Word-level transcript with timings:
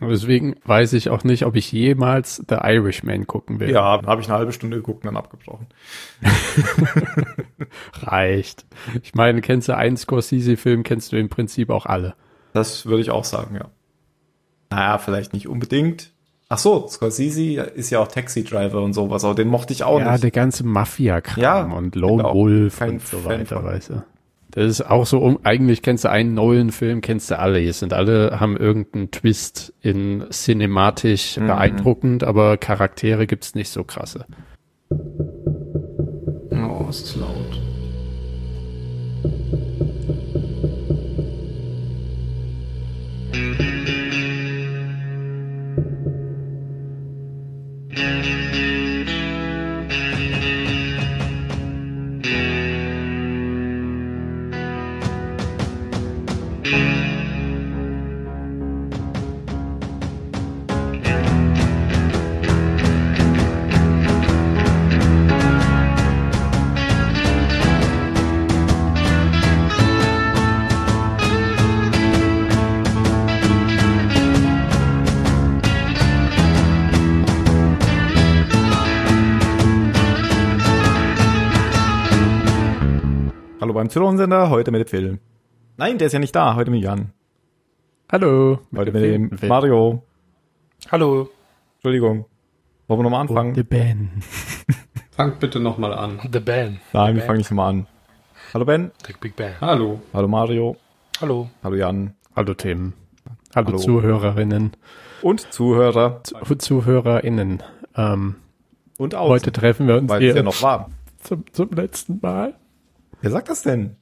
Deswegen 0.00 0.56
weiß 0.64 0.92
ich 0.92 1.08
auch 1.08 1.24
nicht, 1.24 1.46
ob 1.46 1.56
ich 1.56 1.72
jemals 1.72 2.42
The 2.48 2.56
Irishman 2.62 3.26
gucken 3.26 3.60
will. 3.60 3.70
Ja, 3.70 4.02
habe 4.04 4.20
ich 4.20 4.28
eine 4.28 4.36
halbe 4.36 4.52
Stunde 4.52 4.76
geguckt 4.76 5.04
und 5.04 5.06
dann 5.06 5.16
abgebrochen. 5.16 5.66
Reicht. 8.02 8.66
Ich 9.02 9.14
meine, 9.14 9.40
kennst 9.40 9.68
du 9.68 9.76
einen 9.76 9.96
Scorsese-Film, 9.96 10.82
kennst 10.82 11.12
du 11.12 11.16
im 11.16 11.30
Prinzip 11.30 11.70
auch 11.70 11.86
alle. 11.86 12.14
Das 12.52 12.84
würde 12.84 13.00
ich 13.00 13.10
auch 13.10 13.24
sagen, 13.24 13.54
ja. 13.54 13.68
Naja, 14.70 14.98
vielleicht 14.98 15.32
nicht 15.32 15.48
unbedingt. 15.48 16.12
Ach 16.48 16.58
so, 16.58 16.86
Scorsese 16.86 17.62
ist 17.62 17.90
ja 17.90 18.00
auch 18.00 18.08
Taxi 18.08 18.44
Driver 18.44 18.82
und 18.82 18.92
sowas, 18.92 19.24
aber 19.24 19.34
den 19.34 19.48
mochte 19.48 19.72
ich 19.72 19.82
auch 19.82 19.98
ja, 19.98 20.12
nicht. 20.12 20.24
der 20.24 20.30
ganze 20.30 20.64
Mafia-Kram 20.64 21.42
Ja, 21.42 21.62
und 21.62 21.96
Lone 21.96 22.22
genau. 22.22 22.34
Wolf 22.34 22.78
Kein 22.78 22.90
und 22.90 23.06
so 23.06 23.18
Fan 23.18 23.40
weiter, 23.40 23.64
weißt 23.64 23.90
du. 23.90 24.02
Das 24.56 24.64
ist 24.64 24.80
auch 24.90 25.04
so, 25.04 25.18
um, 25.20 25.38
eigentlich 25.44 25.82
kennst 25.82 26.04
du 26.04 26.10
einen 26.10 26.32
Nolan-Film, 26.32 27.02
kennst 27.02 27.30
du 27.30 27.38
alle. 27.38 27.62
Es 27.62 27.80
sind 27.80 27.92
alle, 27.92 28.40
haben 28.40 28.56
irgendeinen 28.56 29.10
Twist 29.10 29.74
in 29.82 30.24
cinematisch 30.30 31.36
Mhm. 31.36 31.46
beeindruckend, 31.46 32.24
aber 32.24 32.56
Charaktere 32.56 33.26
gibt's 33.26 33.54
nicht 33.54 33.68
so 33.68 33.84
krasse. 33.84 34.24
Oh, 34.90 36.86
es 36.88 37.02
ist 37.02 37.16
laut. 37.16 37.60
Beim 83.86 83.90
Zylonsender, 83.90 84.50
heute 84.50 84.72
mit 84.72 84.80
dem 84.80 84.88
Film. 84.88 85.18
Nein, 85.76 85.96
der 85.98 86.08
ist 86.08 86.12
ja 86.12 86.18
nicht 86.18 86.34
da, 86.34 86.56
heute 86.56 86.72
mit 86.72 86.82
Jan. 86.82 87.12
Hallo. 88.10 88.58
Heute 88.74 88.90
mit 88.90 89.04
dem 89.04 89.38
Film. 89.38 89.48
Mario. 89.48 90.02
Hallo, 90.90 91.28
Entschuldigung. 91.76 92.24
Wollen 92.88 92.98
wir 92.98 93.04
nochmal 93.04 93.20
anfangen? 93.20 93.54
The 93.54 93.62
Ben. 93.62 94.10
Fangt 95.12 95.38
bitte 95.38 95.60
nochmal 95.60 95.94
an. 95.94 96.18
The 96.32 96.40
Band. 96.40 96.80
Nein, 96.92 97.14
The 97.14 97.20
wir 97.20 97.26
fangen 97.26 97.38
nicht 97.38 97.50
nochmal 97.52 97.68
an. 97.70 97.86
Hallo 98.52 98.64
Ben. 98.64 98.90
The 99.06 99.12
Big 99.20 99.36
Band. 99.36 99.60
Hallo. 99.60 100.00
Hallo 100.12 100.26
Mario. 100.26 100.76
Hallo. 101.20 101.48
Hallo 101.62 101.76
Jan. 101.76 102.14
Hallo 102.34 102.54
Tim. 102.54 102.92
Hallo, 103.54 103.68
Hallo. 103.68 103.78
Zuhörerinnen. 103.78 104.72
Und 105.22 105.52
Zuhörer. 105.52 106.22
Zu 106.24 106.56
ZuhörerInnen. 106.56 107.62
Ähm, 107.96 108.34
Und 108.98 109.14
aus. 109.14 109.28
heute 109.30 109.52
treffen 109.52 109.86
wir 109.86 109.96
uns 109.98 110.10
weil 110.10 110.20
hier 110.22 110.30
es 110.30 110.36
ja 110.36 110.42
noch 110.42 110.60
war. 110.60 110.90
zum, 111.22 111.44
zum 111.52 111.70
letzten 111.70 112.18
Mal. 112.20 112.54
Wer 113.20 113.30
sagt 113.30 113.48
das 113.48 113.62
denn? 113.62 113.96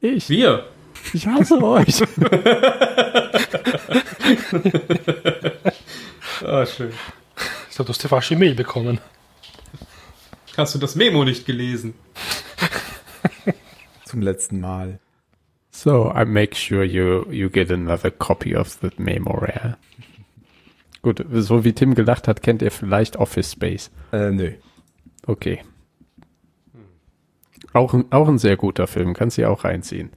Ich. 0.00 0.28
Wir. 0.28 0.66
Ich 1.12 1.26
hasse 1.26 1.62
euch. 1.62 2.02
Ah, 6.42 6.64
schön. 6.64 6.90
Ich 7.68 7.76
glaube, 7.76 7.86
du 7.86 7.88
hast 7.90 8.02
die 8.02 8.08
falsche 8.08 8.36
Mail 8.36 8.54
bekommen. 8.54 8.98
Hast 10.56 10.74
du 10.74 10.78
das 10.78 10.94
Memo 10.94 11.24
nicht 11.24 11.46
gelesen? 11.46 11.94
Zum 14.04 14.22
letzten 14.22 14.60
Mal. 14.60 15.00
So, 15.70 16.12
I 16.14 16.24
make 16.24 16.56
sure 16.56 16.82
you, 16.82 17.30
you 17.30 17.48
get 17.48 17.70
another 17.70 18.10
copy 18.10 18.56
of 18.56 18.78
the 18.80 18.90
memo, 18.96 19.44
yeah. 19.46 19.76
Gut, 21.02 21.24
so 21.32 21.64
wie 21.64 21.72
Tim 21.72 21.94
gelacht 21.94 22.28
hat, 22.28 22.42
kennt 22.42 22.60
ihr 22.62 22.70
vielleicht 22.70 23.16
Office 23.16 23.52
Space. 23.52 23.90
Äh, 24.12 24.30
nö. 24.30 24.52
Okay. 25.26 25.62
Auch 27.72 27.94
ein, 27.94 28.04
auch 28.10 28.28
ein 28.28 28.38
sehr 28.38 28.56
guter 28.56 28.86
Film, 28.86 29.14
kannst 29.14 29.38
du 29.38 29.48
auch 29.48 29.64
reinziehen. 29.64 30.10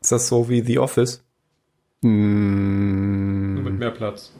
Ist 0.00 0.12
das 0.12 0.28
so 0.28 0.48
wie 0.48 0.60
The 0.62 0.78
Office? 0.78 1.24
Nur 2.02 3.62
mit 3.62 3.74
Mm, 3.74 3.78
mehr 3.78 3.90
Platz. 3.90 4.32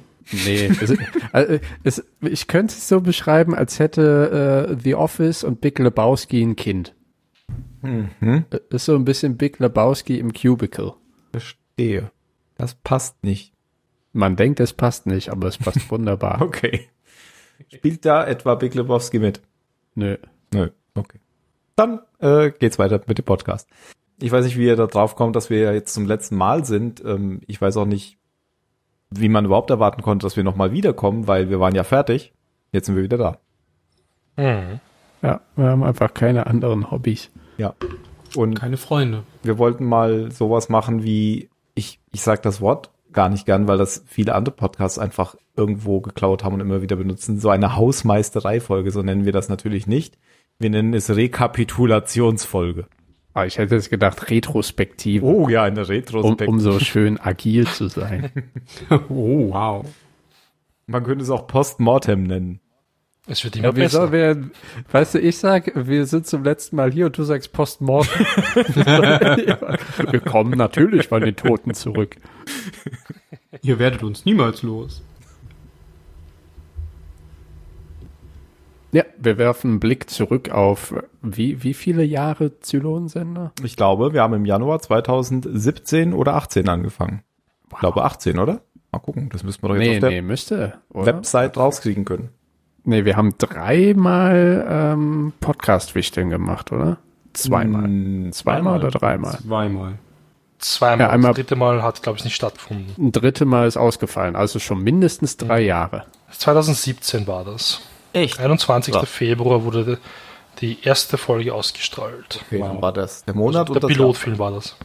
nee, 0.44 0.66
es, 0.80 0.94
also, 1.32 1.58
es, 1.84 2.04
ich 2.20 2.46
könnte 2.46 2.74
es 2.74 2.88
so 2.88 3.00
beschreiben, 3.00 3.54
als 3.54 3.78
hätte 3.78 4.68
äh, 4.70 4.76
The 4.82 4.94
Office 4.94 5.44
und 5.44 5.60
Big 5.60 5.78
Lebowski 5.78 6.42
ein 6.42 6.56
Kind. 6.56 6.94
Mhm. 7.82 8.44
Äh, 8.50 8.58
Ist 8.70 8.86
so 8.86 8.94
ein 8.94 9.04
bisschen 9.04 9.36
Big 9.36 9.58
Lebowski 9.58 10.18
im 10.18 10.32
Cubicle. 10.32 10.94
Verstehe. 11.32 12.10
Das 12.56 12.74
passt 12.74 13.22
nicht. 13.22 13.52
Man 14.12 14.36
denkt, 14.36 14.60
es 14.60 14.72
passt 14.72 15.06
nicht, 15.06 15.28
aber 15.30 15.48
es 15.48 15.58
passt 15.58 15.90
wunderbar. 15.90 16.40
Okay. 16.42 16.88
Spielt 17.72 18.04
da 18.04 18.26
etwa 18.26 18.54
Big 18.54 18.74
Lebowski 18.74 19.18
mit? 19.18 19.40
Nö. 19.94 20.16
Nö. 20.52 20.68
Okay. 20.94 21.18
Dann 21.76 22.00
äh, 22.20 22.50
geht's 22.50 22.78
weiter 22.78 23.00
mit 23.06 23.18
dem 23.18 23.24
Podcast. 23.24 23.68
Ich 24.18 24.32
weiß 24.32 24.46
nicht, 24.46 24.56
wie 24.56 24.64
ihr 24.66 24.76
da 24.76 24.86
drauf 24.86 25.14
kommt, 25.14 25.36
dass 25.36 25.50
wir 25.50 25.60
ja 25.60 25.72
jetzt 25.72 25.92
zum 25.92 26.06
letzten 26.06 26.36
Mal 26.36 26.64
sind. 26.64 27.04
Ähm, 27.04 27.42
ich 27.46 27.60
weiß 27.60 27.76
auch 27.76 27.84
nicht, 27.84 28.18
wie 29.10 29.28
man 29.28 29.44
überhaupt 29.44 29.70
erwarten 29.70 30.02
konnte, 30.02 30.24
dass 30.24 30.36
wir 30.36 30.44
nochmal 30.44 30.72
wiederkommen, 30.72 31.26
weil 31.28 31.50
wir 31.50 31.60
waren 31.60 31.74
ja 31.74 31.84
fertig. 31.84 32.32
Jetzt 32.72 32.86
sind 32.86 32.96
wir 32.96 33.02
wieder 33.02 33.18
da. 33.18 33.38
Hm. 34.36 34.80
Ja, 35.22 35.40
wir 35.54 35.66
haben 35.66 35.84
einfach 35.84 36.12
keine 36.14 36.46
anderen 36.46 36.90
Hobbys. 36.90 37.30
Ja. 37.58 37.74
Und 38.34 38.54
Keine 38.54 38.76
Freunde. 38.76 39.22
wir 39.42 39.56
wollten 39.58 39.84
mal 39.84 40.30
sowas 40.30 40.68
machen 40.68 41.04
wie, 41.04 41.48
ich, 41.74 42.00
ich 42.12 42.22
sag 42.22 42.42
das 42.42 42.60
Wort 42.60 42.90
gar 43.12 43.28
nicht 43.28 43.46
gern, 43.46 43.66
weil 43.66 43.78
das 43.78 44.02
viele 44.06 44.34
andere 44.34 44.54
Podcasts 44.54 44.98
einfach 44.98 45.36
irgendwo 45.56 46.00
geklaut 46.00 46.44
haben 46.44 46.54
und 46.54 46.60
immer 46.60 46.82
wieder 46.82 46.96
benutzen. 46.96 47.38
So 47.38 47.48
eine 47.48 47.76
Hausmeisterei-Folge, 47.76 48.90
so 48.90 49.02
nennen 49.02 49.24
wir 49.24 49.32
das 49.32 49.48
natürlich 49.48 49.86
nicht. 49.86 50.18
Wir 50.58 50.70
nennen 50.70 50.94
es 50.94 51.14
Rekapitulationsfolge. 51.14 52.86
Aber 53.34 53.46
ich 53.46 53.58
hätte 53.58 53.74
jetzt 53.74 53.90
gedacht, 53.90 54.30
Retrospektive, 54.30 55.24
Oh 55.26 55.48
ja, 55.48 55.64
eine 55.64 55.80
um, 55.80 55.86
Retrospektive. 55.86 56.48
um 56.50 56.60
so 56.60 56.78
schön 56.80 57.20
agil 57.20 57.66
zu 57.66 57.88
sein. 57.88 58.30
Oh, 58.90 59.50
wow. 59.52 59.86
Man 60.86 61.04
könnte 61.04 61.22
es 61.24 61.30
auch 61.30 61.46
Postmortem 61.46 62.22
nennen. 62.22 62.60
Es 63.28 63.42
wird 63.44 63.56
immer 63.56 63.66
Ja, 63.66 63.70
besser. 63.72 64.12
wir, 64.12 64.50
weißt 64.92 65.16
du, 65.16 65.18
ich 65.18 65.36
sag, 65.36 65.72
wir 65.74 66.06
sind 66.06 66.26
zum 66.28 66.44
letzten 66.44 66.76
Mal 66.76 66.92
hier 66.92 67.06
und 67.06 67.18
du 67.18 67.24
sagst 67.24 67.52
Postmortem. 67.52 68.24
wir 68.54 70.20
kommen 70.20 70.56
natürlich 70.56 71.08
von 71.08 71.20
den 71.22 71.34
Toten 71.36 71.74
zurück. 71.74 72.16
Ihr 73.62 73.78
werdet 73.80 74.02
uns 74.04 74.24
niemals 74.24 74.62
los. 74.62 75.02
Ja, 78.92 79.04
wir 79.18 79.36
werfen 79.36 79.72
einen 79.72 79.80
Blick 79.80 80.08
zurück 80.08 80.50
auf 80.50 80.94
wie, 81.22 81.62
wie 81.62 81.74
viele 81.74 82.04
Jahre 82.04 82.60
Zylonsender? 82.60 83.52
Ich 83.62 83.76
glaube, 83.76 84.12
wir 84.12 84.22
haben 84.22 84.34
im 84.34 84.44
Januar 84.46 84.80
2017 84.80 86.12
oder 86.14 86.34
18 86.34 86.68
angefangen. 86.68 87.22
Ich 87.72 87.78
glaube 87.78 88.04
18, 88.04 88.38
oder? 88.38 88.60
Mal 88.92 89.00
gucken, 89.00 89.28
das 89.30 89.42
müssen 89.42 89.62
wir 89.62 89.68
doch 89.68 89.74
jetzt 89.76 89.86
Nee, 89.88 89.94
auf 89.96 90.00
der 90.00 90.10
nee, 90.10 90.22
müsste. 90.22 90.74
Oder? 90.90 91.06
Website 91.06 91.56
rauskriegen 91.58 92.04
können. 92.04 92.30
Nee, 92.84 93.04
wir 93.04 93.16
haben 93.16 93.34
dreimal 93.36 94.66
ähm, 94.70 95.32
Podcast-Wichteln 95.40 96.30
gemacht, 96.30 96.70
oder? 96.72 96.98
Zweimal. 97.32 97.88
Mm, 97.88 98.32
Zweimal 98.32 98.78
oder 98.78 98.90
dreimal? 98.90 99.38
Zweimal. 99.38 99.98
Zweimal. 100.58 101.00
Ja, 101.00 101.10
einmal- 101.10 101.32
das 101.32 101.36
dritte 101.36 101.56
Mal 101.56 101.82
hat, 101.82 102.02
glaube 102.02 102.18
ich, 102.18 102.24
nicht 102.24 102.36
stattgefunden. 102.36 102.94
Ein 102.96 103.12
dritte 103.12 103.44
Mal 103.44 103.66
ist 103.66 103.76
ausgefallen, 103.76 104.36
also 104.36 104.58
schon 104.60 104.82
mindestens 104.82 105.36
drei 105.36 105.60
Jahre. 105.62 106.04
2017 106.30 107.26
war 107.26 107.44
das. 107.44 107.82
Echt? 108.16 108.40
21. 108.40 108.94
Krass. 108.94 109.08
Februar 109.08 109.64
wurde 109.64 109.98
die 110.60 110.78
erste 110.82 111.18
Folge 111.18 111.52
ausgestrahlt. 111.54 112.40
Okay, 112.46 112.60
Wow. 112.60 112.80
war 112.82 112.92
das 112.92 113.24
der 113.24 113.34
Monat 113.34 113.68
der 113.68 113.74
und 113.76 113.84
das 113.84 113.88
Pilotfilm 113.92 114.38
war 114.38 114.52
das. 114.52 114.76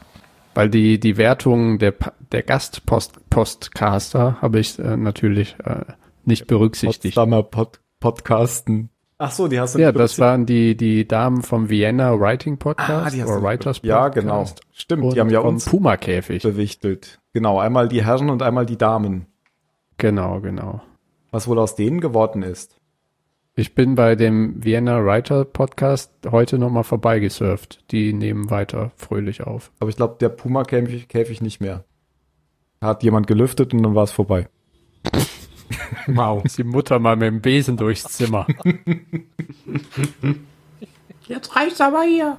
Weil 0.53 0.69
die, 0.69 0.99
die 0.99 1.15
Wertung 1.15 1.79
der, 1.79 1.93
der 2.31 2.43
Gast-Postcaster 2.43 4.37
habe 4.41 4.59
ich 4.59 4.77
äh, 4.79 4.97
natürlich 4.97 5.55
äh, 5.63 5.85
nicht 6.25 6.47
berücksichtigt. 6.47 7.15
Potsdamer 7.15 7.43
Pod 7.43 7.79
Podcasten. 7.99 8.89
Ach 9.17 9.31
so, 9.31 9.47
die 9.47 9.59
hast 9.59 9.75
du 9.75 9.79
Ja, 9.79 9.89
nicht 9.89 9.99
das 9.99 10.17
waren 10.17 10.45
die, 10.47 10.75
die 10.75 11.07
Damen 11.07 11.43
vom 11.43 11.69
Vienna 11.69 12.19
Writing 12.19 12.57
Podcast 12.57 13.15
Ah, 13.19 13.23
oder 13.25 13.41
Writers 13.43 13.79
Ja, 13.83 14.05
Podcast. 14.09 14.15
genau. 14.25 14.45
Stimmt, 14.73 15.03
Und 15.03 15.15
die 15.15 15.19
haben 15.19 15.29
ja 15.29 15.39
uns 15.41 15.65
Puma 15.65 15.95
Käfig. 15.97 16.41
bewichtelt. 16.41 17.19
Genau, 17.33 17.59
einmal 17.59 17.87
die 17.87 18.03
Herren 18.03 18.29
und 18.31 18.41
einmal 18.41 18.65
die 18.65 18.77
Damen. 18.77 19.27
Genau, 19.97 20.39
genau. 20.41 20.81
Was 21.29 21.47
wohl 21.47 21.59
aus 21.59 21.75
denen 21.75 22.01
geworden 22.01 22.41
ist. 22.41 22.75
Ich 23.53 23.75
bin 23.75 23.95
bei 23.95 24.15
dem 24.15 24.63
Vienna 24.63 25.03
Writer 25.03 25.43
Podcast 25.43 26.13
heute 26.31 26.57
nochmal 26.57 26.85
vorbeigesurft. 26.85 27.83
Die 27.91 28.13
nehmen 28.13 28.49
weiter 28.49 28.93
fröhlich 28.95 29.43
auf. 29.43 29.73
Aber 29.81 29.89
ich 29.89 29.97
glaube, 29.97 30.15
der 30.21 30.29
Puma-Käfig 30.29 31.09
Käfig 31.09 31.41
nicht 31.41 31.59
mehr. 31.59 31.83
Hat 32.79 33.03
jemand 33.03 33.27
gelüftet 33.27 33.73
und 33.73 33.83
dann 33.83 33.93
war 33.93 34.03
es 34.03 34.11
vorbei. 34.11 34.47
Wow. 36.07 36.43
Ist 36.43 36.57
die 36.57 36.63
Mutter 36.63 36.99
mal 36.99 37.15
mit 37.15 37.27
dem 37.27 37.41
Besen 37.41 37.77
durchs 37.77 38.03
Zimmer. 38.03 38.47
Jetzt 41.27 41.55
reicht's 41.55 41.79
aber 41.79 42.03
hier. 42.03 42.35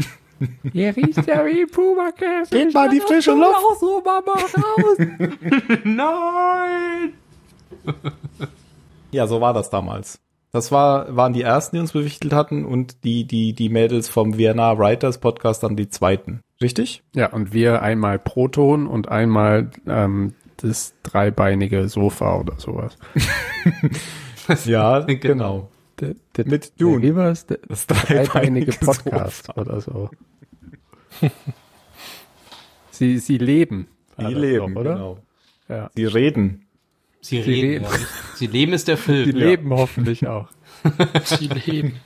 Hier 0.72 0.96
riecht 0.96 1.26
ja 1.26 1.46
wie 1.46 1.64
Pumakäse. 1.66 2.50
Geht 2.50 2.74
mal 2.74 2.88
die 2.88 3.00
frische 3.00 3.32
Luft. 3.32 3.54
Raus, 3.54 3.80
so, 3.80 4.02
Mama, 4.04 4.32
raus. 4.32 4.98
Nein! 5.84 7.12
Ja, 9.12 9.26
so 9.26 9.40
war 9.40 9.54
das 9.54 9.70
damals. 9.70 10.20
Das 10.54 10.70
war, 10.70 11.16
waren 11.16 11.32
die 11.32 11.40
ersten, 11.42 11.76
die 11.76 11.80
uns 11.80 11.92
bewichtelt 11.92 12.34
hatten 12.34 12.64
und 12.66 13.04
die, 13.04 13.24
die, 13.24 13.54
die 13.54 13.70
Mädels 13.70 14.10
vom 14.10 14.36
Vienna 14.36 14.78
Writers 14.78 15.16
Podcast 15.18 15.62
dann 15.62 15.76
die 15.76 15.88
zweiten. 15.88 16.40
Richtig? 16.60 17.02
Ja, 17.14 17.32
und 17.32 17.54
wir 17.54 17.80
einmal 17.82 18.18
Proton 18.18 18.86
und 18.86 19.08
einmal 19.08 19.70
ähm, 19.86 20.34
das 20.58 20.92
dreibeinige 21.02 21.88
Sofa 21.88 22.36
oder 22.38 22.58
sowas. 22.58 22.96
Ja, 24.64 25.00
Genau. 25.00 25.18
genau. 25.20 25.68
Der, 26.00 26.14
der, 26.36 26.46
Mit 26.48 26.80
Dune. 26.80 27.06
Es? 27.30 27.46
Der 27.46 27.58
Das 27.68 27.86
dreibeinige 27.86 28.72
Podcast 28.72 29.46
Sofa. 29.46 29.60
oder 29.60 29.80
so. 29.80 30.10
sie, 32.90 33.18
sie 33.18 33.38
leben. 33.38 33.86
das 34.16 34.32
leben, 34.32 34.74
doch, 34.74 34.80
oder? 34.80 34.94
genau. 34.94 35.18
Ja. 35.68 35.90
Sie 35.94 36.04
reden. 36.04 36.66
Sie, 37.24 37.40
Sie 37.42 37.50
reden. 37.50 37.70
leben. 37.70 37.84
Ja. 37.84 37.90
Sie 38.34 38.46
leben 38.48 38.72
ist 38.72 38.88
der 38.88 38.98
Film. 38.98 39.24
Die 39.24 39.30
leben 39.32 39.70
hoffentlich 39.72 40.26
auch. 40.26 40.48
Sie 41.24 41.46
leben. 41.46 42.00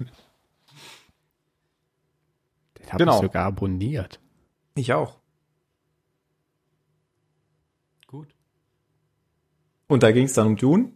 Den 2.78 2.86
habe 2.92 2.98
Genau. 2.98 3.16
ich 3.16 3.22
sogar 3.22 3.46
abonniert. 3.46 4.20
Ich 4.74 4.92
auch. 4.92 5.18
Gut. 8.06 8.28
Und 9.88 10.02
da 10.02 10.12
ging 10.12 10.26
es 10.26 10.34
dann 10.34 10.48
um 10.48 10.56
Dune. 10.56 10.92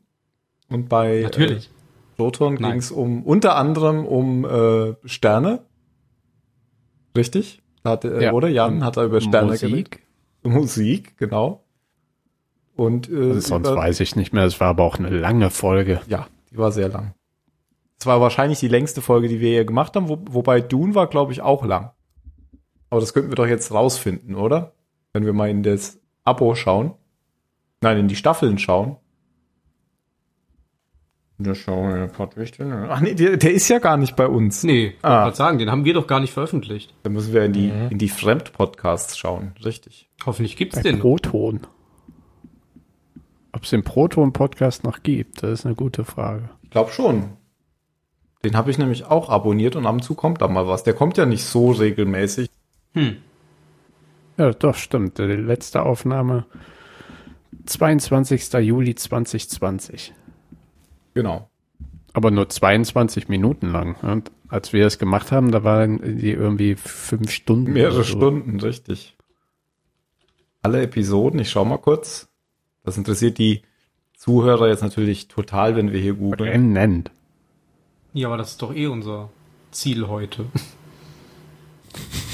Und 0.68 0.88
bei 0.88 1.22
Natürlich. 1.22 1.66
Äh, 1.68 1.70
Proton 2.16 2.54
Nein. 2.54 2.72
ging 2.72 2.80
es 2.80 2.90
um 2.90 3.22
unter 3.24 3.56
anderem 3.56 4.04
um 4.06 4.44
äh, 4.44 4.94
Sterne. 5.08 5.64
Richtig? 7.16 7.62
Da 7.82 7.90
Hat, 7.92 8.04
äh, 8.04 8.22
Ja. 8.24 8.32
Oder 8.32 8.48
Jan 8.48 8.84
hat 8.84 8.98
da 8.98 9.04
über 9.04 9.22
Sterne 9.22 9.56
geredet. 9.56 9.70
Musik. 9.70 10.06
Musik, 10.42 11.16
genau. 11.16 11.64
Und 12.76 13.10
äh, 13.10 13.16
Also 13.16 13.40
sonst 13.40 13.68
über- 13.68 13.76
weiß 13.76 14.00
ich 14.00 14.16
nicht 14.16 14.32
mehr. 14.32 14.44
Es 14.44 14.60
war 14.60 14.68
aber 14.68 14.84
auch 14.84 14.98
eine 14.98 15.10
lange 15.10 15.50
Folge. 15.50 16.00
Ja, 16.08 16.26
die 16.50 16.58
war 16.58 16.72
sehr 16.72 16.88
lang. 16.88 17.14
Es 17.98 18.06
war 18.06 18.20
wahrscheinlich 18.20 18.60
die 18.60 18.68
längste 18.68 19.02
Folge, 19.02 19.28
die 19.28 19.40
wir 19.40 19.50
hier 19.50 19.64
gemacht 19.66 19.94
haben, 19.96 20.08
wo, 20.08 20.18
wobei 20.30 20.60
Dune 20.62 20.94
war, 20.94 21.06
glaube 21.06 21.32
ich, 21.32 21.42
auch 21.42 21.64
lang. 21.64 21.90
Aber 22.88 23.00
das 23.00 23.12
könnten 23.12 23.30
wir 23.30 23.36
doch 23.36 23.46
jetzt 23.46 23.72
rausfinden, 23.72 24.34
oder? 24.34 24.72
Wenn 25.12 25.26
wir 25.26 25.32
mal 25.34 25.50
in 25.50 25.62
das 25.62 26.00
Abo 26.24 26.54
schauen. 26.54 26.92
Nein, 27.82 27.98
in 27.98 28.08
die 28.08 28.16
Staffeln 28.16 28.58
schauen. 28.58 28.96
Da 31.38 31.54
schauen 31.54 31.94
wir 31.94 32.06
Pottwichtel. 32.08 32.86
Ach 32.90 33.00
nee, 33.00 33.14
der, 33.14 33.38
der 33.38 33.52
ist 33.52 33.68
ja 33.68 33.78
gar 33.78 33.96
nicht 33.96 34.14
bei 34.14 34.26
uns. 34.26 34.62
Nee, 34.62 34.88
ich 34.88 35.04
Ah. 35.04 35.24
wollte 35.24 35.38
sagen, 35.38 35.58
den 35.58 35.70
haben 35.70 35.86
wir 35.86 35.94
doch 35.94 36.06
gar 36.06 36.20
nicht 36.20 36.34
veröffentlicht. 36.34 36.92
Da 37.02 37.08
müssen 37.10 37.32
wir 37.32 37.44
in 37.44 37.52
die, 37.54 37.68
in 37.90 37.96
die 37.96 38.10
Fremdpodcasts 38.10 39.16
schauen. 39.16 39.52
Richtig. 39.64 40.10
Hoffentlich 40.26 40.56
gibt's 40.58 40.76
Bei 40.76 40.82
den. 40.82 40.96
noch. 40.96 41.02
Proton. 41.02 41.60
Ob 43.52 43.64
es 43.64 43.70
den 43.70 43.82
Proton-Podcast 43.82 44.84
noch 44.84 45.02
gibt, 45.02 45.42
das 45.42 45.60
ist 45.60 45.66
eine 45.66 45.74
gute 45.74 46.04
Frage. 46.04 46.50
Ich 46.62 46.70
glaube 46.70 46.92
schon. 46.92 47.36
Den 48.44 48.56
habe 48.56 48.70
ich 48.70 48.78
nämlich 48.78 49.04
auch 49.04 49.28
abonniert 49.28 49.76
und 49.76 49.86
ab 49.86 49.94
und 49.94 50.02
zu 50.02 50.14
kommt 50.14 50.40
da 50.40 50.48
mal 50.48 50.66
was. 50.66 50.82
Der 50.84 50.94
kommt 50.94 51.16
ja 51.18 51.26
nicht 51.26 51.44
so 51.44 51.72
regelmäßig. 51.72 52.48
Hm. 52.94 53.16
Ja, 54.38 54.52
doch, 54.52 54.74
stimmt. 54.76 55.18
Die 55.18 55.22
letzte 55.24 55.82
Aufnahme 55.82 56.46
22. 57.66 58.52
Juli 58.54 58.94
2020. 58.94 60.14
Genau. 61.12 61.50
Aber 62.12 62.30
nur 62.30 62.48
22 62.48 63.28
Minuten 63.28 63.70
lang. 63.70 63.96
Und 64.00 64.30
als 64.48 64.72
wir 64.72 64.86
es 64.86 64.98
gemacht 64.98 65.30
haben, 65.32 65.52
da 65.52 65.62
waren 65.62 66.18
die 66.18 66.30
irgendwie 66.30 66.76
fünf 66.76 67.30
Stunden. 67.30 67.74
Mehrere 67.74 68.04
so. 68.04 68.16
Stunden, 68.16 68.58
richtig. 68.60 69.16
Alle 70.62 70.82
Episoden, 70.82 71.40
ich 71.40 71.50
schau 71.50 71.64
mal 71.64 71.78
kurz. 71.78 72.29
Das 72.84 72.96
interessiert 72.96 73.38
die 73.38 73.62
Zuhörer 74.16 74.68
jetzt 74.68 74.82
natürlich 74.82 75.28
total, 75.28 75.76
wenn 75.76 75.92
wir 75.92 76.00
hier 76.00 76.14
googeln. 76.14 76.72
Brennend. 76.72 77.10
Ja, 78.12 78.28
aber 78.28 78.36
das 78.36 78.50
ist 78.52 78.62
doch 78.62 78.74
eh 78.74 78.86
unser 78.86 79.30
Ziel 79.70 80.08
heute. 80.08 80.46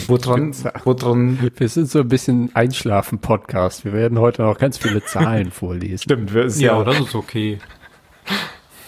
Woran, 0.08 0.54
woran, 0.84 1.50
Wir 1.56 1.68
sind 1.68 1.88
so 1.90 2.00
ein 2.00 2.08
bisschen 2.08 2.54
Einschlafen-Podcast. 2.54 3.84
Wir 3.84 3.92
werden 3.92 4.18
heute 4.20 4.42
noch 4.42 4.56
ganz 4.58 4.78
viele 4.78 5.04
Zahlen 5.04 5.50
vorlesen. 5.50 5.98
stimmt, 5.98 6.32
wir- 6.32 6.44
ist 6.44 6.60
Ja, 6.60 6.78
ja, 6.78 6.84
das 6.84 7.00
ist 7.00 7.14
okay. 7.14 7.58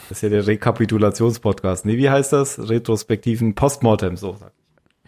das 0.08 0.18
ist 0.18 0.22
ja 0.22 0.28
der 0.28 0.46
Rekapitulationspodcast. 0.46 1.86
Nee, 1.86 1.96
wie 1.96 2.08
heißt 2.10 2.32
das? 2.32 2.68
Retrospektiven 2.68 3.54
Postmortem, 3.54 4.16
so. 4.16 4.34
sagt. 4.36 4.52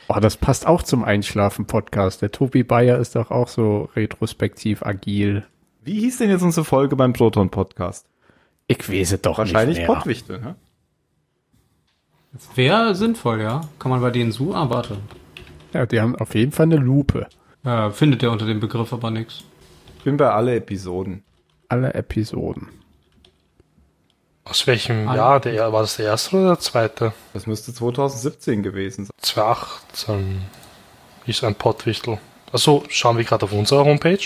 Oh, 0.09 0.19
das 0.19 0.37
passt 0.37 0.67
auch 0.67 0.83
zum 0.83 1.05
Einschlafen-Podcast. 1.05 2.23
Der 2.23 2.33
Tobi 2.33 2.65
Bayer 2.65 2.99
ist 2.99 3.15
doch 3.15 3.31
auch 3.31 3.47
so 3.49 3.89
retrospektiv 3.95 4.83
agil. 4.83 5.45
Wie 5.91 5.99
hieß 5.99 6.19
denn 6.19 6.31
jetzt 6.31 6.43
unsere 6.43 6.65
Folge 6.65 6.95
beim 6.95 7.13
Proton 7.13 7.51
Podcast? 7.51 8.07
Ich 8.69 8.89
weiß 8.89 9.11
es 9.11 9.23
doch 9.23 9.39
Wahrscheinlich 9.39 9.79
nicht 9.79 9.89
mehr. 9.89 9.97
Pottwichtel, 9.97 10.39
ne? 10.41 10.55
Wäre 12.55 12.95
sinnvoll, 12.95 13.41
ja. 13.41 13.63
Kann 13.81 13.91
man 13.91 14.01
bei 14.01 14.13
denen 14.13 14.31
so? 14.31 14.55
Ah, 14.55 14.71
warte. 14.71 14.99
Ja, 15.73 15.87
die 15.87 16.01
haben 16.01 16.15
auf 16.15 16.37
jeden 16.37 16.53
Fall 16.53 16.67
eine 16.67 16.77
Lupe. 16.77 17.27
Äh, 17.65 17.91
findet 17.91 18.23
der 18.23 18.31
unter 18.31 18.47
dem 18.47 18.61
Begriff 18.61 18.93
aber 18.93 19.11
nichts. 19.11 19.43
Ich 19.99 20.05
bin 20.05 20.17
bei 20.17 20.31
alle 20.31 20.55
Episoden. 20.55 21.25
Alle 21.69 21.93
Episoden. 21.93 22.69
Aus 24.45 24.69
welchem 24.69 25.09
Ah, 25.09 25.17
Jahr? 25.17 25.41
Der, 25.41 25.73
war 25.73 25.81
das 25.81 25.97
der 25.97 26.07
erste 26.07 26.37
oder 26.37 26.47
der 26.51 26.61
zweite? 26.61 27.13
Das 27.33 27.49
müsste 27.49 27.75
2017 27.75 28.63
gewesen 28.63 29.07
sein. 29.07 29.13
2018 29.23 30.43
ist 31.27 31.43
ein 31.43 31.57
Pottwichtel. 31.57 32.19
Also 32.53 32.85
schauen 32.89 33.17
wir 33.17 33.25
gerade 33.25 33.45
auf 33.45 33.53
unserer 33.53 33.85
Homepage. 33.85 34.19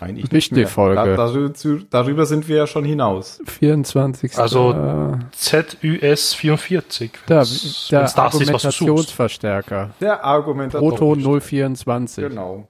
Nein, 0.00 0.16
ich 0.16 0.22
Nicht 0.24 0.32
nicht 0.32 0.50
die 0.52 0.54
mehr. 0.56 0.68
Folge. 0.68 0.96
Da, 0.96 1.16
darüber, 1.16 1.52
darüber 1.90 2.26
sind 2.26 2.46
wir 2.48 2.56
ja 2.56 2.66
schon 2.66 2.84
hinaus. 2.84 3.40
24. 3.46 4.38
Also- 4.38 5.18
ZUS 5.32 6.34
44. 6.34 7.10
da, 7.26 7.38
wenn's- 7.40 7.88
der 7.90 8.00
wenn's 8.00 8.14
das 8.14 8.34
ist, 8.34 8.52
was 8.52 8.62
du 8.62 8.68
suchst. 8.70 8.80
Argumentationsverstärker. 8.80 9.90
Der 10.00 10.24
Argumentator. 10.24 10.88
Proton 10.90 11.40
024. 11.40 12.28
Genau. 12.28 12.68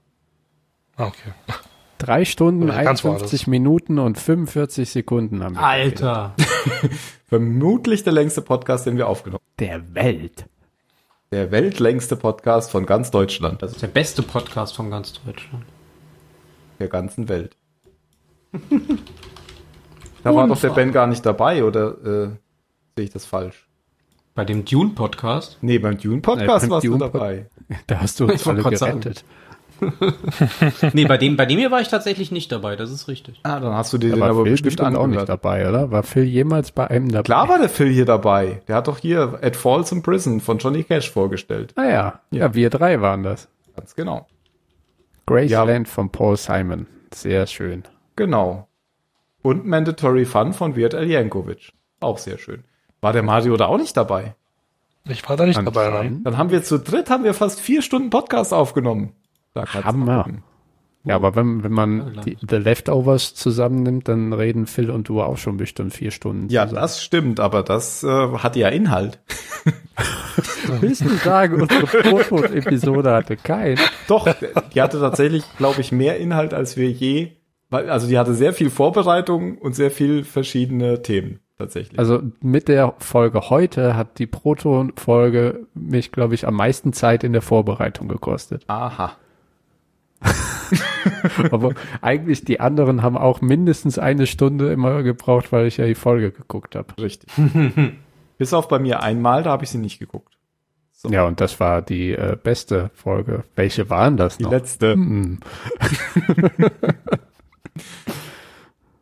Ah, 0.97 1.07
Okay. 1.07 1.33
Drei 1.99 2.25
Stunden, 2.25 2.65
Oder 2.71 2.85
ganz 2.85 3.05
51 3.05 3.49
Minuten 3.49 3.99
und 3.99 4.19
45 4.19 4.89
Sekunden 4.89 5.43
haben 5.43 5.57
wir. 5.57 5.63
Alter. 5.65 6.35
Vermutlich 7.29 8.05
der 8.05 8.13
längste 8.13 8.41
Podcast, 8.41 8.87
den 8.87 8.97
wir 8.97 9.09
aufgenommen 9.09 9.43
Der 9.59 9.83
Welt. 9.95 10.43
haben. 10.43 10.51
Der 11.33 11.51
weltlängste 11.51 12.15
Podcast 12.17 12.71
von 12.71 12.87
ganz 12.87 13.11
Deutschland. 13.11 13.63
Also 13.63 13.79
Der 13.81 13.89
beste 13.89 14.23
Podcast 14.23 14.77
von 14.77 14.91
ganz 14.91 15.13
Deutschland. 15.13 15.65
Der 16.79 16.89
ganzen 16.89 17.29
Welt. 17.29 17.57
da 20.25 20.35
war 20.35 20.47
doch 20.47 20.61
der 20.61 20.71
Ben 20.71 20.93
gar 20.93 21.07
nicht 21.07 21.25
dabei, 21.25 21.65
oder 21.65 21.91
äh, 22.05 22.29
sehe 22.97 23.05
ich 23.05 23.11
das 23.11 23.27
falsch? 23.27 23.69
Bei 24.35 24.45
dem 24.45 24.65
Dune-Podcast. 24.65 25.59
Nee, 25.63 25.79
beim 25.79 25.99
Dune 25.99 26.23
Nee, 26.25 26.47
warst 26.47 26.71
du 26.71 26.81
Dune- 26.81 26.99
dabei. 26.99 27.47
Da 27.87 28.01
hast 28.01 28.21
du 28.21 28.27
uns 28.27 28.47
alle 28.47 28.63
gerettet. 28.63 29.25
Nee, 30.93 31.05
bei 31.07 31.17
dem, 31.19 31.37
bei 31.37 31.47
dem 31.47 31.59
hier 31.59 31.71
war 31.71 31.81
ich 31.81 31.89
tatsächlich 31.89 32.33
nicht 32.33 32.51
dabei, 32.51 32.75
das 32.77 32.91
ist 32.91 33.09
richtig. 33.09 33.41
Ah, 33.43 33.61
dann 33.61 33.75
hast 33.75 33.93
du 33.93 33.99
dir 33.99 34.11
Da 34.11 34.15
den 34.17 34.23
aber 34.23 34.45
Phil 34.45 34.61
bestimmt 34.61 34.97
auch 34.97 35.07
nicht 35.07 35.29
dabei, 35.29 35.69
oder? 35.69 35.91
War 35.91 36.03
Phil 36.03 36.25
jemals 36.25 36.73
bei 36.73 36.89
einem 36.89 37.11
dabei? 37.11 37.23
Klar 37.23 37.49
war 37.49 37.59
der 37.59 37.69
Phil 37.69 37.89
hier 37.93 38.05
dabei. 38.05 38.63
Der 38.69 38.77
hat 38.77 38.89
doch 38.89 38.99
hier 38.99 39.39
At 39.43 39.57
Falls 39.57 39.93
in 39.93 40.03
Prison 40.03 40.41
von 40.41 40.59
Johnny 40.59 40.83
Cash 40.85 41.11
vorgestellt. 41.11 41.73
Ah 41.77 41.85
ja. 41.85 42.21
ja, 42.31 42.55
wir 42.55 42.71
drei 42.71 43.01
waren 43.01 43.23
das. 43.23 43.49
Ganz 43.77 43.95
genau. 43.95 44.27
Graceland 45.29 45.89
von 45.89 46.11
Paul 46.11 46.37
Simon. 46.37 46.87
Sehr 47.13 47.47
schön. 47.47 47.85
Genau. 48.17 48.69
Und 49.43 49.67
Mandatory 49.67 50.25
Fun 50.25 50.53
von 50.53 50.75
Wirt 50.77 50.95
Eljankovic. 50.95 51.73
Auch 52.01 52.19
sehr 52.19 52.39
schön. 52.39 52.65
War 53.01 53.13
der 53.13 53.23
Mario 53.23 53.57
da 53.57 53.67
auch 53.67 53.79
nicht 53.79 53.97
dabei? 53.97 54.35
Ich 55.05 55.27
war 55.29 55.37
da 55.37 55.47
nicht 55.47 55.59
dabei. 55.59 55.91
Nein. 55.91 56.23
Dann 56.25 56.37
haben 56.37 56.51
wir 56.51 56.63
zu 56.63 56.79
dritt 56.79 57.09
haben 57.11 57.25
wir 57.25 57.35
fast 57.35 57.61
vier 57.61 57.83
Stunden 57.83 58.11
Podcast 58.11 58.53
aufgenommen. 58.53 59.13
Da 59.55 59.65
kannst 59.65 59.89
du 59.89 59.97
mal 59.97 60.13
Hammer. 60.13 60.25
gucken. 60.25 60.43
Ja, 61.05 61.15
aber 61.15 61.37
wenn, 61.37 61.63
wenn 61.65 61.73
man 61.73 62.15
Ja, 62.17 62.23
die, 62.23 62.37
The 62.49 62.57
Leftovers 62.57 63.35
zusammennimmt, 63.35 64.09
dann 64.09 64.33
reden 64.33 64.67
Phil 64.67 64.91
und 64.91 65.09
du 65.09 65.23
auch 65.23 65.39
schon 65.39 65.57
bestimmt 65.57 65.95
vier 65.95 66.11
Stunden. 66.11 66.49
Ja, 66.51 66.65
zusammen. 66.67 66.83
das 66.83 67.03
stimmt, 67.03 67.41
aber 67.41 67.63
das 67.63 68.03
äh, 68.05 68.09
hat 68.09 68.57
ja 68.57 68.69
Inhalt. 68.69 69.21
Willst 70.81 71.05
du 71.05 71.09
sagen, 71.09 71.61
unsere 71.63 71.87
Proton-Episode 71.87 73.11
hatte 73.13 73.37
keinen? 73.37 73.79
Doch, 74.07 74.29
die 74.75 74.81
hatte 74.83 75.01
tatsächlich, 75.01 75.45
glaube 75.57 75.81
ich, 75.81 75.93
mehr 75.93 76.19
Inhalt, 76.19 76.55
als 76.55 76.77
wir 76.77 76.91
je. 76.91 77.33
weil- 77.71 77.91
Also 77.91 78.07
die 78.09 78.19
hatte 78.19 78.35
sehr 78.35 78.53
viel 78.53 78.71
Vorbereitung 78.71 79.59
und 79.59 79.75
sehr 79.75 79.91
viel 79.91 80.25
verschiedene 80.25 81.03
Themen 81.03 81.41
tatsächlich. 81.59 81.99
Also 81.99 82.23
mit 82.41 82.69
der 82.69 82.95
Folge 82.99 83.51
heute 83.51 83.97
hat 83.97 84.19
die 84.19 84.27
Proton-Folge 84.27 85.67
mich, 85.75 86.13
glaube 86.13 86.35
ich, 86.35 86.47
am 86.47 86.55
meisten 86.55 86.93
Zeit 86.93 87.25
in 87.25 87.33
der 87.33 87.43
Vorbereitung 87.43 88.09
gekostet. 88.09 88.65
Aha. 88.69 89.13
Aber 91.51 91.73
eigentlich 92.01 92.45
die 92.45 92.61
anderen 92.61 93.03
haben 93.03 93.17
auch 93.17 93.41
mindestens 93.41 93.99
eine 93.99 94.27
Stunde 94.27 94.73
immer 94.73 95.03
gebraucht, 95.03 95.53
weil 95.53 95.67
ich 95.67 95.77
ja 95.77 95.87
die 95.87 95.95
Folge 95.95 96.31
geguckt 96.33 96.75
habe. 96.77 96.89
Richtig. 97.01 97.31
Bis 98.39 98.53
auf 98.55 98.69
bei 98.69 98.79
mir 98.79 99.03
einmal, 99.03 99.43
da 99.43 99.51
habe 99.51 99.65
ich 99.65 99.71
sie 99.71 99.79
nicht 99.79 99.99
geguckt. 99.99 100.37
So. 100.93 101.09
Ja, 101.11 101.27
und 101.27 101.41
das 101.41 101.61
war 101.61 101.81
die 101.83 102.13
äh, 102.13 102.37
beste 102.43 102.91
Folge. 102.95 103.45
Welche 103.55 103.89
waren 103.89 104.17
das 104.17 104.39
Die 104.39 104.45
noch? 104.45 104.51
letzte. 104.51 104.95
Hm. 104.95 105.39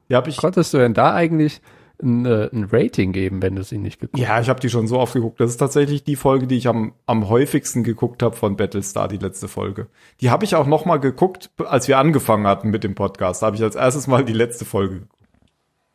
Die 0.09 0.15
habe 0.15 0.29
ich. 0.29 0.37
Konntest 0.37 0.73
du 0.75 0.79
denn 0.79 0.95
da 0.95 1.15
eigentlich 1.15 1.61
ein, 2.03 2.27
äh, 2.27 2.49
ein 2.53 2.69
Rating 2.71 3.13
geben, 3.13 3.43
wenn 3.43 3.57
du 3.57 3.63
sie 3.65 3.79
nicht 3.79 4.01
geguckt 4.01 4.19
Ja, 4.19 4.41
ich 4.41 4.49
habe 4.49 4.61
die 4.61 4.69
schon 4.69 4.87
so 4.87 4.99
oft 4.99 5.15
geguckt. 5.15 5.41
Das 5.41 5.51
ist 5.51 5.57
tatsächlich 5.57 6.05
die 6.05 6.17
Folge, 6.17 6.47
die 6.47 6.57
ich 6.57 6.69
am, 6.69 6.93
am 7.07 7.29
häufigsten 7.29 7.85
geguckt 7.85 8.23
habe 8.23 8.37
von 8.37 8.57
Battlestar, 8.57 9.09
die 9.09 9.17
letzte 9.17 9.49
Folge. 9.49 9.89
Die 10.21 10.31
habe 10.31 10.45
ich 10.45 10.55
auch 10.55 10.67
noch 10.67 10.85
mal 10.85 10.99
geguckt, 10.99 11.51
als 11.59 11.89
wir 11.89 11.99
angefangen 11.99 12.47
hatten 12.47 12.71
mit 12.71 12.85
dem 12.85 12.95
Podcast. 12.95 13.43
Da 13.43 13.47
habe 13.47 13.57
ich 13.57 13.63
als 13.63 13.77
erstes 13.77 14.07
mal 14.07 14.25
die 14.25 14.33
letzte 14.33 14.65
Folge 14.65 15.01
geguckt, 15.01 15.29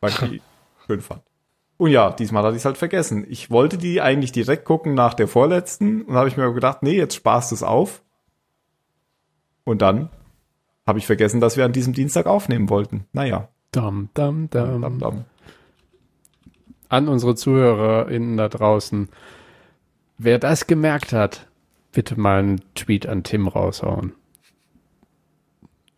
weil 0.00 0.10
ich 0.10 0.18
die 0.18 0.42
schön 0.86 1.00
fand. 1.00 1.22
Und 1.76 1.90
ja, 1.90 2.10
diesmal 2.10 2.42
hatte 2.44 2.54
ich 2.54 2.62
es 2.62 2.64
halt 2.64 2.78
vergessen. 2.78 3.26
Ich 3.28 3.50
wollte 3.50 3.78
die 3.78 4.00
eigentlich 4.00 4.32
direkt 4.32 4.64
gucken 4.64 4.94
nach 4.94 5.14
der 5.14 5.26
vorletzten 5.28 6.02
und 6.02 6.14
habe 6.14 6.28
ich 6.28 6.36
mir 6.36 6.52
gedacht, 6.52 6.82
nee, 6.82 6.96
jetzt 6.96 7.14
sparst 7.14 7.50
du 7.50 7.54
es 7.54 7.62
auf. 7.62 8.02
Und 9.64 9.82
dann 9.82 10.10
habe 10.86 10.98
ich 10.98 11.06
vergessen, 11.06 11.40
dass 11.40 11.56
wir 11.56 11.64
an 11.64 11.72
diesem 11.72 11.92
Dienstag 11.92 12.26
aufnehmen 12.26 12.68
wollten. 12.68 13.06
Naja, 13.12 13.48
Dam, 13.72 14.10
dam, 14.12 14.50
dam. 14.50 14.82
dam, 14.82 14.98
dam. 14.98 15.24
An 16.92 17.08
unsere 17.08 17.34
ZuhörerInnen 17.34 18.36
da 18.36 18.50
draußen. 18.50 19.08
Wer 20.18 20.38
das 20.38 20.66
gemerkt 20.66 21.14
hat, 21.14 21.46
bitte 21.90 22.20
mal 22.20 22.40
einen 22.40 22.60
Tweet 22.74 23.06
an 23.06 23.22
Tim 23.22 23.48
raushauen. 23.48 24.12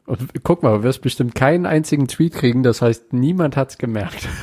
Und 0.07 0.45
guck 0.45 0.63
mal, 0.63 0.79
du 0.79 0.83
wirst 0.85 1.03
bestimmt 1.03 1.35
keinen 1.35 1.67
einzigen 1.67 2.07
Tweet 2.07 2.35
kriegen, 2.35 2.63
das 2.63 2.81
heißt, 2.81 3.13
niemand 3.13 3.57
hat's 3.57 3.77
gemerkt. 3.77 4.29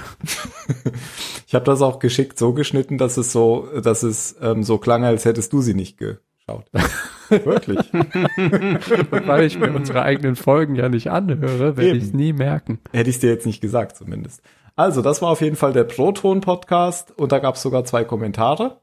Ich 1.48 1.56
habe 1.56 1.66
das 1.66 1.82
auch 1.82 2.00
geschickt 2.00 2.40
so 2.40 2.54
geschnitten, 2.54 2.98
dass 2.98 3.18
es 3.18 3.34
so, 3.34 3.68
dass 3.84 4.04
es 4.04 4.38
ähm, 4.42 4.64
so 4.64 4.78
klang, 4.78 5.04
als 5.04 5.26
hättest 5.26 5.52
du 5.52 5.62
sie 5.62 5.74
nicht 5.74 5.98
geschaut. 5.98 6.66
Wirklich. 7.30 7.94
Und 7.94 9.28
weil 9.28 9.44
ich 9.44 9.60
mir 9.60 9.74
unsere 9.74 10.04
eigenen 10.04 10.38
Folgen 10.38 10.76
ja 10.76 10.88
nicht 10.88 11.12
anhöre, 11.12 11.76
werde 11.76 11.98
ich 11.98 12.04
es 12.04 12.14
nie 12.14 12.32
merken. 12.32 12.80
Hätte 12.94 13.10
ich 13.10 13.20
dir 13.20 13.30
jetzt 13.30 13.46
nicht 13.46 13.60
gesagt, 13.60 13.98
zumindest. 13.98 14.42
Also, 14.82 15.02
das 15.04 15.22
war 15.22 15.30
auf 15.30 15.42
jeden 15.42 15.56
Fall 15.56 15.74
der 15.74 15.84
Proton-Podcast 15.84 17.18
und 17.18 17.32
da 17.32 17.38
gab 17.40 17.56
es 17.56 17.62
sogar 17.62 17.86
zwei 17.86 18.04
Kommentare. 18.04 18.78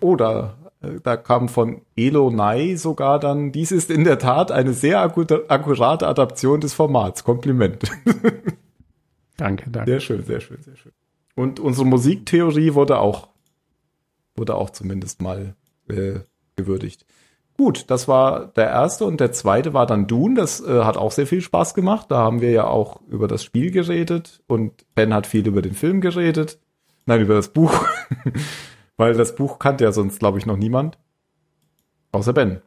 Oder 0.00 0.56
äh, 0.80 1.00
da 1.02 1.16
kam 1.16 1.48
von 1.48 1.82
Elo 1.94 2.30
Nai 2.30 2.76
sogar 2.76 3.18
dann, 3.18 3.52
dies 3.52 3.70
ist 3.70 3.90
in 3.90 4.04
der 4.04 4.18
Tat 4.18 4.50
eine 4.50 4.72
sehr 4.72 5.00
akku- 5.06 5.46
akkurate 5.48 6.06
Adaption 6.06 6.60
des 6.60 6.72
Formats. 6.72 7.22
Kompliment. 7.24 7.82
Danke, 9.36 9.70
danke. 9.70 9.88
Sehr 9.90 10.00
schön, 10.00 10.24
sehr 10.24 10.40
schön, 10.40 10.60
sehr 10.62 10.74
schön. 10.76 10.90
Und 11.36 11.60
unsere 11.60 11.86
Musiktheorie 11.86 12.74
wurde 12.74 12.98
auch, 12.98 13.28
wurde 14.34 14.56
auch 14.56 14.70
zumindest 14.70 15.22
mal 15.22 15.54
äh, 15.88 16.20
gewürdigt. 16.56 17.06
Gut, 17.58 17.90
das 17.90 18.06
war 18.06 18.46
der 18.46 18.68
erste 18.68 19.04
und 19.04 19.18
der 19.18 19.32
zweite 19.32 19.74
war 19.74 19.84
dann 19.84 20.06
Dune. 20.06 20.36
Das 20.36 20.60
äh, 20.60 20.84
hat 20.84 20.96
auch 20.96 21.10
sehr 21.10 21.26
viel 21.26 21.40
Spaß 21.40 21.74
gemacht. 21.74 22.06
Da 22.08 22.18
haben 22.18 22.40
wir 22.40 22.52
ja 22.52 22.68
auch 22.68 23.00
über 23.08 23.26
das 23.26 23.42
Spiel 23.42 23.72
geredet 23.72 24.44
und 24.46 24.86
Ben 24.94 25.12
hat 25.12 25.26
viel 25.26 25.44
über 25.44 25.60
den 25.60 25.74
Film 25.74 26.00
geredet. 26.00 26.60
Nein, 27.04 27.20
über 27.20 27.34
das 27.34 27.48
Buch. 27.48 27.72
Weil 28.96 29.14
das 29.14 29.34
Buch 29.34 29.58
kannte 29.58 29.82
ja 29.82 29.90
sonst, 29.90 30.20
glaube 30.20 30.38
ich, 30.38 30.46
noch 30.46 30.56
niemand. 30.56 30.98
Außer 32.12 32.32
Ben. 32.32 32.62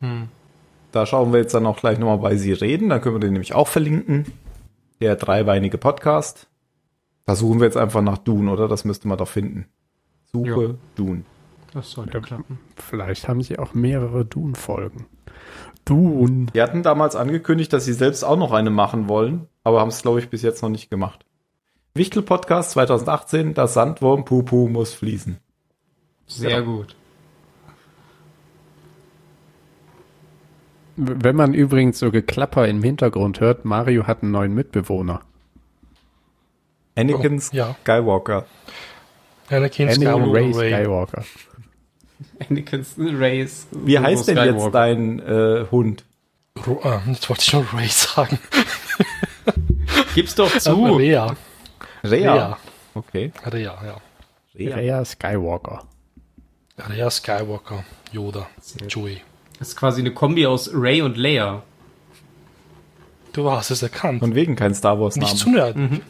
Hm. 0.00 0.28
Da 0.90 1.06
schauen 1.06 1.32
wir 1.32 1.38
jetzt 1.38 1.54
dann 1.54 1.66
auch 1.66 1.78
gleich 1.78 2.00
nochmal 2.00 2.18
bei 2.18 2.34
Sie 2.34 2.52
reden. 2.52 2.88
Dann 2.88 3.00
können 3.00 3.14
wir 3.14 3.20
den 3.20 3.34
nämlich 3.34 3.54
auch 3.54 3.68
verlinken. 3.68 4.26
Der 5.00 5.14
dreibeinige 5.14 5.78
Podcast. 5.78 6.48
Da 7.24 7.36
suchen 7.36 7.60
wir 7.60 7.66
jetzt 7.66 7.76
einfach 7.76 8.02
nach 8.02 8.18
Dune, 8.18 8.50
oder? 8.50 8.66
Das 8.66 8.84
müsste 8.84 9.06
man 9.06 9.18
doch 9.18 9.28
finden. 9.28 9.66
Suche 10.32 10.64
Ja. 10.64 10.74
Dune. 10.96 11.24
Das 11.74 11.90
sollte 11.90 12.20
klappen. 12.20 12.60
Vielleicht 12.76 13.28
haben 13.28 13.42
sie 13.42 13.58
auch 13.58 13.74
mehrere 13.74 14.24
Dune-Folgen. 14.24 15.06
Dune. 15.84 16.46
Die 16.54 16.62
hatten 16.62 16.82
damals 16.82 17.16
angekündigt, 17.16 17.72
dass 17.72 17.84
sie 17.84 17.92
selbst 17.92 18.24
auch 18.24 18.36
noch 18.38 18.52
eine 18.52 18.70
machen 18.70 19.08
wollen, 19.08 19.48
aber 19.64 19.80
haben 19.80 19.88
es, 19.88 20.00
glaube 20.02 20.20
ich, 20.20 20.30
bis 20.30 20.42
jetzt 20.42 20.62
noch 20.62 20.70
nicht 20.70 20.88
gemacht. 20.88 21.26
Wichtel 21.94 22.22
Podcast 22.22 22.70
2018, 22.72 23.54
das 23.54 23.74
Sandwurm 23.74 24.24
Pupu 24.24 24.68
muss 24.68 24.94
fließen. 24.94 25.38
Sehr 26.26 26.50
Ja. 26.50 26.60
gut. 26.60 26.96
Wenn 30.96 31.34
man 31.34 31.54
übrigens 31.54 31.98
so 31.98 32.10
Geklapper 32.12 32.68
im 32.68 32.82
Hintergrund 32.82 33.40
hört, 33.40 33.64
Mario 33.64 34.06
hat 34.06 34.22
einen 34.22 34.30
neuen 34.30 34.54
Mitbewohner. 34.54 35.22
Anakin 36.96 37.38
Oh, 37.38 37.56
ja. 37.56 37.76
Skywalker. 37.82 38.46
Anakin 39.50 39.88
Anakin 39.88 40.02
Skywalker 40.02 40.32
Ray. 40.32 40.52
Skywalker. 40.52 41.24
Anakin's 42.48 42.94
Race. 42.98 43.66
Wie 43.72 43.98
heißt 43.98 44.28
denn 44.28 44.36
jetzt 44.38 44.70
dein 44.74 45.18
äh, 45.20 45.66
Hund? 45.70 46.04
Ru- 46.56 46.80
ah, 46.84 47.02
jetzt 47.06 47.28
wollte 47.28 47.42
ich 47.42 47.48
schon 47.48 47.66
Ray 47.72 47.88
sagen. 47.88 48.38
Gib's 50.14 50.34
doch 50.34 50.56
zu. 50.58 50.96
Rea. 50.96 51.34
Rea. 52.04 52.56
Okay. 52.94 53.32
Rea, 53.52 53.60
ja. 53.84 53.96
Rea. 54.56 54.76
Rhea 54.76 55.04
Skywalker. 55.04 55.82
Rea 56.88 57.10
Skywalker. 57.10 57.84
Yoda. 58.12 58.46
Chewie. 58.88 59.20
Das 59.58 59.68
ist 59.70 59.76
quasi 59.76 60.00
eine 60.00 60.12
Kombi 60.12 60.46
aus 60.46 60.70
Ray 60.72 61.02
und 61.02 61.16
Leia. 61.16 61.62
Du 63.32 63.50
hast 63.50 63.70
es 63.70 63.82
erkannt. 63.82 64.20
Von 64.20 64.34
wegen 64.36 64.54
kein 64.54 64.74
Star 64.74 65.00
Wars 65.00 65.16
Nicht 65.16 65.36
zu 65.36 65.50
Name. 65.50 65.74
nerden. 65.74 66.00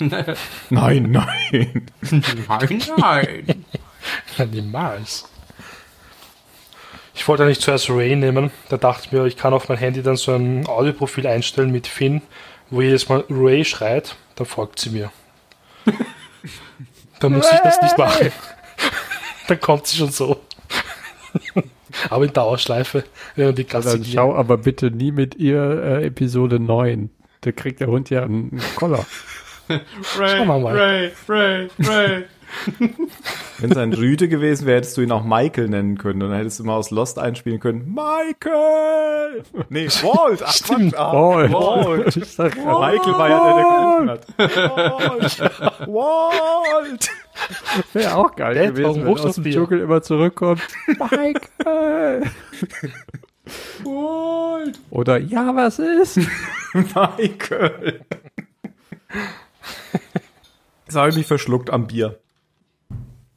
Nein, 0.70 1.10
nein. 1.10 1.86
Nein, 2.00 2.82
nein. 2.98 3.64
Niemals. 4.46 5.28
Ich 7.14 7.26
wollte 7.26 7.42
eigentlich 7.42 7.60
zuerst 7.60 7.90
Ray 7.90 8.14
nehmen. 8.14 8.50
Da 8.68 8.76
dachte 8.76 9.06
ich 9.06 9.12
mir, 9.12 9.26
ich 9.26 9.36
kann 9.36 9.52
auf 9.52 9.68
mein 9.68 9.78
Handy 9.78 10.02
dann 10.02 10.16
so 10.16 10.34
ein 10.34 10.66
Audioprofil 10.66 11.26
einstellen 11.26 11.72
mit 11.72 11.86
Finn, 11.86 12.22
wo 12.70 12.80
jedes 12.80 13.08
Mal 13.08 13.24
Ray 13.28 13.64
schreit, 13.64 14.16
dann 14.36 14.46
folgt 14.46 14.78
sie 14.78 14.90
mir. 14.90 15.10
dann 17.18 17.32
muss 17.32 17.50
ich 17.52 17.58
das 17.58 17.82
nicht 17.82 17.98
machen. 17.98 18.30
dann 19.48 19.60
kommt 19.60 19.86
sie 19.88 19.96
schon 19.96 20.12
so. 20.12 20.40
aber 22.10 22.24
in 22.24 22.32
Dauerschleife, 22.32 23.04
während 23.34 23.58
die 23.58 23.64
Klasse 23.64 23.98
Dann 23.98 24.04
schau 24.04 24.34
aber 24.36 24.56
bitte 24.56 24.90
nie 24.90 25.10
mit 25.10 25.34
ihr 25.34 25.60
äh, 25.60 26.06
Episode 26.06 26.60
9. 26.60 27.10
Da 27.40 27.52
kriegt 27.52 27.80
der 27.80 27.88
Hund 27.88 28.10
ja 28.10 28.22
einen, 28.22 28.60
Koller. 28.76 29.04
Ray, 30.16 30.46
wir 30.46 30.58
mal. 30.58 30.76
Ray, 30.76 31.12
Ray, 31.28 31.68
Ray. 31.80 32.24
Wenn 33.58 33.70
es 33.70 33.76
ein 33.76 33.92
Rüde 33.92 34.28
gewesen 34.28 34.66
wäre, 34.66 34.78
hättest 34.78 34.96
du 34.96 35.02
ihn 35.02 35.12
auch 35.12 35.24
Michael 35.24 35.68
nennen 35.68 35.98
können. 35.98 36.22
Und 36.22 36.30
dann 36.30 36.38
hättest 36.38 36.60
du 36.60 36.64
mal 36.64 36.76
aus 36.76 36.90
Lost 36.90 37.18
einspielen 37.18 37.60
können. 37.60 37.94
Michael! 37.94 39.42
Nee, 39.68 39.86
Walt! 39.88 40.42
Ach, 40.44 40.52
Stimmt. 40.52 40.92
Quatsch, 40.92 41.00
ah, 41.00 41.12
Walt. 41.12 41.52
Walt. 41.52 42.14
Ja, 42.38 42.78
Michael 42.78 43.12
war 43.12 43.28
ja 43.28 43.44
der, 43.44 43.54
der 43.54 43.64
gerufen 43.64 44.10
hat. 44.10 44.26
Walt! 45.28 45.40
Walt! 45.88 47.10
Wäre 47.92 48.16
auch 48.16 48.34
geil 48.34 48.54
Dad, 48.54 48.74
gewesen, 48.74 49.04
wenn 49.04 49.18
aus 49.18 49.34
dem? 49.36 49.44
Dschungel 49.44 49.80
immer 49.80 50.02
zurückkommt. 50.02 50.62
Michael! 50.86 52.22
Walt. 53.84 54.80
Oder 54.90 55.18
ja, 55.18 55.54
was 55.54 55.78
ist? 55.78 56.16
Michael! 56.72 58.00
Jetzt 60.86 60.96
habe 60.96 61.10
ich 61.10 61.16
mich 61.16 61.26
verschluckt 61.26 61.70
am 61.70 61.86
Bier. 61.86 62.18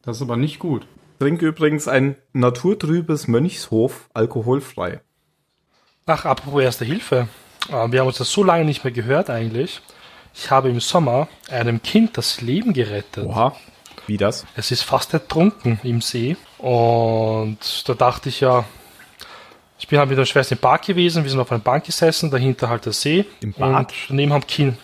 Das 0.03 0.17
ist 0.17 0.21
aber 0.23 0.37
nicht 0.37 0.59
gut. 0.59 0.87
Trinke 1.19 1.45
übrigens 1.47 1.87
ein 1.87 2.15
naturtrübes 2.33 3.27
Mönchshof, 3.27 4.09
alkoholfrei. 4.13 5.01
Ach, 6.07 6.25
apropos 6.25 6.61
Erste 6.63 6.85
Hilfe. 6.85 7.27
Äh, 7.69 7.91
Wir 7.91 7.99
haben 7.99 8.07
uns 8.07 8.17
das 8.17 8.31
so 8.31 8.43
lange 8.43 8.65
nicht 8.65 8.83
mehr 8.83 8.91
gehört 8.91 9.29
eigentlich. 9.29 9.81
Ich 10.33 10.49
habe 10.49 10.69
im 10.69 10.79
Sommer 10.79 11.27
einem 11.49 11.81
Kind 11.83 12.17
das 12.17 12.41
Leben 12.41 12.73
gerettet. 12.73 13.25
Oha. 13.25 13.55
Wie 14.07 14.17
das? 14.17 14.45
Es 14.55 14.71
ist 14.71 14.81
fast 14.81 15.13
ertrunken 15.13 15.79
im 15.83 16.01
See. 16.01 16.37
Und 16.57 17.57
da 17.87 17.93
dachte 17.93 18.29
ich 18.29 18.39
ja, 18.41 18.65
ich 19.77 19.87
bin 19.87 19.99
halt 19.99 20.09
mit 20.09 20.17
der 20.17 20.25
Schwester 20.25 20.53
im 20.53 20.59
Park 20.59 20.85
gewesen, 20.85 21.23
wir 21.23 21.29
sind 21.29 21.39
auf 21.39 21.51
einer 21.51 21.61
Bank 21.61 21.85
gesessen, 21.85 22.31
dahinter 22.31 22.69
halt 22.69 22.85
der 22.85 22.93
See. 22.93 23.25
Im 23.41 23.53
Park? 23.53 23.89
Und 23.89 23.93
daneben 24.09 24.33
haben 24.33 24.47
Kind. 24.47 24.77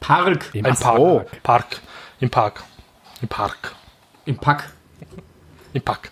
Park. 0.00 0.52
Ach 0.62 0.80
Park. 0.80 0.96
so. 0.98 1.24
Park. 1.42 1.80
Im 2.20 2.30
Park. 2.30 2.62
Im 3.22 3.28
Park. 3.28 3.74
Im 4.24 4.36
Pack. 4.36 4.70
Im 5.72 5.82
Park. 5.82 6.10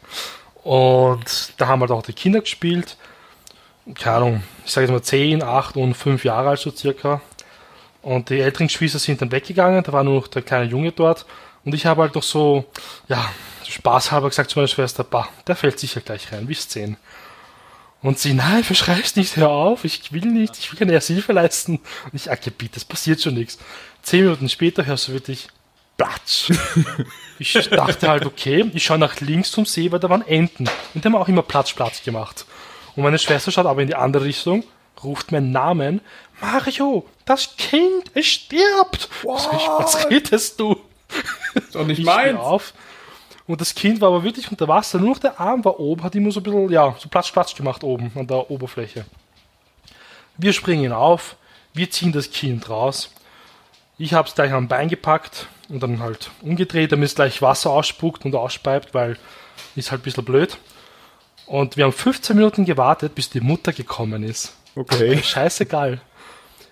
Und 0.65 1.53
da 1.57 1.67
haben 1.67 1.81
halt 1.81 1.91
auch 1.91 2.03
die 2.03 2.13
Kinder 2.13 2.41
gespielt. 2.41 2.97
Keine 3.95 4.17
Ahnung, 4.17 4.43
ich 4.65 4.73
sage 4.73 4.87
jetzt 4.87 4.93
mal 4.93 5.03
10, 5.03 5.43
8 5.43 5.77
und 5.77 5.95
5 5.95 6.25
Jahre 6.25 6.51
alt 6.51 6.59
so 6.59 6.71
circa. 6.71 7.21
Und 8.03 8.31
die 8.31 8.41
älteren 8.41 8.69
Geschwister 8.69 8.99
sind 8.99 9.21
dann 9.21 9.33
weggegangen, 9.33 9.83
da 9.83 9.93
war 9.93 10.05
nur 10.05 10.15
noch 10.15 10.29
der 10.29 10.43
kleine 10.43 10.71
Junge 10.71 10.93
dort. 10.93 11.27
Und 11.65 11.75
ich 11.75 11.87
habe 11.87 12.03
halt 12.03 12.17
doch 12.17 12.23
so, 12.23 12.65
ja, 13.09 13.31
spaßhalber 13.67 14.29
gesagt 14.29 14.51
zu 14.51 14.59
meiner 14.59 14.69
Schwester, 14.69 15.05
bah, 15.05 15.29
der 15.47 15.57
fällt 15.57 15.79
sicher 15.79 16.01
gleich 16.01 16.33
rein, 16.33 16.49
wisst 16.49 16.71
sehen. 16.71 16.97
Und 18.01 18.19
sie, 18.19 18.33
nein, 18.33 18.63
verschreib's 18.63 19.17
nicht, 19.17 19.37
hör 19.37 19.49
auf, 19.49 19.85
ich 19.85 20.13
will 20.13 20.27
nicht, 20.27 20.57
ich 20.57 20.71
will 20.71 20.79
keine 20.79 20.99
Hilfe 20.99 21.33
leisten. 21.33 21.81
Und 22.05 22.15
ich, 22.15 22.31
okay, 22.31 22.51
bitte, 22.57 22.77
es 22.77 22.85
passiert 22.85 23.21
schon 23.21 23.35
nichts. 23.35 23.59
Zehn 24.03 24.23
Minuten 24.23 24.49
später 24.49 24.87
hörst 24.87 25.09
du 25.09 25.13
wirklich, 25.13 25.49
Platsch. 25.99 26.53
ich 27.39 27.53
dachte 27.53 28.09
halt, 28.09 28.25
okay, 28.25 28.71
ich 28.73 28.85
schaue 28.85 28.99
nach 28.99 29.21
links 29.21 29.51
zum 29.51 29.67
See, 29.67 29.91
weil 29.91 29.99
da 29.99 30.09
waren 30.09 30.27
Enten. 30.27 30.71
Und 30.95 31.05
die 31.05 31.09
haben 31.09 31.17
auch 31.17 31.29
immer 31.29 31.43
Platsch, 31.43 31.75
Platsch 31.75 32.03
gemacht. 32.05 32.47
Und 32.97 33.03
meine 33.03 33.19
Schwester 33.19 33.51
schaut 33.51 33.67
aber 33.67 33.83
in 33.83 33.89
die 33.89 33.97
andere 33.97 34.25
Richtung, 34.25 34.65
ruft 35.03 35.33
meinen 35.33 35.51
Namen, 35.51 36.01
Mario, 36.41 37.05
das 37.25 37.57
Kind, 37.57 38.13
es 38.15 38.27
stirbt. 38.27 39.09
Ich, 39.23 39.27
was 39.27 40.09
redest 40.09 40.61
du? 40.61 40.77
Ist 41.55 41.75
doch 41.75 41.85
nicht 41.85 41.99
Ich 41.99 42.09
auf. 42.09 42.73
Und 43.49 43.61
das 43.61 43.75
Kind 43.75 44.01
war 44.01 44.09
aber 44.09 44.23
wirklich 44.23 44.51
unter 44.51 44.69
Wasser. 44.69 44.99
Nur 44.99 45.11
noch 45.11 45.19
der 45.19 45.41
Arm 45.41 45.65
war 45.65 45.81
oben, 45.81 46.05
hat 46.05 46.15
immer 46.15 46.31
so 46.31 46.39
ein 46.41 46.43
bisschen, 46.45 46.71
ja, 46.71 46.95
so 46.99 47.09
platsch, 47.09 47.33
platsch 47.33 47.57
gemacht 47.57 47.83
oben 47.83 48.13
an 48.15 48.27
der 48.27 48.51
Oberfläche. 48.51 49.05
Wir 50.37 50.53
springen 50.53 50.93
auf, 50.93 51.35
wir 51.73 51.91
ziehen 51.91 52.13
das 52.13 52.31
Kind 52.31 52.69
raus. 52.71 53.11
Ich 53.97 54.13
habe 54.13 54.29
es 54.29 54.35
gleich 54.35 54.53
am 54.53 54.69
Bein 54.69 54.89
gepackt 54.89 55.49
und 55.69 55.83
dann 55.83 55.99
halt 56.01 56.31
umgedreht, 56.43 56.93
damit 56.93 57.09
es 57.09 57.15
gleich 57.15 57.43
Wasser 57.43 57.71
ausspuckt 57.71 58.25
und 58.25 58.35
ausspeibt, 58.35 58.95
weil 58.95 59.17
ist 59.77 59.91
halt 59.91 60.01
ein 60.03 60.05
bisschen 60.05 60.25
blöd. 60.25 60.59
Und 61.47 61.77
wir 61.77 61.85
haben 61.85 61.93
15 61.93 62.37
Minuten 62.37 62.65
gewartet, 62.65 63.15
bis 63.15 63.31
die 63.31 63.41
Mutter 63.41 63.73
gekommen 63.73 64.23
ist. 64.23 64.55
Okay. 64.75 65.19
Scheißegal. 65.23 66.01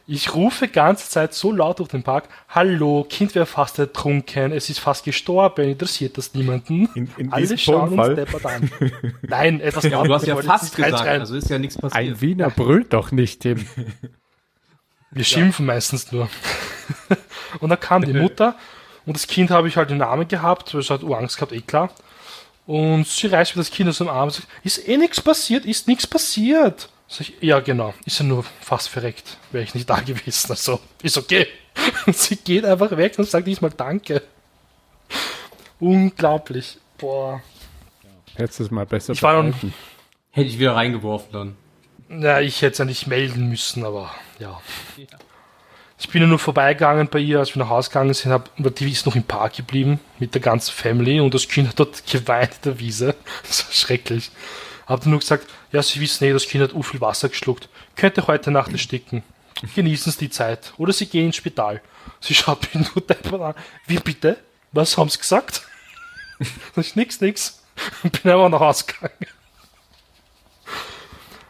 Ich 0.09 0.35
rufe 0.35 0.69
ganze 0.69 1.11
Zeit 1.11 1.35
so 1.35 1.51
laut 1.51 1.81
durch 1.81 1.89
den 1.89 2.05
Park, 2.05 2.29
hallo, 2.49 3.05
Kind 3.11 3.35
wäre 3.35 3.45
fast 3.47 3.81
ertrunken, 3.81 4.53
es 4.53 4.71
ist 4.71 4.79
fast 4.79 5.05
gestorben, 5.05 5.69
interessiert 5.69 6.17
das 6.17 6.33
niemanden? 6.33 6.89
In- 6.95 7.11
in 7.17 7.33
Alle 7.33 7.41
diesem 7.43 7.59
schauen 7.59 7.81
uns 7.89 7.91
Tonfall? 7.97 8.15
deppert 8.15 8.47
an. 8.47 8.71
Nein, 9.23 9.61
etwas 9.61 9.83
Ja, 9.83 10.03
du 10.05 10.15
hast 10.15 10.25
ja 10.27 10.37
fast 10.37 10.63
nicht 10.65 10.77
gesagt, 10.77 10.93
reinschreien. 10.93 11.21
also 11.23 11.35
ist 11.35 11.51
ja 11.51 11.59
nichts 11.59 11.77
passiert. 11.77 11.95
Ein 12.01 12.21
Wiener 12.21 12.51
brüllt 12.51 12.93
doch 12.93 13.11
nicht, 13.11 13.41
Tim. 13.41 13.67
Wir 15.11 15.25
schimpfen 15.25 15.67
meistens 15.67 16.13
nur. 16.13 16.29
und 17.61 17.71
dann 17.71 17.81
kam 17.81 18.05
die 18.05 18.13
Mutter 18.21 18.55
und 19.07 19.17
das 19.17 19.27
Kind 19.27 19.51
habe 19.51 19.69
ich 19.69 19.77
halt 19.77 19.91
in 19.91 19.99
den 19.99 20.09
Armen 20.09 20.29
gehabt, 20.29 20.75
weil 20.75 20.81
es 20.81 20.91
hat 20.91 21.03
Angst 21.05 21.37
gehabt, 21.37 21.53
eh 21.53 21.61
klar. 21.61 21.91
Und 22.67 23.07
sie 23.07 23.29
reißt 23.29 23.55
mir 23.55 23.61
das 23.61 23.71
Kind 23.71 23.89
aus 23.89 23.99
dem 23.99 24.09
Arm 24.09 24.25
und 24.25 24.33
sagt, 24.33 24.49
ist 24.65 24.87
eh 24.89 24.97
nichts 24.97 25.21
passiert, 25.21 25.65
ist 25.65 25.87
nichts 25.87 26.07
passiert. 26.07 26.89
Sag 27.09 27.21
ich, 27.29 27.35
ja 27.41 27.61
genau, 27.61 27.95
ist 28.05 28.19
ja 28.19 28.25
nur 28.25 28.45
fast 28.61 28.89
verreckt, 28.89 29.39
wäre 29.53 29.63
ich 29.63 29.75
nicht 29.75 29.89
da 29.89 30.01
gewesen. 30.01 30.51
Also, 30.51 30.81
ist 31.03 31.17
okay. 31.17 31.47
Und 32.07 32.17
sie 32.17 32.37
geht 32.37 32.65
einfach 32.65 32.97
weg 32.97 33.15
und 33.19 33.29
sagt 33.29 33.47
nicht 33.47 33.63
mal 33.63 33.71
Danke. 33.71 34.23
Unglaublich. 35.79 36.79
Boah. 36.99 37.43
Letztes 38.37 38.71
Mal 38.71 38.87
besser 38.87 39.13
Ich 39.13 39.23
war 39.23 39.43
noch-. 39.43 39.55
Hätte 40.31 40.49
ich 40.49 40.59
wieder 40.59 40.75
reingeworfen 40.75 41.33
dann. 42.09 42.23
Ja, 42.23 42.41
ich 42.41 42.61
hätte 42.63 42.73
es 42.73 42.79
ja 42.79 42.85
nicht 42.85 43.07
melden 43.07 43.49
müssen, 43.49 43.85
aber 43.85 44.13
ja. 44.39 44.61
Ich 45.99 46.09
bin 46.11 46.21
ja 46.21 46.29
nur 46.29 46.39
vorbeigegangen 46.39 47.09
bei 47.09 47.19
ihr, 47.19 47.39
als 47.39 47.55
wir 47.55 47.63
nach 47.63 47.71
Hause 47.71 47.89
gegangen 47.89 48.13
sind, 48.13 48.31
hab, 48.31 48.51
aber 48.59 48.71
die 48.71 48.91
ist 48.91 49.07
noch 49.07 49.17
im 49.17 49.25
Park 49.25 49.57
geblieben 49.57 49.99
mit 50.19 50.35
der 50.35 50.43
ganzen 50.43 50.73
Family 50.73 51.21
und 51.21 51.33
das 51.33 51.49
Kind 51.49 51.69
hat 51.69 51.81
dort 51.81 52.07
geweint 52.11 52.53
in 52.57 52.63
der 52.65 52.79
Wiese. 52.79 53.15
Das 53.47 53.65
war 53.67 53.73
schrecklich. 53.73 54.31
Hab 54.87 55.01
dann 55.01 55.11
nur 55.11 55.21
gesagt, 55.21 55.49
ja, 55.73 55.83
Sie 55.83 56.01
wissen 56.01 56.25
eh, 56.25 56.33
das 56.33 56.47
Kind 56.47 56.63
hat 56.63 56.75
u 56.75 56.83
viel 56.83 57.01
Wasser 57.01 57.29
geschluckt. 57.29 57.69
Könnte 57.97 58.27
heute 58.27 58.51
Nacht 58.51 58.73
ersticken. 58.73 59.23
Genießen 59.75 60.13
Sie 60.13 60.19
die 60.19 60.31
Zeit. 60.31 60.75
Oder 60.77 60.93
Sie 60.93 61.07
gehen 61.07 61.27
ins 61.27 61.37
Spital. 61.37 61.81
Sie 62.21 62.35
schaut 62.37 62.73
mich 62.75 62.95
nur 62.95 63.03
deppert 63.03 63.41
an. 63.41 63.55
Wie 63.87 63.99
bitte? 63.99 64.37
Was 64.73 64.97
haben 64.99 65.09
Sie 65.09 65.19
gesagt? 65.19 65.63
Sag 66.75 66.95
nix, 66.95 67.21
nix. 67.21 67.63
Und 68.03 68.23
bin 68.23 68.33
einfach 68.33 68.49
nach 68.51 68.61
Hause 68.61 68.85
gegangen. 68.85 69.27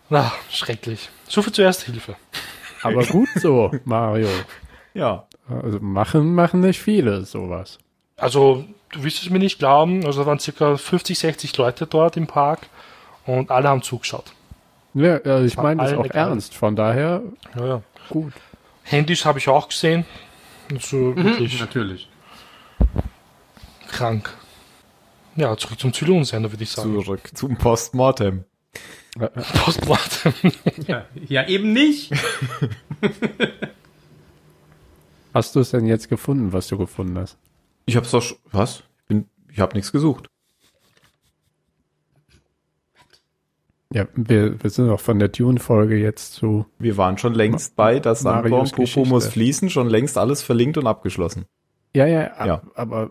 Na, 0.08 0.32
schrecklich. 0.50 1.08
So 1.28 1.42
viel 1.42 1.52
zur 1.52 1.64
Ersthilfe. 1.64 2.16
Aber 2.86 3.04
gut 3.04 3.28
so, 3.36 3.70
Mario. 3.84 4.28
Ja. 4.94 5.26
Also 5.48 5.78
machen, 5.80 6.34
machen 6.34 6.60
nicht 6.60 6.80
viele 6.80 7.24
sowas. 7.24 7.78
Also, 8.16 8.64
du 8.90 9.04
wirst 9.04 9.22
es 9.22 9.30
mir 9.30 9.38
nicht 9.38 9.58
glauben, 9.58 10.04
also 10.06 10.20
da 10.20 10.26
waren 10.26 10.38
circa 10.38 10.76
50, 10.76 11.18
60 11.18 11.56
Leute 11.58 11.86
dort 11.86 12.16
im 12.16 12.26
Park 12.26 12.60
und 13.26 13.50
alle 13.50 13.68
haben 13.68 13.82
zugeschaut. 13.82 14.32
Ja, 14.94 15.18
also 15.18 15.44
ich 15.44 15.56
meine 15.56 15.82
das 15.82 15.92
auch 15.92 16.04
egal. 16.06 16.28
ernst. 16.30 16.54
Von 16.54 16.74
daher 16.74 17.22
Ja, 17.54 17.66
ja. 17.66 17.82
gut. 18.08 18.32
Handys 18.84 19.24
habe 19.26 19.38
ich 19.38 19.48
auch 19.48 19.68
gesehen. 19.68 20.06
Also 20.72 21.14
wirklich 21.14 21.60
Natürlich. 21.60 22.08
krank. 23.88 24.32
Ja, 25.36 25.54
zurück 25.56 25.78
zum 25.78 25.92
Zylonsender, 25.92 26.50
würde 26.50 26.64
ich 26.64 26.70
sagen. 26.70 27.02
Zurück 27.04 27.30
zum 27.34 27.56
Postmortem. 27.58 28.44
Postmortem. 29.64 30.32
Ja, 30.86 31.06
ja 31.26 31.46
eben 31.48 31.72
nicht. 31.72 32.12
Hast 35.32 35.54
du 35.56 35.60
es 35.60 35.70
denn 35.70 35.86
jetzt 35.86 36.08
gefunden, 36.08 36.52
was 36.52 36.68
du 36.68 36.78
gefunden 36.78 37.16
hast? 37.18 37.36
Ich 37.86 37.96
hab's 37.96 38.10
doch, 38.10 38.24
was? 38.52 38.80
Ich 39.00 39.06
bin, 39.08 39.26
ich 39.50 39.60
hab 39.60 39.74
nichts 39.74 39.92
gesucht. 39.92 40.26
Ja, 43.92 44.06
wir, 44.14 44.62
wir 44.62 44.70
sind 44.70 44.90
auch 44.90 45.00
von 45.00 45.18
der 45.18 45.28
Dune-Folge 45.28 45.96
jetzt 45.96 46.34
zu. 46.34 46.66
Wir 46.78 46.96
waren 46.96 47.18
schon 47.18 47.34
längst 47.34 47.76
bei, 47.76 48.00
das 48.00 48.20
Sandborn 48.20 48.64
Popo 48.68 48.82
Geschichte. 48.82 49.08
muss 49.08 49.26
fließen, 49.28 49.70
schon 49.70 49.88
längst 49.88 50.18
alles 50.18 50.42
verlinkt 50.42 50.76
und 50.76 50.86
abgeschlossen. 50.86 51.44
Ja, 51.94 52.06
ja, 52.06 52.32
ab- 52.32 52.46
Ja. 52.46 52.62
aber 52.74 53.10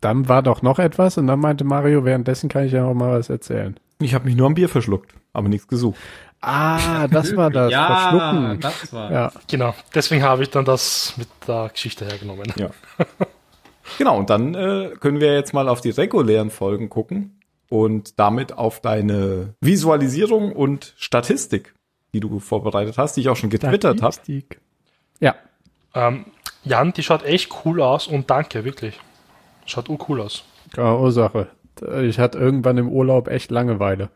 dann 0.00 0.28
war 0.28 0.42
doch 0.42 0.62
noch 0.62 0.78
etwas 0.78 1.18
und 1.18 1.26
dann 1.26 1.40
meinte 1.40 1.64
Mario, 1.64 2.04
währenddessen 2.04 2.48
kann 2.48 2.64
ich 2.64 2.72
ja 2.72 2.84
auch 2.84 2.94
mal 2.94 3.18
was 3.18 3.28
erzählen. 3.28 3.78
Ich 4.00 4.14
habe 4.14 4.26
mich 4.26 4.36
nur 4.36 4.46
am 4.46 4.54
Bier 4.54 4.68
verschluckt, 4.68 5.12
aber 5.32 5.48
nichts 5.48 5.66
gesucht. 5.68 5.98
Ah, 6.40 7.08
das 7.08 7.34
war 7.34 7.50
das. 7.50 7.72
ja, 7.72 7.86
Verschlucken. 7.86 8.60
das 8.60 8.92
war. 8.92 9.10
Ja, 9.12 9.32
genau, 9.50 9.74
deswegen 9.94 10.22
habe 10.22 10.44
ich 10.44 10.50
dann 10.50 10.64
das 10.64 11.14
mit 11.16 11.28
der 11.48 11.68
Geschichte 11.70 12.06
hergenommen. 12.06 12.52
Ja. 12.56 12.70
genau, 13.98 14.18
und 14.18 14.30
dann 14.30 14.54
äh, 14.54 14.92
können 15.00 15.20
wir 15.20 15.34
jetzt 15.34 15.52
mal 15.52 15.68
auf 15.68 15.80
die 15.80 15.90
regulären 15.90 16.50
Folgen 16.50 16.88
gucken 16.90 17.40
und 17.68 18.18
damit 18.20 18.52
auf 18.52 18.80
deine 18.80 19.54
Visualisierung 19.60 20.52
und 20.52 20.94
Statistik, 20.96 21.74
die 22.14 22.20
du 22.20 22.38
vorbereitet 22.38 22.98
hast, 22.98 23.16
die 23.16 23.22
ich 23.22 23.28
auch 23.28 23.36
schon 23.36 23.50
getwittert 23.50 24.00
habe. 24.00 24.12
Statistik. 24.12 24.60
Ja, 25.20 25.34
Ähm, 25.94 26.26
Jan, 26.64 26.92
die 26.92 27.02
schaut 27.02 27.24
echt 27.24 27.50
cool 27.64 27.80
aus 27.80 28.06
und 28.06 28.30
danke, 28.30 28.64
wirklich. 28.64 29.00
Schaut 29.66 29.88
urcool 29.88 30.20
aus. 30.20 30.44
keine 30.72 30.98
Ursache. 30.98 31.48
Ich 31.82 32.18
hatte 32.18 32.38
irgendwann 32.38 32.78
im 32.78 32.88
Urlaub 32.88 33.28
echt 33.28 33.50
Langeweile. 33.50 34.10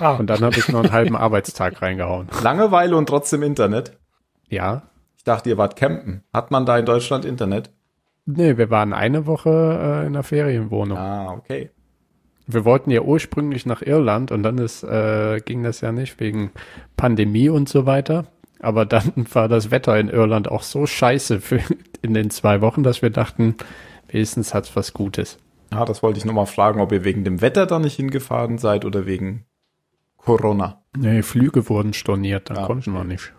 Ah, 0.00 0.16
Und 0.16 0.28
dann 0.28 0.40
habe 0.40 0.56
ich 0.56 0.68
noch 0.68 0.84
einen 0.84 0.92
halben 0.92 1.16
Arbeitstag 1.16 1.82
reingehauen. 1.82 2.28
Langeweile 2.42 2.96
und 2.96 3.08
trotzdem 3.08 3.42
Internet. 3.42 3.96
Ja. 4.48 4.82
Ich 5.16 5.24
dachte, 5.24 5.48
ihr 5.50 5.58
wart 5.58 5.76
campen. 5.76 6.22
Hat 6.32 6.50
man 6.50 6.66
da 6.66 6.78
in 6.78 6.86
Deutschland 6.86 7.24
Internet? 7.24 7.70
Nee, 8.26 8.56
wir 8.56 8.70
waren 8.70 8.92
eine 8.92 9.26
Woche 9.26 10.02
äh, 10.02 10.06
in 10.06 10.12
der 10.12 10.22
Ferienwohnung. 10.22 10.98
Ah, 10.98 11.32
okay. 11.32 11.70
Wir 12.46 12.64
wollten 12.64 12.90
ja 12.90 13.02
ursprünglich 13.02 13.66
nach 13.66 13.82
Irland 13.82 14.32
und 14.32 14.42
dann 14.42 14.58
ist, 14.58 14.82
äh, 14.82 15.40
ging 15.44 15.62
das 15.62 15.80
ja 15.80 15.92
nicht 15.92 16.18
wegen 16.20 16.50
Pandemie 16.96 17.48
und 17.48 17.68
so 17.68 17.84
weiter. 17.84 18.26
Aber 18.60 18.86
dann 18.86 19.12
war 19.32 19.48
das 19.48 19.70
Wetter 19.70 19.98
in 19.98 20.08
Irland 20.08 20.48
auch 20.48 20.62
so 20.62 20.86
scheiße 20.86 21.40
für 21.40 21.60
in 22.02 22.14
den 22.14 22.30
zwei 22.30 22.60
Wochen, 22.60 22.82
dass 22.82 23.02
wir 23.02 23.10
dachten, 23.10 23.56
wenigstens 24.08 24.54
hat's 24.54 24.74
was 24.76 24.92
Gutes. 24.92 25.38
Ah, 25.70 25.84
das 25.84 26.02
wollte 26.02 26.18
ich 26.18 26.24
nochmal 26.24 26.46
fragen, 26.46 26.80
ob 26.80 26.92
ihr 26.92 27.04
wegen 27.04 27.24
dem 27.24 27.40
Wetter 27.40 27.66
da 27.66 27.78
nicht 27.78 27.96
hingefahren 27.96 28.58
seid 28.58 28.84
oder 28.84 29.06
wegen 29.06 29.44
Corona. 30.16 30.82
Nee, 30.96 31.22
Flüge 31.22 31.68
wurden 31.68 31.92
storniert, 31.92 32.50
dann 32.50 32.58
Ah, 32.58 32.66
konnten 32.66 32.92
wir 32.92 33.04
nicht. 33.04 33.32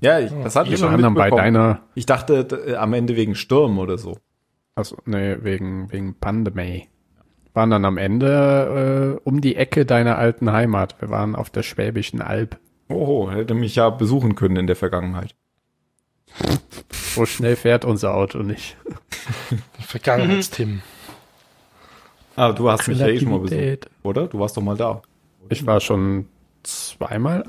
Ja, 0.00 0.20
ich, 0.20 0.30
das 0.42 0.54
hatte 0.56 0.66
ich 0.66 0.72
Wir 0.72 0.78
schon 0.78 0.90
waren 0.92 1.02
dann 1.02 1.14
bei 1.14 1.24
mitbekommen. 1.26 1.54
deiner, 1.54 1.80
Ich 1.94 2.06
dachte 2.06 2.64
äh, 2.68 2.74
am 2.76 2.92
Ende 2.92 3.16
wegen 3.16 3.34
Sturm 3.34 3.78
oder 3.78 3.98
so. 3.98 4.18
also 4.74 4.96
nee, 5.06 5.36
wegen, 5.42 5.90
wegen 5.90 6.14
Pandemie. 6.14 6.88
Waren 7.54 7.70
dann 7.70 7.84
am 7.86 7.96
Ende 7.96 9.16
äh, 9.16 9.28
um 9.28 9.40
die 9.40 9.56
Ecke 9.56 9.86
deiner 9.86 10.18
alten 10.18 10.52
Heimat. 10.52 11.00
Wir 11.00 11.08
waren 11.10 11.34
auf 11.34 11.48
der 11.50 11.62
Schwäbischen 11.62 12.20
Alb. 12.20 12.58
Oho, 12.88 13.30
hätte 13.30 13.54
mich 13.54 13.74
ja 13.76 13.88
besuchen 13.90 14.34
können 14.34 14.56
in 14.56 14.66
der 14.66 14.76
Vergangenheit. 14.76 15.34
So 16.90 17.24
schnell 17.24 17.56
fährt 17.56 17.84
unser 17.86 18.14
Auto 18.14 18.40
nicht. 18.40 18.76
Vergangenheitsthemen. 19.80 20.82
Ah, 22.36 22.52
du 22.52 22.70
hast 22.70 22.86
mich 22.86 22.98
ja 22.98 23.08
eh 23.08 23.18
schon 23.18 23.30
mal 23.30 23.40
besucht, 23.40 23.90
oder? 24.02 24.26
Du 24.26 24.38
warst 24.38 24.56
doch 24.56 24.62
mal 24.62 24.76
da. 24.76 25.02
Ich 25.48 25.64
war 25.66 25.80
schon 25.80 26.26
zweimal 26.62 27.44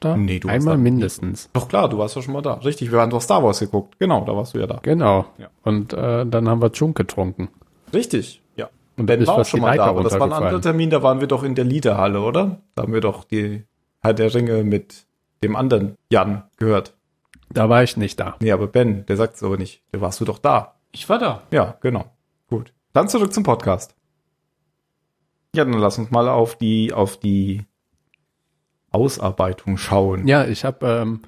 da. 0.00 0.16
Nee, 0.16 0.38
du 0.38 0.48
warst 0.48 0.56
Einmal 0.60 0.74
da. 0.76 0.80
mindestens. 0.82 1.50
Doch 1.52 1.68
klar, 1.68 1.88
du 1.88 1.98
warst 1.98 2.16
doch 2.16 2.22
schon 2.22 2.32
mal 2.34 2.42
da. 2.42 2.54
Richtig, 2.54 2.92
wir 2.92 3.00
haben 3.00 3.10
doch 3.10 3.20
Star 3.22 3.42
Wars 3.42 3.60
geguckt. 3.60 3.98
Genau, 3.98 4.24
da 4.24 4.34
warst 4.36 4.54
du 4.54 4.58
ja 4.58 4.66
da. 4.66 4.78
Genau. 4.82 5.26
Ja. 5.38 5.48
Und 5.62 5.92
äh, 5.92 6.24
dann 6.26 6.48
haben 6.48 6.62
wir 6.62 6.70
Junk 6.70 6.96
getrunken. 6.96 7.48
Richtig, 7.92 8.42
ja. 8.56 8.68
Und 8.96 9.06
Ben 9.06 9.20
ist 9.20 9.28
war 9.28 9.38
auch 9.38 9.44
schon 9.44 9.60
mal 9.60 9.76
da, 9.76 9.86
aber 9.86 10.02
das 10.02 10.14
war 10.18 10.26
ein 10.26 10.32
anderer. 10.32 10.60
Termin, 10.60 10.90
da 10.90 11.02
waren 11.02 11.20
wir 11.20 11.26
doch 11.28 11.42
in 11.42 11.54
der 11.54 11.64
Liederhalle, 11.64 12.20
oder? 12.20 12.58
Da 12.74 12.82
haben 12.82 12.92
wir 12.92 13.00
doch 13.00 13.24
die 13.24 13.64
Herr 14.00 14.14
der 14.14 14.32
Ringe 14.34 14.64
mit 14.64 15.04
dem 15.42 15.56
anderen 15.56 15.96
Jan 16.10 16.44
gehört. 16.56 16.94
Da 17.50 17.68
war 17.68 17.82
ich 17.82 17.96
nicht 17.96 18.18
da. 18.18 18.36
Nee, 18.40 18.52
aber 18.52 18.66
Ben, 18.66 19.04
der 19.06 19.16
sagt 19.16 19.34
es 19.36 19.42
aber 19.42 19.56
nicht. 19.56 19.82
Da 19.92 20.00
warst 20.00 20.20
du 20.20 20.24
doch 20.24 20.38
da. 20.38 20.74
Ich 20.92 21.08
war 21.08 21.18
da. 21.18 21.42
Ja, 21.50 21.76
genau. 21.80 22.06
Gut. 22.48 22.72
Dann 22.92 23.08
zurück 23.08 23.32
zum 23.32 23.42
Podcast. 23.42 23.94
Ja, 25.54 25.66
dann 25.66 25.74
lass 25.74 25.98
uns 25.98 26.10
mal 26.10 26.28
auf 26.30 26.56
die, 26.56 26.94
auf 26.94 27.18
die 27.18 27.66
Ausarbeitung 28.90 29.76
schauen. 29.76 30.26
Ja, 30.26 30.46
ich 30.46 30.64
habe 30.64 30.86
ähm, 30.86 31.20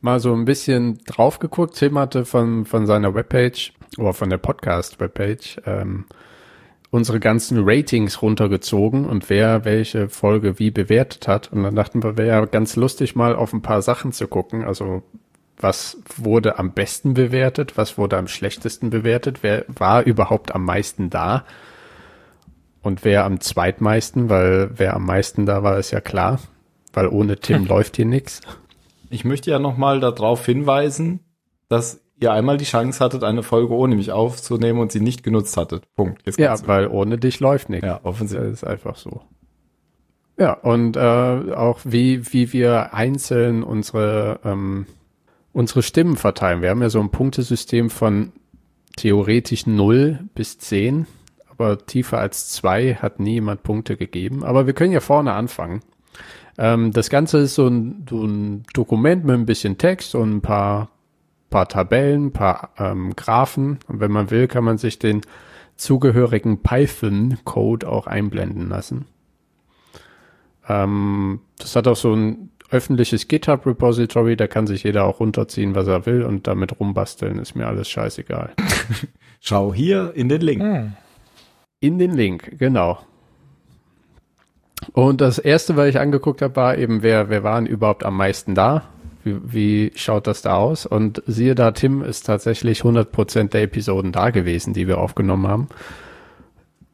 mal 0.00 0.20
so 0.20 0.32
ein 0.32 0.44
bisschen 0.44 0.98
drauf 1.04 1.40
geguckt. 1.40 1.74
Tim 1.74 1.98
hatte 1.98 2.24
von, 2.24 2.64
von 2.64 2.86
seiner 2.86 3.14
Webpage 3.14 3.72
oder 3.98 4.12
von 4.12 4.30
der 4.30 4.38
Podcast-Webpage 4.38 5.62
ähm, 5.66 6.04
unsere 6.90 7.18
ganzen 7.18 7.58
Ratings 7.64 8.22
runtergezogen 8.22 9.04
und 9.04 9.28
wer 9.30 9.64
welche 9.64 10.08
Folge 10.08 10.60
wie 10.60 10.70
bewertet 10.70 11.26
hat. 11.26 11.52
Und 11.52 11.64
dann 11.64 11.74
dachten 11.74 12.04
wir, 12.04 12.16
wäre 12.16 12.28
ja 12.28 12.44
ganz 12.44 12.76
lustig, 12.76 13.16
mal 13.16 13.34
auf 13.34 13.52
ein 13.52 13.62
paar 13.62 13.82
Sachen 13.82 14.12
zu 14.12 14.28
gucken. 14.28 14.64
Also 14.64 15.02
was 15.56 15.98
wurde 16.16 16.60
am 16.60 16.72
besten 16.72 17.14
bewertet, 17.14 17.76
was 17.76 17.98
wurde 17.98 18.16
am 18.16 18.28
schlechtesten 18.28 18.90
bewertet, 18.90 19.38
wer 19.42 19.64
war 19.66 20.04
überhaupt 20.04 20.54
am 20.54 20.64
meisten 20.64 21.10
da 21.10 21.44
und 22.86 23.04
wer 23.04 23.24
am 23.24 23.40
zweitmeisten, 23.40 24.30
weil 24.30 24.70
wer 24.76 24.94
am 24.94 25.04
meisten 25.04 25.44
da 25.44 25.64
war, 25.64 25.76
ist 25.76 25.90
ja 25.90 26.00
klar, 26.00 26.38
weil 26.92 27.08
ohne 27.08 27.36
Tim 27.36 27.64
läuft 27.66 27.96
hier 27.96 28.04
nichts. 28.06 28.42
Ich 29.10 29.24
möchte 29.24 29.50
ja 29.50 29.58
nochmal 29.58 29.98
darauf 29.98 30.46
hinweisen, 30.46 31.18
dass 31.68 32.00
ihr 32.20 32.32
einmal 32.32 32.58
die 32.58 32.64
Chance 32.64 33.04
hattet, 33.04 33.24
eine 33.24 33.42
Folge 33.42 33.74
ohne 33.74 33.96
mich 33.96 34.12
aufzunehmen 34.12 34.78
und 34.78 34.92
sie 34.92 35.00
nicht 35.00 35.24
genutzt 35.24 35.56
hattet. 35.56 35.92
Punkt. 35.96 36.22
Jetzt 36.26 36.38
Ja, 36.38 36.54
weil 36.68 36.86
ohne 36.86 37.18
dich 37.18 37.40
läuft 37.40 37.70
nichts. 37.70 37.84
ja, 37.84 37.98
offensichtlich. 38.04 38.52
Das 38.52 38.62
ist 38.62 38.68
einfach 38.68 38.94
so. 38.94 39.20
Ja, 40.38 40.52
und 40.52 40.96
äh, 40.96 41.00
auch 41.00 41.80
wie, 41.82 42.32
wie 42.32 42.52
wir 42.52 42.94
einzeln 42.94 43.64
unsere, 43.64 44.38
ähm, 44.44 44.86
unsere 45.52 45.82
Stimmen 45.82 46.16
verteilen. 46.16 46.62
Wir 46.62 46.70
haben 46.70 46.82
ja 46.82 46.90
so 46.90 47.00
ein 47.00 47.10
Punktesystem 47.10 47.90
von 47.90 48.30
theoretisch 48.96 49.66
0 49.66 50.20
bis 50.36 50.58
10, 50.58 51.08
aber 51.58 51.86
tiefer 51.86 52.18
als 52.18 52.50
2 52.50 52.96
hat 52.96 53.20
nie 53.20 53.34
jemand 53.34 53.62
Punkte 53.62 53.96
gegeben. 53.96 54.44
Aber 54.44 54.66
wir 54.66 54.74
können 54.74 54.92
ja 54.92 55.00
vorne 55.00 55.32
anfangen. 55.32 55.82
Ähm, 56.58 56.92
das 56.92 57.10
Ganze 57.10 57.38
ist 57.38 57.54
so 57.54 57.66
ein, 57.66 58.06
so 58.08 58.24
ein 58.24 58.64
Dokument 58.72 59.24
mit 59.24 59.34
ein 59.34 59.46
bisschen 59.46 59.78
Text 59.78 60.14
und 60.14 60.36
ein 60.36 60.40
paar, 60.42 60.90
paar 61.50 61.68
Tabellen, 61.68 62.26
ein 62.26 62.32
paar 62.32 62.70
ähm, 62.78 63.14
Graphen. 63.16 63.78
Und 63.88 64.00
wenn 64.00 64.12
man 64.12 64.30
will, 64.30 64.48
kann 64.48 64.64
man 64.64 64.78
sich 64.78 64.98
den 64.98 65.22
zugehörigen 65.76 66.62
Python-Code 66.62 67.88
auch 67.88 68.06
einblenden 68.06 68.68
lassen. 68.68 69.06
Ähm, 70.68 71.40
das 71.58 71.76
hat 71.76 71.86
auch 71.86 71.96
so 71.96 72.14
ein 72.14 72.50
öffentliches 72.70 73.28
GitHub-Repository, 73.28 74.36
da 74.36 74.48
kann 74.48 74.66
sich 74.66 74.82
jeder 74.82 75.04
auch 75.04 75.20
runterziehen, 75.20 75.74
was 75.74 75.86
er 75.86 76.04
will 76.06 76.24
und 76.24 76.46
damit 76.46 76.80
rumbasteln, 76.80 77.38
ist 77.38 77.54
mir 77.54 77.66
alles 77.66 77.88
scheißegal. 77.88 78.54
Schau 79.40 79.72
hier 79.72 80.12
in 80.16 80.28
den 80.28 80.40
Link. 80.40 80.62
Hm. 80.62 80.92
In 81.80 81.98
den 81.98 82.12
Link, 82.12 82.58
genau. 82.58 82.98
Und 84.92 85.20
das 85.20 85.38
erste, 85.38 85.76
was 85.76 85.88
ich 85.88 85.98
angeguckt 85.98 86.42
habe, 86.42 86.56
war 86.56 86.78
eben, 86.78 87.02
wer, 87.02 87.28
wer 87.28 87.42
waren 87.42 87.66
überhaupt 87.66 88.04
am 88.04 88.16
meisten 88.16 88.54
da? 88.54 88.84
Wie, 89.24 89.40
wie 89.44 89.92
schaut 89.94 90.26
das 90.26 90.42
da 90.42 90.56
aus? 90.56 90.86
Und 90.86 91.22
siehe 91.26 91.54
da, 91.54 91.72
Tim 91.72 92.02
ist 92.02 92.26
tatsächlich 92.26 92.82
100% 92.82 93.48
der 93.48 93.62
Episoden 93.62 94.12
da 94.12 94.30
gewesen, 94.30 94.74
die 94.74 94.86
wir 94.86 94.98
aufgenommen 94.98 95.48
haben. 95.48 95.68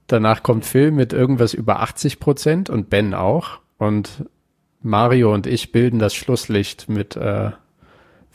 Danach 0.07 0.43
kommt 0.43 0.65
Phil 0.65 0.91
mit 0.91 1.13
irgendwas 1.13 1.55
über 1.55 1.83
80% 1.83 2.71
und 2.71 2.91
Ben 2.91 3.15
auch. 3.15 3.61
Und 3.79 4.25
Mario 4.83 5.33
und 5.33 5.47
ich 5.47 5.73
bilden 5.73 5.99
das 5.99 6.15
Schlusslicht 6.15 6.89
mit 6.89 7.17
äh, 7.17 7.51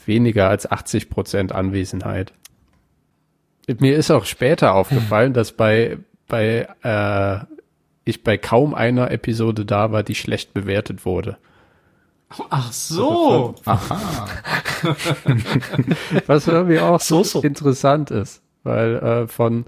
weniger 0.04 0.48
als 0.48 0.70
80% 0.70 1.52
Anwesenheit. 1.52 2.32
Mir 3.78 3.96
ist 3.96 4.10
auch 4.10 4.24
später 4.24 4.74
aufgefallen, 4.74 5.34
dass 5.34 5.52
bei, 5.52 5.98
bei 6.28 6.68
äh, 6.82 7.44
ich 8.04 8.22
bei 8.22 8.38
kaum 8.38 8.74
einer 8.74 9.10
Episode 9.10 9.64
da 9.66 9.92
war, 9.92 10.02
die 10.02 10.14
schlecht 10.14 10.54
bewertet 10.54 11.04
wurde. 11.04 11.36
Ach 12.50 12.72
so. 12.72 13.54
Was 16.26 16.46
irgendwie 16.46 16.78
auch 16.78 17.00
So, 17.00 17.22
so. 17.22 17.42
interessant 17.42 18.10
ist, 18.10 18.42
weil 18.62 18.96
äh, 18.96 19.28
von 19.28 19.64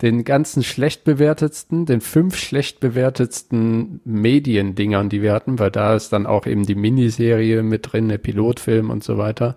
den 0.00 0.24
ganzen 0.24 0.64
schlecht 0.64 1.04
bewertetsten, 1.04 1.86
den 1.86 2.00
fünf 2.00 2.36
schlecht 2.36 2.80
bewertetsten 2.80 4.00
Mediendingern, 4.04 5.08
die 5.08 5.22
wir 5.22 5.32
hatten, 5.32 5.60
weil 5.60 5.70
da 5.70 5.94
ist 5.94 6.12
dann 6.12 6.26
auch 6.26 6.46
eben 6.46 6.64
die 6.64 6.74
Miniserie 6.74 7.62
mit 7.62 7.92
drin, 7.92 8.08
der 8.08 8.18
Pilotfilm 8.18 8.90
und 8.90 9.04
so 9.04 9.16
weiter, 9.16 9.56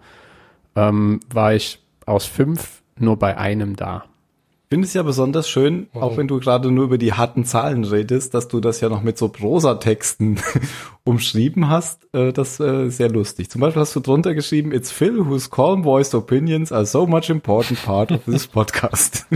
ähm, 0.75 1.19
war 1.34 1.55
ich 1.55 1.79
aus 2.05 2.25
fünf 2.25 2.84
nur 2.99 3.17
bei 3.17 3.38
einem 3.38 3.75
da. 3.75 4.05
Ich 4.76 4.78
finde 4.78 4.88
es 4.88 4.94
ja 4.94 5.04
besonders 5.04 5.48
schön, 5.48 5.88
auch 5.94 6.18
wenn 6.18 6.28
du 6.28 6.38
gerade 6.38 6.70
nur 6.70 6.84
über 6.84 6.98
die 6.98 7.14
harten 7.14 7.46
Zahlen 7.46 7.86
redest, 7.86 8.34
dass 8.34 8.50
du 8.50 8.60
das 8.60 8.82
ja 8.82 8.90
noch 8.90 9.04
mit 9.04 9.18
so 9.18 9.30
Prosatexten 9.30 10.38
umschrieben 11.06 11.70
hast. 11.70 12.14
Äh, 12.14 12.34
das 12.34 12.60
äh, 12.60 12.88
ist 12.88 12.98
sehr 12.98 13.10
lustig. 13.10 13.50
Zum 13.50 13.62
Beispiel 13.62 13.80
hast 13.80 13.96
du 13.96 14.02
drunter 14.02 14.34
geschrieben, 14.34 14.74
It's 14.74 14.92
Phil 14.92 15.28
whose 15.28 15.50
calm 15.50 15.86
voiced 15.86 16.14
opinions 16.14 16.74
are 16.74 16.86
so 16.86 17.08
much 17.08 17.30
important 17.30 17.82
part 17.86 18.12
of 18.12 18.26
this 18.26 18.48
podcast. 18.48 19.26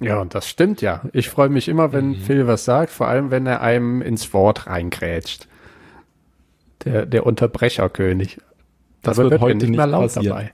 Ja, 0.00 0.20
und 0.20 0.34
das 0.34 0.46
stimmt 0.48 0.82
ja. 0.82 1.02
Ich 1.14 1.30
freue 1.30 1.48
mich 1.48 1.68
immer, 1.68 1.92
wenn 1.94 2.08
Mhm. 2.08 2.14
Phil 2.16 2.46
was 2.46 2.66
sagt, 2.66 2.90
vor 2.90 3.08
allem 3.08 3.30
wenn 3.30 3.46
er 3.46 3.62
einem 3.62 4.02
ins 4.02 4.34
Wort 4.34 4.66
reingrätscht. 4.66 5.48
Der, 6.84 7.06
der 7.06 7.24
Unterbrecherkönig. 7.24 8.42
Das 9.00 9.16
Dabei 9.16 9.30
wird 9.30 9.40
mir 9.40 9.46
heute 9.46 9.68
nicht 9.70 9.78
passieren. 9.78 10.50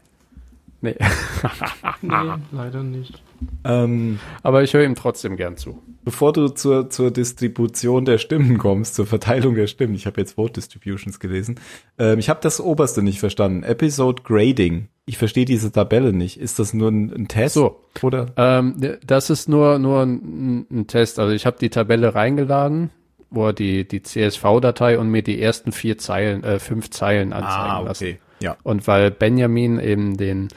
Nee. 0.80 0.94
Nee, 2.02 2.14
leider 2.52 2.82
nicht. 2.82 3.20
Ähm, 3.64 4.18
Aber 4.42 4.62
ich 4.62 4.74
höre 4.74 4.84
ihm 4.84 4.94
trotzdem 4.94 5.36
gern 5.36 5.56
zu. 5.56 5.82
bevor 6.04 6.32
du 6.32 6.48
zur, 6.48 6.90
zur 6.90 7.10
Distribution 7.10 8.04
der 8.04 8.18
Stimmen 8.18 8.58
kommst, 8.58 8.94
zur 8.94 9.06
Verteilung 9.06 9.54
der 9.54 9.66
Stimmen, 9.66 9.94
ich 9.94 10.06
habe 10.06 10.20
jetzt 10.20 10.32
Vote 10.34 10.54
Distributions 10.54 11.20
gelesen, 11.20 11.58
ähm, 11.98 12.18
ich 12.18 12.28
habe 12.28 12.40
das 12.42 12.60
oberste 12.60 13.02
nicht 13.02 13.20
verstanden. 13.20 13.62
Episode 13.62 14.22
Grading. 14.24 14.88
Ich 15.06 15.18
verstehe 15.18 15.44
diese 15.44 15.72
Tabelle 15.72 16.12
nicht. 16.12 16.38
Ist 16.40 16.58
das 16.58 16.72
nur 16.72 16.90
ein, 16.90 17.12
ein 17.12 17.28
Test? 17.28 17.54
So. 17.54 17.80
Oder? 18.02 18.26
Ähm, 18.36 18.76
das 19.04 19.28
ist 19.30 19.48
nur, 19.48 19.78
nur 19.78 20.02
ein, 20.02 20.66
ein 20.70 20.86
Test. 20.86 21.18
Also 21.18 21.32
ich 21.34 21.46
habe 21.46 21.56
die 21.60 21.70
Tabelle 21.70 22.14
reingeladen, 22.14 22.90
wo 23.30 23.46
er 23.48 23.52
die, 23.52 23.86
die 23.86 24.02
CSV-Datei 24.02 24.98
und 24.98 25.10
mir 25.10 25.22
die 25.22 25.40
ersten 25.40 25.72
vier 25.72 25.98
Zeilen, 25.98 26.44
äh, 26.44 26.58
fünf 26.58 26.90
Zeilen 26.90 27.32
anzeigen 27.32 27.84
lassen. 27.86 28.04
Ah, 28.04 28.44
Ja. 28.44 28.56
Und 28.62 28.86
weil 28.86 29.10
Benjamin 29.10 29.78
eben 29.80 30.16
den, 30.16 30.48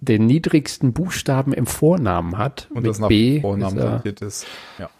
den 0.00 0.26
niedrigsten 0.26 0.92
Buchstaben 0.92 1.52
im 1.52 1.66
Vornamen 1.66 2.38
hat, 2.38 2.68
Und 2.70 2.82
mit 2.82 2.86
das 2.90 2.98
nach 2.98 3.08
B, 3.08 3.40
Vornamen 3.40 3.76
ist 4.04 4.20
er, 4.20 4.26
ist. 4.26 4.46
Ja. 4.78 4.90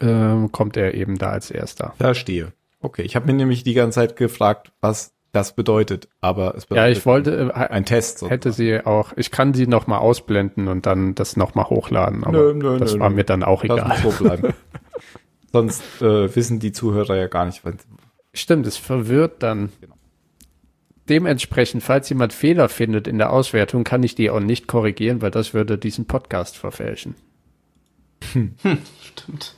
ähm, 0.00 0.50
kommt 0.52 0.76
er 0.76 0.94
eben 0.94 1.18
da 1.18 1.30
als 1.30 1.50
erster. 1.50 1.94
Verstehe. 1.96 2.52
Okay, 2.80 3.02
ich 3.02 3.16
habe 3.16 3.26
mir 3.26 3.34
nämlich 3.34 3.64
die 3.64 3.74
ganze 3.74 3.96
Zeit 3.96 4.16
gefragt, 4.16 4.72
was 4.80 5.12
das 5.32 5.52
bedeutet, 5.54 6.08
aber 6.20 6.54
es 6.56 6.64
Ja, 6.64 6.68
bedeutet 6.76 6.96
ich 6.98 7.06
wollte, 7.06 7.50
äh, 7.50 7.52
ein 7.52 7.84
Test. 7.84 8.18
sozusagen. 8.18 8.30
hätte 8.30 8.52
sie 8.52 8.80
auch, 8.86 9.12
ich 9.16 9.30
kann 9.30 9.52
sie 9.52 9.66
noch 9.66 9.86
mal 9.86 9.98
ausblenden 9.98 10.68
und 10.68 10.86
dann 10.86 11.14
das 11.14 11.36
noch 11.36 11.54
mal 11.54 11.64
hochladen, 11.68 12.24
aber 12.24 12.32
Nö, 12.32 12.54
nö, 12.54 12.78
das 12.78 12.94
nö, 12.94 13.00
war 13.00 13.10
mir 13.10 13.24
dann 13.24 13.42
auch 13.42 13.62
egal. 13.64 13.96
so. 14.02 14.12
Sonst 15.52 15.82
äh, 16.02 16.34
wissen 16.34 16.60
die 16.60 16.72
Zuhörer 16.72 17.16
ja 17.16 17.26
gar 17.26 17.46
nicht, 17.46 17.64
was. 17.64 17.74
Stimmt, 18.34 18.66
es 18.66 18.76
verwirrt 18.76 19.42
dann. 19.42 19.70
Genau. 19.80 19.94
Dementsprechend, 21.08 21.82
falls 21.82 22.08
jemand 22.08 22.32
Fehler 22.32 22.68
findet 22.68 23.08
in 23.08 23.18
der 23.18 23.32
Auswertung, 23.32 23.84
kann 23.84 24.02
ich 24.02 24.14
die 24.14 24.30
auch 24.30 24.40
nicht 24.40 24.66
korrigieren, 24.66 25.22
weil 25.22 25.30
das 25.30 25.54
würde 25.54 25.78
diesen 25.78 26.06
Podcast 26.06 26.56
verfälschen. 26.56 27.14
Stimmt. 28.20 29.54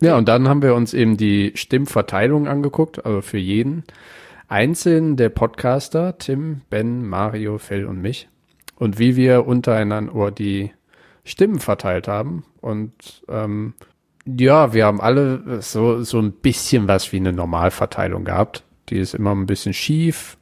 Ja, 0.00 0.16
und 0.16 0.26
dann 0.26 0.48
haben 0.48 0.62
wir 0.62 0.74
uns 0.74 0.94
eben 0.94 1.16
die 1.16 1.52
Stimmverteilung 1.54 2.48
angeguckt, 2.48 3.04
also 3.04 3.20
für 3.20 3.38
jeden 3.38 3.84
einzeln 4.48 5.16
der 5.16 5.30
Podcaster, 5.30 6.18
Tim, 6.18 6.62
Ben, 6.68 7.06
Mario, 7.08 7.58
Phil 7.58 7.86
und 7.86 8.00
mich. 8.00 8.28
Und 8.76 8.98
wie 8.98 9.16
wir 9.16 9.46
untereinander 9.46 10.30
die 10.30 10.72
Stimmen 11.24 11.60
verteilt 11.60 12.08
haben. 12.08 12.44
Und 12.60 13.22
ähm, 13.28 13.74
ja, 14.26 14.72
wir 14.74 14.86
haben 14.86 15.00
alle 15.00 15.62
so, 15.62 16.02
so 16.02 16.18
ein 16.18 16.32
bisschen 16.32 16.88
was 16.88 17.12
wie 17.12 17.18
eine 17.18 17.32
Normalverteilung 17.32 18.24
gehabt. 18.24 18.64
Die 18.88 18.98
ist 18.98 19.14
immer 19.14 19.34
ein 19.34 19.46
bisschen 19.46 19.74
schief 19.74 20.36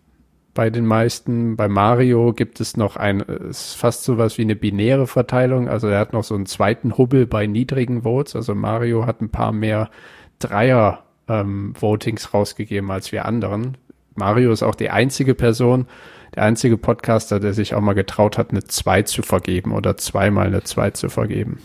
bei 0.55 0.71
den 0.71 0.87
meisten. 0.87 1.57
Bei 1.57 1.69
Mario 1.69 2.33
gibt 2.33 2.61
es 2.61 2.77
noch 2.77 2.97
ein, 2.97 3.21
ist 3.21 3.75
fast 3.75 4.05
so 4.05 4.19
was 4.19 4.39
wie 4.39 4.43
eine 4.43 4.57
binäre 4.57 5.07
Verteilung. 5.07 5.69
Also 5.69 5.89
er 5.89 5.99
hat 5.99 6.13
noch 6.13 6.25
so 6.25 6.35
einen 6.35 6.47
zweiten 6.47 6.99
Hubbel 6.99 7.27
bei 7.27 7.47
niedrigen 7.47 8.03
Votes. 8.03 8.35
Also 8.37 8.55
Mario 8.55 9.07
hat 9.07 9.21
ein 9.21 9.31
paar 9.31 9.53
mehr 9.53 9.91
Dreier 10.39 11.05
ähm, 11.29 11.75
Votings 11.79 12.35
rausgegeben 12.35 12.91
als 12.91 13.13
wir 13.13 13.25
anderen. 13.25 13.77
Mario 14.15 14.53
ist 14.53 14.63
auch 14.63 14.75
die 14.75 14.91
einzige 14.91 15.35
Person, 15.35 15.87
der 16.35 16.45
einzige 16.45 16.77
Podcaster, 16.77 17.41
der 17.41 17.55
sich 17.55 17.75
auch 17.75 17.81
mal 17.81 17.95
getraut 17.95 18.39
hat, 18.39 18.51
eine 18.51 18.65
2 18.65 19.03
zu 19.03 19.23
vergeben 19.23 19.73
oder 19.73 19.97
zweimal 19.97 20.47
eine 20.47 20.63
2 20.63 20.91
zu 20.91 21.09
vergeben. 21.09 21.59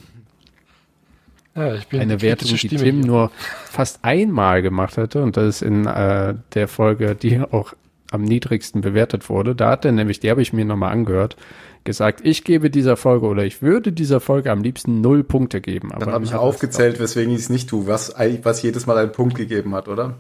Ja, 1.56 1.74
ich 1.76 1.88
bin 1.88 2.02
Eine 2.02 2.22
Wertung, 2.22 2.50
die 2.50 2.58
Stimme 2.58 2.84
Tim 2.84 2.96
hier. 2.98 3.06
nur 3.06 3.32
fast 3.65 4.04
einmal 4.04 4.62
gemacht 4.62 4.98
hatte 4.98 5.24
und 5.24 5.38
das 5.38 5.58
ist 5.58 5.62
in 5.62 5.86
äh, 5.86 6.36
der 6.54 6.68
Folge, 6.68 7.15
die 7.15 7.39
auch 7.39 7.74
am 8.12 8.24
niedrigsten 8.24 8.82
bewertet 8.82 9.30
wurde. 9.30 9.56
Da 9.56 9.72
hat 9.72 9.86
er 9.86 9.91
nämlich, 9.91 10.20
die 10.20 10.30
habe 10.30 10.41
ich 10.41 10.54
mir 10.54 10.65
nochmal 10.65 10.91
angehört, 10.91 11.38
gesagt, 11.86 12.22
ich 12.24 12.44
gebe 12.44 12.70
dieser 12.70 12.98
Folge 12.98 13.28
oder 13.28 13.46
ich 13.46 13.62
würde 13.62 13.91
dieser 13.91 14.20
Folge 14.20 14.52
am 14.52 14.63
liebsten 14.63 15.02
null 15.02 15.24
Punkte 15.24 15.62
geben. 15.62 15.89
Dann 15.98 16.12
habe 16.12 16.26
ich 16.26 16.34
aufgezählt, 16.34 17.00
weswegen 17.00 17.34
ich 17.34 17.39
es 17.41 17.50
nicht 17.50 17.70
tue, 17.70 17.88
was, 17.88 18.13
was 18.44 18.62
jedes 18.62 18.86
Mal 18.86 18.98
einen 18.98 19.12
Punkt 19.12 19.36
gegeben 19.36 19.74
hat, 19.76 19.88
oder? 19.88 20.20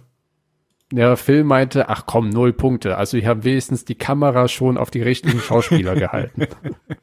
Ja, 0.93 1.15
Phil 1.15 1.43
meinte, 1.43 1.89
ach 1.89 2.05
komm, 2.05 2.29
null 2.29 2.53
Punkte. 2.53 2.97
Also 2.97 3.17
ich 3.17 3.25
habe 3.25 3.43
wenigstens 3.43 3.85
die 3.85 3.95
Kamera 3.95 4.47
schon 4.47 4.77
auf 4.77 4.91
die 4.91 5.01
richtigen 5.01 5.39
Schauspieler 5.39 5.95
gehalten. 5.95 6.47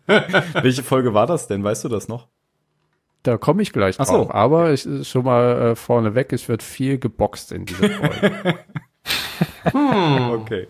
Welche 0.07 0.83
Folge 0.85 1.13
war 1.15 1.27
das 1.27 1.49
denn? 1.49 1.65
Weißt 1.65 1.85
du 1.85 1.89
das 1.89 2.07
noch? 2.09 2.29
Da 3.23 3.37
komme 3.39 3.63
ich 3.63 3.73
gleich 3.73 3.97
Ach 4.01 4.07
so. 4.07 4.13
drauf. 4.15 4.35
Aber 4.35 4.73
ich, 4.73 4.87
schon 5.09 5.25
mal 5.25 5.71
äh, 5.73 5.77
vorneweg, 5.77 6.33
es 6.33 6.49
wird 6.49 6.63
viel 6.63 6.99
geboxt 6.99 7.53
in 7.53 7.67
dieser 7.67 7.89
Folge. 7.91 8.59
Okay. 9.75 10.67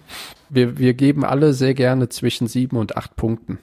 wir, 0.48 0.78
wir 0.78 0.94
geben 0.94 1.24
alle 1.24 1.52
sehr 1.54 1.74
gerne 1.74 2.08
zwischen 2.08 2.46
sieben 2.46 2.76
und 2.76 2.96
acht 2.96 3.16
Punkten. 3.16 3.58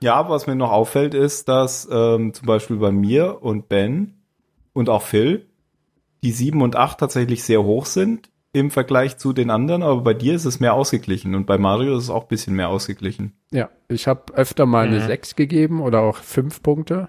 Ja, 0.00 0.28
was 0.28 0.46
mir 0.46 0.54
noch 0.54 0.70
auffällt, 0.72 1.14
ist, 1.14 1.48
dass 1.48 1.88
ähm, 1.90 2.34
zum 2.34 2.46
Beispiel 2.46 2.76
bei 2.76 2.92
mir 2.92 3.42
und 3.42 3.68
Ben 3.68 4.14
und 4.72 4.88
auch 4.88 5.02
Phil 5.02 5.46
die 6.22 6.32
sieben 6.32 6.62
und 6.62 6.74
acht 6.76 6.98
tatsächlich 7.00 7.42
sehr 7.44 7.62
hoch 7.62 7.84
sind 7.86 8.30
im 8.52 8.70
Vergleich 8.70 9.18
zu 9.18 9.32
den 9.34 9.50
anderen, 9.50 9.82
aber 9.82 10.00
bei 10.00 10.14
dir 10.14 10.34
ist 10.34 10.44
es 10.46 10.58
mehr 10.60 10.72
ausgeglichen 10.74 11.34
und 11.34 11.44
bei 11.44 11.58
Mario 11.58 11.96
ist 11.98 12.04
es 12.04 12.10
auch 12.10 12.22
ein 12.22 12.28
bisschen 12.28 12.54
mehr 12.54 12.68
ausgeglichen. 12.70 13.32
Ja, 13.50 13.68
ich 13.88 14.06
habe 14.06 14.32
öfter 14.34 14.64
mal 14.64 14.86
eine 14.86 15.00
Mhm. 15.00 15.06
sechs 15.06 15.36
gegeben 15.36 15.82
oder 15.82 16.00
auch 16.00 16.16
fünf 16.18 16.62
Punkte. 16.62 17.08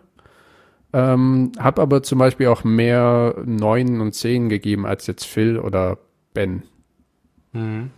Ähm, 0.95 1.51
habe 1.59 1.81
aber 1.81 2.03
zum 2.03 2.19
Beispiel 2.19 2.47
auch 2.47 2.63
mehr 2.63 3.35
neun 3.43 3.99
und 3.99 4.13
zehn 4.15 4.47
gegeben 4.47 4.85
als 4.85 5.07
jetzt 5.07 5.25
Phil 5.25 5.59
oder 5.59 5.97
Ben. 6.33 6.63
Mhm. 7.51 7.91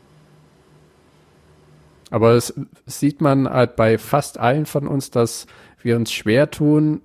Aber 2.09 2.31
es 2.31 2.59
sieht 2.87 3.21
man 3.21 3.47
halt 3.47 3.75
bei 3.75 3.99
fast 3.99 4.39
allen 4.39 4.65
von 4.65 4.87
uns, 4.87 5.11
dass 5.11 5.45
wir 5.83 5.95
uns 5.95 6.11
schwer 6.11 6.49
tun 6.49 7.01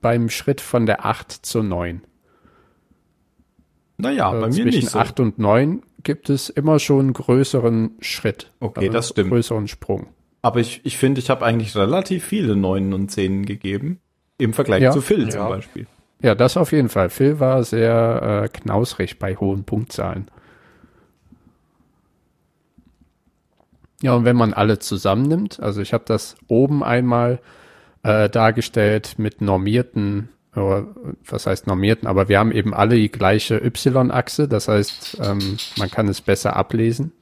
beim 0.00 0.30
Schritt 0.30 0.62
von 0.62 0.86
der 0.86 1.04
8 1.04 1.32
zur 1.32 1.62
9. 1.62 2.00
Naja, 3.98 4.34
Äh, 4.34 4.40
bei 4.40 4.46
mir 4.46 4.52
Zwischen 4.54 4.68
nicht 4.68 4.88
so. 4.88 4.98
8 4.98 5.20
und 5.20 5.38
9 5.38 5.82
gibt 6.02 6.30
es 6.30 6.48
immer 6.48 6.78
schon 6.78 7.00
einen 7.00 7.12
größeren 7.12 7.96
Schritt. 8.00 8.52
Okay, 8.60 8.88
das 8.88 9.10
stimmt. 9.10 9.28
Größeren 9.28 9.68
Sprung. 9.68 10.06
Aber 10.40 10.60
ich 10.60 10.80
ich, 10.84 10.96
finde, 10.96 11.18
ich 11.18 11.28
habe 11.28 11.44
eigentlich 11.44 11.76
relativ 11.76 12.24
viele 12.24 12.56
Neunen 12.56 12.94
und 12.94 13.10
Zehnen 13.10 13.44
gegeben. 13.44 14.00
Im 14.38 14.52
Vergleich 14.52 14.82
Ja. 14.82 14.90
zu 14.92 15.00
Phil 15.00 15.28
zum 15.30 15.40
Ja. 15.40 15.48
Beispiel. 15.48 15.86
Ja, 16.22 16.34
das 16.34 16.56
auf 16.56 16.72
jeden 16.72 16.88
Fall. 16.88 17.10
Phil 17.10 17.40
war 17.40 17.62
sehr 17.62 18.42
äh, 18.44 18.48
knausrig 18.48 19.18
bei 19.18 19.36
hohen 19.36 19.64
Punktzahlen. 19.64 20.28
Ja, 24.02 24.14
und 24.14 24.24
wenn 24.24 24.36
man 24.36 24.52
alle 24.52 24.78
zusammennimmt, 24.78 25.60
also 25.60 25.80
ich 25.80 25.92
habe 25.92 26.04
das 26.06 26.36
oben 26.48 26.84
einmal 26.84 27.40
äh, 28.02 28.28
dargestellt 28.28 29.14
mit 29.18 29.40
normierten, 29.40 30.28
oder 30.54 30.86
was 31.26 31.46
heißt 31.46 31.66
normierten, 31.66 32.06
aber 32.06 32.28
wir 32.28 32.38
haben 32.38 32.52
eben 32.52 32.74
alle 32.74 32.96
die 32.96 33.10
gleiche 33.10 33.56
Y-Achse, 33.56 34.48
das 34.48 34.68
heißt, 34.68 35.18
ähm, 35.22 35.56
man 35.76 35.90
kann 35.90 36.08
es 36.08 36.20
besser 36.20 36.56
ablesen. 36.56 37.12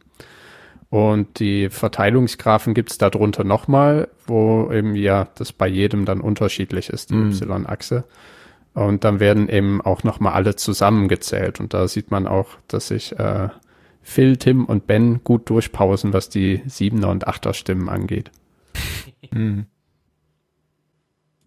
Und 0.94 1.40
die 1.40 1.70
Verteilungsgraphen 1.70 2.72
gibt's 2.72 2.98
darunter 2.98 3.42
nochmal, 3.42 4.07
wo 4.28 4.70
eben 4.70 4.94
ja 4.94 5.26
das 5.35 5.52
bei 5.52 5.66
jedem 5.66 6.04
dann 6.04 6.20
unterschiedlich 6.20 6.88
ist, 6.88 7.11
die 7.11 7.16
Y-Achse. 7.16 8.04
Und 8.74 9.02
dann 9.02 9.18
werden 9.18 9.48
eben 9.48 9.80
auch 9.80 10.04
nochmal 10.04 10.35
alle 10.35 10.54
zusammengezählt. 10.54 11.59
Und 11.59 11.74
da 11.74 11.88
sieht 11.88 12.12
man 12.12 12.28
auch, 12.28 12.46
dass 12.68 12.87
sich 12.87 13.18
äh, 13.18 13.48
Phil, 14.02 14.37
Tim 14.37 14.66
und 14.66 14.87
Ben 14.87 15.24
gut 15.24 15.50
durchpausen, 15.50 16.12
was 16.12 16.28
die 16.28 16.62
Siebener 16.66 17.09
und 17.09 17.26
Achter 17.26 17.54
Stimmen 17.54 17.88
angeht. 17.88 18.30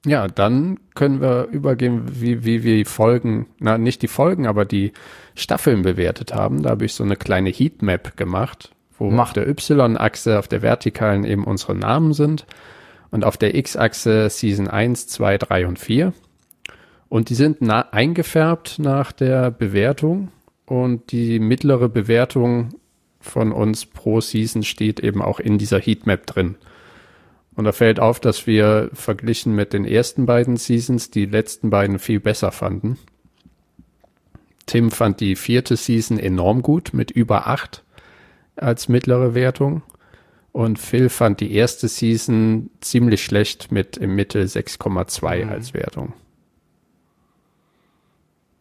Ja, 0.05 0.27
dann 0.27 0.79
können 0.93 1.19
wir 1.19 1.47
übergehen, 1.47 2.03
wie, 2.21 2.45
wie 2.45 2.63
wir 2.63 2.77
die 2.77 2.85
Folgen, 2.85 3.47
na 3.59 3.77
nicht 3.77 4.01
die 4.03 4.07
Folgen, 4.07 4.47
aber 4.47 4.63
die 4.63 4.93
Staffeln 5.35 5.81
bewertet 5.81 6.33
haben. 6.33 6.61
Da 6.61 6.69
habe 6.69 6.85
ich 6.85 6.93
so 6.93 7.03
eine 7.03 7.17
kleine 7.17 7.49
Heatmap 7.49 8.15
gemacht, 8.15 8.71
wo 8.97 9.09
Mach. 9.09 9.27
auf 9.27 9.33
der 9.33 9.47
Y-Achse, 9.47 10.39
auf 10.39 10.47
der 10.47 10.61
vertikalen 10.61 11.23
eben 11.23 11.43
unsere 11.43 11.75
Namen 11.75 12.13
sind 12.13 12.45
und 13.11 13.23
auf 13.23 13.37
der 13.37 13.55
X-Achse 13.55 14.29
Season 14.29 14.67
1, 14.67 15.07
2, 15.07 15.37
3 15.37 15.67
und 15.67 15.79
4. 15.79 16.13
Und 17.09 17.29
die 17.29 17.35
sind 17.35 17.57
na 17.61 17.89
eingefärbt 17.91 18.79
nach 18.79 19.11
der 19.11 19.51
Bewertung 19.51 20.29
und 20.65 21.11
die 21.11 21.39
mittlere 21.39 21.87
Bewertung 21.87 22.75
von 23.19 23.51
uns 23.51 23.85
pro 23.85 24.21
Season 24.21 24.63
steht 24.63 24.99
eben 24.99 25.21
auch 25.21 25.39
in 25.39 25.57
dieser 25.57 25.79
Heatmap 25.79 26.25
drin. 26.25 26.55
Und 27.55 27.65
da 27.65 27.71
fällt 27.71 27.99
auf, 27.99 28.19
dass 28.19 28.45
wir 28.45 28.89
verglichen 28.93 29.55
mit 29.55 29.73
den 29.73 29.85
ersten 29.85 30.25
beiden 30.25 30.57
Seasons 30.57 31.09
die 31.09 31.25
letzten 31.25 31.69
beiden 31.69 31.97
viel 31.97 32.19
besser 32.19 32.51
fanden. 32.51 32.97
Tim 34.67 34.91
fand 34.91 35.21
die 35.21 35.35
vierte 35.35 35.75
Season 35.75 36.19
enorm 36.19 36.61
gut 36.61 36.93
mit 36.93 37.09
über 37.09 37.47
acht 37.47 37.83
als 38.57 38.89
mittlere 38.89 39.33
Wertung. 39.33 39.83
Und 40.51 40.79
Phil 40.79 41.09
fand 41.09 41.39
die 41.39 41.53
erste 41.53 41.87
Season 41.87 42.71
ziemlich 42.81 43.23
schlecht 43.23 43.71
mit 43.71 43.97
im 43.97 44.15
Mittel 44.15 44.43
6,2 44.43 45.47
als 45.47 45.73
Wertung. 45.73 46.13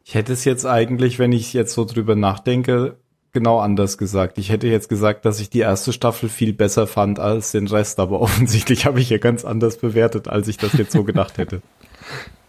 Ich 0.05 0.15
hätte 0.15 0.35
es 0.35 0.45
jetzt 0.45 0.67
eigentlich, 0.67 1.19
wenn 1.19 1.33
ich 1.33 1.53
jetzt 1.53 1.73
so 1.73 1.85
drüber 1.85 2.15
nachdenke, 2.15 2.97
genau 3.33 3.59
anders 3.59 3.99
gesagt. 3.99 4.39
Ich 4.39 4.51
hätte 4.51 4.69
jetzt 4.69 4.89
gesagt, 4.89 5.25
dass 5.25 5.41
ich 5.41 5.51
die 5.51 5.61
erste 5.61 5.93
Staffel 5.93 6.29
viel 6.29 6.53
besser 6.53 6.87
fand 6.87 7.19
als 7.19 7.53
den 7.53 7.67
Rest, 7.67 7.99
aber 7.99 8.21
offensichtlich 8.23 8.87
habe 8.87 9.01
ich 9.01 9.11
ja 9.11 9.19
ganz 9.19 9.45
anders 9.45 9.79
bewertet, 9.79 10.29
als 10.29 10.49
ich 10.49 10.59
das 10.59 10.75
jetzt 10.75 10.93
so 10.93 11.05
gedacht 11.05 11.39
hätte. 11.39 11.61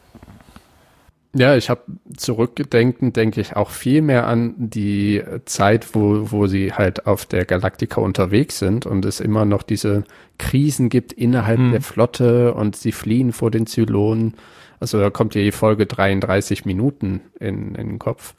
Ja, 1.38 1.56
ich 1.56 1.69
habe 1.69 1.82
zurückgedenken, 2.15 3.13
denke 3.13 3.41
ich 3.41 3.56
auch 3.56 3.69
viel 3.69 4.02
mehr 4.02 4.26
an 4.26 4.56
die 4.58 5.23
Zeit, 5.45 5.93
wo, 5.93 6.32
wo 6.32 6.47
sie 6.47 6.73
halt 6.73 7.06
auf 7.06 7.28
der 7.28 7.45
Galactica 7.45 8.02
unterwegs 8.02 8.58
sind 8.58 8.88
und 8.88 9.06
es 9.06 9.19
immer 9.19 9.45
noch 9.45 9.62
diese 9.62 10.04
Krisen 10.39 10.89
gibt 10.89 11.13
innerhalb 11.13 11.60
der 11.71 11.82
Flotte 11.82 12.56
und 12.56 12.76
sie 12.76 12.91
fliehen 12.91 13.34
vor 13.34 13.52
den 13.52 13.67
Zylonen. 13.67 14.34
Also 14.80 15.00
da 15.00 15.12
kommt 15.12 15.36
ja 15.36 15.43
die 15.43 15.52
Folge 15.52 15.86
33 15.86 16.65
Minuten 16.65 17.21
in, 17.39 17.76
in 17.76 17.88
den 17.88 18.00
Kopf, 18.00 18.34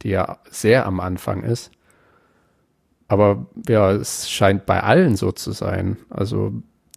die 0.00 0.08
ja 0.08 0.38
sehr 0.50 0.86
am 0.86 1.00
Anfang 1.00 1.42
ist. 1.42 1.70
Aber 3.08 3.46
ja, 3.68 3.92
es 3.92 4.30
scheint 4.30 4.64
bei 4.64 4.82
allen 4.82 5.16
so 5.16 5.32
zu 5.32 5.52
sein. 5.52 5.98
Also 6.08 6.54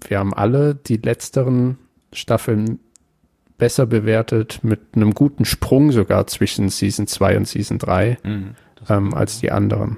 wir 0.08 0.20
haben 0.20 0.34
alle 0.34 0.76
die 0.76 0.98
letzteren 0.98 1.78
Staffeln 2.14 2.80
besser 3.62 3.86
bewertet, 3.86 4.60
mit 4.64 4.80
einem 4.96 5.14
guten 5.14 5.46
Sprung 5.46 5.92
sogar 5.92 6.26
zwischen 6.26 6.70
Season 6.70 7.06
2 7.06 7.38
und 7.38 7.48
Season 7.48 7.78
3 7.78 8.18
ähm, 8.90 9.14
als 9.14 9.40
die 9.40 9.52
anderen. 9.52 9.98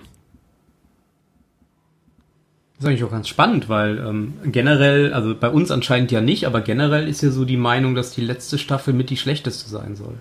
Das 2.75 2.83
ist 2.83 2.87
eigentlich 2.89 3.03
auch 3.05 3.11
ganz 3.11 3.29
spannend, 3.29 3.69
weil 3.69 3.99
ähm, 3.99 4.33
generell, 4.43 5.13
also 5.13 5.33
bei 5.33 5.47
uns 5.47 5.71
anscheinend 5.71 6.11
ja 6.11 6.19
nicht, 6.19 6.45
aber 6.45 6.59
generell 6.59 7.07
ist 7.07 7.21
ja 7.21 7.31
so 7.31 7.45
die 7.45 7.55
Meinung, 7.55 7.95
dass 7.95 8.11
die 8.11 8.19
letzte 8.19 8.57
Staffel 8.57 8.93
mit 8.93 9.09
die 9.09 9.15
schlechteste 9.15 9.69
sein 9.69 9.95
soll. 9.95 10.15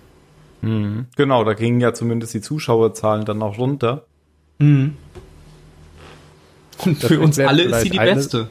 Genau, 1.17 1.43
da 1.43 1.53
gingen 1.55 1.81
ja 1.81 1.93
zumindest 1.93 2.33
die 2.33 2.39
Zuschauerzahlen 2.39 3.25
dann 3.25 3.41
auch 3.41 3.57
runter. 3.57 4.05
Und 4.59 4.95
für 6.97 7.19
uns 7.19 7.37
alle 7.37 7.63
ist 7.63 7.81
sie 7.81 7.89
die 7.89 7.99
eine- 7.99 8.15
beste. 8.15 8.47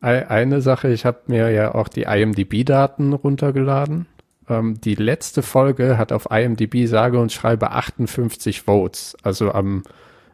Ei- 0.00 0.28
Eine 0.28 0.60
Sache, 0.60 0.88
ich 0.92 1.04
habe 1.04 1.18
mir 1.26 1.50
ja 1.50 1.74
auch 1.74 1.88
die 1.88 2.02
IMDb-Daten 2.02 3.12
runtergeladen. 3.12 4.06
Ähm, 4.48 4.80
die 4.80 4.94
letzte 4.94 5.42
Folge 5.42 5.98
hat 5.98 6.12
auf 6.12 6.28
IMDb 6.30 6.86
sage 6.86 7.18
und 7.20 7.32
schreibe 7.32 7.70
58 7.72 8.62
Votes, 8.62 9.16
also 9.22 9.52
am 9.52 9.82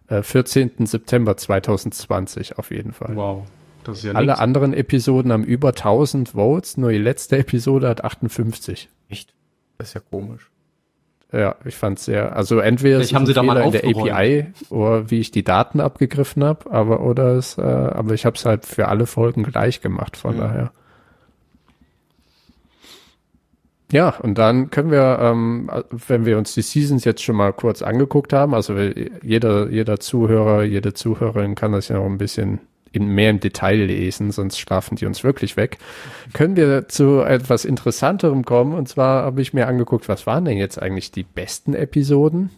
äh, 0.08 0.22
14. 0.22 0.86
September 0.86 1.36
2020 1.36 2.58
auf 2.58 2.70
jeden 2.70 2.92
Fall. 2.92 3.16
Wow. 3.16 3.46
Das 3.84 3.98
ist 3.98 4.04
ja 4.04 4.12
Alle 4.12 4.28
nix. 4.28 4.38
anderen 4.40 4.72
Episoden 4.72 5.32
haben 5.32 5.44
über 5.44 5.68
1000 5.68 6.30
Votes, 6.30 6.76
nur 6.76 6.90
die 6.90 6.98
letzte 6.98 7.38
Episode 7.38 7.88
hat 7.88 8.02
58. 8.04 8.88
Echt? 9.08 9.34
Das 9.78 9.88
ist 9.88 9.94
ja 9.94 10.00
komisch. 10.10 10.50
Ja, 11.34 11.56
ich 11.64 11.74
fand's 11.74 12.04
sehr, 12.04 12.36
also 12.36 12.60
entweder 12.60 12.98
Vielleicht 12.98 13.10
es 13.10 13.14
haben 13.16 13.26
sie 13.26 13.32
da 13.32 13.42
mal 13.42 13.60
in 13.60 13.72
der. 13.72 13.82
API 13.84 14.46
oder 14.70 15.10
wie 15.10 15.18
ich 15.18 15.32
die 15.32 15.42
Daten 15.42 15.80
abgegriffen 15.80 16.44
habe, 16.44 16.70
aber 16.70 17.00
oder 17.00 17.34
es, 17.34 17.58
äh, 17.58 17.62
aber 17.62 18.14
ich 18.14 18.24
habe 18.24 18.36
es 18.36 18.44
halt 18.44 18.64
für 18.64 18.86
alle 18.86 19.06
Folgen 19.06 19.42
gleich 19.42 19.80
gemacht, 19.80 20.16
von 20.16 20.38
daher. 20.38 20.70
Ja, 23.90 24.10
und 24.20 24.38
dann 24.38 24.70
können 24.70 24.92
wir, 24.92 25.18
ähm, 25.20 25.70
wenn 25.90 26.24
wir 26.24 26.38
uns 26.38 26.54
die 26.54 26.62
Seasons 26.62 27.04
jetzt 27.04 27.22
schon 27.22 27.36
mal 27.36 27.52
kurz 27.52 27.82
angeguckt 27.82 28.32
haben, 28.32 28.54
also 28.54 28.76
jeder, 29.22 29.70
jeder 29.70 29.98
Zuhörer, 29.98 30.62
jede 30.62 30.94
Zuhörerin 30.94 31.56
kann 31.56 31.72
das 31.72 31.88
ja 31.88 31.96
noch 31.96 32.06
ein 32.06 32.18
bisschen 32.18 32.60
in 32.94 33.06
mehr 33.06 33.30
im 33.30 33.40
Detail 33.40 33.84
lesen, 33.84 34.30
sonst 34.30 34.58
schlafen 34.58 34.96
die 34.96 35.06
uns 35.06 35.24
wirklich 35.24 35.56
weg. 35.56 35.78
Können 36.32 36.56
wir 36.56 36.88
zu 36.88 37.20
etwas 37.20 37.64
Interessanterem 37.64 38.44
kommen? 38.44 38.74
Und 38.74 38.88
zwar 38.88 39.24
habe 39.24 39.42
ich 39.42 39.52
mir 39.52 39.66
angeguckt, 39.66 40.08
was 40.08 40.26
waren 40.26 40.44
denn 40.44 40.58
jetzt 40.58 40.80
eigentlich 40.80 41.10
die 41.10 41.24
besten 41.24 41.74
Episoden 41.74 42.50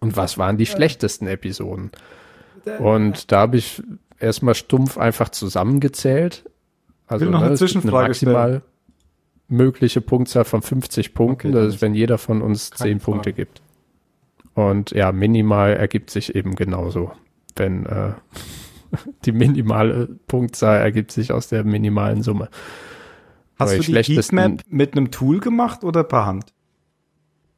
und 0.00 0.16
was 0.16 0.38
waren 0.38 0.56
die 0.56 0.66
schlechtesten 0.66 1.26
Episoden? 1.26 1.90
Und 2.78 3.30
da 3.32 3.40
habe 3.40 3.58
ich 3.58 3.82
erstmal 4.18 4.54
stumpf 4.54 4.98
einfach 4.98 5.28
zusammengezählt. 5.28 6.44
Also 7.06 7.24
will 7.24 7.32
noch 7.32 7.40
eine 7.40 7.50
ne, 7.50 7.56
Zwischenfrage 7.56 8.08
maximal 8.08 8.62
mögliche 9.48 10.00
Punktzahl 10.00 10.44
von 10.44 10.62
50 10.62 11.14
Punkten. 11.14 11.48
Okay, 11.48 11.56
das 11.56 11.74
ist, 11.74 11.82
wenn 11.82 11.94
jeder 11.94 12.18
von 12.18 12.42
uns 12.42 12.70
Keine 12.70 12.90
10 12.90 13.00
Punkte 13.00 13.30
Frage. 13.30 13.34
gibt. 13.34 13.62
Und 14.54 14.90
ja, 14.92 15.12
minimal 15.12 15.74
ergibt 15.74 16.10
sich 16.10 16.34
eben 16.34 16.56
genauso. 16.56 17.12
Wenn 17.54 17.86
äh, 17.86 18.12
die 19.24 19.32
minimale 19.32 20.08
Punktzahl 20.26 20.80
ergibt 20.80 21.12
sich 21.12 21.32
aus 21.32 21.48
der 21.48 21.64
minimalen 21.64 22.22
Summe. 22.22 22.48
Hast 23.58 23.70
Bei 23.70 23.78
du 23.78 24.02
die 24.02 24.14
Heatmap 24.16 24.62
mit 24.68 24.96
einem 24.96 25.10
Tool 25.10 25.40
gemacht 25.40 25.84
oder 25.84 26.04
per 26.04 26.26
Hand? 26.26 26.52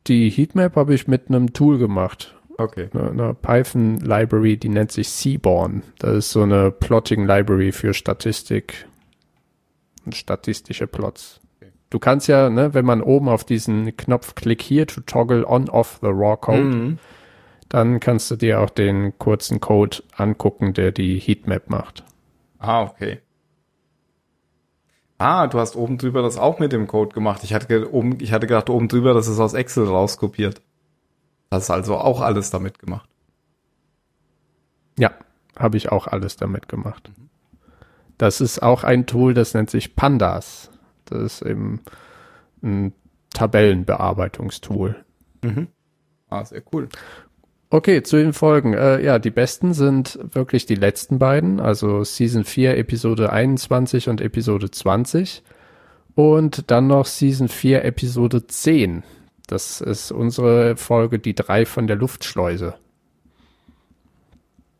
Die 0.07 0.31
Heatmap 0.31 0.77
habe 0.77 0.95
ich 0.95 1.09
mit 1.09 1.29
einem 1.29 1.53
Tool 1.53 1.79
gemacht. 1.79 2.35
Okay. 2.57 2.88
Eine, 2.93 3.11
eine 3.11 3.35
Python-Library, 3.35 4.57
die 4.57 4.69
nennt 4.69 4.91
sich 4.93 5.09
Seaborn. 5.09 5.83
Das 5.99 6.17
ist 6.17 6.31
so 6.31 6.43
eine 6.43 6.71
Plotting-Library 6.71 7.73
für 7.73 7.95
Statistik 7.95 8.87
und 10.05 10.17
statistische 10.17 10.87
Plots. 10.87 11.41
Du 11.91 11.99
kannst 11.99 12.29
ja, 12.29 12.51
ne, 12.51 12.75
wenn 12.75 12.85
man 12.85 13.01
oben 13.03 13.29
auf 13.29 13.45
diesen 13.45 13.97
Knopf 13.97 14.35
Click 14.35 14.62
here 14.62 14.87
to 14.87 15.01
toggle 15.01 15.47
on 15.47 15.69
off 15.69 15.99
the 16.03 16.09
raw 16.09 16.37
code, 16.37 16.62
Mhm. 16.62 16.99
Dann 17.68 18.00
kannst 18.00 18.31
du 18.31 18.37
dir 18.37 18.61
auch 18.61 18.70
den 18.70 19.18
kurzen 19.18 19.61
Code 19.61 20.02
angucken, 20.16 20.72
der 20.74 20.92
die 20.92 21.18
Heatmap 21.18 21.68
macht. 21.68 22.04
Ah, 22.59 22.83
okay. 22.83 23.20
Ah, 25.18 25.48
du 25.48 25.59
hast 25.59 25.76
oben 25.76 25.98
drüber 25.98 26.22
das 26.22 26.38
auch 26.38 26.61
mit 26.61 26.72
dem 26.72 26.87
Code 26.87 27.12
gemacht. 27.12 27.42
Ich 27.42 27.52
hatte, 27.52 27.92
oben, 27.92 28.18
ich 28.20 28.33
hatte 28.33 28.46
gedacht, 28.46 28.70
oben 28.70 28.88
drüber, 28.88 29.14
das 29.14 29.26
ist 29.26 29.40
aus 29.40 29.54
Excel 29.54 29.85
rauskopiert. 29.85 30.62
Das 31.50 31.64
ist 31.64 31.70
also 31.70 31.96
auch 31.96 32.20
alles 32.20 32.50
damit 32.50 32.78
gemacht. 32.78 33.09
Ja, 34.98 35.12
habe 35.57 35.76
ich 35.76 35.90
auch 35.90 36.07
alles 36.07 36.37
damit 36.37 36.68
gemacht. 36.68 37.11
Das 38.16 38.40
ist 38.40 38.62
auch 38.62 38.85
ein 38.85 39.07
Tool, 39.07 39.35
das 39.35 39.54
nennt 39.54 39.70
sich 39.70 39.96
Pandas. 39.96 40.70
Das 41.04 41.20
ist 41.22 41.42
eben 41.42 41.81
ein 42.62 42.92
Tabellenbearbeitungstool. 43.31 45.04
Ah, 46.31 46.44
sehr 46.44 46.62
cool. 46.72 46.88
Okay, 47.70 48.02
zu 48.02 48.16
den 48.16 48.33
Folgen. 48.33 48.72
Äh, 48.72 49.02
ja, 49.04 49.18
die 49.18 49.31
besten 49.31 49.74
sind 49.74 50.18
wirklich 50.33 50.64
die 50.64 50.74
letzten 50.74 51.18
beiden, 51.18 51.61
also 51.61 52.02
Season 52.02 52.44
4, 52.44 52.78
Episode 52.78 53.31
21 53.31 54.09
und 54.09 54.20
Episode 54.20 54.70
20. 54.70 55.42
Und 56.14 56.70
dann 56.70 56.87
noch 56.87 57.07
Season 57.07 57.48
4, 57.48 57.85
Episode 57.85 58.46
10. 58.46 59.04
Das 59.46 59.81
ist 59.81 60.11
unsere 60.11 60.76
Folge, 60.76 61.18
die 61.18 61.35
drei 61.35 61.66
von 61.66 61.87
der 61.87 61.96
Luftschleuse. 61.96 62.74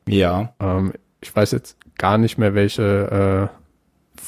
Ja. 0.09 0.55
Ähm, 0.59 0.95
ich 1.21 1.35
weiß 1.35 1.53
jetzt 1.53 1.77
gar 1.99 2.17
nicht 2.17 2.39
mehr, 2.39 2.55
welche 2.55 3.51
äh, 3.53 4.19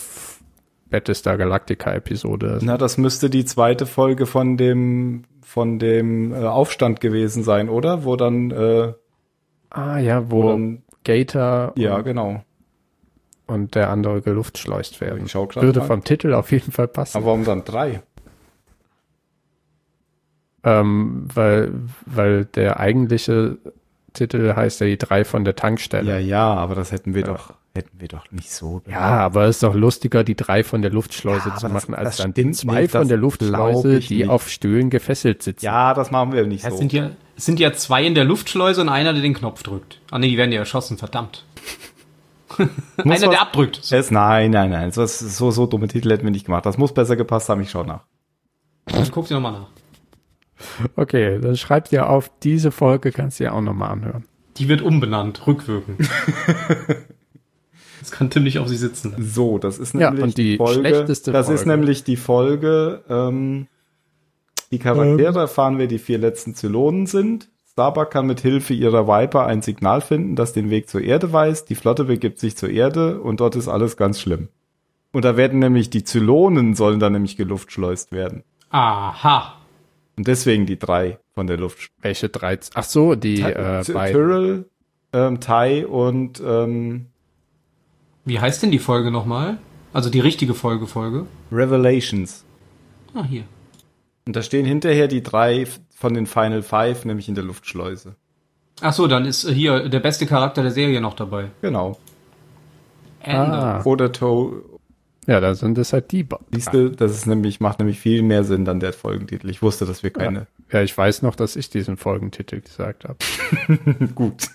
Battlestar 0.91 1.39
Galactica 1.39 1.93
Episode 1.95 2.47
ist. 2.57 2.63
Na, 2.63 2.77
das 2.77 2.99
müsste 2.99 3.31
die 3.31 3.45
zweite 3.45 3.87
Folge 3.87 4.27
von 4.27 4.57
dem, 4.57 5.25
von 5.51 5.81
dem 5.81 6.33
äh, 6.33 6.37
Aufstand 6.47 7.01
gewesen 7.01 7.43
sein, 7.43 7.69
oder? 7.69 8.05
Wo 8.05 8.15
dann, 8.15 8.53
äh, 8.53 8.93
Ah 9.69 9.99
ja, 9.99 10.31
wo 10.31 10.45
wo 10.45 10.49
dann 10.51 10.83
Gator 11.03 11.73
ja, 11.75 11.97
und, 11.97 12.05
genau. 12.05 12.45
und 13.49 13.75
der 13.75 13.91
andere 13.91 14.23
geluftschleust 14.23 15.01
werden. 15.01 15.25
Ich 15.25 15.33
schau 15.33 15.49
Würde 15.53 15.81
mal. 15.81 15.87
vom 15.87 16.05
Titel 16.05 16.35
auf 16.35 16.53
jeden 16.53 16.71
Fall 16.71 16.87
passen. 16.87 17.17
Aber 17.17 17.27
warum 17.27 17.45
dann 17.45 17.65
drei? 17.65 18.01
Ähm, 20.63 21.27
weil, 21.35 21.73
weil 22.07 22.45
der 22.45 22.79
eigentliche 22.79 23.59
Titel 24.13 24.55
heißt 24.55 24.81
ja 24.81 24.87
die 24.87 24.99
drei 24.99 25.25
von 25.25 25.45
der 25.45 25.57
Tankstelle. 25.57 26.11
Ja, 26.13 26.19
ja, 26.19 26.55
aber 26.55 26.75
das 26.75 26.93
hätten 26.93 27.15
wir 27.15 27.23
doch, 27.25 27.53
hätten 27.75 28.01
wir 28.01 28.09
doch 28.09 28.31
nicht 28.31 28.51
so. 28.53 28.83
Ja, 28.89 28.99
aber 29.01 29.45
es 29.45 29.57
ist 29.57 29.63
doch 29.63 29.75
lustiger, 29.75 30.25
die 30.25 30.35
drei 30.37 30.65
von 30.65 30.83
der 30.83 30.91
Luftschleuse 30.91 31.49
Ja, 31.51 31.57
zu 31.57 31.67
aber 31.67 31.75
das- 31.75 31.89
machen, 31.89 31.95
als 31.95 32.09
das 32.11 32.17
dann 32.19 32.33
stimmt 32.33 32.57
zwei 32.57 32.83
nicht, 32.83 32.91
von 32.93 33.01
das 33.03 33.09
der 33.09 33.17
Luftschleuse, 33.19 33.99
ich 33.99 34.09
die 34.09 34.19
nicht. 34.19 34.29
auf 34.29 34.49
Stühlen 34.49 34.91
gefesselt 34.91 35.43
sitzen. 35.43 35.65
Ja, 35.65 35.95
das 35.95 36.11
machen 36.11 36.33
wir 36.33 36.47
nicht 36.47 36.65
Es 36.65 36.71
so. 36.73 36.77
sind 36.79 36.93
ja, 36.93 37.11
es 37.37 37.45
sind 37.47 37.61
ja 37.61 37.73
zwei 37.73 38.05
in 38.05 38.15
der 38.15 38.25
Luftschleuse 38.25 38.81
und 38.81 38.89
einer, 38.89 39.13
der 39.13 39.23
den 39.23 39.35
Knopf 39.35 39.63
drückt. 39.63 40.01
Ah 40.11 40.19
nee, 40.19 40.29
die 40.29 40.37
werden 40.37 40.53
ja 40.53 40.59
erschossen, 40.61 40.99
verdammt. 40.99 41.45
einer, 42.59 42.69
was- 43.07 43.21
der 43.21 43.41
abdrückt. 43.41 43.81
es, 43.91 44.11
nein, 44.11 44.51
nein, 44.51 44.71
nein. 44.71 44.91
So, 44.93 45.07
so, 45.07 45.51
so 45.51 45.67
dumme 45.67 45.89
Titel 45.89 46.11
hätten 46.11 46.25
wir 46.25 46.31
nicht 46.33 46.47
gemacht. 46.47 46.67
Das 46.67 46.79
muss 46.79 46.93
besser 46.93 47.17
gepasst 47.17 47.49
haben, 47.49 47.61
ich 47.61 47.71
schau 47.71 47.85
nach. 47.85 48.05
Guck 49.13 49.29
dir 49.29 49.35
nochmal 49.35 49.53
nach. 49.53 49.67
Okay, 50.97 51.39
dann 51.41 51.57
schreib 51.57 51.89
dir 51.89 52.09
auf, 52.11 52.31
diese 52.43 52.71
Folge 52.71 53.13
kannst 53.13 53.41
du 53.41 53.45
dir 53.45 53.55
auch 53.55 53.61
nochmal 53.61 53.91
anhören. 53.91 54.25
Die 54.59 54.69
wird 54.69 54.83
umbenannt, 54.83 55.47
rückwirkend. 55.47 56.09
das 58.01 58.11
kann 58.11 58.31
Tim 58.31 58.43
nicht 58.45 58.59
auf 58.59 58.69
sich 58.69 58.79
sitzen. 58.79 59.15
So, 59.19 59.59
das 59.59 59.79
ist 59.79 59.95
Ja, 59.95 60.11
nämlich 60.11 60.25
und 60.25 60.39
die 60.39 60.57
Folge. 60.57 60.81
schlechteste 60.81 61.33
das 61.33 61.49
ist 61.49 61.63
Folge. 61.65 61.71
nämlich 61.81 62.05
die 62.05 62.17
Folge. 62.17 63.03
Ähm, 63.09 63.67
die 64.71 64.79
Charaktere 64.79 65.41
erfahren, 65.41 65.79
wer 65.79 65.87
die 65.89 65.99
vier 65.99 66.19
letzten 66.19 66.55
Zylonen 66.55 67.07
sind. 67.07 67.49
Starbuck 67.73 68.11
kann 68.11 68.27
mit 68.27 68.41
Hilfe 68.41 68.75
ihrer 68.75 69.07
Viper 69.09 69.47
ein 69.47 69.63
Signal 69.63 70.01
finden, 70.01 70.37
das 70.37 70.53
den 70.53 70.71
Weg 70.71 70.89
zur 70.89 71.01
Erde 71.01 71.33
weist. 71.33 71.71
Die 71.71 71.75
Flotte 71.75 72.05
begibt 72.05 72.39
sich 72.39 72.57
zur 72.57 72.71
Erde 72.71 73.21
und 73.21 73.41
dort 73.41 73.57
ist 73.57 73.69
alles 73.69 73.97
ganz 73.97 74.21
schlimm. 74.21 74.49
Und 75.13 75.25
da 75.25 75.37
werden 75.37 75.59
nämlich 75.59 75.91
die 75.91 76.05
Zylonen 76.05 76.75
sollen 76.75 77.01
dann 77.01 77.13
nämlich 77.15 77.37
geluftschleust 77.37 78.13
werden. 78.13 78.45
Aha. 78.71 79.55
Und 80.21 80.29
deswegen 80.29 80.67
die 80.67 80.79
drei 80.79 81.19
von 81.33 81.47
der 81.47 81.57
Luft. 81.57 81.93
Welche 82.03 82.29
drei? 82.29 82.59
Ach 82.75 82.85
so, 82.85 83.15
die 83.15 83.41
äh, 83.41 83.83
beiden. 83.91 84.13
Tyrrell, 84.13 84.67
ähm, 85.15 85.41
Ty 85.41 85.87
und 85.87 86.43
ähm, 86.45 87.07
Wie 88.27 88.39
heißt 88.39 88.63
denn 88.63 88.71
die 88.71 88.81
Folge 88.81 89.11
nochmal? 89.11 89.57
Also 89.95 90.11
die 90.11 90.21
richtige 90.21 90.53
Folge, 90.53 90.87
Folge. 90.87 91.25
Revelations. 91.51 92.45
Ah, 93.15 93.25
hier. 93.25 93.45
Und 94.27 94.37
da 94.37 94.43
stehen 94.43 94.67
hinterher 94.67 95.09
die 95.09 95.23
drei 95.23 95.67
von 95.89 96.13
den 96.13 96.27
Final 96.27 96.61
Five, 96.61 97.07
nämlich 97.07 97.27
in 97.31 97.35
der 97.35 97.45
Luftschleuse. 97.45 98.15
Ach 98.83 98.93
so, 98.93 99.07
dann 99.07 99.25
ist 99.25 99.45
äh, 99.45 99.55
hier 99.55 99.89
der 99.89 100.01
beste 100.01 100.27
Charakter 100.27 100.61
der 100.61 100.73
Serie 100.73 101.01
noch 101.01 101.15
dabei. 101.15 101.47
Genau. 101.63 101.97
Ende. 103.21 103.57
Ah, 103.57 103.83
Oder 103.85 104.13
To. 104.13 104.70
Ja, 105.31 105.39
da 105.41 105.55
sind 105.55 105.79
es 105.79 105.93
halt 105.93 106.11
die. 106.11 106.25
ba- 106.25 106.41
Siehst 106.53 106.75
du, 106.75 106.91
das 106.91 107.13
ist 107.13 107.27
nämlich, 107.27 107.61
macht 107.61 107.79
nämlich 107.79 108.01
viel 108.01 108.23
mehr 108.23 108.43
Sinn 108.43 108.65
dann 108.65 108.81
der 108.81 108.93
Folgentitel. 108.93 109.49
Ich 109.49 109.63
wusste, 109.63 109.87
dass 109.87 110.03
wir 110.03 110.11
keine. 110.11 110.49
Ja, 110.73 110.83
ich 110.83 110.97
weiß 110.99 111.23
noch, 111.23 111.37
dass 111.37 111.55
ich 111.55 111.71
diesen 111.71 111.97
Folgentitel 111.97 112.61
gesagt 112.61 113.05
habe. 113.05 113.19
Gut. 114.15 114.49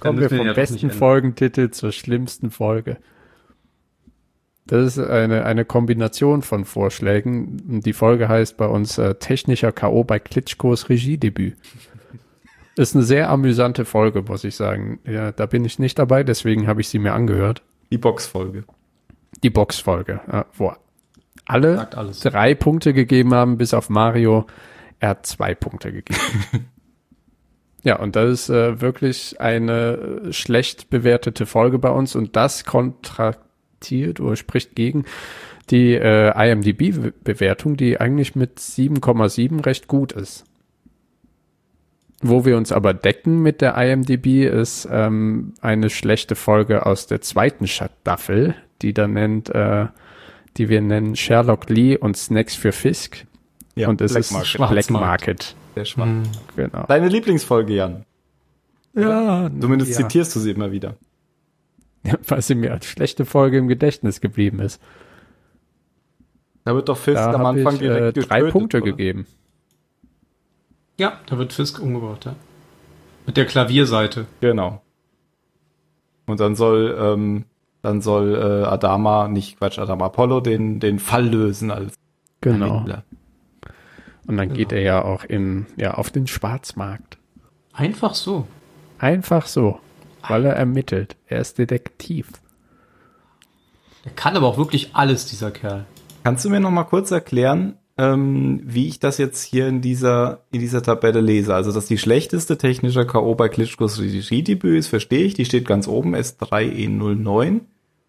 Kommen 0.00 0.18
wir 0.20 0.30
vom 0.30 0.46
ja 0.46 0.54
besten. 0.54 0.90
Folgentitel 0.90 1.70
zur 1.70 1.92
schlimmsten 1.92 2.50
Folge. 2.50 2.96
Das 4.66 4.96
ist 4.96 4.98
eine, 4.98 5.44
eine 5.44 5.64
Kombination 5.66 6.40
von 6.40 6.64
Vorschlägen. 6.64 7.80
Die 7.82 7.92
Folge 7.92 8.28
heißt 8.28 8.56
bei 8.56 8.66
uns 8.66 8.96
äh, 8.96 9.14
Technischer 9.16 9.72
K.O. 9.72 10.04
bei 10.04 10.18
Klitschkos 10.18 10.88
Regiedebüt. 10.88 11.56
Ist 12.76 12.94
eine 12.94 13.04
sehr 13.04 13.28
amüsante 13.28 13.84
Folge, 13.84 14.22
muss 14.22 14.44
ich 14.44 14.54
sagen. 14.54 15.00
Ja, 15.04 15.32
da 15.32 15.44
bin 15.44 15.64
ich 15.66 15.78
nicht 15.78 15.98
dabei, 15.98 16.24
deswegen 16.24 16.66
habe 16.66 16.80
ich 16.80 16.88
sie 16.88 16.98
mir 16.98 17.12
angehört. 17.12 17.62
Die 17.92 17.98
Boxfolge. 17.98 18.64
Die 19.42 19.50
Boxfolge, 19.50 20.22
ja, 20.26 20.46
wo 20.54 20.72
alle 21.44 21.88
drei 22.22 22.54
Punkte 22.54 22.94
gegeben 22.94 23.34
haben, 23.34 23.58
bis 23.58 23.74
auf 23.74 23.90
Mario. 23.90 24.46
Er 24.98 25.10
hat 25.10 25.26
zwei 25.26 25.54
Punkte 25.54 25.92
gegeben. 25.92 26.18
ja, 27.82 27.98
und 27.98 28.16
das 28.16 28.30
ist 28.30 28.48
äh, 28.48 28.80
wirklich 28.80 29.42
eine 29.42 30.22
äh, 30.24 30.32
schlecht 30.32 30.88
bewertete 30.88 31.44
Folge 31.44 31.78
bei 31.78 31.90
uns 31.90 32.16
und 32.16 32.34
das 32.34 32.64
kontraktiert 32.64 34.20
oder 34.20 34.36
spricht 34.36 34.74
gegen 34.74 35.04
die 35.68 35.92
äh, 35.92 36.32
IMDb-Bewertung, 36.50 37.76
die 37.76 38.00
eigentlich 38.00 38.34
mit 38.34 38.58
7,7 38.58 39.66
recht 39.66 39.86
gut 39.86 40.12
ist. 40.12 40.44
Wo 42.22 42.44
wir 42.44 42.56
uns 42.56 42.70
aber 42.70 42.94
decken 42.94 43.42
mit 43.42 43.60
der 43.60 43.76
IMDb 43.76 44.44
ist 44.46 44.88
ähm, 44.90 45.54
eine 45.60 45.90
schlechte 45.90 46.36
Folge 46.36 46.86
aus 46.86 47.06
der 47.08 47.20
zweiten 47.20 47.66
Staffel, 47.66 48.54
die 48.80 48.94
da 48.94 49.08
nennt, 49.08 49.50
äh, 49.50 49.86
die 50.56 50.68
wir 50.68 50.80
nennen 50.80 51.16
Sherlock 51.16 51.68
Lee 51.68 51.96
und 51.96 52.16
Snacks 52.16 52.54
für 52.54 52.70
Fisk. 52.72 53.26
Ja, 53.74 53.88
und 53.88 54.00
es 54.00 54.12
Black 54.12 54.20
ist 54.20 54.32
Market. 54.32 54.68
Black. 54.68 54.90
Market. 54.90 55.56
Sehr 55.74 55.84
spannend. 55.84 56.28
Genau. 56.56 56.84
Deine 56.86 57.08
Lieblingsfolge, 57.08 57.74
Jan. 57.74 58.04
Ja, 58.94 59.50
Zumindest 59.60 59.92
ja. 59.92 59.96
zitierst 60.06 60.36
du 60.36 60.40
sie 60.40 60.50
immer 60.50 60.70
wieder. 60.70 60.96
weil 62.28 62.42
sie 62.42 62.54
mir 62.54 62.72
als 62.72 62.86
schlechte 62.86 63.24
Folge 63.24 63.58
im 63.58 63.68
Gedächtnis 63.68 64.20
geblieben 64.20 64.60
ist. 64.60 64.80
Da 66.64 66.74
wird 66.74 66.88
doch 66.88 66.96
Fisk 66.98 67.16
Da 67.16 67.32
am 67.32 67.46
Anfang 67.46 67.76
ich 67.76 67.82
äh, 67.82 68.12
direkt 68.12 68.30
drei 68.30 68.38
getötet, 68.40 68.52
Punkte 68.52 68.76
oder? 68.78 68.86
gegeben. 68.86 69.26
Ja, 70.98 71.18
da 71.26 71.38
wird 71.38 71.52
Fisk 71.52 71.80
umgebracht, 71.80 72.24
ja. 72.26 72.34
Mit 73.26 73.36
der 73.36 73.46
Klavierseite. 73.46 74.26
Genau. 74.40 74.82
Und 76.26 76.40
dann 76.40 76.54
soll, 76.56 76.96
ähm, 77.00 77.44
dann 77.82 78.00
soll 78.00 78.34
äh, 78.34 78.66
Adama, 78.66 79.28
nicht 79.28 79.58
Quatsch, 79.58 79.78
Adama 79.78 80.06
Apollo 80.06 80.40
den, 80.40 80.80
den 80.80 80.98
Fall 80.98 81.26
lösen 81.26 81.70
als 81.70 81.94
Genau. 82.40 82.74
Ermittler. 82.74 83.04
Und 84.26 84.36
dann 84.36 84.52
geht 84.52 84.72
er 84.72 84.80
ja 84.82 85.04
auch 85.04 85.24
in, 85.24 85.66
ja, 85.76 85.94
auf 85.94 86.10
den 86.10 86.26
Schwarzmarkt. 86.26 87.18
Einfach 87.72 88.14
so. 88.14 88.46
Einfach 88.98 89.46
so, 89.46 89.80
weil 90.28 90.44
er 90.44 90.54
ermittelt. 90.54 91.16
Er 91.26 91.40
ist 91.40 91.58
Detektiv. 91.58 92.28
Er 94.04 94.12
kann 94.12 94.36
aber 94.36 94.46
auch 94.46 94.58
wirklich 94.58 94.94
alles, 94.94 95.26
dieser 95.26 95.50
Kerl. 95.50 95.86
Kannst 96.24 96.44
du 96.44 96.50
mir 96.50 96.60
noch 96.60 96.70
mal 96.70 96.84
kurz 96.84 97.10
erklären, 97.10 97.76
ähm, 97.98 98.60
wie 98.64 98.88
ich 98.88 99.00
das 99.00 99.18
jetzt 99.18 99.42
hier 99.42 99.68
in 99.68 99.80
dieser, 99.80 100.40
in 100.50 100.60
dieser 100.60 100.82
Tabelle 100.82 101.20
lese? 101.20 101.54
Also, 101.54 101.72
dass 101.72 101.86
die 101.86 101.98
schlechteste 101.98 102.56
technische 102.58 103.06
K.O. 103.06 103.34
bei 103.34 103.48
Klitschkos 103.48 104.00
Regiedebüt 104.00 104.78
ist, 104.78 104.88
verstehe 104.88 105.24
ich. 105.24 105.34
Die 105.34 105.44
steht 105.44 105.66
ganz 105.66 105.88
oben, 105.88 106.14
S3E09. 106.14 107.60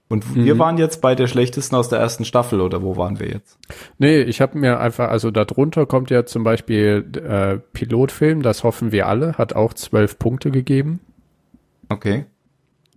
Und 0.09 0.36
wir 0.36 0.59
waren 0.59 0.77
jetzt 0.77 1.01
bei 1.01 1.15
der 1.15 1.25
schlechtesten 1.25 1.75
aus 1.75 1.89
der 1.89 1.97
ersten 1.97 2.23
Staffel, 2.23 2.61
oder 2.61 2.84
wo 2.84 2.97
waren 2.97 3.19
wir 3.19 3.29
jetzt? 3.29 3.57
Nee, 3.97 4.21
ich 4.21 4.41
habe 4.41 4.59
mir 4.59 4.79
einfach, 4.79 5.09
also 5.09 5.31
darunter 5.31 5.88
kommt 5.88 6.11
ja 6.11 6.23
zum 6.23 6.43
Beispiel 6.43 7.03
äh, 7.15 7.57
Pilotfilm, 7.73 8.43
das 8.43 8.63
hoffen 8.63 8.91
wir 8.91 9.07
alle, 9.07 9.39
hat 9.39 9.55
auch 9.55 9.73
zwölf 9.73 10.19
Punkte 10.19 10.51
gegeben. 10.51 10.99
Okay. 11.89 12.25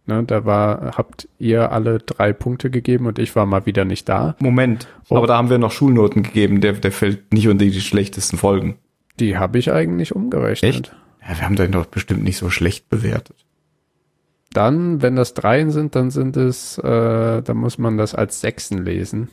Ne, 0.09 0.23
da 0.23 0.45
war, 0.45 0.97
habt 0.97 1.29
ihr 1.39 1.73
alle 1.73 1.99
drei 1.99 2.33
Punkte 2.33 2.71
gegeben 2.71 3.07
und 3.07 3.19
ich 3.19 3.35
war 3.35 3.45
mal 3.45 3.67
wieder 3.67 3.85
nicht 3.85 4.09
da. 4.09 4.37
Moment. 4.39 4.87
Oh. 5.09 5.17
Aber 5.17 5.27
da 5.27 5.37
haben 5.37 5.51
wir 5.51 5.59
noch 5.59 5.73
Schulnoten 5.73 6.23
gegeben, 6.23 6.61
der, 6.61 6.75
der 6.75 6.93
fällt 6.93 7.33
nicht 7.33 7.49
unter 7.49 7.65
die 7.65 7.81
schlechtesten 7.81 8.39
Folgen. 8.39 8.79
Die 9.19 9.37
habe 9.37 9.59
ich 9.59 9.73
eigentlich 9.73 10.15
umgerechnet. 10.15 10.75
Echt? 10.75 10.97
Ja, 11.23 11.37
wir 11.37 11.45
haben 11.45 11.57
den 11.57 11.73
doch 11.73 11.87
bestimmt 11.87 12.23
nicht 12.23 12.37
so 12.37 12.51
schlecht 12.51 12.89
bewertet. 12.89 13.37
Dann, 14.53 15.03
wenn 15.03 15.17
das 15.17 15.35
Dreien 15.35 15.73
sind, 15.73 15.97
dann 15.97 16.11
sind 16.11 16.37
es, 16.37 16.79
äh, 16.79 17.43
dann 17.43 17.57
muss 17.57 17.79
man 17.79 17.99
das 17.99 18.15
als 18.15 18.41
Sechsen 18.41 18.85
lesen. 18.85 19.29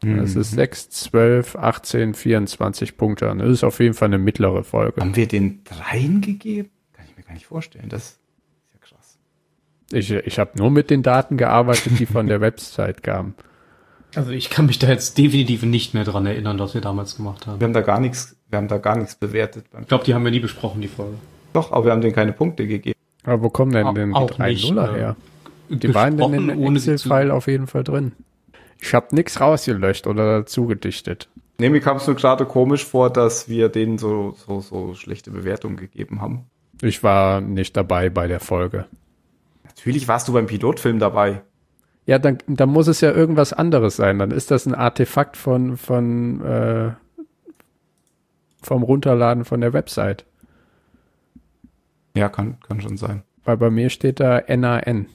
Es 0.00 0.36
ist 0.36 0.52
6, 0.52 0.90
12, 0.90 1.56
18, 1.56 2.14
24 2.14 2.96
Punkte. 2.96 3.30
Und 3.30 3.40
Das 3.40 3.50
ist 3.50 3.64
auf 3.64 3.80
jeden 3.80 3.94
Fall 3.94 4.06
eine 4.06 4.18
mittlere 4.18 4.62
Folge. 4.62 5.00
Haben 5.00 5.16
wir 5.16 5.26
den 5.26 5.64
dreien 5.64 6.20
gegeben? 6.20 6.70
Kann 6.92 7.04
ich 7.08 7.16
mir 7.16 7.24
gar 7.24 7.34
nicht 7.34 7.46
vorstellen. 7.46 7.88
Das. 7.88 8.20
Ich, 9.92 10.10
ich 10.10 10.38
habe 10.38 10.50
nur 10.56 10.70
mit 10.70 10.90
den 10.90 11.02
Daten 11.02 11.36
gearbeitet, 11.36 11.98
die 11.98 12.06
von 12.06 12.26
der 12.26 12.40
Website 12.42 13.02
kamen. 13.02 13.34
Also 14.14 14.30
ich 14.30 14.50
kann 14.50 14.66
mich 14.66 14.78
da 14.78 14.88
jetzt 14.88 15.18
definitiv 15.18 15.62
nicht 15.62 15.94
mehr 15.94 16.04
dran 16.04 16.26
erinnern, 16.26 16.58
was 16.58 16.74
wir 16.74 16.80
damals 16.80 17.16
gemacht 17.16 17.46
haben. 17.46 17.60
Wir 17.60 17.66
haben 17.66 17.74
da 17.74 17.82
gar 17.82 18.00
nichts, 18.00 18.36
wir 18.48 18.58
haben 18.58 18.68
da 18.68 18.78
gar 18.78 18.96
nichts 18.96 19.14
bewertet. 19.14 19.66
Beim 19.70 19.82
Ich 19.82 19.88
glaube, 19.88 20.04
die 20.04 20.14
haben 20.14 20.24
wir 20.24 20.30
nie 20.30 20.40
besprochen, 20.40 20.80
die 20.80 20.88
Folge. 20.88 21.14
Doch, 21.52 21.72
aber 21.72 21.86
wir 21.86 21.92
haben 21.92 22.00
denen 22.00 22.14
keine 22.14 22.32
Punkte 22.32 22.66
gegeben. 22.66 22.98
Aber 23.24 23.42
wo 23.42 23.50
kommen 23.50 23.72
denn 23.72 23.94
denn 23.94 24.10
die 24.10 24.14
auch 24.14 24.30
drei 24.30 24.50
nicht, 24.50 24.70
Nuller 24.70 24.94
äh, 24.94 24.98
her? 24.98 25.16
Die 25.68 25.94
waren 25.94 26.16
denn 26.16 26.32
in 26.34 26.48
dem 26.48 26.76
Excel-File 26.76 27.30
auf 27.30 27.46
jeden 27.46 27.66
Fall 27.66 27.84
drin. 27.84 28.12
Ich 28.80 28.94
habe 28.94 29.14
nichts 29.14 29.40
rausgelöscht 29.40 30.06
oder 30.06 30.38
dazu 30.38 30.66
gedichtet. 30.66 31.28
Nee, 31.58 31.68
mir 31.68 31.80
kam 31.80 31.96
es 31.96 32.06
nur 32.06 32.16
gerade 32.16 32.46
komisch 32.46 32.84
vor, 32.84 33.10
dass 33.10 33.48
wir 33.48 33.68
denen 33.68 33.98
so, 33.98 34.36
so, 34.46 34.60
so 34.60 34.94
schlechte 34.94 35.30
Bewertungen 35.30 35.76
gegeben 35.76 36.22
haben. 36.22 36.44
Ich 36.80 37.02
war 37.02 37.40
nicht 37.40 37.76
dabei 37.76 38.08
bei 38.08 38.28
der 38.28 38.40
Folge. 38.40 38.86
Natürlich 39.78 40.08
warst 40.08 40.28
du 40.28 40.32
beim 40.32 40.46
Pilotfilm 40.46 40.98
dabei. 40.98 41.42
Ja, 42.06 42.18
dann, 42.18 42.38
dann 42.46 42.70
muss 42.70 42.88
es 42.88 43.00
ja 43.00 43.12
irgendwas 43.12 43.52
anderes 43.52 43.96
sein. 43.96 44.18
Dann 44.18 44.30
ist 44.30 44.50
das 44.50 44.66
ein 44.66 44.74
Artefakt 44.74 45.36
von, 45.36 45.76
von 45.76 46.40
äh, 46.44 46.90
vom 48.62 48.82
Runterladen 48.82 49.44
von 49.44 49.60
der 49.60 49.72
Website. 49.72 50.24
Ja, 52.16 52.28
kann, 52.28 52.58
kann 52.66 52.80
schon 52.80 52.96
sein. 52.96 53.22
Weil 53.44 53.56
bei 53.56 53.70
mir 53.70 53.90
steht 53.90 54.20
da 54.20 54.42
NAN 54.48 55.06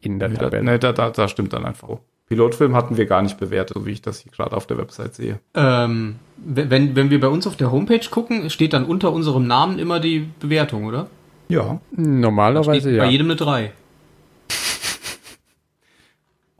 in 0.00 0.18
der 0.18 0.28
Nee, 0.28 0.34
da, 0.36 0.40
Tabelle. 0.44 0.64
nee, 0.64 0.78
da, 0.78 0.92
da, 0.92 1.10
da 1.10 1.26
stimmt 1.28 1.52
dann 1.52 1.64
einfach. 1.64 1.88
Pilotfilm 2.26 2.76
hatten 2.76 2.96
wir 2.98 3.06
gar 3.06 3.22
nicht 3.22 3.38
bewertet, 3.38 3.76
so 3.76 3.86
wie 3.86 3.90
ich 3.92 4.02
das 4.02 4.20
hier 4.20 4.30
gerade 4.30 4.54
auf 4.56 4.66
der 4.66 4.76
Website 4.78 5.14
sehe. 5.14 5.40
Ähm, 5.54 6.16
wenn, 6.36 6.94
wenn 6.94 7.10
wir 7.10 7.20
bei 7.20 7.28
uns 7.28 7.46
auf 7.46 7.56
der 7.56 7.72
Homepage 7.72 8.06
gucken, 8.10 8.50
steht 8.50 8.74
dann 8.74 8.84
unter 8.84 9.10
unserem 9.12 9.46
Namen 9.46 9.78
immer 9.78 9.98
die 9.98 10.28
Bewertung, 10.38 10.84
oder? 10.84 11.08
Ja. 11.48 11.80
Normalerweise 11.92 12.80
Steht 12.88 12.96
ja. 12.96 13.04
bei 13.04 13.10
jedem 13.10 13.26
eine 13.28 13.36
3. 13.36 13.72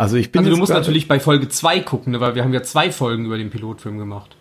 Also 0.00 0.16
ich 0.16 0.30
bin 0.30 0.40
Also 0.40 0.50
du 0.52 0.56
musst 0.56 0.72
natürlich 0.72 1.08
bei 1.08 1.18
Folge 1.18 1.48
2 1.48 1.80
gucken, 1.80 2.12
ne, 2.12 2.20
weil 2.20 2.36
wir 2.36 2.44
haben 2.44 2.52
ja 2.54 2.62
zwei 2.62 2.92
Folgen 2.92 3.24
über 3.26 3.36
den 3.36 3.50
Pilotfilm 3.50 3.98
gemacht. 3.98 4.36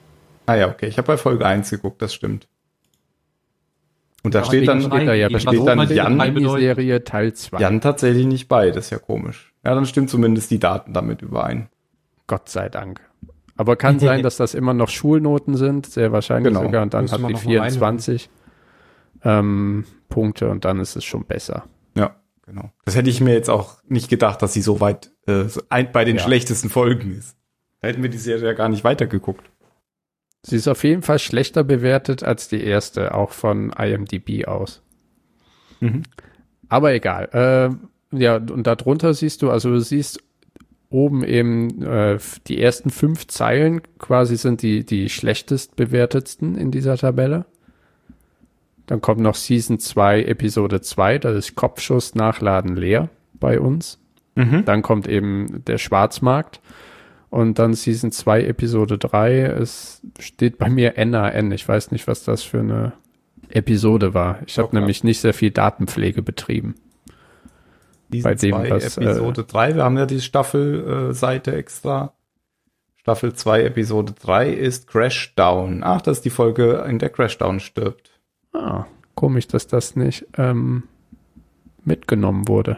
Ah 0.46 0.54
ja, 0.56 0.68
okay. 0.70 0.86
Ich 0.88 0.98
habe 1.00 1.08
bei 1.08 1.18
Folge 1.18 1.46
1 1.48 1.72
geguckt, 1.72 2.00
das 2.02 2.14
stimmt. 2.14 2.48
Und 4.24 4.36
da 4.36 4.40
Ja, 4.40 4.46
steht 4.46 4.68
dann, 4.68 4.82
steht 4.82 5.08
da 5.08 5.14
ja, 5.16 5.30
da 5.30 5.40
steht 5.40 5.60
dann 5.66 5.74
immer 5.74 5.86
die 5.88 5.96
Jan-. 5.96 6.50
Serie 6.60 7.04
Teil 7.04 7.34
2. 7.34 7.60
Jan 7.60 7.82
tatsächlich 7.82 8.28
nicht 8.28 8.48
bei, 8.48 8.70
das 8.70 8.86
ist 8.86 8.90
ja 8.92 9.00
komisch. 9.00 9.52
Ja, 9.66 9.74
dann 9.74 9.86
stimmt 9.88 10.12
zumindest 10.12 10.52
die 10.52 10.60
Daten 10.60 10.94
damit 10.94 11.24
überein. 11.24 11.70
Gott 12.28 12.50
sei 12.50 12.70
Dank. 12.70 13.02
Aber 13.56 13.76
kann 13.78 13.98
sein, 14.08 14.22
dass 14.22 14.38
das 14.38 14.54
immer 14.54 14.76
noch 14.76 14.90
Schulnoten 14.90 15.56
sind, 15.58 15.88
sehr 15.88 16.12
wahrscheinlich 16.12 16.54
Genau. 16.54 16.66
sogar. 16.66 16.84
Und 16.84 16.94
dann 16.94 17.10
hat 17.10 17.20
man 17.20 17.30
die 17.30 17.34
noch 17.34 17.44
mal 17.44 17.50
24 17.72 18.30
ähm, 19.24 19.86
Punkte 20.10 20.50
und 20.50 20.66
dann 20.66 20.80
ist 20.80 20.96
es 20.96 21.04
schon 21.04 21.26
besser. 21.26 21.66
Ja, 21.96 22.16
genau. 22.46 22.72
Das 22.86 22.96
hätte 22.96 23.10
ich 23.10 23.22
mir 23.22 23.34
jetzt 23.34 23.50
auch 23.50 23.78
nicht 23.88 24.10
gedacht, 24.10 24.42
dass 24.42 24.54
sie 24.54 24.62
so 24.62 24.80
weit 24.80 25.12
äh, 25.28 25.46
bei 25.92 26.06
den 26.06 26.18
Ja. 26.18 26.24
schlechtesten 26.24 26.70
Folgen 26.70 27.12
ist. 27.18 27.36
Da 27.82 27.90
hätten 27.90 28.02
wir 28.04 28.10
die 28.10 28.18
Serie 28.18 28.46
ja 28.46 28.54
gar 28.54 28.70
nicht 28.70 28.84
weitergeguckt. 28.84 29.50
Sie 30.44 30.56
ist 30.56 30.68
auf 30.68 30.84
jeden 30.84 31.02
Fall 31.02 31.20
schlechter 31.20 31.64
bewertet 31.64 32.24
als 32.24 32.48
die 32.48 32.64
erste, 32.64 33.14
auch 33.14 33.32
von 33.32 33.72
IMDb 33.72 34.48
aus. 34.48 34.82
Mhm. 35.80 36.04
Aber 36.70 36.94
egal. 36.94 37.30
Äh, 38.14 38.18
ja, 38.18 38.38
und 38.38 38.66
darunter 38.66 39.14
siehst 39.14 39.42
du, 39.42 39.50
also 39.52 39.70
du 39.70 39.80
siehst 39.82 40.24
oben 40.90 41.24
eben 41.26 41.84
äh, 41.84 42.18
die 42.48 42.62
ersten 42.62 42.90
fünf 42.90 43.28
Zeilen 43.28 43.82
quasi 44.00 44.38
sind 44.38 44.62
die, 44.62 44.86
die 44.86 45.10
schlechtest 45.10 45.76
bewertetsten 45.76 46.56
in 46.56 46.72
dieser 46.72 46.96
Tabelle. 46.98 47.46
Dann 48.88 49.02
kommt 49.02 49.20
noch 49.22 49.36
Season 49.36 49.80
2, 49.80 50.24
Episode 50.24 50.82
2, 50.82 51.20
das 51.20 51.36
ist 51.36 51.56
Kopfschuss, 51.56 52.16
Nachladen 52.16 52.76
leer 52.76 53.10
bei 53.34 53.60
uns. 53.60 54.00
Mhm. 54.36 54.66
Dann 54.66 54.82
kommt 54.82 55.08
eben 55.08 55.64
der 55.66 55.78
Schwarzmarkt. 55.78 56.62
Und 57.30 57.60
dann 57.60 57.74
Season 57.74 58.12
2, 58.12 58.46
Episode 58.46 58.98
3. 58.98 59.42
Es 59.42 60.02
steht 60.20 60.58
bei 60.58 60.70
mir 60.70 60.94
NAN. 61.06 61.52
Ich 61.52 61.68
weiß 61.68 61.92
nicht, 61.92 62.08
was 62.08 62.24
das 62.24 62.44
für 62.44 62.60
eine 62.60 62.94
Episode 63.50 64.14
war. 64.14 64.40
Ich 64.48 64.58
habe 64.58 64.70
Okay. 64.70 64.78
nämlich 64.78 65.04
nicht 65.04 65.20
sehr 65.20 65.34
viel 65.34 65.52
Datenpflege 65.52 66.22
betrieben. 66.22 66.76
Season 68.10 68.24
Bei 68.24 68.36
dem, 68.36 68.52
zwei, 68.56 68.70
was, 68.70 68.98
äh, 68.98 69.04
Episode 69.04 69.44
3, 69.44 69.76
wir 69.76 69.84
haben 69.84 69.98
ja 69.98 70.06
die 70.06 70.22
Staffelseite 70.22 71.54
extra. 71.54 72.14
Staffel 72.96 73.34
2, 73.34 73.64
Episode 73.64 74.14
3 74.20 74.50
ist 74.52 74.88
Crashdown. 74.88 75.82
Ach, 75.84 76.02
das 76.02 76.18
ist 76.20 76.26
die 76.26 76.30
Folge, 76.30 76.86
in 76.88 77.00
der 77.00 77.10
Crashdown 77.10 77.60
stirbt. 77.60 78.07
Ah, 78.58 78.88
komisch, 79.16 79.48
dass 79.48 79.68
das 79.68 79.96
nicht 79.96 80.26
ähm, 80.38 80.84
mitgenommen 81.86 82.48
wurde. 82.48 82.78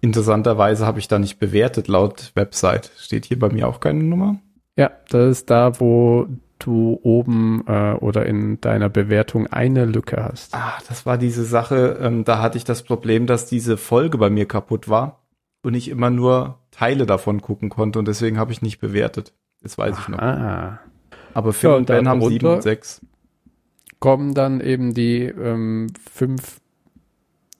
Interessanterweise 0.00 0.86
habe 0.86 0.98
ich 0.98 1.08
da 1.08 1.18
nicht 1.18 1.38
bewertet 1.38 1.88
laut 1.88 2.32
Website. 2.34 2.90
Steht 2.98 3.24
hier 3.24 3.38
bei 3.38 3.48
mir 3.48 3.68
auch 3.68 3.80
keine 3.80 4.02
Nummer? 4.02 4.36
Ja, 4.76 4.90
das 5.08 5.38
ist 5.38 5.50
da, 5.50 5.80
wo 5.80 6.26
du 6.58 6.98
oben 7.02 7.64
äh, 7.66 7.92
oder 7.94 8.26
in 8.26 8.60
deiner 8.60 8.88
Bewertung 8.88 9.46
eine 9.46 9.84
Lücke 9.86 10.22
hast. 10.22 10.54
Ah, 10.54 10.74
das 10.88 11.04
war 11.06 11.16
diese 11.18 11.44
Sache, 11.44 11.98
ähm, 12.00 12.24
da 12.24 12.40
hatte 12.40 12.58
ich 12.58 12.64
das 12.64 12.82
Problem, 12.82 13.26
dass 13.26 13.46
diese 13.46 13.76
Folge 13.76 14.18
bei 14.18 14.30
mir 14.30 14.46
kaputt 14.46 14.88
war 14.88 15.20
und 15.62 15.74
ich 15.74 15.88
immer 15.88 16.10
nur 16.10 16.58
Teile 16.70 17.06
davon 17.06 17.40
gucken 17.40 17.70
konnte 17.70 17.98
und 17.98 18.06
deswegen 18.08 18.38
habe 18.38 18.52
ich 18.52 18.62
nicht 18.62 18.80
bewertet. 18.80 19.32
Das 19.62 19.78
weiß 19.78 19.96
ich 19.98 20.08
noch. 20.08 20.18
Ah. 20.18 20.80
Aber 21.32 21.52
Phil 21.52 21.70
Ja, 21.70 21.76
und 21.76 21.86
Ben 21.86 22.08
haben 22.08 22.20
darunter- 22.20 22.28
sieben 22.30 22.46
und 22.46 22.62
sechs. 22.62 23.00
Kommen 24.04 24.34
dann 24.34 24.60
eben 24.60 24.92
die 24.92 25.22
ähm, 25.22 25.86
fünf 26.12 26.60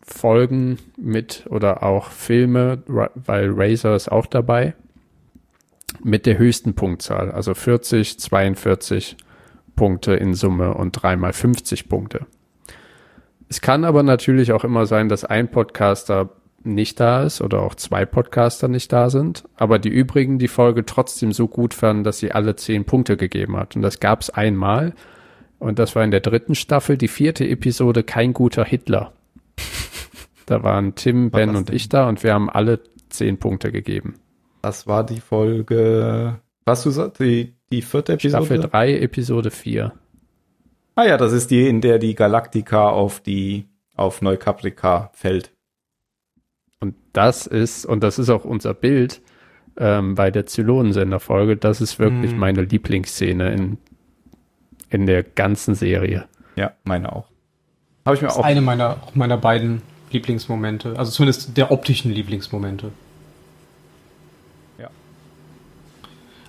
Folgen 0.02 0.76
mit 0.98 1.46
oder 1.48 1.82
auch 1.82 2.10
Filme, 2.10 2.82
weil 2.86 3.50
Razer 3.56 3.96
ist 3.96 4.12
auch 4.12 4.26
dabei, 4.26 4.74
mit 6.02 6.26
der 6.26 6.36
höchsten 6.36 6.74
Punktzahl, 6.74 7.30
also 7.30 7.54
40, 7.54 8.20
42 8.20 9.16
Punkte 9.74 10.16
in 10.16 10.34
Summe 10.34 10.74
und 10.74 10.92
dreimal 10.92 11.32
50 11.32 11.88
Punkte. 11.88 12.26
Es 13.48 13.62
kann 13.62 13.86
aber 13.86 14.02
natürlich 14.02 14.52
auch 14.52 14.64
immer 14.64 14.84
sein, 14.84 15.08
dass 15.08 15.24
ein 15.24 15.50
Podcaster 15.50 16.28
nicht 16.62 17.00
da 17.00 17.22
ist 17.22 17.40
oder 17.40 17.62
auch 17.62 17.74
zwei 17.74 18.04
Podcaster 18.04 18.68
nicht 18.68 18.92
da 18.92 19.08
sind, 19.08 19.44
aber 19.56 19.78
die 19.78 19.88
übrigen 19.88 20.38
die 20.38 20.48
Folge 20.48 20.84
trotzdem 20.84 21.32
so 21.32 21.48
gut 21.48 21.72
fanden, 21.72 22.04
dass 22.04 22.18
sie 22.18 22.32
alle 22.32 22.54
zehn 22.54 22.84
Punkte 22.84 23.16
gegeben 23.16 23.56
hat. 23.56 23.76
Und 23.76 23.80
das 23.80 23.98
gab 23.98 24.20
es 24.20 24.28
einmal. 24.28 24.92
Und 25.58 25.78
das 25.78 25.94
war 25.96 26.04
in 26.04 26.10
der 26.10 26.20
dritten 26.20 26.54
Staffel, 26.54 26.96
die 26.98 27.08
vierte 27.08 27.46
Episode, 27.48 28.02
kein 28.02 28.32
guter 28.32 28.64
Hitler. 28.64 29.12
Da 30.46 30.62
waren 30.62 30.94
Tim, 30.94 31.32
War 31.32 31.40
Ben 31.40 31.56
und 31.56 31.70
denn? 31.70 31.76
ich 31.76 31.88
da 31.88 32.08
und 32.08 32.22
wir 32.22 32.34
haben 32.34 32.50
alle 32.50 32.80
zehn 33.08 33.38
Punkte 33.38 33.72
gegeben. 33.72 34.14
Das 34.62 34.86
war 34.86 35.04
die 35.04 35.20
Folge, 35.20 36.40
was 36.66 36.82
du 36.82 36.90
sagst, 36.90 37.20
die, 37.20 37.54
die 37.70 37.82
vierte 37.82 38.14
Episode? 38.14 38.44
Staffel 38.44 38.60
3, 38.60 38.98
Episode 38.98 39.50
4. 39.50 39.92
Ah 40.96 41.04
ja, 41.04 41.16
das 41.16 41.32
ist 41.32 41.50
die, 41.50 41.66
in 41.68 41.80
der 41.80 41.98
die 41.98 42.14
Galactica 42.14 42.88
auf 42.90 43.20
die, 43.20 43.66
auf 43.96 44.22
Neukaprika 44.22 45.10
fällt. 45.14 45.52
Und 46.80 46.94
das 47.12 47.46
ist, 47.46 47.86
und 47.86 48.02
das 48.02 48.18
ist 48.18 48.28
auch 48.28 48.44
unser 48.44 48.74
Bild 48.74 49.22
ähm, 49.78 50.14
bei 50.14 50.30
der 50.30 50.46
Zylonensender-Folge, 50.46 51.56
das 51.56 51.80
ist 51.80 51.98
wirklich 51.98 52.32
Hm. 52.32 52.38
meine 52.38 52.62
Lieblingsszene 52.62 53.52
in, 53.52 53.78
in 54.94 55.06
der 55.06 55.24
ganzen 55.24 55.74
Serie. 55.74 56.26
Ja, 56.56 56.72
meine 56.84 57.12
auch. 57.14 57.26
Habe 58.06 58.14
ich 58.16 58.22
mir 58.22 58.28
Das 58.28 58.36
auch. 58.36 58.40
ist 58.40 58.44
eine 58.46 58.60
meiner, 58.60 58.98
meiner 59.14 59.36
beiden 59.36 59.82
Lieblingsmomente. 60.12 60.96
Also 60.96 61.10
zumindest 61.10 61.56
der 61.56 61.72
optischen 61.72 62.12
Lieblingsmomente. 62.12 62.92
Ja. 64.78 64.88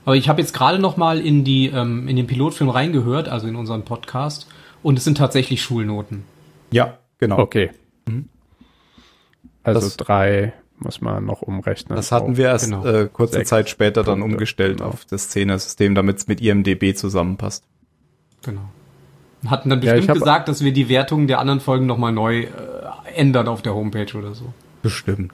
Aber 0.05 0.15
ich 0.15 0.29
habe 0.29 0.41
jetzt 0.41 0.53
gerade 0.53 0.77
noch 0.77 0.95
mal 0.95 1.19
in 1.19 1.43
die 1.43 1.67
ähm, 1.67 2.07
in 2.07 2.15
den 2.15 2.27
Pilotfilm 2.27 2.69
reingehört, 2.69 3.29
also 3.29 3.47
in 3.47 3.55
unseren 3.55 3.83
Podcast, 3.83 4.47
und 4.83 4.97
es 4.99 5.03
sind 5.03 5.17
tatsächlich 5.17 5.63
Schulnoten. 5.63 6.23
Ja, 6.71 6.99
genau. 7.17 7.39
Okay. 7.39 7.71
Also 9.63 9.79
Das- 9.79 9.97
drei 9.97 10.53
muss 10.77 11.01
man 11.01 11.25
noch 11.25 11.41
umrechnen. 11.41 11.95
Das 11.95 12.11
hatten 12.11 12.37
wir 12.37 12.45
erst 12.47 12.65
genau. 12.65 12.85
äh, 12.85 13.09
kurze 13.11 13.35
Sechs 13.35 13.49
Zeit 13.49 13.69
später 13.69 14.03
dann 14.03 14.19
Punkte, 14.19 14.35
umgestellt 14.35 14.77
genau. 14.77 14.89
auf 14.89 15.05
das 15.05 15.29
Zehner-System, 15.29 15.95
damit 15.95 16.17
es 16.17 16.27
mit 16.27 16.41
IMDB 16.41 16.93
zusammenpasst. 16.95 17.63
Genau. 18.45 18.69
Hatten 19.47 19.69
dann 19.69 19.81
Ja, 19.81 19.93
bestimmt 19.93 20.09
hab- 20.09 20.17
gesagt, 20.19 20.47
dass 20.47 20.63
wir 20.63 20.71
die 20.73 20.89
Wertungen 20.89 21.27
der 21.27 21.39
anderen 21.39 21.59
Folgen 21.59 21.85
noch 21.85 21.97
mal 21.97 22.11
neu 22.11 22.41
äh, 22.43 22.49
ändern 23.15 23.47
auf 23.47 23.61
der 23.61 23.75
Homepage 23.75 24.15
oder 24.17 24.33
so. 24.33 24.53
Bestimmt. 24.81 25.31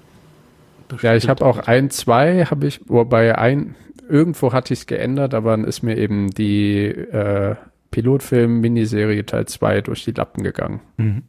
Ja, 1.02 1.16
ich 1.16 1.30
habe 1.30 1.46
auch 1.46 1.60
ein, 1.68 1.90
zwei, 1.90 2.46
habe 2.46 2.68
ich, 2.68 2.82
wobei 2.88 3.38
ein, 3.38 3.76
irgendwo 4.10 4.52
hatte 4.52 4.74
ich 4.74 4.82
es 4.82 4.86
geändert, 4.88 5.34
aber 5.34 5.52
dann 5.52 5.64
ist 5.64 5.82
mir 5.84 5.98
eben 5.98 6.32
die 6.32 6.84
äh, 6.88 7.56
Pilotfilm-Miniserie 7.92 9.26
Teil 9.26 9.46
2 9.46 9.82
durch 9.82 10.04
die 10.04 10.12
Lappen 10.12 10.44
gegangen. 10.44 10.82
Mhm. 10.98 11.24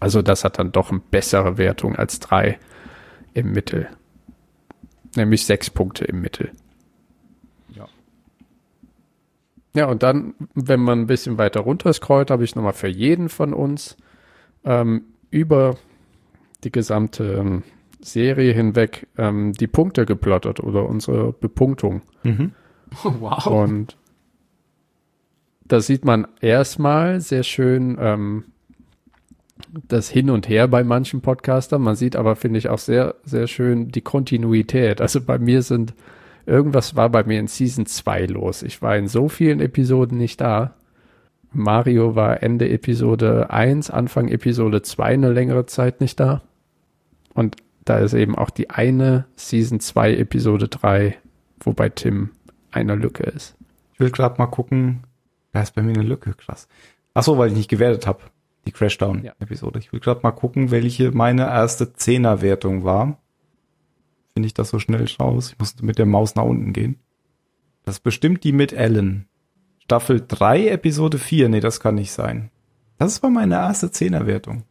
Also 0.00 0.22
das 0.22 0.42
hat 0.42 0.58
dann 0.58 0.72
doch 0.72 0.90
eine 0.90 0.98
bessere 0.98 1.58
Wertung 1.58 1.94
als 1.94 2.18
drei 2.18 2.58
im 3.34 3.52
Mittel. 3.52 3.88
Nämlich 5.14 5.46
sechs 5.46 5.70
Punkte 5.70 6.04
im 6.04 6.20
Mittel. 6.20 6.50
Ja. 7.74 7.86
Ja, 9.76 9.86
und 9.86 10.02
dann, 10.02 10.34
wenn 10.54 10.80
man 10.80 11.00
ein 11.00 11.06
bisschen 11.06 11.36
weiter 11.36 11.60
runter 11.60 11.92
scrollt, 11.92 12.30
habe 12.30 12.44
ich 12.44 12.56
nochmal 12.56 12.72
für 12.72 12.88
jeden 12.88 13.28
von 13.28 13.52
uns 13.52 13.98
ähm, 14.64 15.02
über 15.30 15.76
die 16.64 16.72
gesamte 16.72 17.34
ähm, 17.34 17.62
Serie 18.00 18.54
hinweg 18.54 19.06
ähm, 19.18 19.52
die 19.52 19.66
Punkte 19.66 20.06
geplottet 20.06 20.60
oder 20.60 20.88
unsere 20.88 21.34
Bepunktung. 21.34 22.00
Mhm. 22.22 22.52
wow. 23.02 23.46
Und 23.46 23.98
da 25.66 25.80
sieht 25.80 26.06
man 26.06 26.26
erstmal 26.40 27.20
sehr 27.20 27.42
schön 27.42 27.98
ähm, 28.00 28.44
das 29.88 30.08
Hin 30.08 30.30
und 30.30 30.48
Her 30.48 30.68
bei 30.68 30.84
manchen 30.84 31.20
Podcastern. 31.20 31.82
Man 31.82 31.96
sieht 31.96 32.16
aber, 32.16 32.34
finde 32.34 32.58
ich, 32.58 32.70
auch 32.70 32.78
sehr, 32.78 33.16
sehr 33.24 33.46
schön 33.46 33.90
die 33.90 34.00
Kontinuität. 34.00 35.02
Also 35.02 35.20
bei 35.20 35.38
mir 35.38 35.60
sind, 35.60 35.92
irgendwas 36.46 36.96
war 36.96 37.10
bei 37.10 37.24
mir 37.24 37.38
in 37.38 37.48
Season 37.48 37.86
2 37.86 38.26
los. 38.26 38.62
Ich 38.62 38.80
war 38.82 38.96
in 38.96 39.08
so 39.08 39.28
vielen 39.28 39.60
Episoden 39.60 40.16
nicht 40.16 40.40
da. 40.40 40.74
Mario 41.52 42.14
war 42.14 42.42
Ende 42.42 42.68
Episode 42.68 43.50
1, 43.50 43.90
Anfang 43.90 44.28
Episode 44.28 44.82
2 44.82 45.04
eine 45.04 45.32
längere 45.32 45.66
Zeit 45.66 46.00
nicht 46.00 46.20
da. 46.20 46.42
Und 47.34 47.56
da 47.84 47.98
ist 47.98 48.14
eben 48.14 48.36
auch 48.36 48.50
die 48.50 48.70
eine 48.70 49.26
Season 49.36 49.80
2 49.80 50.16
Episode 50.16 50.68
3, 50.68 51.16
wo 51.60 51.72
bei 51.72 51.88
Tim 51.88 52.30
eine 52.70 52.94
Lücke 52.94 53.24
ist. 53.24 53.56
Ich 53.94 54.00
will 54.00 54.10
gerade 54.10 54.38
mal 54.38 54.46
gucken. 54.46 55.04
Da 55.52 55.62
ist 55.62 55.74
bei 55.74 55.82
mir 55.82 55.94
eine 55.94 56.02
Lücke, 56.02 56.34
krass. 56.34 56.68
Ach 57.14 57.22
so, 57.22 57.38
weil 57.38 57.48
ich 57.48 57.56
nicht 57.56 57.70
gewertet 57.70 58.06
habe. 58.06 58.20
Die 58.66 58.72
Crashdown-Episode. 58.72 59.78
Ich 59.78 59.92
will 59.92 60.00
gerade 60.00 60.20
mal 60.22 60.32
gucken, 60.32 60.70
welche 60.70 61.12
meine 61.12 61.46
erste 61.46 61.94
Zehner-Wertung 61.94 62.84
war. 62.84 63.18
Finde 64.36 64.48
ich 64.48 64.52
das 64.52 64.68
so 64.68 64.78
schnell 64.78 65.06
raus? 65.18 65.52
Ich 65.52 65.58
muss 65.58 65.80
mit 65.80 65.96
der 65.96 66.04
Maus 66.04 66.34
nach 66.34 66.42
unten 66.42 66.74
gehen. 66.74 66.96
Das 67.84 67.94
ist 67.94 68.00
bestimmt 68.02 68.44
die 68.44 68.52
mit 68.52 68.74
Ellen. 68.74 69.28
Staffel 69.78 70.22
3, 70.28 70.68
Episode 70.68 71.16
4. 71.16 71.48
Nee, 71.48 71.60
das 71.60 71.80
kann 71.80 71.94
nicht 71.94 72.12
sein. 72.12 72.50
Das 72.98 73.22
war 73.22 73.30
meine 73.30 73.54
erste 73.54 73.90
Zehner-Wertung. 73.90 74.64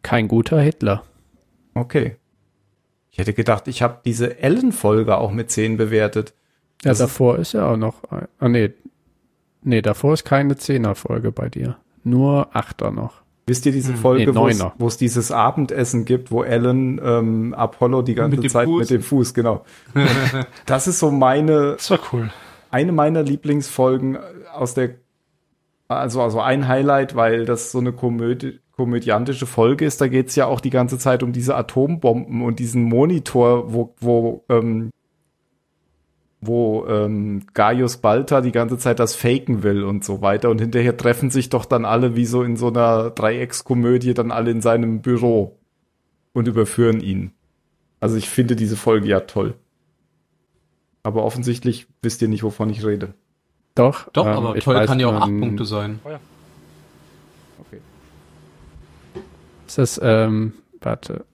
Kein 0.00 0.26
guter 0.26 0.58
Hitler. 0.58 1.02
Okay. 1.74 2.16
Ich 3.10 3.18
hätte 3.18 3.34
gedacht, 3.34 3.68
ich 3.68 3.82
habe 3.82 4.00
diese 4.06 4.38
Ellen-Folge 4.38 5.18
auch 5.18 5.32
mit 5.32 5.50
10 5.50 5.76
bewertet. 5.76 6.32
Ja, 6.82 6.92
Das 6.92 6.98
davor 7.00 7.36
ist 7.38 7.52
ja 7.52 7.68
auch 7.70 7.76
noch. 7.76 8.02
ein- 8.04 8.26
Ah, 8.38 8.48
nee. 8.48 8.70
Nee, 9.60 9.82
davor 9.82 10.14
ist 10.14 10.24
keine 10.24 10.56
Zehner-Folge 10.56 11.30
bei 11.30 11.50
dir. 11.50 11.76
Nur 12.04 12.56
Achter 12.56 12.90
noch. 12.90 13.20
Wisst 13.46 13.66
ihr 13.66 13.72
diese 13.72 13.94
Folge, 13.94 14.26
nee, 14.30 14.34
wo 14.36 14.46
es- 14.46 14.58
Neuner. 14.58 14.74
wo 14.78 14.86
es 14.86 14.96
dieses 14.96 15.32
Abendessen 15.32 16.04
gibt, 16.04 16.30
wo 16.30 16.42
Ellen 16.44 17.00
ähm, 17.04 17.54
Apollo 17.54 18.02
die 18.02 18.14
ganze 18.14 18.38
Mit 18.40 18.50
Zeit 18.50 18.66
Fuß. 18.66 18.80
mit 18.80 18.90
dem 18.90 19.02
Fuß, 19.02 19.34
genau. 19.34 19.64
das 20.66 20.86
ist 20.86 20.98
so 21.00 21.10
meine, 21.10 21.72
Das 21.72 21.90
war 21.90 21.98
cool. 22.12 22.30
eine 22.70 22.92
meiner 22.92 23.22
Lieblingsfolgen 23.22 24.18
aus 24.54 24.74
der, 24.74 24.90
also, 25.88 26.22
also 26.22 26.40
ein 26.40 26.68
Highlight, 26.68 27.16
weil 27.16 27.44
das 27.44 27.72
so 27.72 27.78
eine 27.78 27.92
Komödie, 27.92 28.60
komödiantische 28.76 29.46
Folge 29.46 29.84
ist. 29.84 30.00
Da 30.00 30.06
geht's 30.08 30.36
ja 30.36 30.46
auch 30.46 30.60
die 30.60 30.70
ganze 30.70 30.96
Zeit 30.98 31.22
um 31.22 31.32
diese 31.32 31.56
Atombomben 31.56 32.42
und 32.42 32.58
diesen 32.60 32.84
Monitor, 32.84 33.72
wo, 33.74 33.94
wo, 34.00 34.44
ähm, 34.48 34.90
wo 36.40 36.86
ähm, 36.86 37.42
Gaius 37.52 37.98
Balta 37.98 38.40
die 38.40 38.52
ganze 38.52 38.78
Zeit 38.78 38.98
das 38.98 39.14
faken 39.14 39.62
will 39.62 39.84
und 39.84 40.04
so 40.04 40.22
weiter. 40.22 40.50
Und 40.50 40.60
hinterher 40.60 40.96
treffen 40.96 41.30
sich 41.30 41.50
doch 41.50 41.64
dann 41.64 41.84
alle 41.84 42.16
wie 42.16 42.24
so 42.24 42.42
in 42.42 42.56
so 42.56 42.68
einer 42.68 43.10
Dreieckskomödie 43.10 44.14
dann 44.14 44.30
alle 44.30 44.50
in 44.50 44.62
seinem 44.62 45.02
Büro 45.02 45.58
und 46.32 46.48
überführen 46.48 47.00
ihn. 47.00 47.32
Also 48.00 48.16
ich 48.16 48.30
finde 48.30 48.56
diese 48.56 48.76
Folge 48.76 49.08
ja 49.08 49.20
toll. 49.20 49.54
Aber 51.02 51.24
offensichtlich 51.24 51.86
wisst 52.02 52.22
ihr 52.22 52.28
nicht, 52.28 52.42
wovon 52.42 52.70
ich 52.70 52.84
rede. 52.84 53.14
Doch. 53.74 54.08
Doch, 54.12 54.26
ähm, 54.26 54.32
aber 54.32 54.56
ich 54.56 54.64
toll 54.64 54.76
weiß, 54.76 54.86
kann 54.86 55.00
ja 55.00 55.08
auch 55.08 55.20
acht 55.20 55.38
Punkte 55.38 55.64
sein. 55.64 56.00
Okay. 56.04 57.80
Ist 59.66 59.78
das, 59.78 60.00
ähm, 60.02 60.54
warte. 60.80 61.24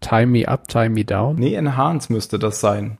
Time 0.00 0.26
me 0.26 0.48
up, 0.48 0.66
time 0.68 0.90
me 0.90 1.04
down? 1.04 1.36
Nee, 1.36 1.54
Enhance 1.54 2.12
müsste 2.12 2.38
das 2.38 2.60
sein. 2.60 2.98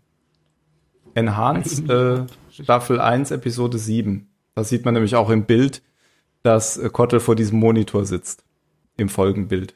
Enhance 1.15 1.83
äh, 1.83 2.63
Staffel 2.63 3.01
1, 3.01 3.31
Episode 3.31 3.79
7. 3.79 4.29
Da 4.55 4.65
sieht 4.65 4.85
man 4.85 4.95
nämlich 4.95 5.17
auch 5.17 5.31
im 5.31 5.45
Bild, 5.45 5.83
dass 6.43 6.77
äh, 6.77 6.89
Kottel 6.91 7.21
vor 7.21 7.37
diesem 7.37 7.59
Monitor 7.59 8.05
sitzt. 8.05 8.45
Im 8.97 9.09
Folgenbild. 9.09 9.75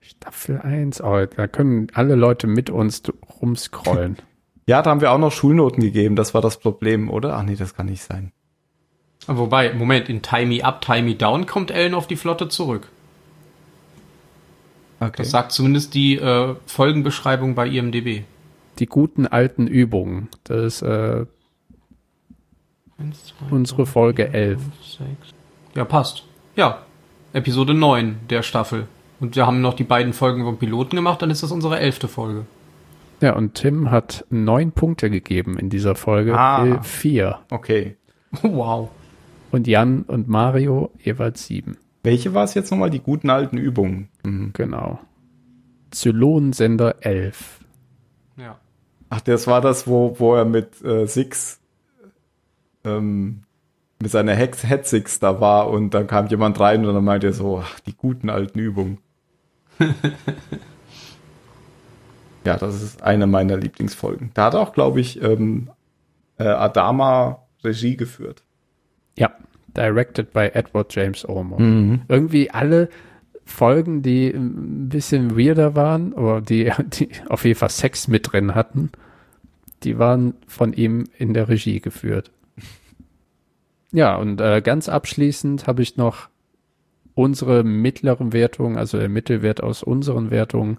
Staffel 0.00 0.58
1. 0.60 1.02
Oh, 1.02 1.26
da 1.26 1.48
können 1.48 1.88
alle 1.94 2.14
Leute 2.14 2.46
mit 2.46 2.70
uns 2.70 3.02
rumscrollen. 3.40 4.16
Ja, 4.66 4.82
da 4.82 4.90
haben 4.90 5.00
wir 5.00 5.12
auch 5.12 5.18
noch 5.18 5.32
Schulnoten 5.32 5.82
gegeben. 5.82 6.14
Das 6.14 6.34
war 6.34 6.42
das 6.42 6.58
Problem, 6.58 7.08
oder? 7.08 7.38
Ach 7.38 7.42
nee, 7.42 7.56
das 7.56 7.74
kann 7.74 7.86
nicht 7.86 8.02
sein. 8.02 8.32
Wobei, 9.26 9.72
Moment, 9.72 10.10
in 10.10 10.20
Tie 10.20 10.44
Me 10.44 10.62
Up, 10.62 10.82
Tie 10.82 11.00
Me 11.00 11.14
Down 11.14 11.46
kommt 11.46 11.70
Ellen 11.70 11.94
auf 11.94 12.06
die 12.06 12.16
Flotte 12.16 12.50
zurück. 12.50 12.90
Okay. 15.00 15.22
Das 15.22 15.30
sagt 15.30 15.52
zumindest 15.52 15.94
die 15.94 16.16
äh, 16.16 16.54
Folgenbeschreibung 16.66 17.54
bei 17.54 17.66
IMDB. 17.66 18.24
Die 18.78 18.86
guten 18.86 19.26
alten 19.26 19.66
Übungen. 19.66 20.28
Das 20.44 20.80
ist 20.80 20.82
äh, 20.82 21.26
Eins, 22.98 23.26
zwei, 23.26 23.54
unsere 23.54 23.86
Folge 23.86 24.32
11. 24.32 24.60
sechs. 24.82 25.34
Ja, 25.74 25.84
passt. 25.84 26.24
Ja, 26.56 26.82
Episode 27.32 27.74
9 27.74 28.20
der 28.30 28.42
Staffel. 28.42 28.88
Und 29.20 29.36
wir 29.36 29.46
haben 29.46 29.60
noch 29.60 29.74
die 29.74 29.84
beiden 29.84 30.12
Folgen 30.12 30.44
vom 30.44 30.58
Piloten 30.58 30.96
gemacht, 30.96 31.22
dann 31.22 31.30
ist 31.30 31.42
das 31.42 31.50
unsere 31.50 31.78
elfte 31.78 32.08
Folge. 32.08 32.46
Ja, 33.20 33.34
und 33.34 33.54
Tim 33.54 33.90
hat 33.90 34.24
neun 34.30 34.70
Punkte 34.72 35.10
gegeben 35.10 35.58
in 35.58 35.70
dieser 35.70 35.94
Folge. 35.96 36.38
Ah. 36.38 36.62
Phil 36.62 36.82
vier. 36.82 37.38
okay. 37.50 37.96
Wow. 38.42 38.90
Und 39.50 39.66
Jan 39.66 40.02
und 40.02 40.28
Mario 40.28 40.90
jeweils 40.98 41.46
sieben. 41.46 41.78
Welche 42.02 42.34
war 42.34 42.44
es 42.44 42.54
jetzt 42.54 42.70
nochmal? 42.70 42.90
Die 42.90 43.00
guten 43.00 43.30
alten 43.30 43.56
Übungen. 43.56 44.08
Mhm. 44.22 44.50
Genau. 44.52 44.98
Zylonensender 45.90 46.96
11. 47.00 47.60
Ja. 48.36 48.58
Ach, 49.10 49.20
das 49.20 49.46
war 49.46 49.60
das, 49.60 49.86
wo, 49.86 50.18
wo 50.18 50.34
er 50.34 50.44
mit 50.44 50.82
äh, 50.84 51.06
Six 51.06 51.60
ähm, 52.84 53.42
mit 54.00 54.10
seiner 54.10 54.34
Hex 54.34 54.64
Head 54.66 54.86
Six 54.86 55.18
da 55.18 55.40
war 55.40 55.68
und 55.70 55.92
dann 55.94 56.06
kam 56.06 56.28
jemand 56.28 56.60
rein 56.60 56.86
und 56.86 56.94
dann 56.94 57.04
meinte 57.04 57.26
er 57.28 57.32
so, 57.32 57.58
ach, 57.58 57.80
die 57.80 57.96
guten 57.96 58.30
alten 58.30 58.58
Übungen. 58.58 58.98
ja, 62.44 62.56
das 62.56 62.80
ist 62.82 63.02
eine 63.02 63.26
meiner 63.26 63.56
Lieblingsfolgen. 63.56 64.30
Da 64.34 64.44
hat 64.46 64.54
auch, 64.54 64.72
glaube 64.72 65.00
ich, 65.00 65.20
ähm, 65.22 65.70
äh, 66.38 66.44
Adama 66.44 67.42
Regie 67.64 67.96
geführt. 67.96 68.44
Ja, 69.16 69.32
directed 69.76 70.32
by 70.32 70.50
Edward 70.52 70.94
James 70.94 71.28
Olmos. 71.28 71.60
Irgendwie 72.08 72.50
alle 72.50 72.88
Folgen, 73.48 74.02
die 74.02 74.28
ein 74.28 74.88
bisschen 74.88 75.38
weirder 75.38 75.74
waren, 75.74 76.12
oder 76.12 76.40
die, 76.40 76.70
die 76.92 77.08
auf 77.28 77.44
jeden 77.44 77.58
Fall 77.58 77.70
Sex 77.70 78.08
mit 78.08 78.32
drin 78.32 78.54
hatten, 78.54 78.90
die 79.82 79.98
waren 79.98 80.34
von 80.46 80.72
ihm 80.72 81.04
in 81.18 81.34
der 81.34 81.48
Regie 81.48 81.80
geführt. 81.80 82.30
Ja, 83.90 84.16
und 84.16 84.40
äh, 84.40 84.60
ganz 84.60 84.88
abschließend 84.88 85.66
habe 85.66 85.82
ich 85.82 85.96
noch 85.96 86.28
unsere 87.14 87.64
mittleren 87.64 88.32
Wertungen, 88.32 88.76
also 88.76 88.98
der 88.98 89.08
Mittelwert 89.08 89.62
aus 89.62 89.82
unseren 89.82 90.30
Wertungen, 90.30 90.78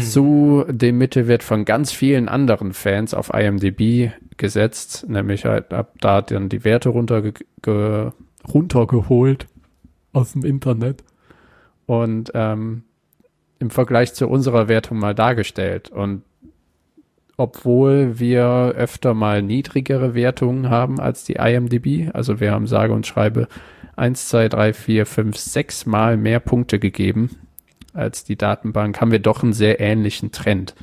zu 0.00 0.64
dem 0.68 0.98
Mittelwert 0.98 1.44
von 1.44 1.64
ganz 1.64 1.92
vielen 1.92 2.28
anderen 2.28 2.72
Fans 2.72 3.14
auf 3.14 3.32
IMDb 3.32 4.10
gesetzt, 4.36 5.06
nämlich 5.08 5.44
halt 5.44 5.72
ab 5.72 5.94
da 6.00 6.22
dann 6.22 6.48
die 6.48 6.64
Werte 6.64 6.88
runterge 6.88 7.34
ge 7.62 8.10
runtergeholt 8.52 9.46
aus 10.12 10.32
dem 10.32 10.44
Internet. 10.44 11.04
Und 11.86 12.32
ähm, 12.34 12.82
im 13.58 13.70
Vergleich 13.70 14.14
zu 14.14 14.28
unserer 14.28 14.68
Wertung 14.68 14.98
mal 14.98 15.14
dargestellt. 15.14 15.88
Und 15.88 16.22
obwohl 17.36 18.18
wir 18.18 18.74
öfter 18.76 19.14
mal 19.14 19.42
niedrigere 19.42 20.14
Wertungen 20.14 20.70
haben 20.70 21.00
als 21.00 21.24
die 21.24 21.34
IMDb, 21.34 22.10
also 22.14 22.40
wir 22.40 22.52
haben 22.52 22.66
sage 22.66 22.92
und 22.92 23.06
schreibe 23.06 23.48
1, 23.96 24.28
2, 24.28 24.48
3, 24.48 24.72
4, 24.72 25.06
5, 25.06 25.36
6 25.36 25.86
Mal 25.86 26.16
mehr 26.16 26.40
Punkte 26.40 26.78
gegeben 26.78 27.30
als 27.92 28.24
die 28.24 28.36
Datenbank, 28.36 29.00
haben 29.00 29.10
wir 29.10 29.18
doch 29.18 29.42
einen 29.42 29.54
sehr 29.54 29.80
ähnlichen 29.80 30.30
Trend. 30.30 30.74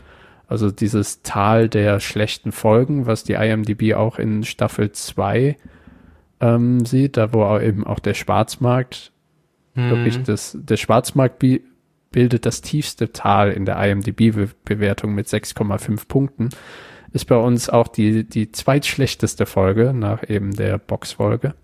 Also 0.47 0.71
dieses 0.71 1.21
Tal 1.21 1.69
der 1.69 1.99
schlechten 1.99 2.51
Folgen, 2.51 3.05
was 3.05 3.23
die 3.23 3.33
IMDb 3.33 3.93
auch 3.93 4.19
in 4.19 4.43
Staffel 4.43 4.91
2 4.91 5.57
ähm, 6.41 6.85
sieht, 6.85 7.17
da 7.17 7.33
wo 7.33 7.57
eben 7.59 7.85
auch 7.85 7.99
der 7.99 8.13
Schwarzmarkt 8.13 9.12
Mhm. 9.75 9.89
wirklich 9.89 10.23
das, 10.23 10.57
der 10.59 10.77
Schwarzmarkt 10.77 11.39
bi 11.39 11.63
bildet 12.11 12.45
das 12.45 12.61
tiefste 12.61 13.11
Tal 13.11 13.51
in 13.51 13.65
der 13.65 13.83
IMDb-Bewertung 13.83 15.15
mit 15.15 15.27
6,5 15.27 16.07
Punkten. 16.07 16.49
Ist 17.11 17.25
bei 17.25 17.35
uns 17.35 17.69
auch 17.69 17.87
die, 17.87 18.23
die 18.23 18.51
zweitschlechteste 18.51 19.47
Folge 19.47 19.93
nach 19.93 20.29
eben 20.29 20.55
der 20.55 20.77
Box-Folge. 20.77 21.55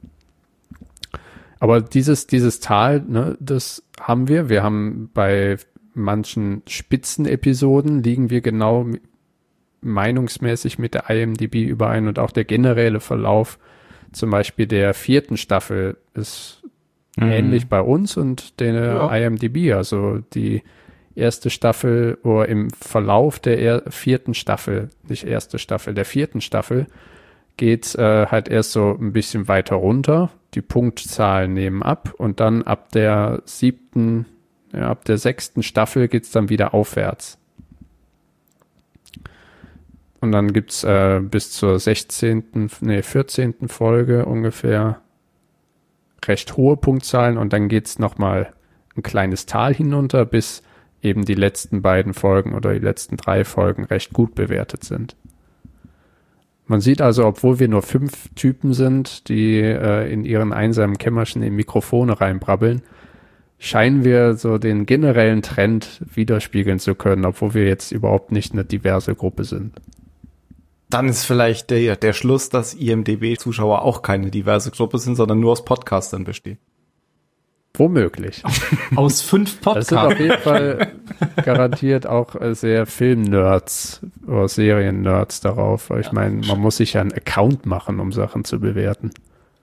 Aber 1.60 1.82
dieses, 1.82 2.26
dieses 2.26 2.60
Tal, 2.62 3.03
ne, 3.07 3.38
das 3.39 3.84
haben 3.99 4.28
wir. 4.28 4.49
Wir 4.49 4.64
haben 4.64 5.12
bei 5.14 5.57
manchen 5.93 6.64
Spitzenepisoden 6.68 8.01
liegen 8.01 8.30
wir 8.30 8.41
genau 8.41 8.88
meinungsmäßig 9.82 10.80
mit 10.80 10.93
der 10.93 11.10
IMDb 11.10 11.55
überein 11.55 12.07
und 12.07 12.20
auch 12.20 12.32
der 12.32 12.45
generelle 12.45 12.99
Verlauf 12.99 13.60
zum 14.12 14.32
Beispiel 14.32 14.66
der 14.66 14.93
vierten 14.93 15.38
Staffel 15.38 15.97
ist 16.14 16.59
ähnlich 17.22 17.67
bei 17.67 17.82
uns 17.82 18.17
und 18.17 18.59
der 18.59 18.74
Ja. 18.74 19.15
IMDb. 19.15 19.74
Also 19.74 20.20
die 20.34 20.63
erste 21.15 21.49
Staffel 21.49 22.17
oder 22.24 22.47
im 22.47 22.70
Verlauf 22.72 23.39
der 23.39 23.59
er 23.59 23.84
vierten 23.91 24.34
Staffel, 24.34 24.89
nicht 25.07 25.26
erste 25.26 25.59
Staffel, 25.59 25.93
der 25.93 26.05
vierten 26.05 26.41
Staffel 26.41 26.88
geht 27.57 27.93
äh, 27.95 28.28
halt 28.28 28.47
erst 28.47 28.72
so 28.72 28.97
ein 28.99 29.11
bisschen 29.11 29.49
weiter 29.49 29.76
runter. 29.76 30.30
Die 30.53 30.61
Punktzahlen 30.61 31.53
nehmen 31.53 31.84
ab 31.84 32.13
und 32.17 32.39
dann 32.39 32.63
ab 32.63 32.91
der 32.93 33.41
siebten, 33.45 34.26
ja, 34.74 34.89
ab 34.89 35.03
der 35.05 35.17
sechsten 35.17 35.61
Staffel 35.61 36.07
geht's 36.07 36.32
dann 36.32 36.47
wieder 36.49 36.74
aufwärts. 36.74 37.38
Und 40.22 40.32
dann 40.32 40.53
gibt's 40.53 40.84
äh, 40.84 41.20
bis 41.22 41.51
zur 41.51 41.80
16., 41.80 42.70
nee, 42.82 43.01
14. 43.01 43.67
Folge 43.67 44.26
ungefähr 44.26 45.01
recht 46.28 46.57
hohe 46.57 46.78
Punktzahlen 46.78 47.38
und 47.38 47.53
dann 47.53 47.67
geht's 47.67 47.99
noch 47.99 48.17
mal 48.17 48.53
ein 48.95 49.03
kleines 49.03 49.45
Tal 49.45 49.74
hinunter, 49.74 50.26
bis 50.26 50.61
eben 51.01 51.26
die 51.26 51.36
letzten 51.36 51.82
beiden 51.82 52.13
Folgen 52.13 52.53
oder 52.53 52.74
die 52.74 52.80
letzten 52.80 53.17
drei 53.17 53.45
Folgen 53.45 53.86
recht 53.86 54.13
gut 54.13 54.36
bewertet 54.36 54.84
sind. 54.84 55.15
Man 56.67 56.82
sieht 56.82 57.01
also, 57.01 57.26
obwohl 57.26 57.59
wir 57.59 57.67
nur 57.67 57.82
fünf 57.82 58.30
Typen 58.36 58.74
sind, 58.74 59.28
die 59.28 59.59
äh, 59.59 60.11
in 60.11 60.24
ihren 60.24 60.53
einsamen 60.53 60.99
Kämmerchen 60.99 61.41
in 61.41 61.55
Mikrofone 61.55 62.22
reinbrabbeln, 62.22 62.84
scheinen 63.57 64.03
wir 64.03 64.36
so 64.36 64.57
den 64.59 64.86
generellen 64.86 65.41
Trend 65.41 66.03
widerspiegeln 66.13 66.78
zu 66.80 66.93
können, 66.93 67.26
obwohl 67.26 67.55
wir 67.55 67.65
jetzt 67.65 67.91
überhaupt 67.91 68.32
nicht 68.32 68.53
eine 68.53 68.65
diverse 68.65 69.15
Gruppe 69.15 69.45
sind. 69.45 69.74
Dann 70.90 71.08
ist 71.08 71.26
vielleicht 71.26 71.70
der, 71.70 71.96
der 71.96 72.14
Schluss, 72.14 72.50
dass 72.50 72.74
IMDB-Zuschauer 72.74 73.84
auch 73.84 74.02
keine 74.02 74.32
diverse 74.32 74.72
Gruppe 74.72 74.98
sind, 74.98 75.16
sondern 75.16 75.40
nur 75.40 75.52
aus 75.52 75.64
Podcastern 75.64 76.24
bestehen. 76.24 76.58
Womöglich. 77.76 78.44
Aus 78.96 79.22
fünf 79.22 79.60
Das 79.64 79.88
sind 79.88 79.98
auf 80.00 80.08
Podcasts. 80.18 80.20
jeden 80.20 80.42
Fall 80.42 80.92
garantiert 81.46 82.08
auch 82.08 82.36
äh, 82.36 82.56
sehr 82.56 82.86
Film-Nerds 82.88 84.02
oder 84.28 84.48
Serien-Nerds 84.48 85.42
darauf. 85.42 85.90
Weil 85.92 86.02
ich 86.02 86.12
meine, 86.12 86.46
man 86.48 86.60
muss 86.60 86.78
sich 86.78 86.94
ja 86.94 87.02
einen 87.02 87.14
Account 87.14 87.66
machen, 87.68 88.00
um 88.00 88.12
Sachen 88.12 88.44
zu 88.44 88.60
bewerten. 88.60 89.12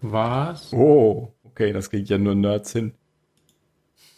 Was? 0.02 0.72
Oh, 0.72 1.32
okay, 1.44 1.72
das 1.72 1.90
kriegt 1.90 2.08
ja 2.08 2.16
nur 2.18 2.36
Nerds 2.36 2.72
hin. 2.72 2.92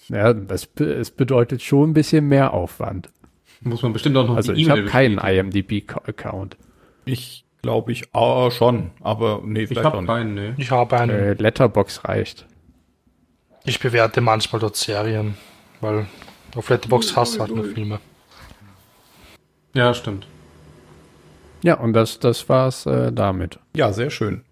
Ja, 0.08 0.32
das, 0.32 0.68
es 0.76 1.10
bedeutet 1.10 1.62
schon 1.62 1.90
ein 1.90 1.94
bisschen 1.94 2.28
mehr 2.28 2.52
Aufwand. 2.52 3.10
Muss 3.62 3.82
man 3.82 3.92
bestimmt 3.92 4.16
auch 4.16 4.26
noch 4.28 4.36
Also 4.36 4.52
die 4.52 4.62
ich 4.62 4.70
habe 4.70 4.84
keinen. 4.84 5.18
IMDb-Account. 5.18 6.56
Ich 7.08 7.46
glaube 7.62 7.90
ich 7.92 8.14
ah, 8.14 8.50
schon, 8.50 8.90
aber 9.00 9.40
nee, 9.42 9.62
Ich 9.62 9.68
vielleicht 9.68 9.86
auch 9.86 9.92
habe 9.92 10.02
nicht. 10.02 10.08
keinen, 10.08 10.34
ne. 10.34 10.54
Ich 10.58 10.70
habe 10.70 10.98
einen. 10.98 11.10
Äh, 11.10 11.32
Letterbox 11.32 12.04
reicht. 12.04 12.46
Ich 13.64 13.80
bewerte 13.80 14.20
manchmal 14.20 14.60
dort 14.60 14.76
Serien, 14.76 15.36
weil 15.80 16.06
auf 16.54 16.68
Letterboxd 16.68 17.16
hast 17.16 17.36
du 17.36 17.40
halt 17.40 17.54
nur 17.54 17.64
Filme. 17.64 17.98
Ja, 19.74 19.94
stimmt. 19.94 20.26
Ja, 21.62 21.74
und 21.74 21.94
das, 21.94 22.18
das 22.18 22.48
war's 22.48 22.84
äh, 22.86 23.10
damit. 23.10 23.58
Ja, 23.74 23.92
sehr 23.92 24.10
schön. 24.10 24.42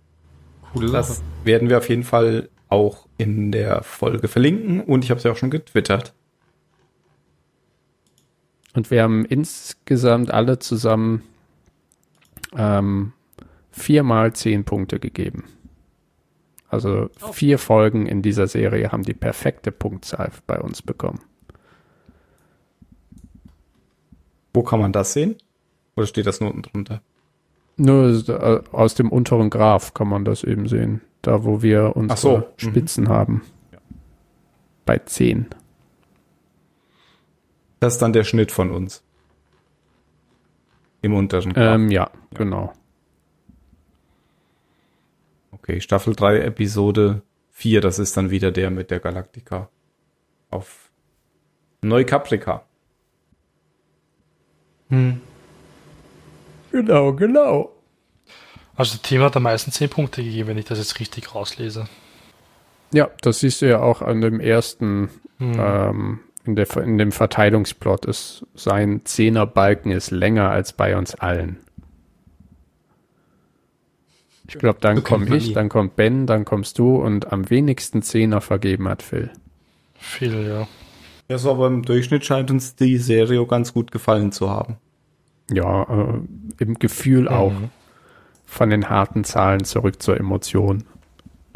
Coole 0.73 0.89
Sache. 0.89 1.09
Das 1.09 1.23
werden 1.45 1.69
wir 1.69 1.79
auf 1.79 1.89
jeden 1.89 2.05
Fall 2.05 2.49
auch 2.69 3.07
in 3.19 3.53
der 3.53 3.83
Folge 3.83 4.29
verlinken 4.29 4.81
und 4.81 5.05
ich 5.05 5.11
habe 5.11 5.19
es 5.19 5.25
ja 5.25 5.33
auch 5.33 5.37
schon 5.37 5.51
getwittert. 5.51 6.15
Und 8.75 8.91
wir 8.91 9.03
haben 9.03 9.25
insgesamt 9.25 10.31
alle 10.31 10.59
zusammen 10.59 11.23
ähm, 12.57 13.12
viermal 13.70 14.32
zehn 14.32 14.64
Punkte 14.64 14.99
gegeben. 14.99 15.44
Also 16.68 17.11
vier 17.32 17.59
Folgen 17.59 18.07
in 18.07 18.22
dieser 18.22 18.49
Serie 18.49 18.90
haben 18.90 19.05
die 19.05 19.14
perfekte 19.14 19.70
Punktzahl 19.70 20.30
bei 20.47 20.61
uns 20.61 20.82
bekommen. 20.82 21.20
Wo 24.53 24.62
kann 24.62 24.80
man 24.80 24.92
das 24.92 25.12
sehen? 25.12 25.36
Oder 25.97 26.07
steht 26.07 26.26
das 26.26 26.40
nur 26.40 26.51
unten 26.51 26.62
drunter? 26.62 27.03
Nur 27.76 28.28
äh, 28.28 28.62
aus 28.72 28.94
dem 28.94 29.11
unteren 29.12 29.51
Graph 29.51 29.94
kann 29.94 30.09
man 30.09 30.24
das 30.24 30.44
eben 30.44 30.66
sehen. 30.66 31.03
Da, 31.22 31.44
wo 31.44 31.62
wir 31.62 31.94
unsere 31.94 32.18
so, 32.18 32.36
mhm. 32.38 32.42
Spitzen 32.57 33.09
haben. 33.09 33.42
Bei 34.84 34.99
zehn. 34.99 35.47
Das 37.80 37.94
ist 37.94 38.03
dann 38.03 38.12
der 38.12 38.24
Schnitt 38.24 38.51
von 38.51 38.70
uns. 38.70 39.03
Im 41.03 41.14
unteren 41.14 41.53
Graph. 41.53 41.74
Ähm, 41.74 41.90
ja, 41.90 42.11
genau. 42.34 42.72
Okay, 45.53 45.80
Staffel 45.80 46.14
3, 46.14 46.40
Episode 46.40 47.22
4, 47.53 47.80
das 47.80 47.99
ist 47.99 48.16
dann 48.16 48.30
wieder 48.30 48.51
der 48.53 48.70
mit 48.70 48.90
der 48.90 49.01
Galactica. 49.01 49.68
Auf 50.51 50.90
Neukaprika. 51.82 52.64
Hm. 54.88 55.20
Genau, 56.72 57.12
genau. 57.14 57.72
Also 58.76 58.99
Tim 59.03 59.22
hat 59.22 59.36
am 59.36 59.44
meisten 59.44 59.72
10 59.72 59.88
Punkte 59.88 60.22
gegeben, 60.22 60.51
wenn 60.51 60.59
ich 60.59 60.66
das 60.66 60.78
jetzt 60.78 61.01
richtig 61.01 61.34
rauslese. 61.34 61.88
Ja, 62.92 63.11
das 63.22 63.40
siehst 63.40 63.62
du 63.62 63.68
ja 63.68 63.80
auch 63.80 64.03
an 64.03 64.20
dem 64.20 64.38
ersten, 64.40 65.09
Hm. 65.38 65.53
ähm, 65.59 66.20
in, 66.47 66.57
der, 66.57 66.74
in 66.76 66.99
dem 66.99 67.12
Verteilungsplot. 67.12 68.07
Ist, 68.07 68.47
sein 68.55 69.03
Zehnerbalken 69.05 69.92
ist 69.92 70.11
länger 70.11 70.51
als 70.51 70.72
bei 70.72 70.97
uns 70.97 71.14
allen. 71.14 71.59
Ich 74.49 74.59
glaube, 74.59 74.78
dann 74.80 75.03
komme 75.03 75.36
ich, 75.36 75.53
dann 75.53 75.68
kommt 75.68 75.97
Ben, 75.97 76.26
dann 76.26 76.44
kommst 76.44 76.78
du 76.78 76.97
und 76.97 77.32
am 77.32 77.51
wenigsten 77.51 78.03
Zehner 78.03 78.40
vergeben 78.40 78.88
hat 78.88 79.03
Phil. 79.03 79.30
Viel, 79.94 80.47
ja. 80.47 80.68
Ja, 81.28 81.38
so, 81.38 81.51
aber 81.51 81.66
im 81.66 81.82
Durchschnitt 81.82 82.24
scheint 82.24 82.51
uns 82.51 82.76
die 82.76 82.99
Serie 82.99 83.44
ganz 83.47 83.72
gut 83.72 83.90
gefallen 83.90 84.30
zu 84.30 84.49
haben. 84.49 84.76
Ja, 85.51 85.82
äh, 85.82 86.20
im 86.59 86.78
Gefühl 86.78 87.28
auch. 87.28 87.53
Mhm. 87.53 87.70
Von 88.49 88.70
den 88.70 88.88
harten 88.88 89.24
Zahlen 89.24 89.64
zurück 89.64 90.01
zur 90.01 90.16
Emotion. 90.16 90.84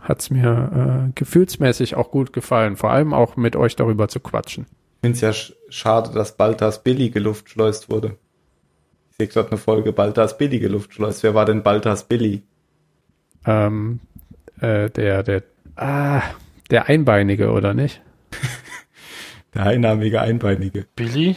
Hat's 0.03 0.31
mir 0.31 1.07
äh, 1.09 1.13
gefühlsmäßig 1.15 1.95
auch 1.95 2.11
gut 2.11 2.33
gefallen. 2.33 2.77
Vor 2.77 2.91
allem 2.91 3.15
auch 3.15 3.37
mit 3.37 3.55
euch 3.55 3.77
darüber 3.77 4.09
zu 4.09 4.19
quatschen. 4.19 4.67
Ich 5.01 5.07
finde 5.07 5.15
es 5.15 5.21
ja 5.23 5.33
sch 5.33 5.55
schade, 5.71 6.13
dass 6.13 6.37
Baltas 6.37 6.83
Billy 6.83 7.09
geluftschleust 7.09 7.89
wurde. 7.89 8.19
Ich 9.11 9.17
sehe 9.17 9.29
gerade 9.29 9.49
eine 9.49 9.57
Folge 9.57 9.93
Baltas 9.95 10.37
Billy 10.37 10.59
geluftschleust. 10.59 11.23
Wer 11.23 11.35
war 11.35 11.47
denn 11.47 11.63
Baltas 11.63 12.05
Billy? 12.05 12.43
Ähm, 13.47 14.01
äh, 14.61 14.91
der, 14.91 15.23
der, 15.23 15.43
ah, 15.77 16.23
der 16.71 16.91
Einbeinige, 16.91 17.51
oder 17.51 17.73
nicht? 17.73 18.03
Der 19.55 19.67
einnahmige 19.67 20.21
Einbeinige. 20.21 20.87
Billy? 20.95 21.35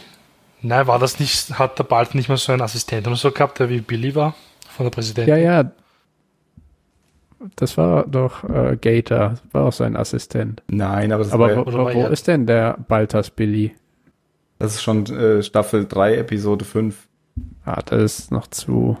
Nein, 0.62 0.86
war 0.86 1.00
das 1.00 1.18
nicht, 1.18 1.58
hat 1.58 1.80
der 1.80 1.84
Bald 1.84 2.14
nicht 2.14 2.28
mal 2.28 2.36
so 2.36 2.52
einen 2.52 2.62
Assistenten 2.62 3.08
oder 3.08 3.16
so 3.16 3.32
gehabt, 3.32 3.58
der 3.58 3.68
wie 3.70 3.80
Billy 3.80 4.14
war? 4.14 4.36
Von 4.68 4.86
der 4.86 4.90
Präsidentin? 4.90 5.34
Ja, 5.34 5.62
ja. 5.62 5.72
Das 7.56 7.76
war 7.76 8.06
doch 8.06 8.44
äh, 8.44 8.76
Gator, 8.80 9.34
war 9.52 9.64
auch 9.66 9.72
sein 9.72 9.96
Assistent. 9.96 10.62
Nein, 10.68 11.12
aber 11.12 11.24
das, 11.24 11.32
Aber 11.32 11.56
war, 11.56 11.66
wo, 11.66 11.72
wo, 11.72 11.94
wo 11.94 12.06
ist 12.08 12.26
denn 12.28 12.46
der 12.46 12.78
Baltas 12.88 13.30
Billy? 13.30 13.74
das 14.58 14.76
ist 14.76 14.82
schon 14.82 15.04
äh, 15.06 15.42
Staffel 15.42 15.86
3, 15.86 16.16
Episode 16.18 16.64
5. 16.64 17.08
Ah, 17.64 17.82
das 17.84 18.00
ist 18.20 18.30
noch 18.32 18.46
zu. 18.46 18.96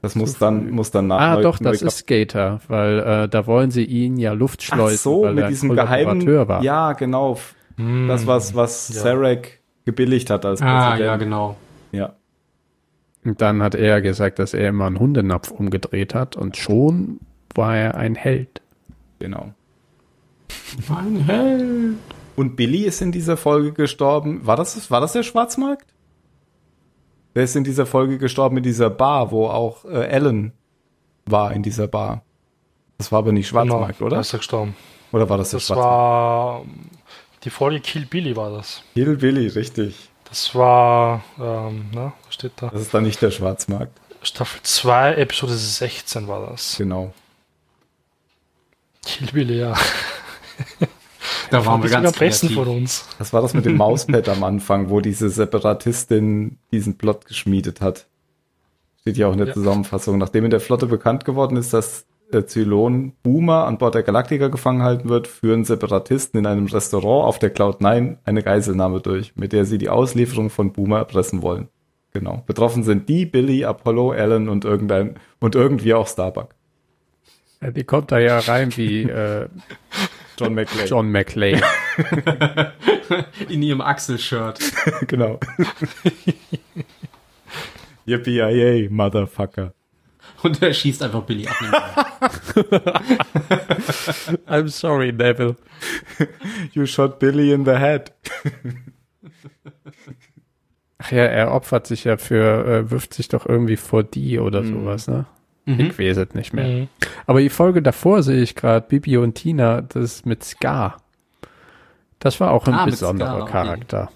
Das 0.00 0.14
muss 0.14 0.38
dann, 0.38 0.70
muss 0.70 0.90
dann 0.90 1.06
nach 1.08 1.20
Ah, 1.20 1.34
Neu- 1.36 1.42
doch, 1.42 1.58
das 1.58 1.82
ist 1.82 2.06
Gator, 2.06 2.60
weil 2.68 2.98
äh, 3.00 3.28
da 3.28 3.46
wollen 3.46 3.70
sie 3.70 3.84
ihn 3.84 4.16
ja 4.18 4.32
Luft 4.32 4.66
Ach 4.70 4.88
so, 4.90 5.22
weil 5.22 5.34
mit 5.34 5.44
er 5.44 5.48
diesem 5.48 5.70
geheimen, 5.74 6.26
war. 6.48 6.62
ja, 6.62 6.92
genau. 6.92 7.38
Das, 8.06 8.26
was, 8.26 8.54
was 8.54 8.88
Ja. 8.94 9.00
Sarek 9.00 9.60
gebilligt 9.84 10.30
hat 10.30 10.44
als 10.46 10.62
Ah, 10.62 10.90
Präsident. 10.90 11.06
ja, 11.06 11.16
genau. 11.16 11.56
Ja. 11.90 12.12
Und 13.24 13.40
dann 13.40 13.62
hat 13.62 13.74
er 13.74 14.00
gesagt, 14.02 14.38
dass 14.38 14.54
er 14.54 14.68
immer 14.68 14.86
einen 14.86 14.98
Hundenapf 15.00 15.50
umgedreht 15.50 16.14
hat 16.14 16.36
und 16.36 16.56
schon 16.58 17.18
war 17.54 17.76
er 17.76 17.94
ein 17.96 18.14
Held. 18.14 18.60
genau. 19.18 19.52
Ein 20.88 21.16
Held. 21.26 21.96
Und 22.36 22.56
Billy 22.56 22.82
ist 22.84 23.00
in 23.00 23.12
dieser 23.12 23.36
Folge 23.36 23.72
gestorben. 23.72 24.44
War 24.46 24.56
das, 24.56 24.90
war 24.90 25.00
das 25.00 25.12
der 25.12 25.22
Schwarzmarkt? 25.22 25.86
Der 27.34 27.44
ist 27.44 27.54
in 27.56 27.64
dieser 27.64 27.86
Folge 27.86 28.18
gestorben 28.18 28.56
in 28.56 28.62
dieser 28.62 28.90
Bar, 28.90 29.30
wo 29.30 29.46
auch 29.48 29.84
äh, 29.84 30.06
Ellen 30.08 30.52
war 31.26 31.52
in 31.52 31.62
dieser 31.62 31.86
Bar. 31.88 32.22
Das 32.98 33.10
war 33.12 33.20
aber 33.20 33.32
nicht 33.32 33.48
Schwarzmarkt, 33.48 33.98
Genau, 33.98 34.06
oder? 34.06 34.16
da 34.16 34.20
ist 34.20 34.32
er 34.32 34.38
gestorben. 34.38 34.76
Oder 35.12 35.28
war 35.28 35.38
das 35.38 35.50
der 35.50 35.58
Das 35.58 35.66
Schwarzmarkt? 35.66 35.90
war 35.90 36.60
ähm, 36.62 36.90
die 37.44 37.50
Folge 37.50 37.80
Kill 37.80 38.06
Billy 38.06 38.36
war 38.36 38.50
das. 38.50 38.82
Kill 38.94 39.16
Billy, 39.16 39.48
richtig. 39.48 40.08
Das 40.28 40.54
war, 40.54 41.22
ähm, 41.38 41.86
na, 41.92 42.12
was 42.26 42.34
steht 42.34 42.52
da? 42.56 42.68
Das 42.70 42.80
ist 42.82 42.94
dann 42.94 43.04
nicht 43.04 43.20
der 43.22 43.30
Schwarzmarkt. 43.30 43.92
Staffel 44.22 44.60
2, 44.62 45.14
Episode 45.16 45.54
16 45.54 46.26
war 46.28 46.48
das. 46.50 46.76
Genau. 46.78 47.12
Kill 49.04 49.28
Billy, 49.32 49.60
ja. 49.60 49.74
Da 51.50 51.64
waren 51.64 51.82
wir 51.82 51.90
ganz 51.90 52.06
am 52.12 52.18
besten 52.18 52.50
von 52.50 52.66
uns. 52.68 53.06
Das 53.18 53.32
war 53.32 53.40
das 53.42 53.54
mit 53.54 53.64
dem 53.64 53.76
Mauspad 53.76 54.28
am 54.28 54.44
Anfang, 54.44 54.90
wo 54.90 55.00
diese 55.00 55.28
Separatistin 55.30 56.58
diesen 56.72 56.98
Plot 56.98 57.26
geschmiedet 57.26 57.80
hat. 57.80 58.06
Steht 59.00 59.16
ja 59.16 59.28
auch 59.28 59.32
in 59.32 59.38
der 59.38 59.48
Ja. 59.48 59.54
Zusammenfassung. 59.54 60.18
Nachdem 60.18 60.44
in 60.44 60.50
der 60.50 60.60
Flotte 60.60 60.86
bekannt 60.86 61.24
geworden 61.24 61.56
ist, 61.56 61.72
dass 61.72 62.06
äh, 62.32 62.44
Zylon 62.44 63.12
Boomer 63.22 63.66
an 63.66 63.78
Bord 63.78 63.94
der 63.94 64.02
Galactica 64.02 64.48
gefangen 64.48 64.82
halten 64.82 65.08
wird, 65.08 65.28
führen 65.28 65.64
Separatisten 65.64 66.40
in 66.40 66.46
einem 66.46 66.66
Restaurant 66.66 67.26
auf 67.26 67.38
der 67.38 67.54
Cloud9 67.54 68.16
eine 68.24 68.42
Geiselnahme 68.42 69.00
durch, 69.00 69.32
mit 69.36 69.52
der 69.52 69.64
sie 69.64 69.78
die 69.78 69.90
Auslieferung 69.90 70.50
von 70.50 70.72
Boomer 70.72 70.98
erpressen 70.98 71.42
wollen. 71.42 71.68
Genau. 72.12 72.42
Betroffen 72.46 72.82
sind 72.84 73.08
die, 73.08 73.26
Billy, 73.26 73.64
Apollo, 73.64 74.12
Alan 74.12 74.48
und 74.48 74.64
irgendein 74.64 75.16
und 75.40 75.54
irgendwie 75.54 75.94
auch 75.94 76.06
Starbuck. 76.06 76.54
Ja, 77.64 77.70
die 77.70 77.84
kommt 77.84 78.12
da 78.12 78.18
ja 78.18 78.40
rein 78.40 78.76
wie 78.76 79.04
äh, 79.04 79.48
John 80.38 80.54
McClane. 80.54 80.86
John 80.86 81.10
McClane. 81.10 81.62
In 83.48 83.62
ihrem 83.62 83.80
Axel-Shirt. 83.80 84.58
genau. 85.06 85.40
Yippee 88.04 88.88
Motherfucker. 88.90 89.72
Und 90.42 90.60
er 90.60 90.74
schießt 90.74 91.02
einfach 91.02 91.22
Billy 91.22 91.46
ab. 91.46 91.56
I'm 94.46 94.68
sorry, 94.68 95.10
Neville. 95.12 95.56
You 96.72 96.84
shot 96.84 97.18
Billy 97.18 97.52
in 97.52 97.64
the 97.64 97.76
head. 97.76 98.12
Ach 100.98 101.12
ja, 101.12 101.24
er 101.24 101.52
opfert 101.52 101.86
sich 101.86 102.04
ja 102.04 102.18
für, 102.18 102.66
äh, 102.66 102.90
wirft 102.90 103.14
sich 103.14 103.28
doch 103.28 103.46
irgendwie 103.46 103.76
vor 103.76 104.02
die 104.02 104.38
oder 104.38 104.60
Mhm. 104.60 104.74
sowas, 104.84 105.08
ne? 105.08 105.24
Mhm. 105.66 105.80
Ich 105.80 105.98
weiß 105.98 106.18
es 106.18 106.34
nicht 106.34 106.52
mehr. 106.52 106.66
Mhm. 106.66 106.88
Aber 107.26 107.40
die 107.40 107.48
Folge 107.48 107.82
davor 107.82 108.22
sehe 108.22 108.42
ich 108.42 108.54
gerade, 108.54 108.86
Bibi 108.86 109.16
und 109.16 109.34
Tina, 109.34 109.80
das 109.80 110.24
mit 110.24 110.44
Scar. 110.44 110.98
Das 112.18 112.40
war 112.40 112.50
auch 112.52 112.66
ein 112.66 112.74
Ah, 112.74 112.84
besonderer 112.84 113.42
okay. 113.42 113.52
Charakter. 113.52 114.10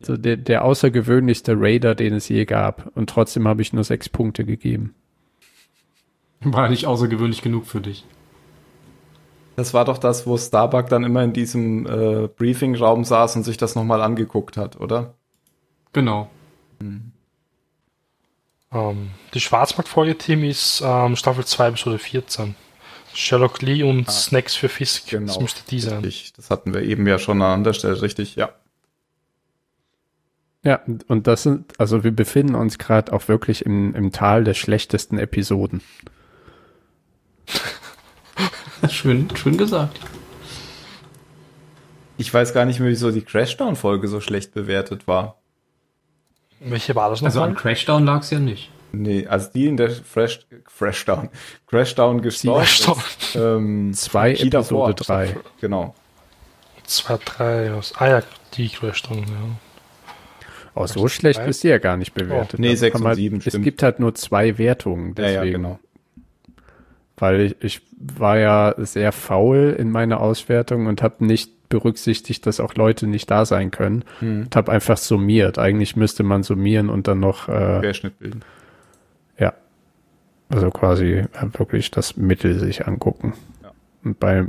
So 0.00 0.16
der, 0.16 0.36
der 0.36 0.64
außergewöhnlichste 0.64 1.54
Raider, 1.58 1.94
den 1.94 2.14
es 2.14 2.28
je 2.28 2.44
gab. 2.44 2.90
Und 2.96 3.10
trotzdem 3.10 3.48
habe 3.48 3.62
ich 3.62 3.72
nur 3.72 3.84
sechs 3.84 4.08
Punkte 4.08 4.44
gegeben. 4.44 4.94
War 6.40 6.68
nicht 6.68 6.86
außergewöhnlich 6.86 7.42
genug 7.42 7.66
für 7.66 7.80
dich. 7.80 8.04
Das 9.56 9.74
war 9.74 9.84
doch 9.84 9.98
das, 9.98 10.24
wo 10.24 10.38
Starbuck 10.38 10.88
dann 10.88 11.02
immer 11.02 11.24
in 11.24 11.32
diesem 11.32 11.84
äh, 11.84 12.28
Briefingraum 12.28 13.02
saß 13.04 13.34
und 13.36 13.42
sich 13.42 13.56
das 13.56 13.74
nochmal 13.74 14.02
angeguckt 14.02 14.56
hat, 14.56 14.78
oder? 14.80 15.14
Genau. 15.92 16.30
Ähm, 18.72 19.10
die 19.34 19.40
Schwarzmarkt-Folge-Team 19.40 20.44
ist 20.44 20.82
ähm, 20.84 21.16
Staffel 21.16 21.44
2, 21.44 21.68
Episode 21.68 21.98
14. 21.98 22.54
Sherlock 23.14 23.62
Lee 23.62 23.82
und 23.82 24.10
Snacks 24.10 24.54
für 24.54 24.68
Fisk. 24.68 25.10
Das 25.26 25.40
müsste 25.40 25.62
die 25.68 25.80
sein. 25.80 26.04
Richtig. 26.04 26.34
Das 26.34 26.50
hatten 26.50 26.74
wir 26.74 26.82
eben 26.82 27.06
ja 27.06 27.18
schon 27.18 27.40
an 27.42 27.52
anderer 27.52 27.74
Stelle, 27.74 28.00
richtig, 28.02 28.36
ja. 28.36 28.50
Ja, 30.62 30.76
und- 30.86 31.08
und 31.08 31.26
das 31.26 31.44
sind, 31.44 31.72
also 31.80 32.04
wir 32.04 32.10
befinden 32.12 32.54
uns 32.54 32.78
gerade 32.78 33.12
auch 33.12 33.26
wirklich 33.28 33.64
im, 33.64 33.94
im 33.94 34.12
Tal 34.12 34.44
der 34.44 34.54
schlechtesten 34.54 35.18
Episoden. 35.18 35.80
Schön, 38.90 39.28
schön 39.34 39.56
gesagt. 39.56 39.98
Ich 42.16 42.32
weiß 42.32 42.52
gar 42.54 42.64
nicht 42.64 42.78
mehr, 42.78 42.88
wieso 42.90 43.10
die 43.10 43.22
Crashdown-Folge 43.22 44.06
so 44.06 44.20
schlecht 44.20 44.54
bewertet 44.54 45.08
war. 45.08 45.37
Welche 46.60 46.94
war 46.94 47.10
das 47.10 47.22
Also 47.22 47.40
an 47.42 47.50
nochmal? 47.50 47.62
Crashdown 47.62 48.04
lag 48.04 48.20
es 48.22 48.30
ja 48.30 48.38
nicht. 48.40 48.70
Nee, 48.92 49.26
also 49.26 49.50
die 49.54 49.66
in 49.66 49.76
der 49.76 49.90
Fresh, 49.90 50.40
Freshdown, 50.66 51.28
Crashdown 51.66 52.22
gestorben 52.22 52.60
Crashdown. 52.60 52.96
ist. 52.98 53.36
Ähm, 53.36 53.92
Zwei. 53.94 54.32
Episode 54.34 54.94
drei. 54.94 55.36
Genau. 55.60 55.94
2, 56.84 57.18
3, 57.24 57.72
was? 57.76 57.92
Ah 57.98 58.08
ja, 58.08 58.22
die 58.54 58.68
Crashdown, 58.70 59.18
ja. 59.18 59.24
Oh, 60.74 60.86
so 60.86 61.06
schlecht 61.08 61.40
drei? 61.40 61.46
ist 61.48 61.62
die 61.64 61.68
ja 61.68 61.78
gar 61.78 61.96
nicht 61.98 62.14
bewertet. 62.14 62.58
Nee, 62.60 62.70
Das 62.70 62.80
sechs 62.80 62.92
kann 62.94 63.02
und 63.02 63.08
man- 63.08 63.16
sieben, 63.16 63.42
Es 63.44 63.60
gibt 63.60 63.82
halt 63.82 64.00
nur 64.00 64.14
zwei 64.14 64.56
Wertungen, 64.58 65.08
Ja, 65.08 65.14
deswegen. 65.16 65.44
ja, 65.44 65.52
genau. 65.52 65.78
Weil 67.16 67.40
ich, 67.40 67.56
ich 67.62 67.80
war 67.98 68.38
ja 68.38 68.74
sehr 68.78 69.10
faul 69.12 69.74
in 69.78 69.90
meiner 69.90 70.20
Auswertung 70.20 70.86
und 70.86 71.02
habe 71.02 71.24
nicht 71.26 71.50
berücksichtigt, 71.68 72.46
dass 72.46 72.60
auch 72.60 72.74
Leute 72.74 73.06
nicht 73.06 73.30
da 73.30 73.44
sein 73.44 73.70
können. 73.70 74.04
Hm. 74.20 74.42
Und 74.42 74.56
habe 74.56 74.72
einfach 74.72 74.96
summiert. 74.96 75.58
Eigentlich 75.58 75.96
müsste 75.96 76.22
man 76.22 76.42
summieren 76.42 76.88
und 76.90 77.08
dann 77.08 77.20
noch, 77.20 77.48
äh, 77.48 77.80
Querschnitt 77.80 78.18
bilden. 78.18 78.42
ja, 79.38 79.54
also 80.48 80.70
quasi 80.70 81.12
äh, 81.12 81.26
wirklich 81.52 81.90
das 81.90 82.16
Mittel 82.16 82.58
sich 82.58 82.86
angucken. 82.86 83.34
Ja. 83.62 83.72
Und 84.04 84.18
bei 84.18 84.46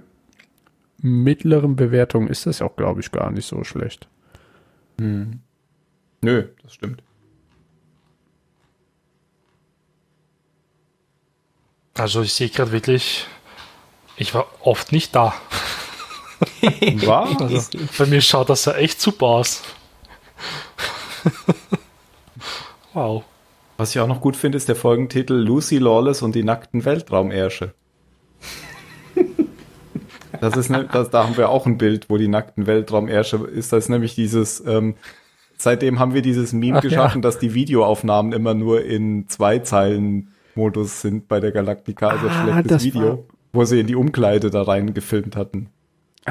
mittleren 1.02 1.76
Bewertungen 1.76 2.28
ist 2.28 2.46
das 2.46 2.62
auch, 2.62 2.76
glaube 2.76 3.02
ich, 3.02 3.12
gar 3.12 3.32
nicht 3.32 3.46
so 3.46 3.64
schlecht. 3.64 4.08
Hm. 5.00 5.40
Nö, 6.22 6.48
das 6.64 6.74
stimmt. 6.74 7.02
Also 11.94 12.22
ich 12.22 12.34
sehe 12.34 12.50
gerade 12.50 12.72
wirklich, 12.72 13.28
ich 14.16 14.34
war 14.34 14.48
oft 14.62 14.92
nicht 14.92 15.16
da. 15.16 15.34
War? 17.06 17.30
Also 17.42 17.78
bei 17.98 18.06
mir 18.06 18.22
schaut 18.22 18.50
das 18.50 18.66
ja 18.66 18.74
echt 18.74 19.02
super 19.02 19.26
aus. 19.26 19.62
wow. 22.94 23.24
Was 23.78 23.92
ich 23.96 24.00
auch 24.02 24.08
noch 24.08 24.22
gut 24.22 24.36
finde, 24.36 24.58
ist 24.58 24.68
der 24.68 24.76
Folgentitel 24.76 25.34
Lucy 25.34 25.78
Lawless 25.78 26.22
und 26.22 26.36
die 26.36 26.44
nackten 26.44 26.84
Weltraumärsche. 26.86 27.74
Das 30.42 30.56
ist 30.56 30.70
ne, 30.70 30.88
das, 30.92 31.10
da 31.10 31.24
haben 31.26 31.36
wir 31.38 31.50
auch 31.50 31.66
ein 31.66 31.78
Bild, 31.78 32.10
wo 32.10 32.18
die 32.18 32.28
nackten 32.28 32.66
Weltraumärsche 32.68 33.38
ist. 33.54 33.74
Das 33.74 33.86
ist 33.86 33.90
nämlich 33.90 34.16
dieses, 34.16 34.64
ähm, 34.66 34.96
seitdem 35.58 36.00
haben 36.00 36.14
wir 36.14 36.22
dieses 36.22 36.54
Meme 36.54 36.78
Ach 36.80 36.84
ja. 36.84 36.90
geschaffen, 36.90 37.22
dass 37.22 37.40
die 37.40 37.54
Videoaufnahmen 37.54 38.32
immer 38.32 38.54
nur 38.54 38.84
in 38.86 39.28
zwei 39.28 39.60
Zeilen 39.60 40.30
Modus 40.56 41.02
sind 41.02 41.28
bei 41.28 41.40
der 41.40 41.52
Galactica, 41.52 42.10
also 42.10 42.28
Ah, 42.28 42.44
schlechtes 42.44 42.68
das 42.68 42.84
Video, 42.84 43.02
war- 43.10 43.20
wo 43.54 43.66
sie 43.66 43.80
in 43.80 43.88
die 43.88 43.96
Umkleide 43.96 44.50
da 44.50 44.62
rein 44.64 44.94
gefilmt 44.94 45.36
hatten. 45.36 45.70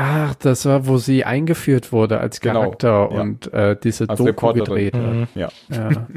Ach, 0.00 0.32
das 0.36 0.64
war, 0.64 0.86
wo 0.86 0.98
sie 0.98 1.24
eingeführt 1.24 1.90
wurde 1.90 2.20
als 2.20 2.40
Genau, 2.40 2.60
Charakter 2.62 2.88
ja. 3.12 3.20
und 3.20 3.52
äh, 3.52 3.76
diese 3.82 4.08
Als 4.08 4.18
Doku 4.18 4.28
Reporterin. 4.28 4.64
gedreht 4.64 4.94
hat. 4.94 5.12
Mhm. 5.14 5.26
Ja. 5.34 5.48
Ja. 5.70 6.06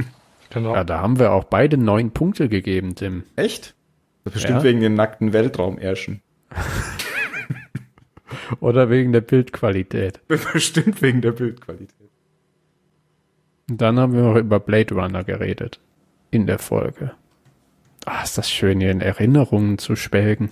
Genau. 0.53 0.75
ja, 0.75 0.83
da 0.83 0.99
haben 0.99 1.17
wir 1.17 1.31
auch 1.31 1.45
beide 1.45 1.77
neun 1.77 2.11
Punkte 2.11 2.49
gegeben, 2.49 2.93
Tim. 2.95 3.23
Echt? 3.37 3.73
Bestimmt 4.25 4.57
Ja. 4.59 4.63
wegen 4.63 4.81
den 4.81 4.95
nackten 4.95 5.31
Weltraumärschen. 5.31 6.21
Oder 8.59 8.89
wegen 8.89 9.13
der 9.13 9.21
Bildqualität. 9.21 10.19
Bestimmt 10.27 11.01
wegen 11.01 11.21
der 11.21 11.31
Bildqualität. 11.31 11.95
Und 13.69 13.79
dann 13.81 13.97
haben 13.97 14.13
wir 14.13 14.23
noch 14.23 14.35
über 14.35 14.59
Blade 14.59 14.93
Runner 14.93 15.23
geredet. 15.23 15.79
In 16.31 16.47
der 16.47 16.59
Folge. 16.59 17.11
Ah, 18.05 18.23
ist 18.23 18.37
das 18.37 18.51
schön, 18.51 18.81
hier 18.81 18.91
in 18.91 18.99
Erinnerungen 19.01 19.77
zu 19.77 19.95
schwelgen. 19.95 20.49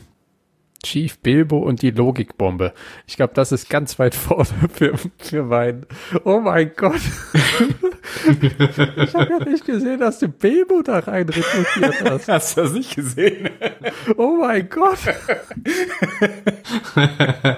Chief 0.84 1.17
Bilbo 1.19 1.57
und 1.57 1.82
die 1.82 1.91
Logikbombe. 1.91 2.73
Ich 3.07 3.15
glaube, 3.15 3.34
das 3.34 3.51
ist 3.51 3.69
ganz 3.69 3.99
weit 3.99 4.15
vorne 4.15 4.47
für, 4.73 4.93
für 5.17 5.43
meinen. 5.43 5.86
Oh 6.23 6.39
mein 6.39 6.71
Gott. 6.75 7.01
ich 8.41 9.13
habe 9.13 9.30
ja 9.30 9.45
nicht 9.45 9.65
gesehen, 9.65 9.99
dass 9.99 10.19
du 10.19 10.27
Bilbo 10.27 10.82
da 10.82 10.99
rein 10.99 11.27
rekrutiert 11.27 12.03
hast. 12.03 12.27
Hast 12.27 12.57
du 12.57 12.61
das 12.61 12.73
nicht 12.73 12.95
gesehen? 12.95 13.49
Oh 14.17 14.38
mein 14.39 14.69
Gott. 14.69 14.99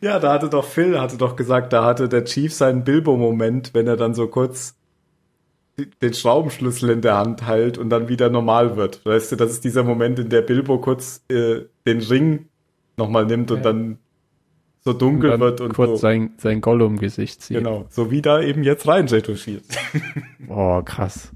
Ja, 0.00 0.18
da 0.18 0.32
hatte 0.32 0.48
doch 0.48 0.66
Phil, 0.66 1.00
hatte 1.00 1.16
doch 1.16 1.36
gesagt, 1.36 1.72
da 1.72 1.84
hatte 1.84 2.08
der 2.08 2.24
Chief 2.24 2.52
seinen 2.52 2.84
Bilbo-Moment, 2.84 3.72
wenn 3.72 3.86
er 3.86 3.96
dann 3.96 4.12
so 4.12 4.26
kurz 4.26 4.74
den 6.02 6.14
Schraubenschlüssel 6.14 6.90
in 6.90 7.00
der 7.00 7.16
Hand 7.16 7.46
hält 7.46 7.78
und 7.78 7.90
dann 7.90 8.08
wieder 8.08 8.30
normal 8.30 8.76
wird. 8.76 9.04
Weißt 9.04 9.32
du, 9.32 9.36
das 9.36 9.50
ist 9.50 9.64
dieser 9.64 9.82
Moment, 9.82 10.18
in 10.18 10.28
der 10.28 10.42
Bilbo 10.42 10.78
kurz 10.78 11.24
äh, 11.28 11.62
den 11.86 12.00
Ring 12.00 12.46
nochmal 12.96 13.26
nimmt 13.26 13.50
und 13.50 13.58
Ja. 13.58 13.62
dann 13.64 13.98
so 14.80 14.92
dunkel 14.92 15.30
dann 15.30 15.40
wird 15.40 15.60
und 15.60 15.72
kurz 15.74 15.90
so. 15.90 15.96
sein, 15.96 16.34
sein 16.36 16.60
Gollum-Gesicht 16.60 17.42
sieht. 17.42 17.56
Genau, 17.58 17.86
so 17.90 18.10
wie 18.10 18.22
da 18.22 18.40
eben 18.40 18.62
jetzt 18.62 18.86
rein 18.86 19.06
retuschiert. 19.08 19.64
Oh, 20.48 20.82
krass. 20.82 21.32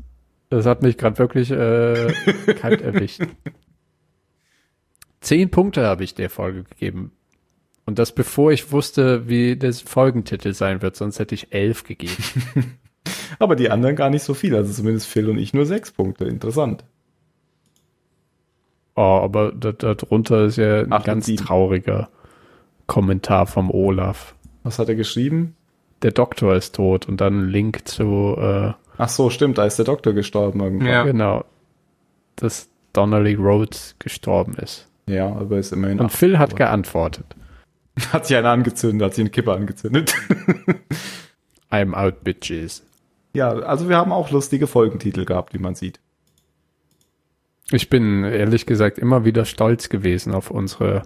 Das 0.50 0.66
hat 0.66 0.82
mich 0.82 0.96
gerade 0.98 1.18
wirklich 1.18 1.50
äh, 1.50 2.12
kalt 2.60 2.82
erwischt. 2.82 3.22
Zehn 5.20 5.50
Punkte 5.50 5.84
habe 5.86 6.04
ich 6.04 6.14
der 6.14 6.30
Folge 6.30 6.64
gegeben. 6.64 7.12
Und 7.86 7.98
das 7.98 8.12
bevor 8.14 8.52
ich 8.52 8.70
wusste, 8.70 9.28
wie 9.28 9.56
das 9.56 9.80
Folgentitel 9.80 10.52
sein 10.52 10.82
wird, 10.82 10.94
sonst 10.96 11.18
hätte 11.18 11.34
ich 11.34 11.52
elf 11.52 11.84
gegeben. 11.84 12.12
Aber 13.38 13.56
die 13.56 13.70
anderen 13.70 13.96
gar 13.96 14.10
nicht 14.10 14.22
so 14.22 14.34
viel, 14.34 14.54
also 14.54 14.72
zumindest 14.72 15.06
Phil 15.06 15.28
und 15.28 15.38
ich 15.38 15.54
nur 15.54 15.66
sechs 15.66 15.92
Punkte. 15.92 16.24
Interessant. 16.24 16.84
Oh, 18.96 19.20
aber 19.22 19.52
da, 19.52 19.72
da 19.72 19.94
drunter 19.94 20.46
ist 20.46 20.56
ja 20.56 20.80
ein 20.80 20.92
Acht 20.92 21.02
und 21.02 21.06
ganz 21.06 21.34
trauriger 21.36 22.08
Kommentar 22.86 23.46
vom 23.46 23.70
Olaf. 23.70 24.34
Was 24.64 24.78
hat 24.78 24.88
er 24.88 24.96
geschrieben? 24.96 25.54
Der 26.02 26.10
Doktor 26.10 26.56
ist 26.56 26.74
tot 26.74 27.06
und 27.06 27.20
dann 27.20 27.44
ein 27.44 27.48
Link 27.48 27.86
zu, 27.86 28.36
äh, 28.38 28.72
Ach 28.98 29.08
so, 29.08 29.30
stimmt, 29.30 29.58
da 29.58 29.66
ist 29.66 29.78
der 29.78 29.84
Doktor 29.84 30.12
gestorben 30.12 30.60
irgendwann. 30.60 30.88
Ja. 30.88 31.04
genau, 31.04 31.44
dass 32.34 32.68
Donnelly 32.92 33.34
Rhodes 33.34 33.94
gestorben 34.00 34.54
ist. 34.54 34.88
Ja, 35.06 35.26
aber 35.26 35.58
ist 35.58 35.72
immerhin. 35.72 36.00
Und. 36.00 36.10
Phil 36.10 36.38
hat 36.38 36.56
geantwortet. 36.56 37.26
hat 38.12 38.26
sich 38.26 38.36
einer 38.36 38.50
angezündet, 38.50 39.06
hat 39.06 39.14
sich 39.14 39.22
einen 39.22 39.30
Kipper 39.30 39.54
angezündet. 39.54 40.14
I'm 41.70 41.94
out, 41.94 42.24
bitches. 42.24 42.82
Ja, 43.32 43.50
also 43.50 43.88
wir 43.88 43.96
haben 43.96 44.12
auch 44.12 44.30
lustige 44.30 44.66
Folgentitel 44.66 45.24
gehabt, 45.24 45.54
wie 45.54 45.58
man 45.58 45.74
sieht. 45.74 46.00
Ich 47.70 47.90
bin 47.90 48.24
ehrlich 48.24 48.64
gesagt 48.64 48.98
immer 48.98 49.24
wieder 49.24 49.44
stolz 49.44 49.88
gewesen 49.88 50.34
auf 50.34 50.50
unsere 50.50 51.02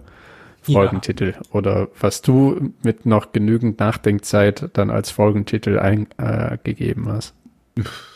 Folgentitel 0.61 1.33
oder 1.51 1.89
was 1.99 2.21
du 2.21 2.73
mit 2.83 3.05
noch 3.05 3.33
genügend 3.33 3.79
Nachdenkzeit 3.79 4.69
dann 4.73 4.89
als 4.89 5.11
Folgentitel 5.11 5.77
eingegeben 5.77 7.07
äh, 7.07 7.11
hast. 7.11 7.35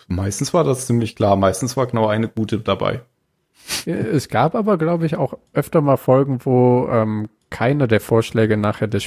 Meistens 0.08 0.54
war 0.54 0.64
das 0.64 0.88
ziemlich 0.88 1.16
klar, 1.16 1.36
meistens 1.36 1.76
war 1.76 1.88
genau 1.88 2.08
eine 2.08 2.30
gute 2.30 2.60
dabei. 2.60 3.02
Es 3.86 4.30
gab 4.30 4.56
aber, 4.56 4.78
glaube 4.78 5.06
ich, 5.06 5.18
auch 5.18 5.38
öfter 5.54 5.82
mal 5.82 5.98
Folgen, 5.98 6.40
wo 6.46 6.88
ähm, 6.90 7.28
keiner 7.50 7.88
der 7.88 8.00
Vorschläge 8.00 8.56
nachher 8.56 8.88
der 8.88 9.02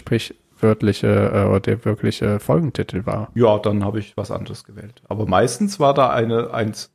sprichwörtliche 0.64 1.30
äh, 1.32 1.44
oder 1.48 1.60
der 1.60 1.84
wirkliche 1.84 2.38
Folgentitel 2.38 3.06
war. 3.06 3.30
Ja, 3.34 3.58
dann 3.58 3.82
habe 3.84 3.98
ich 3.98 4.16
was 4.16 4.30
anderes 4.30 4.64
gewählt. 4.64 5.02
Aber 5.08 5.26
meistens 5.26 5.80
war 5.80 5.94
da 5.94 6.10
eine 6.10 6.52
eins 6.52 6.90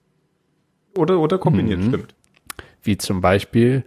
oder 0.98 1.20
oder 1.20 1.38
kombiniert, 1.38 1.80
Mhm. 1.80 1.88
stimmt. 1.88 2.16
Wie 2.84 2.98
zum 2.98 3.22
Beispiel 3.22 3.84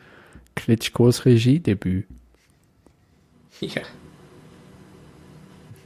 Klitschkos 0.56 1.24
Regiedebüt. 1.24 2.06
Ja. 3.60 3.82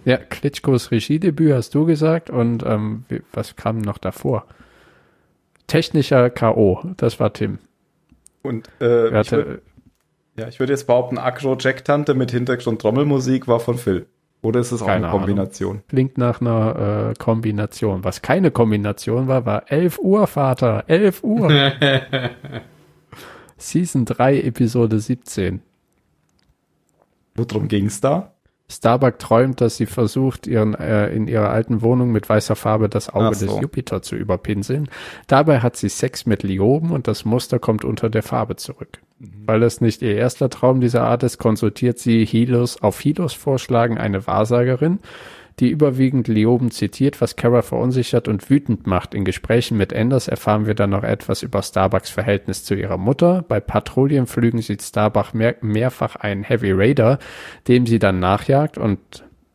Ja, 0.04 0.16
Klitschkos 0.16 0.90
Regiedebüt 0.90 1.52
hast 1.52 1.74
du 1.74 1.84
gesagt 1.84 2.30
und 2.30 2.64
ähm, 2.66 3.04
was 3.32 3.54
kam 3.56 3.78
noch 3.82 3.98
davor? 3.98 4.46
Technischer 5.68 6.28
K.O., 6.30 6.82
das 6.96 7.20
war 7.20 7.32
Tim. 7.32 7.58
Und 8.42 8.68
äh, 8.80 9.10
Er 9.10 9.18
hatte, 9.18 9.62
ja, 10.36 10.48
ich 10.48 10.60
würde 10.60 10.72
jetzt 10.72 10.86
behaupten, 10.86 11.18
Agro 11.18 11.56
Jack 11.58 11.84
Tante 11.84 12.14
mit 12.14 12.30
Hintergrund 12.30 12.80
Trommelmusik 12.80 13.48
war 13.48 13.60
von 13.60 13.76
Phil. 13.76 14.06
Oder 14.42 14.58
ist 14.60 14.72
es 14.72 14.82
auch 14.82 14.86
Keine 14.86 15.08
eine 15.08 15.16
Kombination? 15.16 15.82
klingt 15.88 16.18
nach 16.18 16.40
einer 16.40 17.10
äh, 17.10 17.14
Kombination. 17.14 18.02
Was 18.02 18.22
keine 18.22 18.50
Kombination 18.50 19.28
war, 19.28 19.46
war 19.46 19.70
11 19.70 20.00
Uhr, 20.00 20.26
Vater, 20.26 20.84
11 20.88 21.22
Uhr. 21.22 21.50
Season 23.56 24.04
3, 24.04 24.40
Episode 24.40 24.98
17. 24.98 25.62
Worum 27.36 27.68
ging's 27.68 28.00
da? 28.00 28.32
Starbuck 28.68 29.18
träumt, 29.18 29.60
dass 29.60 29.76
sie 29.76 29.86
versucht, 29.86 30.46
ihren, 30.46 30.74
äh, 30.74 31.10
in 31.10 31.28
ihrer 31.28 31.50
alten 31.50 31.82
Wohnung 31.82 32.10
mit 32.10 32.28
weißer 32.28 32.56
Farbe 32.56 32.88
das 32.88 33.10
Auge 33.10 33.34
so. 33.34 33.46
des 33.46 33.60
Jupiter 33.60 34.02
zu 34.02 34.16
überpinseln. 34.16 34.88
Dabei 35.26 35.60
hat 35.60 35.76
sie 35.76 35.88
Sex 35.88 36.26
mit 36.26 36.42
Lioben 36.42 36.90
und 36.90 37.06
das 37.06 37.24
Muster 37.24 37.58
kommt 37.58 37.84
unter 37.84 38.10
der 38.10 38.22
Farbe 38.22 38.56
zurück. 38.56 39.01
Mhm. 39.22 39.46
Weil 39.46 39.60
das 39.60 39.80
nicht 39.80 40.02
ihr 40.02 40.16
erster 40.16 40.50
Traum 40.50 40.80
dieser 40.80 41.02
Art 41.04 41.22
ist, 41.22 41.38
konsultiert 41.38 41.98
sie 41.98 42.24
Hilos 42.24 42.82
auf 42.82 43.00
Hilos 43.00 43.32
Vorschlagen 43.34 43.96
eine 43.96 44.26
Wahrsagerin, 44.26 44.98
die 45.60 45.70
überwiegend 45.70 46.26
Lioben 46.28 46.70
zitiert, 46.72 47.20
was 47.20 47.36
Kara 47.36 47.62
verunsichert 47.62 48.26
und 48.26 48.50
wütend 48.50 48.86
macht. 48.86 49.14
In 49.14 49.24
Gesprächen 49.24 49.76
mit 49.76 49.94
Anders 49.94 50.26
erfahren 50.26 50.66
wir 50.66 50.74
dann 50.74 50.90
noch 50.90 51.04
etwas 51.04 51.42
über 51.42 51.62
Starbucks 51.62 52.10
Verhältnis 52.10 52.64
zu 52.64 52.74
ihrer 52.74 52.98
Mutter. 52.98 53.44
Bei 53.46 53.60
Patrouillenflügen 53.60 54.60
sieht 54.60 54.82
Starbuck 54.82 55.34
mehr, 55.34 55.54
mehrfach 55.60 56.16
einen 56.16 56.42
Heavy 56.42 56.72
Raider, 56.72 57.18
dem 57.68 57.86
sie 57.86 58.00
dann 58.00 58.18
nachjagt 58.18 58.76
und 58.76 58.98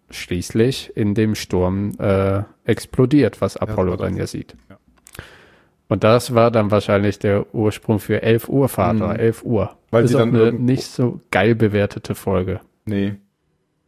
schließlich 0.09 0.95
in 0.95 1.13
dem 1.13 1.36
Sturm 1.36 1.91
äh, 1.99 2.43
explodiert, 2.63 3.41
was 3.41 3.57
Apollo 3.57 3.97
das. 3.97 4.01
dann 4.01 4.15
ja 4.15 4.28
sieht. 4.28 4.55
Ja. 4.70 4.78
Und 5.89 6.03
das 6.03 6.33
war 6.33 6.51
dann 6.51 6.69
wahrscheinlich 6.71 7.17
der 7.19 7.53
Ursprung 7.55 7.99
für 7.99 8.21
11 8.21 8.49
Uhr, 8.49 8.67
Vater, 8.67 9.13
Mhm. 9.13 9.19
11 9.19 9.43
Uhr. 9.43 9.75
Weil 9.89 10.03
ist 10.03 10.11
sie 10.11 10.17
dann 10.17 10.35
eine 10.35 10.51
nicht 10.51 10.83
so 10.83 11.21
geil 11.31 11.55
bewertete 11.55 12.13
Folge. 12.13 12.59
Nee. 12.85 13.15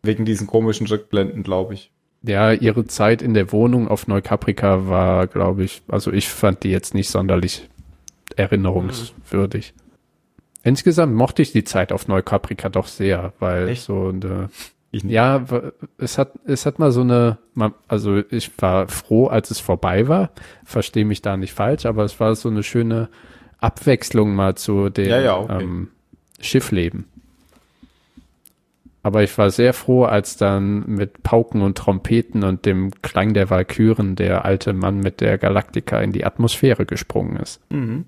Wegen 0.01 0.23
diesen 0.23 0.47
komischen 0.47 0.87
Rückblenden, 0.87 1.43
glaube 1.43 1.73
ich. 1.73 1.91
Ja, 2.21 2.51
ihre 2.51 2.85
Zeit 2.85 3.21
in 3.21 3.33
der 3.33 3.51
Wohnung 3.51 3.87
auf 3.87 4.07
Neukaprika 4.07 4.87
war, 4.87 5.27
glaube 5.27 5.63
ich, 5.63 5.81
also 5.87 6.11
ich 6.11 6.29
fand 6.29 6.63
die 6.63 6.69
jetzt 6.69 6.93
nicht 6.93 7.09
sonderlich 7.09 7.69
erinnerungswürdig. 8.35 9.73
Insgesamt 10.63 11.15
mochte 11.15 11.41
ich 11.41 11.51
die 11.53 11.63
Zeit 11.63 11.91
auf 11.91 12.07
Neukaprika 12.07 12.69
doch 12.69 12.87
sehr, 12.87 13.33
weil 13.39 13.69
Echt? 13.69 13.83
so 13.83 14.09
eine, 14.09 14.49
Ich 14.91 15.03
ja, 15.03 15.45
es 15.97 16.17
hat, 16.17 16.33
es 16.45 16.65
hat 16.65 16.79
mal 16.79 16.91
so 16.91 17.01
eine, 17.01 17.37
also 17.87 18.23
ich 18.31 18.51
war 18.57 18.87
froh, 18.87 19.27
als 19.27 19.51
es 19.51 19.59
vorbei 19.59 20.07
war, 20.07 20.31
verstehe 20.65 21.05
mich 21.05 21.21
da 21.21 21.37
nicht 21.37 21.53
falsch, 21.53 21.85
aber 21.85 22.03
es 22.03 22.19
war 22.19 22.35
so 22.35 22.49
eine 22.49 22.63
schöne 22.63 23.09
Abwechslung 23.59 24.33
mal 24.33 24.55
zu 24.55 24.89
dem 24.89 25.09
Ja, 25.09 25.19
ja, 25.19 25.37
okay. 25.37 25.63
ähm, 25.63 25.89
Schiffleben. 26.39 27.05
Aber 29.01 29.23
ich 29.23 29.37
war 29.37 29.49
sehr 29.49 29.73
froh, 29.73 30.03
als 30.03 30.37
dann 30.37 30.85
mit 30.87 31.23
Pauken 31.23 31.61
und 31.61 31.77
Trompeten 31.77 32.43
und 32.43 32.65
dem 32.65 32.91
Klang 33.01 33.33
der 33.33 33.49
Walküren 33.49 34.15
der 34.15 34.43
alte 34.43 34.73
Mann 34.73 34.99
mit 34.99 35.21
der 35.21 35.37
Galaktika 35.37 36.01
in 36.01 36.11
die 36.11 36.25
Atmosphäre 36.25 36.85
gesprungen 36.85 37.37
ist. 37.37 37.61
Mhm. 37.71 38.05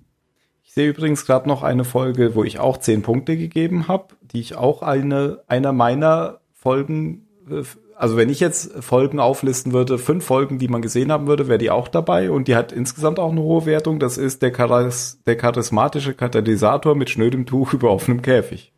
Ich 0.63 0.73
sehe 0.73 0.89
übrigens 0.89 1.25
gerade 1.25 1.47
noch 1.47 1.63
eine 1.63 1.83
Folge, 1.83 2.35
wo 2.35 2.43
ich 2.43 2.59
auch 2.59 2.77
zehn 2.77 3.01
Punkte 3.01 3.37
gegeben 3.37 3.87
habe, 3.87 4.15
die 4.21 4.39
ich 4.39 4.55
auch 4.55 4.81
eine 4.81 5.41
einer 5.47 5.73
meiner 5.73 6.40
Folgen, 6.61 7.27
äh, 7.49 7.63
also 7.95 8.17
wenn 8.17 8.29
ich 8.29 8.39
jetzt 8.39 8.71
Folgen 8.83 9.19
auflisten 9.19 9.73
würde, 9.73 9.97
fünf 9.97 10.25
Folgen, 10.25 10.59
die 10.59 10.67
man 10.67 10.81
gesehen 10.81 11.11
haben 11.11 11.27
würde, 11.27 11.47
wäre 11.47 11.57
die 11.57 11.71
auch 11.71 11.87
dabei 11.87 12.29
und 12.29 12.47
die 12.47 12.55
hat 12.55 12.71
insgesamt 12.71 13.19
auch 13.19 13.31
eine 13.31 13.41
hohe 13.41 13.65
Wertung. 13.65 13.99
Das 13.99 14.17
ist 14.17 14.43
der, 14.43 14.53
Charis 14.55 15.19
der 15.25 15.37
charismatische 15.37 16.13
Katalysator 16.13 16.95
mit 16.95 17.09
schnödem 17.09 17.45
Tuch 17.45 17.73
über 17.73 17.89
offenem 17.91 18.21
Käfig. 18.21 18.71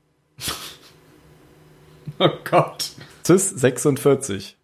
Oh 2.19 2.29
Gott. 2.49 2.91
CIS 3.25 3.49
46. 3.49 4.57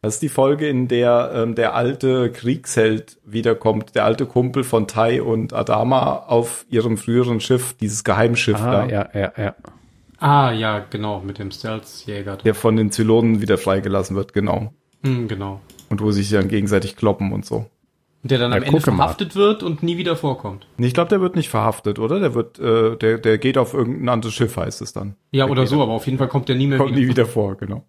Das 0.00 0.14
ist 0.14 0.22
die 0.22 0.28
Folge, 0.28 0.68
in 0.68 0.88
der 0.88 1.30
ähm, 1.34 1.54
der 1.54 1.74
alte 1.74 2.30
Kriegsheld 2.32 3.18
wiederkommt, 3.24 3.94
der 3.94 4.04
alte 4.04 4.26
Kumpel 4.26 4.64
von 4.64 4.88
Tai 4.88 5.22
und 5.22 5.52
Adama 5.52 6.24
auf 6.26 6.66
ihrem 6.68 6.98
früheren 6.98 7.40
Schiff, 7.40 7.74
dieses 7.74 8.02
Geheimschiff 8.02 8.60
Ah, 8.60 8.86
da, 8.86 8.88
ja, 8.88 9.08
ja, 9.14 9.32
ja. 9.36 9.54
Ah, 10.22 10.52
ja, 10.52 10.78
genau, 10.88 11.20
mit 11.20 11.38
dem 11.38 11.50
Stealth-Jäger. 11.50 12.36
der 12.36 12.54
von 12.54 12.76
den 12.76 12.90
Zylonen 12.92 13.40
wieder 13.42 13.58
freigelassen 13.58 14.14
wird, 14.16 14.32
genau. 14.32 14.72
Hm, 15.04 15.26
genau. 15.28 15.60
Und 15.90 16.00
wo 16.00 16.10
sich 16.12 16.30
dann 16.30 16.48
gegenseitig 16.48 16.96
kloppen 16.96 17.32
und 17.32 17.44
so. 17.44 17.66
Der 18.22 18.38
dann 18.38 18.50
Na, 18.50 18.58
am 18.58 18.62
Ende 18.62 18.78
gucke 18.78 18.92
mal. 18.92 18.98
verhaftet 18.98 19.34
wird 19.34 19.64
und 19.64 19.82
nie 19.82 19.96
wieder 19.96 20.14
vorkommt. 20.14 20.68
Ich 20.78 20.94
glaube, 20.94 21.08
der 21.08 21.20
wird 21.20 21.34
nicht 21.34 21.48
verhaftet, 21.48 21.98
oder? 21.98 22.20
Der 22.20 22.34
wird, 22.34 22.56
äh, 22.60 22.96
der, 22.96 23.18
der 23.18 23.36
geht 23.38 23.58
auf 23.58 23.74
irgendein 23.74 24.08
anderes 24.10 24.32
Schiff, 24.34 24.56
heißt 24.56 24.80
es 24.80 24.92
dann. 24.92 25.16
Ja, 25.32 25.46
Der 25.46 25.50
oder 25.52 25.66
so, 25.66 25.82
aber 25.82 25.90
auf 25.92 26.06
jeden 26.06 26.18
Fall 26.18 26.28
kommt 26.28 26.48
der 26.48 26.54
nie 26.54 26.68
mehr 26.68 26.78
Kommt 26.78 26.90
wieder. 26.92 27.00
nie 27.00 27.08
wieder 27.08 27.26
vor, 27.26 27.56
genau. 27.56 27.84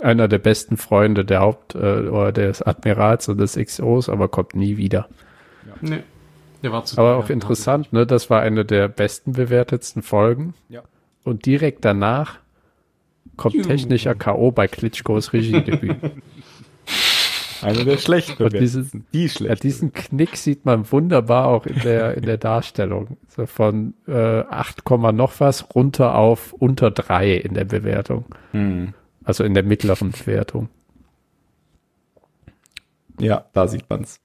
Einer 0.00 0.26
der 0.26 0.38
besten 0.38 0.76
Freunde 0.76 1.24
der 1.24 1.38
Haupt- 1.40 1.76
äh, 1.76 2.08
oder 2.08 2.32
des 2.32 2.62
Admirals 2.62 3.28
und 3.28 3.38
des 3.38 3.54
XOs, 3.56 4.08
aber 4.08 4.26
kommt 4.26 4.56
nie 4.56 4.76
wieder. 4.76 5.08
Nee, 5.80 6.02
der 6.64 6.72
war 6.72 6.84
zu 6.84 6.98
Aber 6.98 7.16
auch 7.16 7.30
interessant, 7.30 7.92
ne? 7.92 8.04
Das 8.06 8.28
war 8.28 8.40
eine 8.40 8.64
der 8.64 8.88
besten 8.88 9.32
bewertetsten 9.34 10.02
Folgen. 10.02 10.54
Ja. 10.68 10.82
Und 11.24 11.46
direkt 11.46 11.84
danach 11.84 12.38
kommt 13.36 13.54
Juhu. 13.54 13.66
technischer 13.66 14.14
K.O. 14.14 14.50
bei 14.50 14.68
Klitschkos 14.68 15.32
Regiedebüt. 15.32 15.96
Eine 17.62 17.84
der 17.84 17.98
schlechten. 17.98 18.42
Und 18.42 18.52
bewertesten. 18.52 19.06
die 19.12 19.22
Ja, 19.24 19.28
schlecht. 19.28 19.62
diesen 19.62 19.92
Knick 19.92 20.36
sieht 20.36 20.64
man 20.64 20.90
wunderbar 20.90 21.46
auch 21.46 21.64
in 21.64 21.78
der, 21.80 22.16
in 22.16 22.24
der 22.24 22.36
Darstellung. 22.38 23.16
So 23.28 23.46
von 23.46 23.94
äh, 24.08 24.40
8, 24.40 24.82
Komma 24.84 25.12
noch 25.12 25.38
was 25.38 25.72
runter 25.74 26.16
auf 26.16 26.52
unter 26.54 26.90
3 26.90 27.34
in 27.34 27.54
der 27.54 27.64
Bewertung. 27.64 28.24
Hm. 28.50 28.94
Also 29.22 29.44
in 29.44 29.54
der 29.54 29.62
mittleren 29.62 30.10
Bewertung. 30.10 30.68
Ja, 33.20 33.46
da 33.52 33.68
sieht 33.68 33.88
man's. 33.88 34.20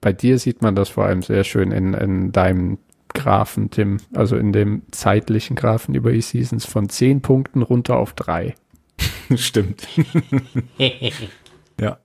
Bei 0.00 0.12
dir 0.14 0.38
sieht 0.38 0.62
man 0.62 0.74
das 0.74 0.88
vor 0.88 1.04
allem 1.04 1.22
sehr 1.22 1.44
schön 1.44 1.70
in, 1.72 1.92
in 1.92 2.32
deinem 2.32 2.78
Graphen, 3.14 3.70
Tim, 3.70 3.98
also 4.14 4.36
in 4.36 4.52
dem 4.52 4.82
zeitlichen 4.90 5.56
Graphen 5.56 5.94
über 5.94 6.12
die 6.12 6.20
Seasons 6.20 6.66
von 6.66 6.88
10 6.88 7.22
Punkten 7.22 7.62
runter 7.62 7.96
auf 7.96 8.12
3. 8.12 8.54
Stimmt. 9.36 9.86
ja. 11.80 11.98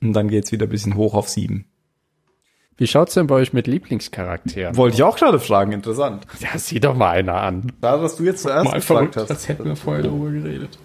Und 0.00 0.12
dann 0.14 0.28
geht's 0.28 0.50
wieder 0.52 0.66
ein 0.66 0.70
bisschen 0.70 0.96
hoch 0.96 1.14
auf 1.14 1.28
7. 1.28 1.64
Wie 2.76 2.86
schaut's 2.86 3.14
denn 3.14 3.26
bei 3.26 3.36
euch 3.36 3.52
mit 3.52 3.66
Lieblingscharakteren? 3.66 4.76
Wollte 4.76 4.96
ich 4.96 5.02
auch 5.02 5.16
gerade 5.16 5.38
fragen, 5.38 5.72
interessant. 5.72 6.26
Ja, 6.40 6.58
sieh 6.58 6.80
doch 6.80 6.96
mal 6.96 7.10
einer 7.10 7.40
an. 7.40 7.72
Da, 7.80 8.02
was 8.02 8.16
du 8.16 8.24
jetzt 8.24 8.42
zuerst 8.42 8.64
Mal 8.64 8.74
gefragt 8.74 9.14
verrückt, 9.14 9.16
hast. 9.16 9.30
das 9.30 9.48
hätten 9.48 9.64
wir 9.64 9.76
vorher 9.76 10.02
darüber 10.02 10.30
geredet. 10.30 10.78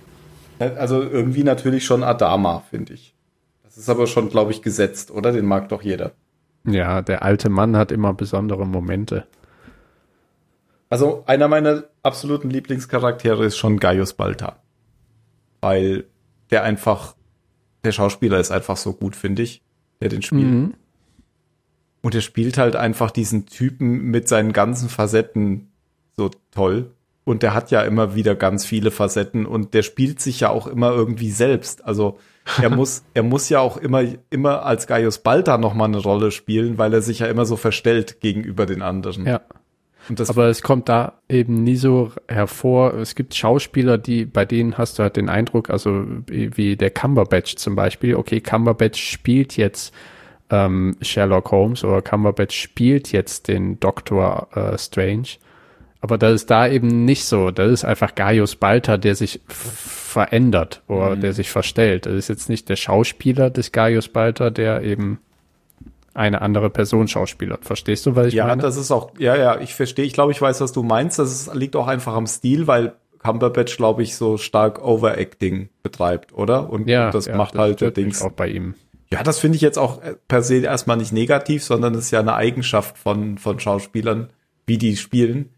Also 0.60 1.02
irgendwie 1.02 1.44
natürlich 1.44 1.86
schon 1.86 2.04
Adama, 2.04 2.64
finde 2.70 2.94
ich. 2.94 3.16
Das 3.64 3.78
ist 3.78 3.90
aber 3.90 4.08
schon, 4.08 4.30
glaube 4.30 4.52
ich, 4.52 4.62
gesetzt, 4.62 5.12
oder? 5.12 5.32
Den 5.32 5.46
mag 5.46 5.70
doch 5.70 5.82
jeder. 5.82 6.12
Ja, 6.68 7.02
der 7.02 7.24
alte 7.24 7.50
Mann 7.50 7.78
hat 7.78 7.92
immer 7.92 8.14
besondere 8.14 8.68
Momente. 8.68 9.26
Also 10.90 11.24
einer 11.26 11.48
meiner 11.48 11.86
absoluten 12.04 12.50
Lieblingscharaktere 12.50 13.46
ist 13.46 13.58
schon 13.58 13.80
Gaius 13.80 14.14
Balta. 14.14 14.62
Weil 15.62 16.06
der 16.52 16.64
einfach, 16.64 17.16
der 17.84 17.92
Schauspieler 17.92 18.40
ist 18.40 18.52
einfach 18.52 18.78
so 18.78 18.94
gut, 18.94 19.16
finde 19.16 19.44
ich, 19.44 19.62
der 20.02 20.10
den 20.10 20.22
spielt. 20.22 20.44
Mhm. 20.44 20.74
Und 22.02 22.16
er 22.16 22.22
spielt 22.22 22.58
halt 22.58 22.76
einfach 22.76 23.12
diesen 23.12 23.48
Typen 23.48 24.04
mit 24.06 24.28
seinen 24.28 24.54
ganzen 24.54 24.88
Facetten 24.88 25.72
so 26.16 26.32
toll. 26.52 26.92
Und 27.26 27.44
der 27.44 27.54
hat 27.54 27.72
ja 27.72 27.82
immer 27.82 28.16
wieder 28.16 28.36
ganz 28.36 28.66
viele 28.66 28.92
Facetten 28.92 29.46
und 29.46 29.74
der 29.74 29.84
spielt 29.84 30.22
sich 30.22 30.40
ja 30.40 30.50
auch 30.50 30.68
immer 30.68 30.92
irgendwie 30.92 31.32
selbst. 31.32 31.84
Also 31.84 32.20
er 32.62 32.70
muss, 32.70 33.04
er 33.14 33.24
muss 33.24 33.50
ja 33.50 33.60
auch 33.60 33.78
immer, 33.78 34.04
immer 34.30 34.66
als 34.66 34.88
Gaius 34.88 35.20
Balta 35.20 35.58
nochmal 35.58 35.88
eine 35.88 35.98
Rolle 35.98 36.32
spielen, 36.32 36.78
weil 36.78 36.94
er 36.94 37.02
sich 37.02 37.20
ja 37.20 37.28
immer 37.28 37.46
so 37.46 37.56
verstellt 37.56 38.22
gegenüber 38.22 38.66
den 38.66 38.82
anderen. 38.82 39.26
Ja. 39.26 39.42
Aber 40.30 40.48
es 40.48 40.62
kommt 40.62 40.88
da 40.88 41.14
eben 41.28 41.64
nie 41.64 41.76
so 41.76 42.12
hervor. 42.30 42.94
Es 42.94 43.16
gibt 43.16 43.36
Schauspieler, 43.36 43.98
die, 43.98 44.26
bei 44.26 44.46
denen 44.46 44.78
hast 44.78 44.98
du 44.98 45.04
halt 45.04 45.18
den 45.18 45.28
Eindruck, 45.28 45.70
also 45.70 46.06
wie 46.28 46.56
wie 46.56 46.78
der 46.78 46.92
Cumberbatch 46.92 47.58
zum 47.58 47.76
Beispiel. 47.76 48.16
Okay, 48.16 48.40
Cumberbatch 48.40 49.02
spielt 49.02 49.58
jetzt 49.58 49.94
ähm, 50.50 50.96
Sherlock 51.02 51.52
Holmes 51.52 51.84
oder 51.84 52.02
Cumberbatch 52.02 52.58
spielt 52.58 53.12
jetzt 53.12 53.48
den 53.48 53.80
Doktor 53.80 54.48
äh, 54.56 54.78
Strange. 54.78 55.28
Aber 56.00 56.18
das 56.18 56.34
ist 56.34 56.52
da 56.52 56.68
eben 56.68 57.06
nicht 57.06 57.26
so. 57.26 57.52
Das 57.52 57.72
ist 57.72 57.86
einfach 57.86 58.16
Gaius 58.16 58.56
Balta, 58.56 58.98
der 58.98 59.16
sich 59.16 59.42
verändert 59.48 60.84
oder 60.88 61.16
der 61.16 61.34
sich 61.34 61.50
verstellt. 61.50 62.06
Das 62.06 62.14
ist 62.14 62.28
jetzt 62.28 62.50
nicht 62.50 62.70
der 62.70 62.76
Schauspieler 62.76 63.50
des 63.50 63.72
Gaius 63.72 64.08
Balta, 64.08 64.50
der 64.50 64.84
eben 64.84 65.20
eine 66.14 66.42
andere 66.42 66.70
Person 66.70 67.08
schauspielert. 67.08 67.66
Verstehst 67.66 68.06
du, 68.06 68.16
was 68.16 68.28
ich 68.28 68.34
ja, 68.34 68.48
meine? 68.48 68.62
das 68.62 68.76
ist 68.76 68.92
auch, 68.92 69.12
ja, 69.20 69.36
ja, 69.36 69.60
ich 69.60 69.76
verstehe, 69.76 70.06
ich 70.06 70.14
glaube, 70.14 70.32
ich 70.32 70.42
weiß, 70.42 70.62
was 70.62 70.72
du 70.72 70.82
meinst. 70.82 71.20
Das 71.20 71.32
ist, 71.32 71.54
liegt 71.54 71.76
auch 71.76 71.88
einfach 71.88 72.16
am 72.16 72.26
Stil, 72.26 72.66
weil 72.68 72.94
Cumberbatch, 73.20 73.78
glaube 73.78 74.04
ich, 74.04 74.16
so 74.16 74.38
stark 74.38 74.84
Overacting 74.84 75.70
betreibt, 75.84 76.34
oder? 76.34 76.70
Und, 76.70 76.88
ja, 76.88 77.12
das 77.12 77.28
ja, 77.28 77.36
macht 77.36 77.56
halt 77.56 77.82
der 77.82 77.92
Dings. 77.92 78.22
auch 78.22 78.32
bei 78.32 78.48
ihm. 78.48 78.74
Ja, 79.12 79.24
das 79.24 79.40
finde 79.40 79.56
ich 79.56 79.62
jetzt 79.62 79.78
auch 79.78 80.02
äh, 80.02 80.16
per 80.28 80.42
se 80.42 80.58
erstmal 80.58 80.98
nicht 80.98 81.14
negativ, 81.14 81.64
sondern 81.64 81.94
es 81.94 82.06
ist 82.06 82.12
ja 82.12 82.20
eine 82.20 82.34
Eigenschaft 82.34 82.98
von, 82.98 83.38
von 83.38 83.60
Schauspielern, 83.60 84.30
wie 84.66 84.78
die 84.78 84.98
spielen. 84.98 85.50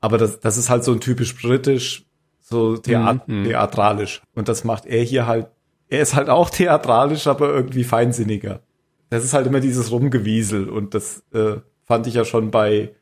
Aber 0.00 0.18
das, 0.18 0.40
das 0.40 0.56
ist 0.56 0.68
halt 0.70 0.84
so 0.84 0.92
ein 0.92 1.00
typisch 1.00 1.34
britisch, 1.40 2.04
so 2.40 2.76
Theat 2.76 3.26
Mhm. 3.28 3.44
theatralisch. 3.44 4.22
Und 4.34 4.48
das 4.48 4.64
macht 4.64 4.86
er 4.86 5.02
hier 5.02 5.26
halt, 5.26 5.48
er 5.88 6.00
ist 6.02 6.14
halt 6.14 6.28
auch 6.28 6.50
theatralisch, 6.50 7.26
aber 7.26 7.48
irgendwie 7.52 7.84
feinsinniger. 7.84 8.60
Das 9.10 9.24
ist 9.24 9.34
halt 9.34 9.46
immer 9.46 9.60
dieses 9.60 9.90
Rumgewiesel 9.90 10.68
und 10.68 10.94
das 10.94 11.22
äh, 11.32 11.56
fand 11.84 12.06
ich 12.06 12.14
ja 12.14 12.24
schon 12.24 12.50
bei, 12.50 12.94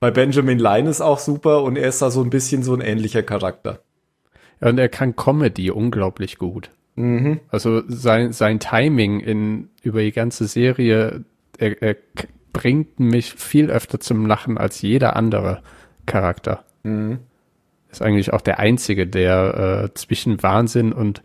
bei 0.00 0.10
Benjamin 0.10 0.58
Linus 0.58 1.00
auch 1.00 1.18
super 1.18 1.62
und 1.64 1.76
er 1.76 1.88
ist 1.88 2.00
da 2.00 2.10
so 2.10 2.22
ein 2.22 2.30
bisschen 2.30 2.62
so 2.62 2.74
ein 2.74 2.80
ähnlicher 2.80 3.22
Charakter. 3.22 3.80
Ja, 4.60 4.68
und 4.68 4.78
er 4.78 4.88
kann 4.88 5.16
Comedy 5.16 5.70
unglaublich 5.70 6.38
gut. 6.38 6.70
Mhm. 6.94 7.40
Also 7.48 7.82
sein, 7.88 8.32
sein 8.32 8.58
Timing 8.60 9.20
in, 9.20 9.68
über 9.82 10.00
die 10.02 10.12
ganze 10.12 10.46
Serie, 10.46 11.24
er, 11.58 11.82
er 11.82 11.96
bringt 12.52 12.98
mich 12.98 13.34
viel 13.34 13.70
öfter 13.70 14.00
zum 14.00 14.26
Lachen 14.26 14.58
als 14.58 14.82
jeder 14.82 15.14
andere 15.16 15.62
Charakter. 16.08 16.64
Mhm. 16.82 17.18
Ist 17.90 18.02
eigentlich 18.02 18.32
auch 18.32 18.40
der 18.40 18.58
einzige, 18.58 19.06
der 19.06 19.84
äh, 19.84 19.94
zwischen 19.94 20.42
Wahnsinn 20.42 20.92
und 20.92 21.22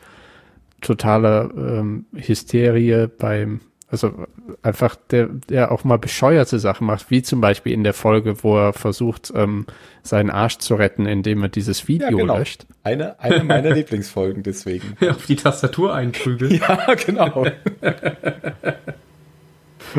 totaler 0.81 1.49
ähm, 1.55 2.05
Hysterie 2.13 3.07
beim, 3.07 3.61
also 3.89 4.27
einfach 4.61 4.95
der, 5.09 5.27
der 5.49 5.71
auch 5.71 5.83
mal 5.83 5.97
bescheuerte 5.97 6.59
Sachen 6.59 6.87
macht, 6.87 7.09
wie 7.11 7.21
zum 7.21 7.41
Beispiel 7.41 7.73
in 7.73 7.83
der 7.83 7.93
Folge, 7.93 8.43
wo 8.43 8.57
er 8.57 8.71
versucht, 8.73 9.33
ähm, 9.35 9.65
seinen 10.03 10.29
Arsch 10.29 10.59
zu 10.59 10.75
retten, 10.75 11.05
indem 11.05 11.43
er 11.43 11.49
dieses 11.49 11.87
Video 11.87 12.17
genau. 12.17 12.37
löscht. 12.37 12.65
Eine, 12.83 13.19
eine 13.19 13.43
meiner 13.43 13.71
Lieblingsfolgen 13.75 14.43
deswegen. 14.43 14.95
Auf 15.09 15.25
die 15.25 15.35
Tastatur 15.35 15.93
einprügeln. 15.93 16.61
Ja, 16.67 16.93
genau. 16.95 17.45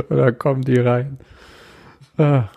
Oder 0.09 0.33
kommen 0.33 0.63
die 0.63 0.79
rein? 0.79 1.19
Ah. 2.17 2.49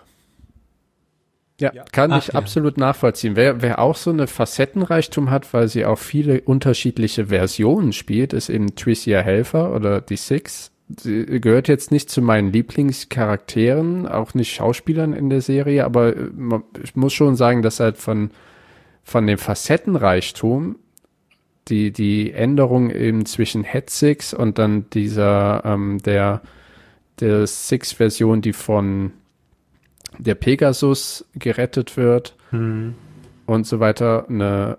Ja, 1.60 1.72
Ja. 1.74 1.84
kann 1.92 2.12
Ach, 2.12 2.18
ich 2.18 2.28
ja. 2.28 2.34
absolut 2.34 2.76
nachvollziehen. 2.78 3.34
Wer, 3.36 3.62
wer 3.62 3.80
auch 3.80 3.96
so 3.96 4.10
eine 4.10 4.26
Facettenreichtum 4.28 5.30
hat, 5.30 5.52
weil 5.52 5.68
sie 5.68 5.84
auch 5.86 5.98
viele 5.98 6.40
unterschiedliche 6.42 7.26
Versionen 7.26 7.92
spielt, 7.92 8.32
ist 8.32 8.48
eben 8.48 8.76
Tricia 8.76 9.20
Helfer 9.20 9.74
oder 9.74 10.00
die 10.00 10.16
Six. 10.16 10.70
Sie 11.00 11.26
gehört 11.40 11.68
jetzt 11.68 11.90
nicht 11.90 12.10
zu 12.10 12.22
meinen 12.22 12.52
Lieblingscharakteren, 12.52 14.06
auch 14.06 14.34
nicht 14.34 14.54
Schauspielern 14.54 15.12
in 15.12 15.28
der 15.30 15.40
Serie, 15.42 15.84
aber 15.84 16.16
äh, 16.16 16.30
man- 16.34 16.62
ich 16.82 16.94
muss 16.96 17.12
schon 17.12 17.36
sagen, 17.36 17.62
dass 17.62 17.80
halt 17.80 17.98
von, 17.98 18.30
von 19.02 19.26
dem 19.26 19.38
Facettenreichtum 19.38 20.76
die, 21.68 21.90
die 21.92 22.32
Änderung 22.32 22.90
eben 22.90 23.26
zwischen 23.26 23.64
Head 23.64 23.90
Six 23.90 24.32
und 24.32 24.58
dann 24.58 24.88
dieser, 24.90 25.62
ähm, 25.66 25.98
der, 25.98 26.40
der 27.20 27.46
Six-Version, 27.46 28.40
die 28.40 28.54
von 28.54 29.12
der 30.18 30.34
Pegasus 30.34 31.24
gerettet 31.34 31.96
wird 31.96 32.36
und 33.46 33.66
so 33.66 33.80
weiter, 33.80 34.26
eine 34.28 34.78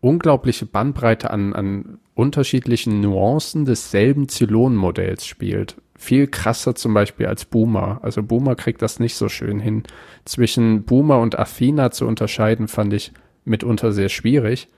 unglaubliche 0.00 0.66
Bandbreite 0.66 1.30
an, 1.30 1.52
an 1.54 1.98
unterschiedlichen 2.14 3.00
Nuancen 3.00 3.64
desselben 3.64 4.28
Zylon-Modells 4.28 5.26
spielt. 5.26 5.76
Viel 5.96 6.28
krasser 6.28 6.74
zum 6.74 6.94
Beispiel 6.94 7.26
als 7.26 7.44
Boomer. 7.44 7.98
Also 8.02 8.22
Boomer 8.22 8.54
kriegt 8.54 8.82
das 8.82 9.00
nicht 9.00 9.16
so 9.16 9.28
schön 9.28 9.58
hin. 9.58 9.82
Zwischen 10.24 10.84
Boomer 10.84 11.18
und 11.20 11.38
Athena 11.38 11.90
zu 11.90 12.06
unterscheiden, 12.06 12.68
fand 12.68 12.92
ich 12.92 13.12
mitunter 13.44 13.92
sehr 13.92 14.08
schwierig. 14.08 14.68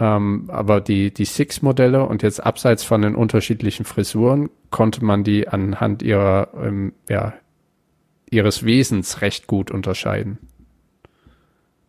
Ähm, 0.00 0.44
aber 0.48 0.80
die, 0.80 1.12
die 1.12 1.24
Six-Modelle 1.24 2.04
und 2.04 2.22
jetzt 2.22 2.44
abseits 2.44 2.84
von 2.84 3.02
den 3.02 3.14
unterschiedlichen 3.14 3.84
Frisuren 3.84 4.50
konnte 4.70 5.04
man 5.04 5.24
die 5.24 5.48
anhand 5.48 6.02
ihrer, 6.02 6.48
ähm, 6.60 6.92
ja, 7.08 7.34
ihres 8.30 8.64
Wesens 8.64 9.20
recht 9.20 9.46
gut 9.46 9.70
unterscheiden. 9.70 10.38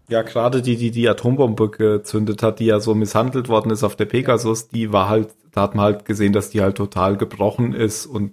Ja, 0.10 0.24
gerade 0.24 0.62
die, 0.62 0.76
die 0.76 0.90
die 0.90 1.08
Atombombe 1.08 1.70
gezündet 1.70 2.42
hat, 2.42 2.60
die 2.60 2.66
ja 2.66 2.80
so 2.80 2.96
misshandelt 2.96 3.48
worden 3.48 3.72
ist 3.72 3.84
auf 3.84 3.96
der 3.96 4.06
Pegasus, 4.06 4.68
die 4.68 4.92
war 4.92 5.08
halt, 5.08 5.30
da 5.52 5.62
hat 5.62 5.76
man 5.76 5.86
halt 5.86 6.06
gesehen, 6.06 6.34
dass 6.34 6.50
die 6.50 6.62
halt 6.62 6.78
total 6.78 7.16
gebrochen 7.16 7.74
ist 7.74 8.08
und 8.08 8.32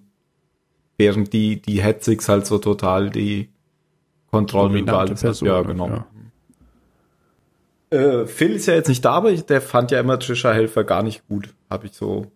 während 0.97 1.35
die, 1.35 1.61
die 1.61 1.83
Hetzix 1.83 2.29
halt 2.29 2.47
so 2.47 2.59
total 2.59 3.11
die 3.11 3.51
Kontrolle 4.31 4.79
über 4.79 4.99
alles 4.99 5.21
hat. 5.21 5.29
Person, 5.29 5.49
Ja, 5.49 5.61
genau. 5.63 5.89
ja. 5.89 6.07
Äh, 7.91 8.27
Phil 8.27 8.53
ist 8.53 8.67
ja 8.67 8.75
jetzt 8.75 8.89
nicht 8.89 9.05
da, 9.05 9.13
aber 9.13 9.31
ich, 9.31 9.45
der 9.45 9.61
fand 9.61 9.91
ja 9.91 10.01
immer 10.01 10.19
Trisha 10.19 10.53
Helfer 10.53 10.85
gar 10.85 11.03
nicht 11.03 11.29
gut. 11.29 11.55
Habe 11.71 11.87
ich 11.87 11.93
so, 11.93 12.27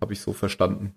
habe 0.00 0.12
ich 0.14 0.20
so 0.20 0.32
verstanden. 0.32 0.94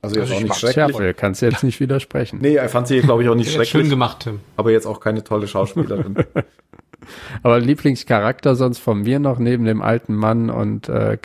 Also 0.00 0.16
jetzt 0.16 0.30
Also 0.30 0.34
auch 0.34 0.38
ich 0.38 0.44
nicht 0.44 0.58
schrecklich. 0.58 0.96
Phil, 0.96 1.14
kannst 1.14 1.42
du 1.42 1.46
jetzt 1.46 1.64
nicht 1.64 1.80
widersprechen. 1.80 2.38
Nee, 2.40 2.54
er 2.54 2.68
fand 2.68 2.86
sie, 2.86 3.00
glaube 3.00 3.22
ich, 3.22 3.28
auch 3.28 3.34
nicht 3.34 3.48
Ja, 3.48 3.64
Schön 3.64 3.66
schrecklich, 3.66 3.90
gemacht, 3.90 4.20
Tim. 4.20 4.40
aber 4.56 4.70
jetzt 4.70 4.86
auch 4.86 5.00
keine 5.00 5.24
tolle 5.24 5.48
Schauspielerin. 5.48 6.16
Aber 7.42 7.58
Lieblingscharakter 7.60 8.54
sonst 8.54 8.78
von 8.78 9.02
mir 9.02 9.18
noch 9.18 9.38
neben 9.38 9.64
dem 9.64 9.80
alten 9.80 10.14
Mann 10.14 10.50
und 10.50 10.88
äh, 10.90 11.16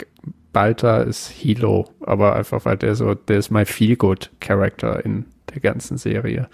Balta 0.52 1.02
ist 1.02 1.28
Hilo. 1.28 1.90
Aber 2.00 2.36
einfach, 2.36 2.64
weil 2.64 2.78
der 2.78 2.94
so, 2.94 3.14
der 3.14 3.38
ist 3.38 3.50
mein 3.50 3.66
Feel-Good-Character 3.66 5.04
in 5.04 5.26
der 5.52 5.60
ganzen 5.60 5.98
Serie. 5.98 6.48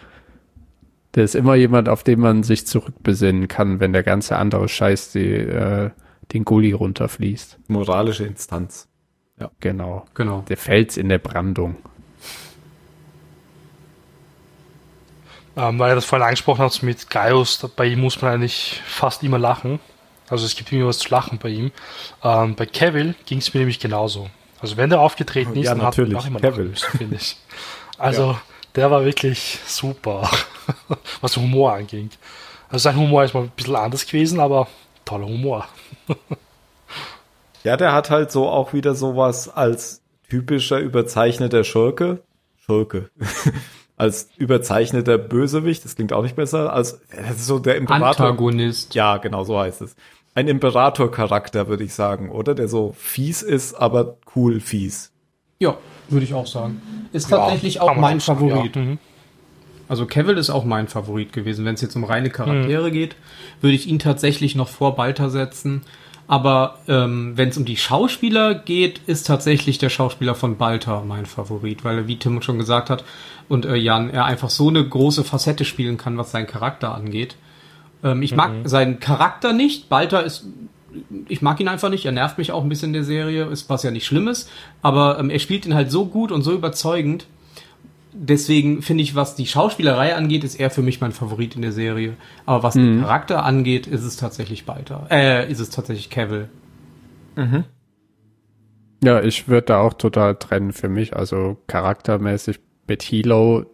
Der 1.14 1.24
ist 1.24 1.34
immer 1.34 1.54
jemand, 1.54 1.88
auf 1.88 2.02
den 2.02 2.18
man 2.20 2.42
sich 2.42 2.66
zurückbesinnen 2.66 3.46
kann, 3.46 3.78
wenn 3.78 3.92
der 3.92 4.02
ganze 4.02 4.36
andere 4.36 4.68
Scheiß 4.68 5.12
die, 5.12 5.32
äh, 5.32 5.90
den 6.32 6.44
Gully 6.44 6.72
runterfließt. 6.72 7.58
Moralische 7.68 8.24
Instanz. 8.24 8.88
Genau. 9.60 10.04
Genau. 10.14 10.44
Der 10.48 10.56
Fels 10.56 10.96
in 10.96 11.08
der 11.08 11.18
Brandung. 11.18 11.76
Ähm, 15.56 15.78
weil 15.78 15.92
ihr 15.92 15.94
das 15.96 16.04
vorhin 16.04 16.24
angesprochen 16.24 16.62
habt 16.62 16.82
mit 16.82 17.10
Gaius, 17.10 17.58
bei 17.76 17.86
ihm 17.86 18.00
muss 18.00 18.20
man 18.22 18.32
eigentlich 18.32 18.80
fast 18.86 19.22
immer 19.22 19.38
lachen. 19.38 19.80
Also 20.28 20.46
es 20.46 20.54
gibt 20.54 20.70
immer 20.72 20.86
was 20.86 20.98
zu 20.98 21.08
lachen 21.10 21.38
bei 21.38 21.48
ihm. 21.48 21.72
Ähm, 22.22 22.54
bei 22.54 22.66
Cavill 22.66 23.14
ging 23.26 23.38
es 23.38 23.52
mir 23.52 23.60
nämlich 23.60 23.80
genauso. 23.80 24.30
Also 24.60 24.76
wenn 24.76 24.90
der 24.90 25.00
aufgetreten 25.00 25.56
ist, 25.56 25.66
Ja, 25.66 25.74
dann 25.74 25.82
hat 25.82 25.98
man 25.98 26.08
natürlich, 26.08 26.18
auch 26.18 26.26
immer 26.26 26.40
noch 26.40 26.90
finde 26.90 27.16
ich. 27.16 27.36
Also 27.98 28.38
der 28.76 28.90
war 28.90 29.04
wirklich 29.04 29.58
super, 29.66 30.30
was 31.20 31.36
Humor 31.36 31.74
anging. 31.74 32.08
Also 32.70 32.84
sein 32.84 32.96
Humor 32.96 33.24
ist 33.24 33.34
mal 33.34 33.42
ein 33.42 33.50
bisschen 33.50 33.76
anders 33.76 34.06
gewesen, 34.06 34.40
aber 34.40 34.68
toller 35.04 35.26
Humor. 35.26 35.68
Ja, 37.62 37.76
der 37.76 37.92
hat 37.92 38.08
halt 38.08 38.32
so 38.32 38.48
auch 38.48 38.72
wieder 38.72 38.94
sowas 38.94 39.48
als 39.48 40.00
typischer 40.30 40.78
überzeichneter 40.78 41.64
Schurke. 41.64 42.22
Schurke. 42.64 43.10
als 44.00 44.30
überzeichneter 44.38 45.18
Bösewicht, 45.18 45.84
das 45.84 45.94
klingt 45.94 46.14
auch 46.14 46.22
nicht 46.22 46.34
besser, 46.34 46.72
als 46.72 47.00
das 47.14 47.36
ist 47.36 47.46
so 47.46 47.58
der 47.58 47.76
Imperator. 47.76 48.26
Antagonist. 48.26 48.94
Ja, 48.94 49.18
genau, 49.18 49.44
so 49.44 49.58
heißt 49.58 49.82
es. 49.82 49.94
Ein 50.34 50.48
Imperator-Charakter, 50.48 51.68
würde 51.68 51.84
ich 51.84 51.92
sagen, 51.92 52.30
oder? 52.30 52.54
Der 52.54 52.66
so 52.66 52.94
fies 52.96 53.42
ist, 53.42 53.74
aber 53.74 54.16
cool 54.34 54.60
fies. 54.60 55.12
Ja, 55.58 55.76
würde 56.08 56.24
ich 56.24 56.32
auch 56.32 56.46
sagen. 56.46 56.80
Ist 57.12 57.30
Ja, 57.30 57.36
tatsächlich 57.38 57.82
auch 57.82 57.94
mein 57.94 58.20
sagen, 58.20 58.40
Favorit. 58.40 58.76
Ja. 58.76 58.82
Mhm. 58.82 58.98
Also 59.86 60.06
Cavill 60.06 60.38
ist 60.38 60.48
auch 60.48 60.64
mein 60.64 60.88
Favorit 60.88 61.32
gewesen. 61.34 61.66
Wenn 61.66 61.74
es 61.74 61.82
jetzt 61.82 61.96
um 61.96 62.04
reine 62.04 62.30
Charaktere 62.30 62.90
geht, 62.90 63.16
würde 63.60 63.74
ich 63.74 63.86
ihn 63.86 63.98
tatsächlich 63.98 64.54
noch 64.54 64.68
vor 64.68 64.94
Balter 64.94 65.28
setzen. 65.28 65.82
Aber 66.30 66.78
ähm, 66.86 67.32
wenn 67.34 67.48
es 67.48 67.56
um 67.56 67.64
die 67.64 67.76
Schauspieler 67.76 68.54
geht, 68.54 69.00
ist 69.08 69.26
tatsächlich 69.26 69.78
der 69.78 69.88
Schauspieler 69.88 70.36
von 70.36 70.58
Balter 70.58 71.02
mein 71.04 71.26
Favorit, 71.26 71.82
weil 71.82 71.98
er, 71.98 72.06
wie 72.06 72.18
Tim 72.18 72.40
schon 72.40 72.56
gesagt 72.56 72.88
hat, 72.88 73.02
und 73.48 73.66
äh, 73.66 73.74
Jan, 73.74 74.10
er 74.10 74.26
einfach 74.26 74.48
so 74.48 74.68
eine 74.68 74.88
große 74.88 75.24
Facette 75.24 75.64
spielen 75.64 75.96
kann, 75.96 76.16
was 76.18 76.30
seinen 76.30 76.46
Charakter 76.46 76.94
angeht. 76.94 77.34
Ähm, 78.04 78.22
ich 78.22 78.36
mag 78.36 78.52
seinen 78.62 79.00
Charakter 79.00 79.52
nicht. 79.52 79.88
Balter 79.88 80.22
ist 80.22 80.46
ich 81.26 81.42
mag 81.42 81.58
ihn 81.58 81.66
einfach 81.66 81.88
nicht, 81.88 82.04
er 82.04 82.12
nervt 82.12 82.38
mich 82.38 82.52
auch 82.52 82.62
ein 82.62 82.68
bisschen 82.68 82.90
in 82.90 82.94
der 82.94 83.04
Serie, 83.04 83.46
ist 83.46 83.68
was 83.68 83.82
ja 83.82 83.90
nicht 83.90 84.06
Schlimmes, 84.06 84.48
aber 84.82 85.18
ähm, 85.18 85.30
er 85.30 85.38
spielt 85.40 85.66
ihn 85.66 85.74
halt 85.74 85.90
so 85.90 86.06
gut 86.06 86.30
und 86.30 86.42
so 86.42 86.52
überzeugend. 86.52 87.26
Deswegen 88.12 88.82
finde 88.82 89.02
ich, 89.02 89.14
was 89.14 89.36
die 89.36 89.46
Schauspielerei 89.46 90.16
angeht, 90.16 90.42
ist 90.44 90.58
er 90.58 90.70
für 90.70 90.82
mich 90.82 91.00
mein 91.00 91.12
Favorit 91.12 91.54
in 91.54 91.62
der 91.62 91.72
Serie. 91.72 92.14
Aber 92.44 92.62
was 92.62 92.74
den 92.74 93.00
Charakter 93.02 93.44
angeht, 93.44 93.86
ist 93.86 94.02
es 94.02 94.16
tatsächlich 94.16 94.66
Balter. 94.66 95.06
Äh, 95.10 95.50
ist 95.50 95.60
es 95.60 95.70
tatsächlich 95.70 96.10
Cavill. 96.10 96.48
Ja, 99.02 99.22
ich 99.22 99.48
würde 99.48 99.66
da 99.66 99.80
auch 99.80 99.94
total 99.94 100.36
trennen 100.36 100.72
für 100.72 100.88
mich. 100.88 101.16
Also 101.16 101.56
charaktermäßig 101.68 102.60
mit 102.86 103.02
Hilo, 103.02 103.64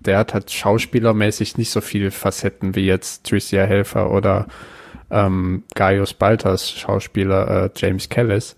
der 0.00 0.18
hat 0.18 0.34
halt 0.34 0.50
schauspielermäßig 0.50 1.58
nicht 1.58 1.70
so 1.70 1.80
viele 1.80 2.10
Facetten 2.10 2.74
wie 2.74 2.86
jetzt 2.86 3.24
Tricia 3.24 3.64
Helfer 3.64 4.10
oder 4.10 4.46
ähm, 5.10 5.64
Gaius 5.74 6.14
Balters 6.14 6.70
Schauspieler 6.70 7.64
äh, 7.64 7.70
James 7.76 8.08
Callis. 8.08 8.56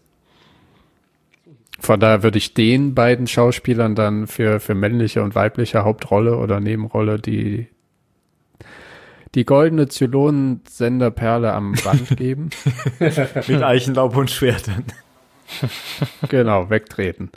Von 1.78 2.00
daher 2.00 2.22
würde 2.22 2.38
ich 2.38 2.54
den 2.54 2.94
beiden 2.94 3.26
Schauspielern 3.26 3.94
dann 3.94 4.26
für, 4.26 4.58
für 4.60 4.74
männliche 4.74 5.22
und 5.22 5.34
weibliche 5.34 5.84
Hauptrolle 5.84 6.36
oder 6.36 6.58
Nebenrolle 6.60 7.20
die, 7.20 7.68
die 9.34 9.44
goldene 9.44 9.88
Zylonen-Senderperle 9.88 11.52
am 11.52 11.74
Band 11.84 12.16
geben. 12.16 12.50
Mit 12.98 13.62
Eichenlaub 13.62 14.16
und 14.16 14.30
Schwertern. 14.30 14.84
genau, 16.28 16.68
wegtreten. 16.68 17.30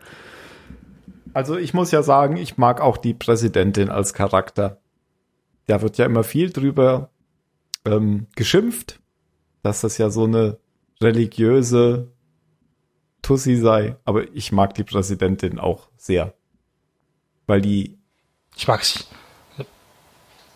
Also 1.34 1.58
ich 1.58 1.74
muss 1.74 1.92
ja 1.92 2.04
sagen, 2.04 2.36
ich 2.36 2.58
mag 2.58 2.82
auch 2.82 2.98
die 2.98 3.14
Präsidentin 3.14 3.90
als 3.90 4.14
Charakter. 4.14 4.80
Da 5.68 5.82
wird 5.82 5.98
ja 5.98 6.06
immer 6.06 6.24
viel 6.24 6.50
drüber 6.50 7.12
ähm, 7.86 8.28
geschimpft, 8.36 9.00
dass 9.64 9.82
das 9.82 9.98
ja 9.98 10.10
so 10.10 10.26
eine 10.26 10.58
religiöse 11.00 12.11
Tussi 13.22 13.56
sei. 13.56 13.96
Aber 14.06 14.24
ich 14.34 14.52
mag 14.52 14.74
die 14.74 14.84
Präsidentin 14.84 15.60
auch 15.60 15.90
sehr. 15.98 16.34
Weil 17.48 17.62
die, 17.62 17.98
Ich 18.56 18.68
mag 18.68 18.84
sie. 18.84 19.00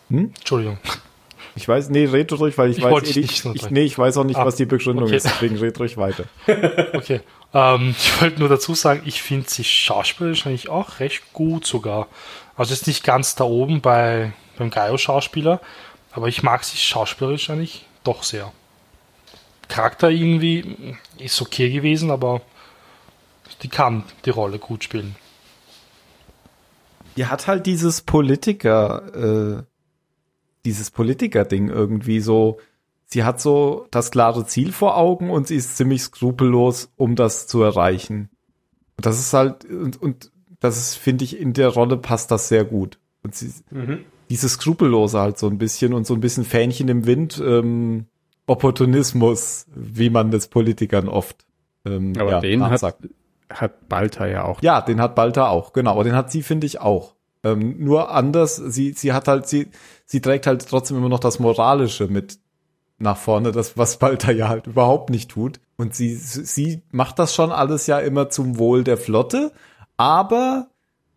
Hm? 0.08 0.32
Entschuldigung. 0.36 0.78
ich 1.56 1.66
weiß, 1.66 1.90
nee, 1.90 2.04
red 2.04 2.32
ruhig, 2.32 2.56
weil 2.58 2.70
ich, 2.70 2.78
Ich 2.78 2.84
weiß 2.84 3.16
eh 3.16 3.20
ich, 3.20 3.44
unterbrechen. 3.44 3.74
nee, 3.74 3.82
ich 3.82 3.98
weiß 3.98 4.16
auch 4.18 4.24
nicht, 4.24 4.36
Ah, 4.36 4.46
was 4.46 4.54
die 4.56 4.66
Begründung 4.66 5.06
okay. 5.06 5.16
ist, 5.16 5.26
deswegen 5.26 5.56
red 5.56 5.78
ruhig 5.80 5.96
weiter. 5.96 6.24
Okay. 6.92 7.20
Ähm, 7.54 7.94
ich 7.98 8.20
wollte 8.20 8.38
nur 8.40 8.48
dazu 8.48 8.74
sagen, 8.74 9.02
ich 9.04 9.22
finde 9.22 9.48
sie 9.48 9.64
schauspielerisch 9.64 10.46
eigentlich 10.46 10.68
auch 10.68 11.00
recht 11.00 11.32
gut 11.32 11.64
sogar. 11.66 12.08
Also 12.56 12.72
ist 12.72 12.86
nicht 12.86 13.04
ganz 13.04 13.34
da 13.34 13.44
oben 13.44 13.80
bei 13.80 14.32
beim 14.58 14.70
Gaio-Schauspieler, 14.70 15.60
aber 16.12 16.28
ich 16.28 16.42
mag 16.42 16.64
sie 16.64 16.76
schauspielerisch 16.78 17.50
eigentlich 17.50 17.84
doch 18.04 18.22
sehr. 18.22 18.52
Charakter 19.68 20.10
irgendwie 20.10 20.96
ist 21.18 21.40
okay 21.42 21.70
gewesen, 21.70 22.10
aber 22.10 22.40
die 23.66 23.70
kann 23.70 24.04
die 24.24 24.30
Rolle 24.30 24.60
gut 24.60 24.84
spielen. 24.84 25.16
Die 27.16 27.26
hat 27.26 27.48
halt 27.48 27.66
dieses 27.66 28.00
Politiker, 28.00 29.58
äh, 29.58 29.62
dieses 30.64 30.92
Politiker-Ding 30.92 31.68
irgendwie 31.68 32.20
so. 32.20 32.60
Sie 33.06 33.24
hat 33.24 33.40
so 33.40 33.88
das 33.90 34.12
klare 34.12 34.46
Ziel 34.46 34.70
vor 34.70 34.96
Augen 34.96 35.30
und 35.30 35.48
sie 35.48 35.56
ist 35.56 35.76
ziemlich 35.76 36.02
skrupellos, 36.02 36.92
um 36.94 37.16
das 37.16 37.48
zu 37.48 37.60
erreichen. 37.60 38.30
Und 38.96 39.04
das 39.04 39.18
ist 39.18 39.32
halt, 39.32 39.64
und, 39.64 40.00
und 40.00 40.30
das 40.60 40.78
ist, 40.78 40.94
finde 40.94 41.24
ich, 41.24 41.40
in 41.40 41.52
der 41.52 41.70
Rolle 41.70 41.96
passt 41.96 42.30
das 42.30 42.46
sehr 42.46 42.64
gut. 42.64 43.00
Und 43.24 43.34
sie, 43.34 43.52
dieses 44.30 44.52
Skrupellose 44.52 45.18
halt 45.18 45.38
so 45.38 45.48
ein 45.48 45.58
bisschen 45.58 45.92
und 45.92 46.06
so 46.06 46.14
ein 46.14 46.20
bisschen 46.20 46.44
Fähnchen 46.44 46.88
im 46.88 47.04
Wind, 47.04 47.42
ähm, 47.44 48.06
Opportunismus, 48.46 49.66
wie 49.74 50.10
man 50.10 50.30
das 50.30 50.46
Politikern 50.46 51.08
oft 51.08 51.46
ähm, 51.86 52.12
Aber 52.18 52.30
ja, 52.32 52.40
den 52.40 52.62
hat, 52.62 52.72
nachsagt. 52.72 53.08
Hat 53.50 53.88
Balter 53.88 54.26
ja 54.28 54.44
auch. 54.44 54.60
Ja, 54.62 54.80
den 54.80 55.00
hat 55.00 55.14
Balta 55.14 55.48
auch, 55.48 55.72
genau. 55.72 55.92
Aber 55.92 56.04
den 56.04 56.14
hat 56.16 56.30
sie, 56.30 56.42
finde 56.42 56.66
ich, 56.66 56.80
auch. 56.80 57.14
Ähm, 57.44 57.76
nur 57.78 58.10
anders, 58.10 58.56
sie, 58.56 58.92
sie 58.92 59.12
hat 59.12 59.28
halt, 59.28 59.46
sie, 59.46 59.68
sie 60.04 60.20
trägt 60.20 60.46
halt 60.46 60.66
trotzdem 60.68 60.96
immer 60.96 61.08
noch 61.08 61.20
das 61.20 61.38
Moralische 61.38 62.08
mit 62.08 62.38
nach 62.98 63.16
vorne, 63.18 63.52
das, 63.52 63.76
was 63.76 63.98
Balta 63.98 64.30
ja 64.32 64.48
halt 64.48 64.66
überhaupt 64.66 65.10
nicht 65.10 65.30
tut. 65.30 65.60
Und 65.76 65.94
sie, 65.94 66.14
sie 66.14 66.82
macht 66.90 67.18
das 67.18 67.34
schon 67.34 67.52
alles 67.52 67.86
ja 67.86 67.98
immer 67.98 68.30
zum 68.30 68.58
Wohl 68.58 68.84
der 68.84 68.96
Flotte, 68.96 69.52
aber 69.96 70.68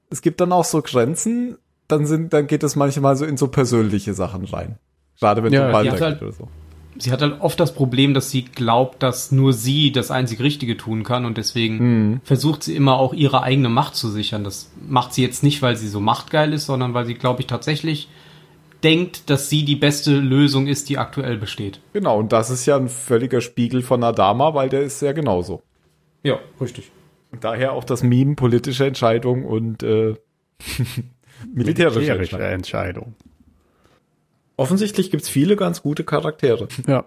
es 0.09 0.21
gibt 0.21 0.41
dann 0.41 0.51
auch 0.51 0.65
so 0.65 0.81
Grenzen, 0.81 1.57
dann 1.87 2.05
sind, 2.05 2.33
dann 2.33 2.47
geht 2.47 2.63
es 2.63 2.75
manchmal 2.75 3.15
so 3.15 3.25
in 3.25 3.37
so 3.37 3.47
persönliche 3.47 4.13
Sachen 4.13 4.43
rein. 4.45 4.77
Gerade 5.19 5.41
wenn 5.41 5.53
es 5.53 5.57
Ja, 5.59 5.67
um 5.67 5.71
Balta 5.71 5.83
die 5.83 5.95
hat 5.95 6.01
halt- 6.01 6.19
geht 6.19 6.27
oder 6.27 6.33
so. 6.37 6.47
Sie 6.97 7.11
hat 7.11 7.21
halt 7.21 7.39
oft 7.39 7.59
das 7.59 7.73
Problem, 7.73 8.13
dass 8.13 8.31
sie 8.31 8.43
glaubt, 8.43 9.03
dass 9.03 9.31
nur 9.31 9.53
sie 9.53 9.91
das 9.91 10.11
einzig 10.11 10.39
Richtige 10.41 10.75
tun 10.75 11.03
kann 11.03 11.25
und 11.25 11.37
deswegen 11.37 12.19
versucht 12.23 12.63
sie 12.63 12.75
immer 12.75 12.97
auch 12.97 13.13
ihre 13.13 13.43
eigene 13.43 13.69
Macht 13.69 13.95
zu 13.95 14.09
sichern. 14.09 14.43
Das 14.43 14.71
macht 14.87 15.13
sie 15.13 15.21
jetzt 15.21 15.43
nicht, 15.43 15.61
weil 15.61 15.75
sie 15.75 15.87
so 15.87 15.99
machtgeil 15.99 16.51
ist, 16.51 16.65
sondern 16.65 16.93
weil 16.93 17.05
sie, 17.05 17.13
glaube 17.13 17.41
ich, 17.41 17.47
tatsächlich 17.47 18.09
denkt, 18.83 19.29
dass 19.29 19.49
sie 19.49 19.65
die 19.65 19.75
beste 19.75 20.17
Lösung 20.17 20.67
ist, 20.67 20.89
die 20.89 20.97
aktuell 20.97 21.37
besteht. 21.37 21.79
Genau, 21.93 22.17
und 22.17 22.31
das 22.31 22.49
ist 22.49 22.65
ja 22.65 22.77
ein 22.77 22.89
völliger 22.89 23.41
Spiegel 23.41 23.81
von 23.81 24.03
Adama, 24.03 24.53
weil 24.53 24.69
der 24.69 24.81
ist 24.81 25.01
ja 25.01 25.11
genauso. 25.11 25.61
Ja, 26.23 26.39
richtig. 26.59 26.91
Daher 27.39 27.73
auch 27.73 27.83
das 27.83 28.03
Meme 28.03 28.35
politische 28.35 28.85
Entscheidung 28.85 29.45
und 29.45 29.83
äh, 29.83 30.15
militärische 31.53 31.99
Militärische 31.99 32.37
Entscheidung. 32.37 32.53
Entscheidung. 32.53 33.15
Offensichtlich 34.59 35.09
gibt's 35.09 35.29
viele 35.29 35.55
ganz 35.55 35.81
gute 35.81 36.03
Charaktere. 36.03 36.67
Ja. 36.87 37.05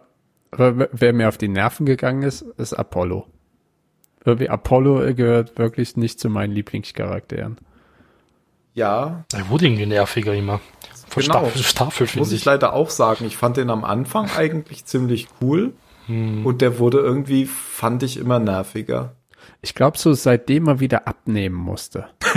Aber 0.50 0.88
wer- 0.92 1.12
mir 1.12 1.28
auf 1.28 1.38
die 1.38 1.48
Nerven 1.48 1.86
gegangen 1.86 2.22
ist, 2.22 2.42
ist 2.56 2.72
Apollo. 2.72 3.26
Irgendwie 4.24 4.48
Apollo 4.48 5.14
gehört 5.14 5.58
wirklich 5.58 5.96
nicht 5.96 6.18
zu 6.20 6.28
meinen 6.30 6.52
Lieblingscharakteren. 6.52 7.58
Ja, 8.74 9.24
Er 9.34 9.48
wurde 9.50 9.66
irgendwie 9.66 9.86
nerviger 9.86 10.34
immer. 10.34 10.60
Von 11.08 11.22
Genau. 11.22 11.40
Staffel 11.50 11.62
Staffel, 11.62 12.02
muss 12.04 12.10
finde 12.12 12.28
ich 12.28 12.34
ich. 12.36 12.44
leider 12.46 12.72
auch 12.72 12.88
sagen. 12.88 13.26
Ich 13.26 13.36
fand 13.36 13.56
den 13.58 13.68
am 13.70 13.84
Anfang 13.84 14.30
eigentlich 14.36 14.84
ziemlich 14.86 15.28
cool. 15.40 15.72
Und 16.08 16.60
der 16.62 16.78
wurde 16.78 16.98
irgendwie, 16.98 17.44
fand 17.46 18.02
ich, 18.02 18.16
immer 18.18 18.38
nerviger. 18.38 19.12
Ich 19.60 19.74
glaube 19.74 19.96
so, 19.98 20.12
seitdem 20.14 20.66
er 20.68 20.80
wieder 20.80 21.06
abnehmen 21.06 21.54
musste. 21.56 22.06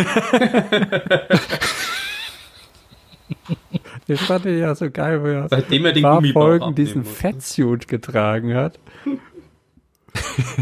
das 4.07 4.21
fand 4.21 4.45
ich 4.45 4.59
ja 4.59 4.75
so 4.75 4.89
geil, 4.91 5.21
wo 5.23 5.27
er 5.27 5.49
Seitdem 5.49 5.85
er 5.85 5.93
den 5.93 6.03
paar 6.03 6.23
Folgen 6.23 6.75
diesen 6.75 7.01
musste. 7.03 7.15
Fettsuit 7.15 7.87
getragen 7.87 8.53
hat. 8.53 8.79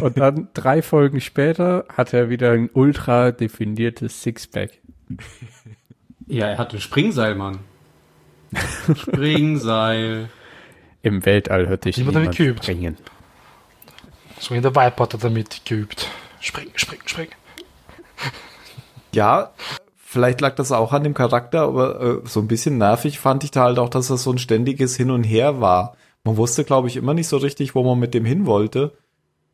Und 0.02 0.18
dann 0.18 0.48
drei 0.54 0.82
Folgen 0.82 1.22
später 1.22 1.86
hat 1.90 2.14
er 2.14 2.30
wieder 2.30 2.52
ein 2.52 2.70
ultra 2.74 3.32
definiertes 3.32 4.22
Sixpack. 4.24 4.72
Ja, 6.26 6.48
er 6.48 6.58
hatte 6.58 6.80
Springseil, 6.80 7.36
Mann. 7.36 7.60
Springseil. 8.96 10.30
Im 11.02 11.26
Weltall 11.26 11.68
hört 11.68 11.86
dich 11.86 11.98
Wie 11.98 12.04
man 12.04 12.14
damit 12.14 12.30
niemand 12.32 12.38
geübt. 12.38 12.64
springen. 12.64 12.98
So 14.40 14.54
in 14.56 14.62
der 14.62 14.72
Vibe 14.76 14.96
hat 14.98 15.14
er 15.14 15.20
damit 15.20 15.66
geübt. 15.66 16.08
Spring, 16.40 16.70
spring, 16.76 17.00
spring. 17.06 17.28
Ja, 19.14 19.52
vielleicht 20.14 20.40
lag 20.40 20.56
das 20.56 20.72
auch 20.72 20.94
an 20.94 21.04
dem 21.04 21.14
Charakter, 21.14 21.64
aber 21.64 22.02
äh, 22.02 22.18
so 22.24 22.40
ein 22.40 22.48
bisschen 22.48 22.78
nervig 22.78 23.20
fand 23.20 23.44
ich 23.44 23.52
da 23.52 23.64
halt 23.64 23.80
auch, 23.80 23.90
dass 23.90 24.08
das 24.08 24.24
so 24.24 24.32
ein 24.32 24.38
ständiges 24.38 24.96
Hin 24.96 25.12
und 25.12 25.24
Her 25.24 25.60
war. 25.60 25.98
Man 26.24 26.38
wusste, 26.38 26.64
glaube 26.64 26.88
ich, 26.88 26.96
immer 26.96 27.14
nicht 27.14 27.28
so 27.28 27.38
richtig, 27.38 27.76
wo 27.76 27.84
man 27.84 28.00
mit 28.00 28.14
dem 28.14 28.24
hin 28.24 28.46
wollte. 28.46 28.94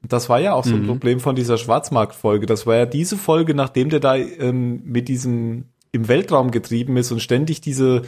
Das 0.04 0.30
war 0.30 0.40
ja 0.40 0.54
auch 0.54 0.64
so 0.64 0.76
ein 0.76 0.86
Problem 0.86 1.20
von 1.20 1.36
dieser 1.36 1.58
Schwarzmarkt-Folge. 1.58 2.46
Das 2.46 2.66
war 2.68 2.76
ja 2.76 2.86
diese 2.86 3.18
Folge, 3.18 3.54
nachdem 3.54 3.90
der 3.90 4.00
da 4.00 4.16
ähm, 4.16 4.82
mit 4.86 5.08
diesem 5.08 5.66
im 5.92 6.08
Weltraum 6.08 6.52
getrieben 6.52 6.96
ist 6.96 7.12
und 7.12 7.20
ständig 7.22 7.60
diese 7.60 8.04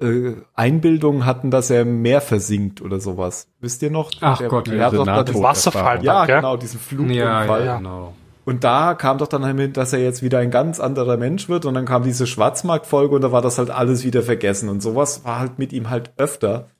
äh, 0.00 0.32
Einbildungen 0.54 1.26
hatten, 1.26 1.50
dass 1.50 1.70
er 1.70 1.84
mehr 1.84 2.20
versinkt 2.20 2.80
oder 2.80 3.00
sowas. 3.00 3.48
Wisst 3.60 3.82
ihr 3.82 3.90
noch? 3.90 4.10
Ach 4.20 4.38
der, 4.38 4.48
Gott, 4.48 4.68
der 4.68 4.76
ja, 4.76 4.86
hat 4.86 4.92
doch 4.94 5.04
dann- 5.04 5.16
NATO 5.16 5.42
Wasserfall. 5.42 6.04
Ja, 6.04 6.24
gell? 6.24 6.36
genau, 6.36 6.56
diesen 6.56 6.78
Flugunfall. 6.78 7.16
Ja, 7.16 7.64
ja, 7.64 7.76
genau. 7.78 8.14
Und 8.48 8.64
da 8.64 8.94
kam 8.94 9.18
doch 9.18 9.26
dann 9.26 9.44
hin, 9.58 9.74
dass 9.74 9.92
er 9.92 9.98
jetzt 9.98 10.22
wieder 10.22 10.38
ein 10.38 10.50
ganz 10.50 10.80
anderer 10.80 11.18
Mensch 11.18 11.50
wird 11.50 11.66
und 11.66 11.74
dann 11.74 11.84
kam 11.84 12.02
diese 12.02 12.26
Schwarzmarkt-Folge 12.26 13.14
und 13.14 13.20
da 13.20 13.30
war 13.30 13.42
das 13.42 13.58
halt 13.58 13.68
alles 13.68 14.04
wieder 14.04 14.22
vergessen 14.22 14.70
und 14.70 14.80
sowas 14.80 15.22
war 15.22 15.38
halt 15.38 15.58
mit 15.58 15.70
ihm 15.74 15.90
halt 15.90 16.12
öfter. 16.16 16.70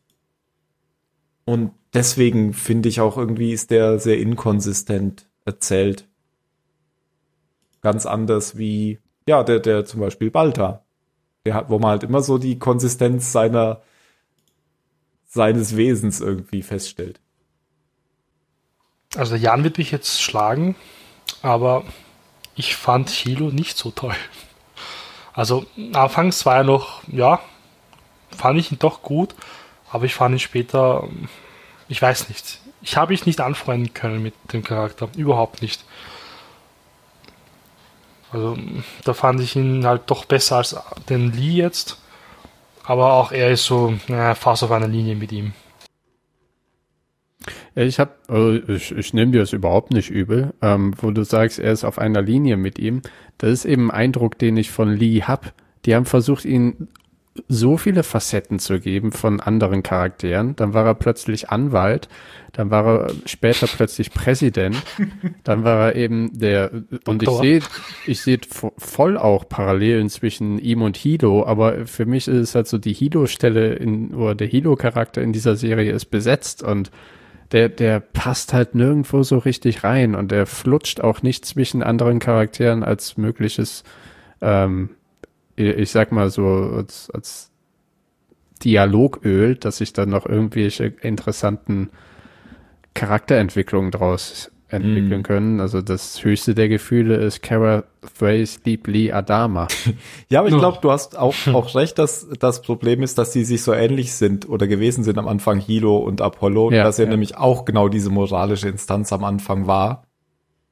Und 1.45 1.73
deswegen 1.93 2.55
finde 2.55 2.89
ich 2.89 3.03
auch 3.03 3.19
irgendwie 3.19 3.53
ist 3.53 3.70
der 3.70 3.99
sehr 3.99 4.19
inkonsistent 4.19 5.28
erzählt. 5.45 6.09
Ganz 7.82 8.07
anders 8.07 8.57
wie, 8.57 9.01
ja, 9.27 9.45
der, 9.45 9.61
der 9.61 9.85
zum 9.85 10.01
Beispiel 10.01 10.31
Balta. 10.31 10.86
Der 11.45 11.53
hat, 11.53 11.69
wo 11.69 11.78
man 11.78 11.90
halt 11.90 12.03
immer 12.03 12.23
so 12.23 12.39
die 12.39 12.59
Konsistenz 12.59 13.31
seiner, 13.31 13.82
seines 15.27 15.77
Wesens 15.77 16.23
irgendwie 16.23 16.62
feststellt. 16.62 17.20
Also 19.16 19.36
Jan 19.36 19.65
wird 19.65 19.77
mich 19.77 19.90
jetzt 19.90 20.23
schlagen, 20.23 20.74
aber 21.43 21.85
ich 22.55 22.77
fand 22.77 23.11
Hilo 23.11 23.51
nicht 23.51 23.77
so 23.77 23.91
toll. 23.91 24.17
Also 25.33 25.67
anfangs 25.93 26.45
war 26.47 26.57
er 26.57 26.65
noch, 26.65 27.03
ja, 27.07 27.41
fand 28.37 28.59
ich 28.59 28.73
ihn 28.73 28.79
doch 28.79 29.03
gut, 29.03 29.35
aber 29.91 30.05
ich 30.05 30.15
fand 30.15 30.35
ihn 30.35 30.41
später, 30.41 31.07
ich 31.89 32.03
weiß 32.03 32.29
nicht. 32.29 32.59
Ich 32.83 32.97
habe 32.97 33.13
mich 33.13 33.27
nicht 33.27 33.41
anfreunden 33.41 33.95
können 33.95 34.23
mit 34.23 34.35
dem 34.53 34.65
Charakter, 34.65 35.09
überhaupt 35.17 35.63
nicht. 35.63 35.85
Also 38.33 38.59
da 39.05 39.15
fand 39.15 39.41
ich 39.41 39.57
ihn 39.57 39.87
halt 39.87 40.03
doch 40.07 40.25
besser 40.25 40.57
als 40.57 40.77
den 41.09 41.33
Lee 41.33 41.55
jetzt, 41.55 41.99
aber 42.85 43.13
auch 43.13 43.33
er 43.33 43.51
ist 43.51 43.65
so 43.65 43.95
naja, 44.09 44.35
fast 44.35 44.63
auf 44.63 44.71
einer 44.71 44.89
Linie 44.89 45.17
mit 45.17 45.33
ihm. 45.33 45.55
Ich 47.74 47.98
hab, 48.01 48.19
also 48.28 48.55
ich, 48.69 48.93
ich 48.93 49.15
nehme 49.15 49.32
dir 49.32 49.40
das 49.40 49.52
überhaupt 49.52 49.93
nicht 49.93 50.10
übel, 50.10 50.52
ähm, 50.60 50.93
wo 51.01 51.10
du 51.12 51.24
sagst, 51.24 51.59
er 51.59 51.73
ist 51.73 51.85
auf 51.85 51.98
einer 51.98 52.20
Linie 52.20 52.56
mit 52.56 52.78
ihm. 52.78 53.01
Das 53.39 53.51
ist 53.51 53.65
eben 53.65 53.90
ein 53.90 53.97
Eindruck, 54.09 54.39
den 54.39 54.56
ich 54.56 54.70
von 54.70 54.89
Lee 54.93 55.23
hab. 55.23 55.52
Die 55.86 55.94
haben 55.94 56.05
versucht, 56.05 56.44
ihn 56.44 56.89
so 57.47 57.77
viele 57.77 58.02
Facetten 58.02 58.59
zu 58.59 58.81
geben 58.81 59.12
von 59.12 59.39
anderen 59.39 59.85
Charakteren. 59.85 60.56
Dann 60.56 60.74
war 60.74 60.85
er 60.85 60.94
plötzlich 60.97 61.51
Anwalt, 61.51 62.09
dann 62.52 62.70
war 62.73 62.85
er 62.85 63.10
später 63.27 63.69
plötzlich 63.69 64.10
Präsident, 64.12 64.77
dann 65.44 65.62
war 65.62 65.86
er 65.90 65.94
eben 65.94 66.36
der 66.36 66.73
und 67.06 67.23
ich 67.23 67.28
Doktor. 67.28 67.43
sehe 67.43 67.60
ich 68.06 68.20
sehe 68.23 68.39
vo- 68.39 68.73
voll 68.77 69.16
auch 69.16 69.48
Parallelen 69.48 70.09
zwischen 70.10 70.59
ihm 70.59 70.82
und 70.82 70.97
Hilo, 70.97 71.47
aber 71.47 71.86
für 71.86 72.06
mich 72.06 72.27
ist 72.27 72.36
es 72.36 72.55
halt 72.56 72.66
so 72.66 72.77
die 72.77 72.93
Hilo-Stelle 72.93 73.74
in 73.74 74.12
oder 74.15 74.35
der 74.35 74.48
Hilo-Charakter 74.48 75.23
in 75.23 75.32
dieser 75.32 75.55
Serie 75.55 75.93
ist 75.93 76.06
besetzt 76.06 76.65
und 76.65 76.90
der, 77.53 77.69
der 77.69 78.01
passt 78.01 78.53
halt 78.53 78.75
nirgendwo 78.75 79.23
so 79.23 79.39
richtig 79.39 79.85
rein 79.85 80.15
und 80.15 80.31
der 80.31 80.47
flutscht 80.47 81.01
auch 81.01 81.23
nicht 81.23 81.45
zwischen 81.45 81.83
anderen 81.83 82.19
Charakteren 82.19 82.85
als 82.85 83.16
mögliches, 83.16 83.85
ähm, 84.41 84.91
ich 85.57 85.66
ich 85.69 85.91
sag 85.91 86.12
mal 86.12 86.31
so, 86.31 86.47
als, 86.47 87.11
als 87.11 87.51
Dialogöl, 88.62 89.55
dass 89.55 89.79
sich 89.79 89.93
dann 89.93 90.11
noch 90.11 90.27
irgendwelche 90.27 90.87
interessanten 90.87 91.91
Charakterentwicklungen 92.95 93.91
draus 93.91 94.51
entwickeln 94.70 95.23
können. 95.23 95.61
Also 95.61 95.81
das 95.81 96.23
höchste 96.24 96.55
der 96.55 96.69
Gefühle 96.69 97.16
ist 97.16 97.43
Kara 97.43 97.85
Thrace 98.19 98.61
Lee 98.65 99.12
Adama. 99.12 99.69
Ja, 100.28 100.40
aber 100.40 100.49
ich 100.49 100.55
Ja. 100.55 100.61
glaube, 100.61 100.78
du 100.82 100.90
hast 100.90 101.19
auch, 101.19 101.35
auch 101.55 101.74
recht, 101.74 101.99
dass 101.99 102.27
das 102.39 102.62
Problem 102.62 103.03
ist, 103.03 103.16
dass 103.19 103.32
die 103.32 103.45
sich 103.45 103.62
so 103.62 103.73
ähnlich 103.73 104.12
sind 104.12 104.49
oder 104.49 104.66
gewesen 104.66 105.05
sind 105.05 105.19
am 105.19 105.27
Anfang 105.28 105.59
Hilo 105.59 105.97
und 105.97 106.20
Apollo, 106.20 106.73
Ja, 106.73 106.85
dass 106.85 106.99
er 106.99 107.07
ja. 107.07 107.11
nämlich 107.12 107.36
auch 107.36 107.65
genau 107.65 107.89
diese 107.89 108.11
moralische 108.11 108.69
Instanz 108.69 109.12
am 109.12 109.24
Anfang 109.24 109.66
war. 109.66 110.05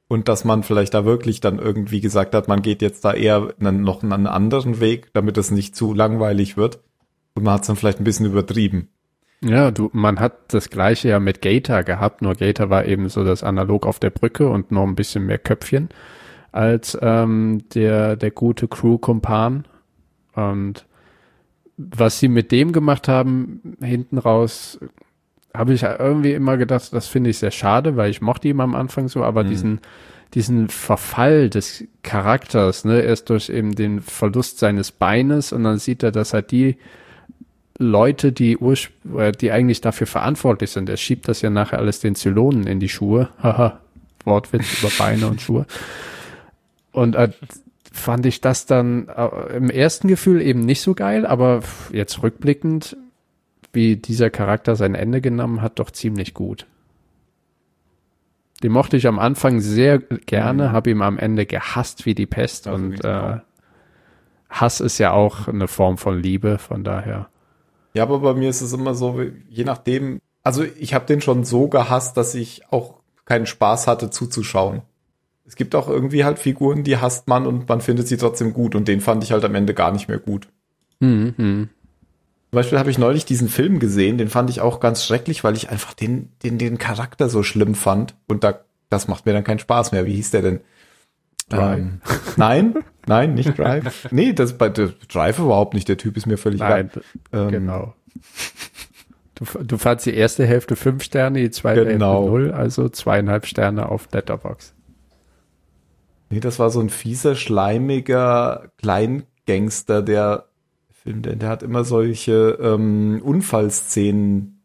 Und 0.09 0.29
dass 0.29 0.45
man 0.45 0.63
vielleicht 0.63 0.95
da 0.95 1.05
wirklich 1.05 1.41
dann 1.41 1.59
irgendwie 1.59 2.01
gesagt 2.01 2.35
hat, 2.37 2.47
man 2.47 2.63
geht 2.63 2.81
jetzt 2.81 3.05
da 3.05 3.13
eher 3.13 3.53
einen, 3.59 3.83
noch 3.83 4.05
einen 4.05 4.27
anderen 4.29 4.79
Weg, 4.79 5.09
damit 5.15 5.37
es 5.37 5.51
nicht 5.51 5.75
zu 5.75 5.95
langweilig 5.95 6.57
wird. 6.57 6.79
Und 7.35 7.43
man 7.43 7.55
hat 7.55 7.63
es 7.63 7.67
dann 7.67 7.75
vielleicht 7.77 8.01
ein 8.01 8.05
bisschen 8.05 8.27
übertrieben. 8.27 8.89
Ja, 9.49 9.71
du, 9.71 9.91
man 9.93 10.19
hat 10.19 10.53
das 10.53 10.71
gleiche 10.71 11.09
ja 11.09 11.21
mit 11.21 11.41
Gator 11.41 11.83
gehabt, 11.83 12.21
nur 12.23 12.35
Gator 12.35 12.69
war 12.69 12.85
eben 12.85 13.09
so 13.09 13.25
das 13.25 13.45
Analog 13.45 13.87
auf 13.87 14.01
der 14.01 14.11
Brücke 14.11 14.49
und 14.49 14.73
noch 14.73 14.83
ein 14.83 14.97
bisschen 14.97 15.27
mehr 15.27 15.39
Köpfchen 15.39 15.89
als 16.53 16.99
ähm, 17.03 17.63
der, 17.75 18.17
der 18.17 18.31
gute 18.31 18.67
Crew-Kumpan. 18.67 19.67
Und 20.35 20.87
was 21.77 22.19
sie 22.19 22.29
mit 22.29 22.51
dem 22.51 22.73
gemacht 22.73 23.09
haben, 23.09 23.77
hinten 23.81 24.19
raus, 24.19 24.81
habe 25.55 25.75
ich 25.75 25.83
irgendwie 25.83 26.33
immer 26.33 26.57
gedacht, 26.57 26.93
das 26.93 27.07
finde 27.07 27.31
ich 27.31 27.39
sehr 27.39 27.51
schade, 27.51 27.97
weil 27.97 28.11
ich 28.11 28.23
mochte 28.23 28.49
ihn 28.49 28.61
am 28.61 28.75
Anfang 28.75 29.09
so, 29.09 29.23
aber 29.23 29.45
diesen, 29.45 29.81
diesen 30.35 30.69
Verfall 30.69 31.51
des 31.51 31.85
Charakters, 32.03 32.85
ne, 32.85 33.01
erst 33.01 33.31
durch 33.31 33.49
eben 33.49 33.75
den 33.75 34.01
Verlust 34.01 34.59
seines 34.59 34.93
Beines 34.93 35.53
und 35.53 35.65
dann 35.65 35.79
sieht 35.79 36.03
er, 36.03 36.13
dass 36.13 36.33
halt 36.33 36.51
die 36.51 36.77
Leute, 37.79 38.33
die, 38.33 38.53
äh, 38.55 39.33
die 39.33 39.53
eigentlich 39.53 39.81
dafür 39.81 40.07
verantwortlich 40.07 40.71
sind, 40.71 40.89
er 40.89 40.97
schiebt 40.97 41.29
das 41.29 41.43
ja 41.43 41.51
nachher 41.51 41.79
alles 41.79 42.01
den 42.01 42.15
Zylonen 42.15 42.67
in 42.67 42.81
die 42.81 42.89
Schuhe, 42.89 43.29
haha, 43.43 43.81
Wortwitz 44.25 44.83
über 44.83 44.93
Beine 44.99 45.27
und 45.27 45.41
Schuhe. 45.41 45.67
Und 46.93 47.15
äh, 47.15 47.31
fand 47.93 48.27
ich 48.27 48.41
das 48.41 48.67
dann 48.67 49.09
äh, 49.09 49.57
im 49.57 49.71
ersten 49.71 50.09
Gefühl 50.09 50.41
eben 50.41 50.61
nicht 50.61 50.81
so 50.81 50.95
geil, 50.95 51.27
aber 51.27 51.63
jetzt 51.93 52.23
rückblickend, 52.23 52.97
wie 53.73 53.97
dieser 53.97 54.31
Charakter 54.31 54.77
sein 54.77 54.95
Ende 54.95 55.21
genommen 55.21 55.61
hat, 55.61 55.79
doch 55.79 55.91
ziemlich 55.91 56.35
gut. 56.35 56.67
Den 58.63 58.73
mochte 58.73 58.97
ich 58.97 59.07
am 59.07 59.19
Anfang 59.19 59.61
sehr 59.61 59.99
gerne, 59.99 60.73
habe 60.73 60.91
ihm 60.91 61.03
am 61.03 61.19
Ende 61.19 61.45
gehasst 61.45 62.07
wie 62.07 62.15
die 62.15 62.27
Pest 62.27 62.67
Also 62.67 62.83
und 62.83 63.05
äh. 63.05 63.39
Hass 64.49 64.81
ist 64.81 64.99
ja 64.99 65.13
auch 65.13 65.49
eine 65.49 65.69
Form 65.69 65.99
von 65.99 66.19
Liebe, 66.19 66.59
von 66.59 66.85
daher. 66.85 67.29
Ja, 67.97 68.03
aber 68.03 68.19
bei 68.19 68.35
mir 68.35 68.51
ist 68.51 68.61
es 68.61 68.75
immer 68.75 68.95
so, 68.95 69.23
je 69.49 69.65
nachdem, 69.65 70.21
also 70.43 70.63
ich 70.63 70.93
habe 70.93 71.07
den 71.07 71.23
schon 71.23 71.45
so 71.45 71.69
gehasst, 71.69 72.19
dass 72.19 72.35
ich 72.35 72.71
auch 72.71 72.97
keinen 73.25 73.47
Spaß 73.47 73.87
hatte 73.87 74.11
zuzuschauen. 74.11 74.83
Es 75.47 75.57
gibt 75.57 75.75
auch 75.75 75.89
irgendwie 75.89 76.23
halt 76.23 76.39
Figuren, 76.39 76.85
die 76.85 76.99
hasst 76.99 77.27
man 77.27 77.47
und 77.47 77.67
man 77.71 77.81
findet 77.81 78.07
sie 78.07 78.19
trotzdem 78.19 78.53
gut 78.53 78.75
und 78.75 78.87
den 78.87 79.01
fand 79.01 79.25
ich 79.25 79.33
halt 79.33 79.47
am 79.47 79.55
Ende 79.55 79.73
gar 79.73 79.93
nicht 79.93 80.09
mehr 80.09 80.19
gut. 80.19 80.47
Mhm, 81.01 81.33
mhm. 81.39 81.69
Zum 82.51 82.57
Beispiel 82.59 82.79
habe 82.79 82.91
ich 82.91 82.99
neulich 82.99 83.25
diesen 83.25 83.49
Film 83.49 83.79
gesehen, 83.79 84.19
den 84.19 84.29
fand 84.29 84.51
ich 84.51 84.61
auch 84.61 84.79
ganz 84.79 85.03
schrecklich, 85.03 85.43
weil 85.43 85.57
ich 85.57 85.71
einfach 85.71 85.95
den, 85.95 86.33
den, 86.43 86.59
den 86.59 86.77
Charakter 86.77 87.31
so 87.31 87.43
schlimm 87.43 87.75
fand 87.75 88.15
und 88.29 88.45
da, 88.45 88.61
das 88.91 89.09
macht 89.09 89.25
mir 89.25 89.33
dann 89.33 89.43
keinen 89.43 89.59
Spaß 89.59 89.93
mehr. 89.93 90.05
Wie 90.05 90.17
hieß 90.17 90.33
der 90.33 90.43
denn? 90.43 90.61
Drive. 91.49 91.79
Ähm, 91.79 92.01
nein, 92.37 92.75
nein, 93.07 93.35
nicht 93.35 93.57
Drive. 93.59 94.09
nee, 94.11 94.33
das 94.33 94.59
bei 94.59 94.69
der 94.69 94.91
Drive 95.09 95.39
überhaupt 95.39 95.75
nicht. 95.75 95.89
Der 95.89 95.97
Typ 95.97 96.17
ist 96.17 96.27
mir 96.27 96.39
völlig 96.39 96.61
Nein, 96.61 96.91
Ähm, 97.33 97.51
genau. 97.51 97.95
Du, 99.35 99.45
du 99.63 99.79
fandst 99.79 100.07
die 100.07 100.15
erste 100.15 100.47
Hälfte 100.47 100.77
fünf 100.77 101.03
Sterne, 101.03 101.41
die 101.41 101.51
zweite 101.51 101.85
Genau. 101.85 102.23
Hälfte 102.23 102.31
null, 102.31 102.53
also 102.53 102.89
zweieinhalb 102.89 103.47
Sterne 103.47 103.89
auf 103.89 104.09
Letterbox. 104.13 104.75
Nee, 106.31 106.41
das 106.41 106.59
war 106.59 106.71
so 106.71 106.81
ein 106.81 106.91
fieser, 106.91 107.37
schleimiger 107.37 108.73
Kleingangster, 108.79 110.03
der 110.03 110.47
Film, 110.91 111.23
der, 111.23 111.37
der 111.37 111.49
hat 111.49 111.63
immer 111.63 111.85
solche 111.85 112.59
ähm, 112.61 113.21
Unfallszenen 113.23 114.56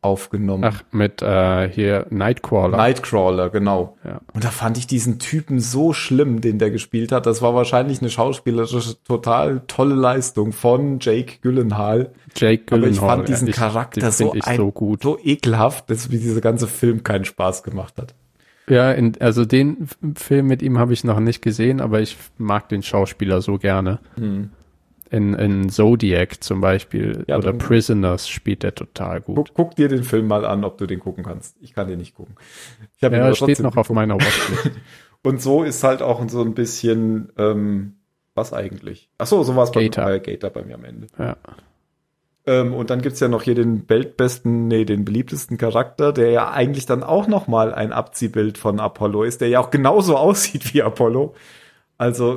aufgenommen. 0.00 0.64
Ach, 0.64 0.82
mit 0.92 1.22
äh, 1.22 1.68
hier 1.68 2.06
Nightcrawler. 2.10 2.76
Nightcrawler, 2.76 3.50
genau. 3.50 3.96
Ja. 4.04 4.20
Und 4.32 4.44
da 4.44 4.50
fand 4.50 4.78
ich 4.78 4.86
diesen 4.86 5.18
Typen 5.18 5.60
so 5.60 5.92
schlimm, 5.92 6.40
den 6.40 6.58
der 6.58 6.70
gespielt 6.70 7.10
hat. 7.12 7.26
Das 7.26 7.42
war 7.42 7.54
wahrscheinlich 7.54 8.00
eine 8.00 8.10
schauspielerische, 8.10 8.96
total 9.04 9.62
tolle 9.66 9.94
Leistung 9.94 10.52
von 10.52 10.98
Jake 11.00 11.38
Gyllenhaal. 11.42 12.10
Jake 12.36 12.64
Aber 12.70 12.82
Gyllenhaal. 12.82 12.92
ich 12.92 12.98
fand 13.00 13.28
diesen 13.28 13.46
ja, 13.48 13.50
ich- 13.50 13.56
Charakter 13.56 14.10
so, 14.12 14.32
ein, 14.32 14.56
so 14.56 14.70
gut. 14.70 15.02
so 15.02 15.18
ekelhaft, 15.22 15.90
dass 15.90 16.08
mir 16.08 16.18
dieser 16.18 16.40
ganze 16.40 16.66
Film 16.68 17.02
keinen 17.02 17.24
Spaß 17.24 17.62
gemacht 17.62 17.94
hat. 17.98 18.14
Ja, 18.68 18.92
in, 18.92 19.14
also 19.20 19.46
den 19.46 19.88
Film 20.14 20.46
mit 20.46 20.60
ihm 20.60 20.78
habe 20.78 20.92
ich 20.92 21.02
noch 21.02 21.20
nicht 21.20 21.40
gesehen, 21.40 21.80
aber 21.80 22.00
ich 22.00 22.16
mag 22.36 22.68
den 22.68 22.82
Schauspieler 22.82 23.40
so 23.40 23.56
gerne. 23.56 23.98
In, 25.10 25.34
in 25.34 25.70
Zodiac 25.70 26.42
zum 26.42 26.60
Beispiel 26.60 27.24
Ja, 27.26 27.38
oder 27.38 27.52
Prisoners 27.52 28.28
spielt 28.28 28.62
er 28.62 28.74
total 28.74 29.20
gut. 29.20 29.36
Guck, 29.36 29.54
guck 29.54 29.76
dir 29.76 29.88
den 29.88 30.04
Film 30.04 30.26
mal 30.26 30.44
an, 30.44 30.64
ob 30.64 30.76
du 30.78 30.86
den 30.86 31.00
gucken 31.00 31.24
kannst. 31.24 31.56
Ich 31.60 31.74
kann 31.74 31.88
den 31.88 31.98
nicht 31.98 32.14
gucken. 32.14 32.34
Ich 32.94 33.00
Ja, 33.00 33.08
er 33.08 33.34
steht 33.34 33.60
noch 33.60 33.76
auf 33.76 33.90
meiner 33.90 34.16
Watchlist. 34.16 34.70
Und 35.22 35.42
so 35.42 35.62
ist 35.62 35.82
halt 35.82 36.02
auch 36.02 36.26
so 36.28 36.42
ein 36.42 36.54
bisschen, 36.54 37.32
ähm, 37.36 37.94
was 38.34 38.52
eigentlich? 38.52 39.10
Ach 39.18 39.26
so, 39.26 39.42
so 39.42 39.56
war 39.56 39.64
es 39.64 39.72
bei, 39.72 39.88
Gator. 39.88 40.04
bei 40.04 40.18
Gator 40.20 40.50
bei 40.50 40.62
mir 40.62 40.74
am 40.74 40.84
Ende. 40.84 41.06
ja. 41.18 41.36
Ähm, 42.48 42.72
und 42.72 42.88
dann 42.88 43.02
gibt's 43.02 43.20
ja 43.20 43.28
noch 43.28 43.42
hier 43.42 43.54
den 43.54 43.86
weltbesten, 43.90 44.68
nee, 44.68 44.86
den 44.86 45.04
beliebtesten 45.04 45.58
Charakter, 45.58 46.14
der 46.14 46.30
ja 46.30 46.50
eigentlich 46.50 46.86
dann 46.86 47.02
auch 47.02 47.26
noch 47.26 47.46
mal 47.46 47.74
ein 47.74 47.92
Abziehbild 47.92 48.56
von 48.56 48.80
Apollo 48.80 49.24
ist, 49.24 49.42
der 49.42 49.48
ja 49.48 49.60
auch 49.60 49.68
genauso 49.70 50.16
aussieht 50.16 50.72
wie 50.72 50.82
Apollo. 50.82 51.34
Also 51.98 52.36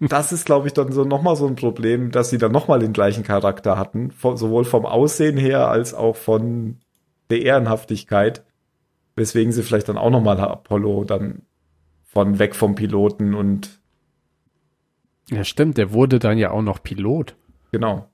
das 0.00 0.32
ist, 0.32 0.44
glaube 0.44 0.68
ich, 0.68 0.74
dann 0.74 0.92
so 0.92 1.02
noch 1.04 1.22
mal 1.22 1.34
so 1.34 1.46
ein 1.46 1.56
Problem, 1.56 2.10
dass 2.10 2.30
sie 2.30 2.38
dann 2.38 2.52
noch 2.52 2.68
mal 2.68 2.78
den 2.78 2.92
gleichen 2.92 3.24
Charakter 3.24 3.78
hatten, 3.78 4.10
von, 4.10 4.36
sowohl 4.36 4.64
vom 4.64 4.84
Aussehen 4.84 5.38
her 5.38 5.68
als 5.68 5.94
auch 5.94 6.14
von 6.14 6.76
der 7.30 7.42
Ehrenhaftigkeit, 7.42 8.44
weswegen 9.16 9.52
sie 9.52 9.62
vielleicht 9.62 9.88
dann 9.88 9.98
auch 9.98 10.10
noch 10.10 10.22
mal 10.22 10.38
Apollo 10.38 11.04
dann 11.04 11.42
von 12.04 12.38
weg 12.38 12.54
vom 12.54 12.74
Piloten 12.74 13.34
und 13.34 13.80
Ja, 15.30 15.42
stimmt, 15.42 15.78
der 15.78 15.92
wurde 15.92 16.18
dann 16.18 16.38
ja 16.38 16.50
auch 16.50 16.62
noch 16.62 16.82
Pilot. 16.82 17.34
genau, 17.72 18.08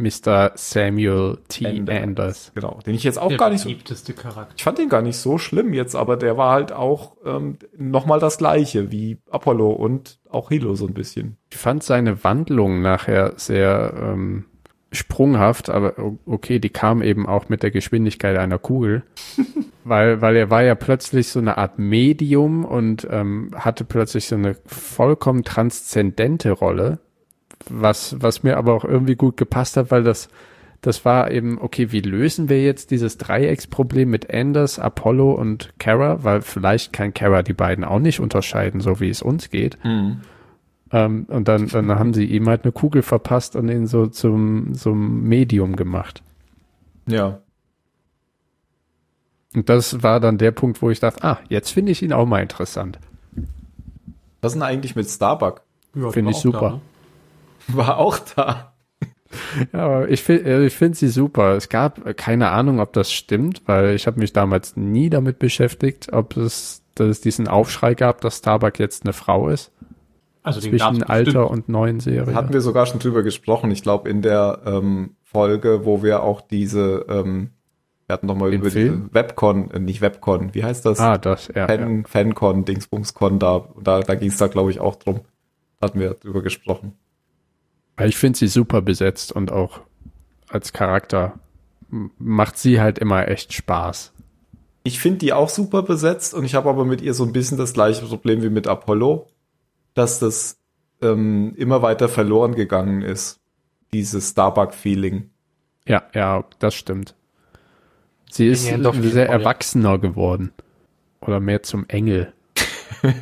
Mr. 0.00 0.52
Samuel 0.54 1.38
T. 1.48 1.66
Anders. 1.66 2.02
Anders. 2.02 2.52
genau, 2.54 2.80
den 2.84 2.94
ich 2.94 3.04
jetzt 3.04 3.18
auch 3.18 3.28
der 3.28 3.36
gar 3.36 3.50
nicht 3.50 3.60
so 3.60 3.68
beliebteste 3.68 4.14
Charakter. 4.14 4.54
Ich 4.56 4.64
fand 4.64 4.78
den 4.78 4.88
gar 4.88 5.02
nicht 5.02 5.18
so 5.18 5.38
schlimm 5.38 5.74
jetzt, 5.74 5.94
aber 5.94 6.16
der 6.16 6.36
war 6.36 6.52
halt 6.52 6.72
auch 6.72 7.16
ähm, 7.24 7.58
nochmal 7.76 8.18
das 8.18 8.38
gleiche 8.38 8.90
wie 8.90 9.18
Apollo 9.30 9.70
und 9.70 10.18
auch 10.28 10.48
Hilo 10.48 10.74
so 10.74 10.86
ein 10.86 10.94
bisschen. 10.94 11.36
Ich 11.50 11.58
fand 11.58 11.82
seine 11.82 12.24
Wandlung 12.24 12.80
nachher 12.80 13.34
sehr 13.36 13.94
ähm, 13.96 14.46
sprunghaft, 14.92 15.70
aber 15.70 15.94
okay, 16.26 16.58
die 16.58 16.70
kam 16.70 17.02
eben 17.02 17.26
auch 17.26 17.48
mit 17.48 17.62
der 17.62 17.70
Geschwindigkeit 17.70 18.36
einer 18.38 18.58
Kugel. 18.58 19.04
weil, 19.84 20.20
weil 20.20 20.36
er 20.36 20.50
war 20.50 20.62
ja 20.62 20.74
plötzlich 20.74 21.28
so 21.28 21.38
eine 21.38 21.58
Art 21.58 21.78
Medium 21.78 22.64
und 22.64 23.06
ähm, 23.10 23.50
hatte 23.54 23.84
plötzlich 23.84 24.26
so 24.26 24.36
eine 24.36 24.56
vollkommen 24.66 25.44
transzendente 25.44 26.52
Rolle, 26.52 26.98
was, 27.68 28.16
was 28.20 28.42
mir 28.42 28.56
aber 28.56 28.74
auch 28.74 28.84
irgendwie 28.84 29.16
gut 29.16 29.36
gepasst 29.36 29.76
hat, 29.76 29.90
weil 29.90 30.02
das, 30.02 30.28
das 30.80 31.04
war 31.04 31.30
eben, 31.30 31.58
okay, 31.60 31.92
wie 31.92 32.00
lösen 32.00 32.48
wir 32.48 32.62
jetzt 32.62 32.90
dieses 32.90 33.18
Dreiecksproblem 33.18 34.08
mit 34.08 34.32
Anders, 34.32 34.78
Apollo 34.78 35.32
und 35.32 35.72
Kara, 35.78 36.24
weil 36.24 36.40
vielleicht 36.40 36.92
kann 36.92 37.12
Kara 37.12 37.42
die 37.42 37.52
beiden 37.52 37.84
auch 37.84 37.98
nicht 37.98 38.20
unterscheiden, 38.20 38.80
so 38.80 39.00
wie 39.00 39.10
es 39.10 39.22
uns 39.22 39.50
geht. 39.50 39.76
Ähm, 40.92 41.26
und 41.28 41.48
dann, 41.48 41.68
dann 41.68 41.90
haben 41.90 42.14
sie 42.14 42.24
ihm 42.24 42.48
halt 42.48 42.64
eine 42.64 42.72
Kugel 42.72 43.02
verpasst 43.02 43.56
und 43.56 43.68
ihn 43.68 43.86
so 43.86 44.06
zum, 44.06 44.74
zum 44.74 45.22
Medium 45.22 45.76
gemacht. 45.76 46.22
Ja. 47.06 47.40
Und 49.54 49.68
das 49.68 50.02
war 50.02 50.20
dann 50.20 50.38
der 50.38 50.52
Punkt, 50.52 50.80
wo 50.80 50.90
ich 50.90 51.00
dachte, 51.00 51.24
ah, 51.24 51.38
jetzt 51.48 51.70
finde 51.70 51.92
ich 51.92 52.02
ihn 52.02 52.12
auch 52.12 52.26
mal 52.26 52.40
interessant. 52.40 52.98
Was 54.40 54.52
ist 54.52 54.54
denn 54.54 54.62
eigentlich 54.62 54.96
mit 54.96 55.08
Starbuck? 55.08 55.62
Ja, 55.94 56.10
Finde 56.10 56.30
ich 56.30 56.38
super. 56.38 56.60
da, 56.60 56.70
ne? 56.70 56.80
War 57.76 57.98
auch 57.98 58.18
da. 58.18 58.72
Ja, 59.72 59.78
aber 59.84 60.08
ich 60.08 60.22
finde 60.22 60.66
ich 60.66 60.74
finde 60.74 60.98
sie 60.98 61.08
super. 61.08 61.54
Es 61.54 61.68
gab 61.68 62.16
keine 62.16 62.50
Ahnung, 62.50 62.80
ob 62.80 62.92
das 62.92 63.12
stimmt, 63.12 63.62
weil 63.66 63.94
ich 63.94 64.06
habe 64.06 64.18
mich 64.18 64.32
damals 64.32 64.76
nie 64.76 65.08
damit 65.08 65.38
beschäftigt, 65.38 66.12
ob 66.12 66.36
es, 66.36 66.82
dass 66.94 67.08
es 67.08 67.20
diesen 67.20 67.46
Aufschrei 67.46 67.94
gab, 67.94 68.20
dass 68.22 68.38
Starbuck 68.38 68.78
jetzt 68.78 69.04
eine 69.04 69.12
Frau 69.12 69.48
ist. 69.48 69.70
Also 70.42 70.60
Zwischen 70.60 71.02
alter 71.02 71.24
bestimmt. 71.24 71.50
und 71.50 71.68
neuen 71.68 72.00
Serie. 72.00 72.34
Hatten 72.34 72.52
wir 72.52 72.62
sogar 72.62 72.86
schon 72.86 72.98
drüber 72.98 73.22
gesprochen. 73.22 73.70
Ich 73.70 73.82
glaube 73.82 74.08
in 74.08 74.22
der 74.22 74.60
ähm, 74.64 75.16
Folge, 75.22 75.84
wo 75.84 76.02
wir 76.02 76.22
auch 76.22 76.40
diese, 76.40 77.04
ähm, 77.08 77.50
wir 78.06 78.14
hatten 78.14 78.26
noch 78.26 78.36
mal 78.36 78.50
Den 78.50 78.60
über 78.60 78.70
Film? 78.70 79.02
diese 79.02 79.14
Webcon, 79.14 79.70
äh, 79.70 79.78
nicht 79.78 80.00
Webcon, 80.00 80.54
wie 80.54 80.64
heißt 80.64 80.86
das? 80.86 80.98
ah, 80.98 81.18
das, 81.18 81.48
ja. 81.48 81.54
ja. 81.56 81.66
Fan, 81.66 82.04
Fancon, 82.06 82.64
Dingsbumscon 82.64 83.38
da, 83.38 83.68
da, 83.82 84.00
da 84.00 84.14
ging 84.14 84.30
es 84.30 84.38
da 84.38 84.46
glaube 84.48 84.70
ich 84.70 84.80
auch 84.80 84.96
drum. 84.96 85.20
Hatten 85.80 86.00
wir 86.00 86.14
drüber 86.14 86.42
gesprochen. 86.42 86.94
Weil 88.00 88.08
ich 88.08 88.16
finde 88.16 88.38
sie 88.38 88.48
super 88.48 88.82
besetzt 88.82 89.32
und 89.32 89.52
auch 89.52 89.80
als 90.48 90.72
Charakter 90.72 91.38
macht 92.18 92.58
sie 92.58 92.80
halt 92.80 92.98
immer 92.98 93.28
echt 93.28 93.52
Spaß. 93.52 94.12
Ich 94.82 94.98
finde 94.98 95.18
die 95.18 95.32
auch 95.32 95.48
super 95.48 95.82
besetzt 95.82 96.34
und 96.34 96.44
ich 96.44 96.54
habe 96.54 96.70
aber 96.70 96.84
mit 96.84 97.02
ihr 97.02 97.14
so 97.14 97.24
ein 97.24 97.32
bisschen 97.32 97.58
das 97.58 97.72
gleiche 97.72 98.06
Problem 98.06 98.42
wie 98.42 98.48
mit 98.48 98.66
Apollo, 98.66 99.26
dass 99.94 100.18
das 100.18 100.58
ähm, 101.02 101.54
immer 101.56 101.82
weiter 101.82 102.08
verloren 102.08 102.54
gegangen 102.54 103.02
ist, 103.02 103.40
dieses 103.92 104.30
Starbuck-Feeling. 104.30 105.30
Ja, 105.86 106.04
ja, 106.14 106.44
das 106.58 106.74
stimmt. 106.74 107.14
Sie 108.30 108.46
ist 108.46 108.66
End 108.68 108.86
of 108.86 108.96
sehr 108.96 109.26
ja. 109.26 109.32
erwachsener 109.32 109.98
geworden. 109.98 110.52
Oder 111.20 111.40
mehr 111.40 111.62
zum 111.62 111.86
Engel. 111.88 112.32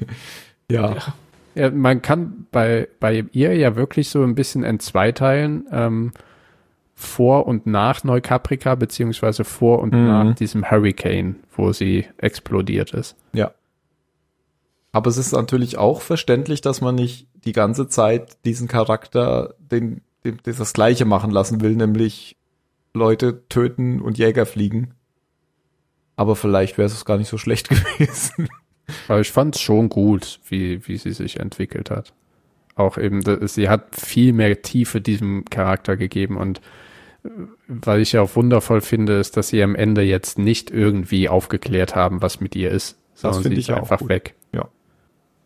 Ja. 0.70 0.90
Ja, 0.90 1.14
man 1.72 2.02
kann 2.02 2.47
bei, 2.51 2.89
bei 3.01 3.24
ihr 3.32 3.55
ja 3.56 3.76
wirklich 3.76 4.09
so 4.10 4.22
ein 4.22 4.35
bisschen 4.35 4.64
in 4.64 4.80
zwei 4.80 5.12
teilen, 5.12 5.66
ähm, 5.72 6.12
vor 6.94 7.47
und 7.47 7.66
nach 7.66 8.02
Neukaprika, 8.02 8.74
beziehungsweise 8.74 9.44
vor 9.44 9.78
und 9.80 9.93
Mhm. 9.93 10.06
nach 10.06 10.35
diesem 10.35 10.68
Hurricane, 10.70 11.36
wo 11.56 11.72
sie 11.72 12.06
explodiert 12.18 12.93
ist. 12.93 13.16
Ja. 13.32 13.52
Aber 14.90 15.09
es 15.10 15.16
ist 15.16 15.32
natürlich 15.32 15.78
auch 15.78 16.01
verständlich, 16.01 16.60
dass 16.60 16.80
man 16.80 16.97
nicht 16.97 17.28
die 17.44 17.52
ganze 17.52 17.89
Zeit 17.89 18.36
diesen 18.44 18.66
Charakter 18.66 19.55
den, 19.59 20.01
den, 20.24 20.39
das 20.44 20.72
Gleiche 20.72 21.05
machen 21.05 21.30
lassen 21.30 21.60
will, 21.60 21.76
nämlich 21.76 22.36
Leute 22.94 23.47
töten 23.48 24.01
und 24.01 24.18
Jäger 24.18 24.44
fliegen. 24.47 24.94
Aber 26.16 26.35
vielleicht 26.35 26.78
wäre 26.78 26.86
es 26.86 27.05
gar 27.05 27.16
nicht 27.16 27.28
so 27.28 27.39
schlecht 27.39 27.68
gewesen. 27.98 28.48
Aber 29.09 29.20
ich 29.20 29.31
fand 29.31 29.56
es 29.56 29.60
schon 29.60 29.89
gut, 29.89 30.40
wie, 30.48 30.86
wie 30.86 30.97
sie 30.97 31.12
sich 31.12 31.40
entwickelt 31.40 31.90
hat. 31.90 32.12
Auch 32.74 32.97
eben, 32.97 33.23
sie 33.48 33.69
hat 33.69 33.97
viel 33.97 34.32
mehr 34.32 34.62
Tiefe 34.62 35.01
diesem 35.01 35.44
Charakter 35.47 35.97
gegeben 35.97 36.36
und 36.36 36.60
äh, 37.24 37.31
weil 37.66 38.01
ich 38.01 38.12
ja 38.12 38.23
auch 38.23 38.36
wundervoll 38.36 38.81
finde, 38.81 39.19
ist, 39.19 39.36
dass 39.36 39.48
sie 39.48 39.62
am 39.62 39.74
Ende 39.74 40.02
jetzt 40.02 40.39
nicht 40.39 40.70
irgendwie 40.70 41.28
aufgeklärt 41.28 41.94
haben, 41.94 42.23
was 42.23 42.40
mit 42.40 42.55
ihr 42.55 42.70
ist, 42.70 42.97
sondern 43.15 43.43
finde 43.43 43.56
sie 43.56 43.60
ich 43.62 43.69
ist 43.69 43.74
einfach 43.74 43.98
gut. 43.98 44.09
weg. 44.09 44.35
Ja. 44.52 44.69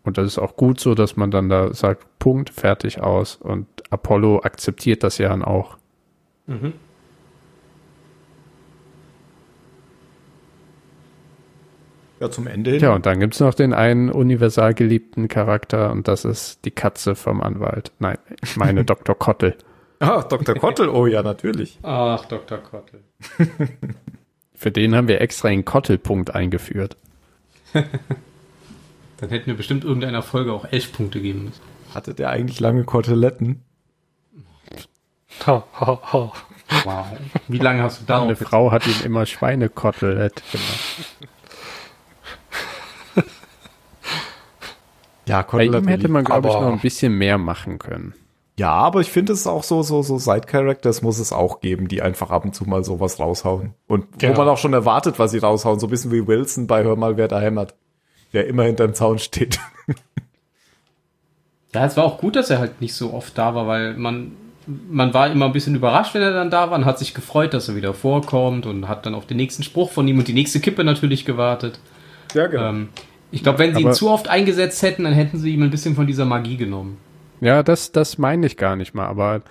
Und 0.05 0.19
das 0.19 0.27
ist 0.27 0.39
auch 0.39 0.57
gut 0.57 0.81
so, 0.81 0.95
dass 0.95 1.17
man 1.17 1.31
dann 1.31 1.49
da 1.49 1.73
sagt, 1.73 2.07
Punkt, 2.19 2.51
fertig 2.51 3.01
aus. 3.01 3.37
Und 3.37 3.67
Apollo 3.91 4.41
akzeptiert 4.43 5.03
das 5.03 5.19
ja 5.19 5.29
dann 5.29 5.43
auch. 5.43 5.79
Mhm. 6.47 6.75
Ja, 12.23 12.31
zum 12.31 12.47
Ende 12.47 12.71
hin. 12.71 12.81
Ja, 12.81 12.95
und 12.95 13.05
dann 13.05 13.19
gibt's 13.19 13.41
noch 13.41 13.53
den 13.53 13.75
einen 13.75 14.09
universal 14.09 14.75
geliebten 14.75 15.27
Charakter 15.27 15.91
und 15.91 16.07
das 16.07 16.25
ist 16.25 16.65
die 16.65 16.71
Katze 16.71 17.17
vom 17.17 17.41
Anwalt. 17.41 17.91
Nein, 17.99 18.17
ich 18.45 18.57
meine 18.57 18.85
Dr. 18.85 19.19
Kottel. 19.19 19.57
Ah, 19.99 20.23
Dr. 20.23 20.55
Kottel, 20.55 20.89
oh 20.89 21.09
ja, 21.09 21.25
natürlich. 21.25 21.81
Ach, 21.83 22.25
Dr. 22.27 22.59
Kottel. 22.59 23.03
Für 24.55 24.71
den 24.71 24.95
haben 24.95 25.09
wir 25.09 25.21
extra 25.21 25.49
einen 25.49 25.65
Kottelpunkt 25.65 26.33
eingeführt. 26.33 26.97
Dann 27.73 29.29
hätten 29.29 29.47
wir 29.47 29.57
bestimmt 29.57 29.83
irgendeiner 29.83 30.23
Folge 30.23 30.53
auch 30.53 30.67
elf 30.71 30.93
Punkte 30.93 31.21
geben 31.21 31.47
müssen. 31.47 31.61
Hatte 31.93 32.15
der 32.15 32.31
eigentlich 32.31 32.61
lange 32.61 32.85
Koteletten? 32.85 33.65
Ha, 35.45 35.67
ha, 35.73 36.01
ha. 36.13 36.33
Wow. 36.85 37.07
Wie 37.49 37.59
lange 37.59 37.83
hast 37.83 38.03
du 38.03 38.05
da 38.07 38.23
Eine 38.23 38.37
Frau 38.37 38.71
hat 38.71 38.87
ihm 38.87 38.95
immer 39.05 39.27
Schweinekotelett 39.27 40.41
gemacht. 40.53 41.19
Ja, 45.27 45.43
Bei 45.43 45.65
ihm 45.65 45.87
hätte 45.89 46.09
man, 46.09 46.25
glaube 46.25 46.49
ich, 46.49 46.55
aber- 46.55 46.67
noch 46.67 46.73
ein 46.73 46.81
bisschen 46.81 47.17
mehr 47.17 47.39
machen 47.39 47.79
können. 47.79 48.15
Ja, 48.59 48.71
aber 48.73 49.01
ich 49.01 49.11
finde 49.11 49.33
es 49.33 49.47
auch 49.47 49.63
so, 49.63 49.83
so, 49.83 50.03
so 50.03 50.19
Side-Characters 50.19 51.01
muss 51.01 51.19
es 51.19 51.33
auch 51.33 51.61
geben, 51.61 51.89
die 51.89 52.03
einfach 52.03 52.31
ab 52.31 52.45
und 52.45 52.55
zu 52.55 52.65
mal 52.69 52.85
sowas 52.85 53.19
raushauen. 53.19 53.75
Und 53.87 54.19
Genau. 54.19 54.35
wo 54.35 54.41
man 54.41 54.49
auch 54.51 54.59
schon 54.59 54.75
erwartet, 54.75 55.19
was 55.19 55.31
sie 55.31 55.39
raushauen. 55.39 55.81
So 55.81 55.87
ein 55.87 55.91
bisschen 55.91 56.13
wie 56.13 56.27
Wilson 56.27 56.67
bei 56.67 56.85
Hör 56.85 56.97
mal, 56.97 57.17
wer 57.17 57.29
da 57.29 57.41
hämmert. 57.41 57.75
Der 58.35 58.47
immer 58.47 58.65
hinterm 58.65 58.95
Zaun 58.95 59.19
steht. 59.19 59.59
Ja, 61.75 61.87
es 61.87 61.97
war 61.97 62.05
auch 62.05 62.19
gut, 62.19 62.37
dass 62.37 62.51
er 62.51 62.59
halt 62.59 62.81
nicht 62.83 62.95
so 62.95 63.15
oft 63.15 63.37
da 63.39 63.55
war, 63.55 63.67
weil 63.67 63.95
man, 63.97 64.33
man 64.91 65.15
war 65.15 65.31
immer 65.31 65.47
ein 65.47 65.53
bisschen 65.53 65.75
überrascht, 65.75 66.13
wenn 66.15 66.21
er 66.23 66.33
dann 66.35 66.51
da 66.51 66.71
war 66.71 66.77
und 66.79 66.85
hat 66.85 66.99
sich 66.99 67.15
gefreut, 67.15 67.55
dass 67.55 67.69
er 67.69 67.77
wieder 67.77 67.95
vorkommt 67.95 68.67
und 68.67 68.89
hat 68.89 69.07
dann 69.07 69.15
auf 69.15 69.25
den 69.27 69.39
nächsten 69.39 69.63
Spruch 69.63 69.91
von 69.91 70.07
ihm 70.07 70.19
und 70.19 70.29
die 70.29 70.35
nächste 70.35 70.61
Kippe 70.61 70.85
natürlich 70.85 71.25
gewartet. 71.25 71.81
Ja, 72.35 72.47
genau. 72.47 72.69
Ähm, 72.69 72.89
ich 73.33 73.43
glaube, 73.43 73.59
wenn 73.59 73.75
sie 73.75 73.83
ihn 73.83 73.93
zu 73.95 74.11
oft 74.11 74.29
eingesetzt 74.29 74.83
hätten, 74.83 75.05
dann 75.05 75.15
hätten 75.15 75.39
sie 75.39 75.53
ihm 75.53 75.63
ein 75.63 75.71
bisschen 75.71 75.95
von 75.95 76.07
dieser 76.07 76.27
Magie 76.27 76.57
genommen. 76.57 76.99
Ja, 77.41 77.63
das, 77.63 77.91
das 77.91 78.19
meine 78.19 78.47
ich 78.47 78.57
gar 78.57 78.77
nicht 78.77 78.95
mal, 78.95 79.07
aber 79.07 79.43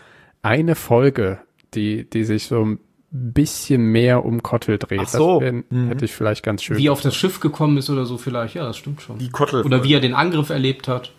eine 0.44 0.76
Folge, 0.76 1.40
die, 1.74 2.10
die 2.10 2.24
sich 2.24 2.46
so 2.46 2.64
ein 2.64 2.80
bisschen 3.10 3.82
mehr 3.92 4.24
um 4.24 4.42
Kottel 4.42 4.78
dreht, 4.78 5.02
Ach 5.04 5.08
so. 5.08 5.40
das 5.42 5.52
wär, 5.52 5.88
hätte 5.90 6.06
ich 6.06 6.14
vielleicht 6.14 6.44
ganz 6.44 6.64
schön. 6.64 6.78
Wie 6.78 6.88
er 6.88 6.94
auf 6.94 7.02
das 7.02 7.16
Schiff 7.16 7.42
gekommen 7.42 7.78
ist 7.78 7.90
oder 7.90 8.06
so 8.06 8.18
vielleicht, 8.18 8.56
ja, 8.56 8.64
das 8.64 8.78
stimmt 8.78 9.02
schon. 9.02 9.18
Die 9.18 9.30
Kottel. 9.30 9.64
Oder 9.64 9.84
wie 9.84 9.94
er 9.94 10.00
den 10.00 10.14
Angriff 10.14 10.50
erlebt 10.50 10.88
hat. 10.88 11.12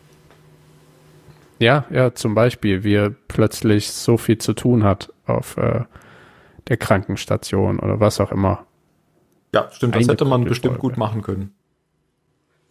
Ja, 1.59 1.84
ja, 1.90 2.14
zum 2.14 2.34
Beispiel, 2.34 2.84
wie 2.84 2.94
er 2.94 3.10
plötzlich 3.10 3.90
so 3.90 4.16
viel 4.16 4.39
zu 4.39 4.55
tun 4.55 4.84
hat 4.84 5.12
auf 5.26 5.56
äh, 5.59 5.82
der 6.68 6.76
Krankenstation 6.76 7.78
oder 7.78 8.01
was 8.01 8.20
auch 8.20 8.32
immer. 8.32 8.66
Ja, 9.55 9.68
stimmt, 9.70 9.94
das 9.94 10.05
Eine 10.05 10.12
hätte 10.12 10.24
man 10.24 10.44
bestimmt 10.44 10.78
gut 10.78 10.97
machen 10.97 11.22
können. 11.22 11.52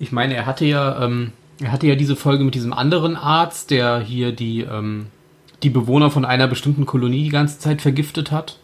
Ich 0.01 0.11
meine, 0.11 0.33
er 0.33 0.47
hatte 0.47 0.65
ja, 0.65 1.05
ähm, 1.05 1.31
er 1.61 1.71
hatte 1.71 1.85
ja 1.85 1.93
diese 1.93 2.15
Folge 2.15 2.43
mit 2.43 2.55
diesem 2.55 2.73
anderen 2.73 3.15
Arzt, 3.15 3.69
der 3.69 3.99
hier 3.99 4.31
die, 4.31 4.61
ähm, 4.61 5.05
die 5.61 5.69
Bewohner 5.69 6.09
von 6.09 6.25
einer 6.25 6.47
bestimmten 6.47 6.87
Kolonie 6.87 7.25
die 7.25 7.29
ganze 7.29 7.59
Zeit 7.59 7.83
vergiftet 7.83 8.31
hat. 8.31 8.57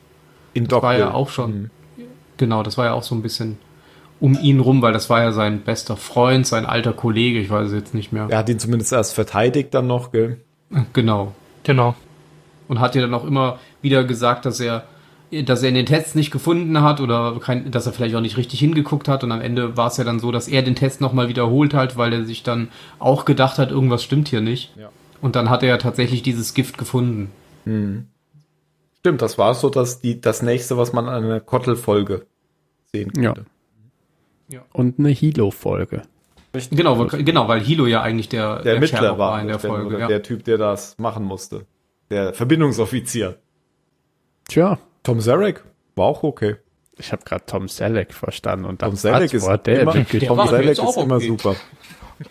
In 0.55 0.67
Das 0.67 0.81
war 0.81 0.97
ja 0.97 1.13
auch 1.13 1.29
schon. 1.29 1.69
Genau, 2.37 2.63
das 2.63 2.79
war 2.79 2.85
ja 2.85 2.93
auch 2.93 3.03
so 3.03 3.13
ein 3.13 3.21
bisschen 3.21 3.59
um 4.19 4.35
ihn 4.41 4.59
rum, 4.59 4.81
weil 4.81 4.93
das 4.93 5.11
war 5.11 5.21
ja 5.21 5.31
sein 5.31 5.61
bester 5.61 5.95
Freund, 5.95 6.47
sein 6.47 6.65
alter 6.65 6.93
Kollege, 6.93 7.37
ich 7.37 7.51
weiß 7.51 7.67
es 7.67 7.73
jetzt 7.73 7.93
nicht 7.93 8.11
mehr. 8.11 8.25
Er 8.31 8.39
hat 8.39 8.49
ihn 8.49 8.57
zumindest 8.57 8.91
erst 8.91 9.13
verteidigt 9.13 9.75
dann 9.75 9.85
noch, 9.85 10.11
gell? 10.11 10.41
Genau. 10.93 11.35
Genau. 11.61 11.93
Und 12.67 12.79
hat 12.79 12.95
ja 12.95 13.01
dann 13.01 13.13
auch 13.13 13.25
immer 13.25 13.59
wieder 13.83 14.03
gesagt, 14.05 14.47
dass 14.47 14.59
er, 14.59 14.85
dass 15.31 15.61
er 15.63 15.69
in 15.69 15.75
den 15.75 15.85
Tests 15.85 16.15
nicht 16.15 16.31
gefunden 16.31 16.81
hat 16.81 17.01
oder 17.01 17.37
kein, 17.39 17.69
dass 17.71 17.85
er 17.85 17.93
vielleicht 17.93 18.15
auch 18.15 18.21
nicht 18.21 18.37
richtig 18.37 18.59
hingeguckt 18.59 19.07
hat. 19.07 19.23
Und 19.23 19.31
am 19.31 19.41
Ende 19.41 19.75
war 19.75 19.87
es 19.87 19.97
ja 19.97 20.03
dann 20.03 20.19
so, 20.19 20.31
dass 20.31 20.47
er 20.47 20.61
den 20.61 20.75
Test 20.75 21.01
nochmal 21.01 21.27
wiederholt 21.27 21.73
hat, 21.73 21.97
weil 21.97 22.13
er 22.13 22.23
sich 22.25 22.43
dann 22.43 22.69
auch 22.99 23.25
gedacht 23.25 23.57
hat, 23.57 23.71
irgendwas 23.71 24.03
stimmt 24.03 24.29
hier 24.29 24.41
nicht. 24.41 24.73
Ja. 24.77 24.89
Und 25.21 25.35
dann 25.35 25.49
hat 25.49 25.63
er 25.63 25.69
ja 25.69 25.77
tatsächlich 25.77 26.21
dieses 26.21 26.53
Gift 26.53 26.77
gefunden. 26.77 27.31
Stimmt, 28.99 29.21
das 29.21 29.37
war 29.37 29.53
so 29.53 29.69
dass 29.69 29.99
die, 29.99 30.21
das 30.21 30.41
nächste, 30.41 30.77
was 30.77 30.93
man 30.93 31.09
an 31.09 31.23
einer 31.23 31.39
Kottel-Folge 31.39 32.25
sehen 32.93 33.11
Ja. 33.17 33.33
konnte. 33.33 33.45
Und 34.71 34.97
eine 34.99 35.09
Hilo-Folge. 35.09 36.03
Genau, 36.71 36.97
weil, 36.97 37.23
genau, 37.23 37.47
weil 37.49 37.59
Hilo 37.59 37.85
ja 37.85 38.01
eigentlich 38.01 38.29
der, 38.29 38.61
Der 38.63 38.75
Ermittler 38.75 38.99
Sherlock 38.99 39.17
war 39.17 39.41
in 39.41 39.47
der 39.47 39.59
Folge. 39.59 39.99
Ja. 39.99 40.07
der 40.07 40.23
Typ, 40.23 40.45
der 40.45 40.57
das 40.57 40.97
machen 40.97 41.25
musste. 41.25 41.65
Der 42.09 42.33
Verbindungsoffizier. 42.33 43.37
Tja, 44.47 44.79
Tom 45.07 45.21
Zarek 45.21 45.63
war 45.95 46.07
auch 46.07 46.23
okay. 46.23 46.57
ich 46.97 47.13
habe 47.13 47.23
gerade 47.23 47.45
Tom 47.45 47.69
Selleck 47.69 48.13
verstanden 48.13 48.65
und 48.65 48.81
Tom 48.81 48.97
Selleck 48.97 49.33
ist 49.33 49.45
wo 49.45 49.51
hat 49.51 49.65
der 49.65 49.79
immer? 49.79 49.93
Der 49.93 50.27
Tom 50.27 50.37
war 50.37 50.49
Selleck 50.49 50.71
ist 50.71 50.81
auch 50.81 50.97
immer 50.97 51.15
okay. 51.15 51.27
super. 51.27 51.55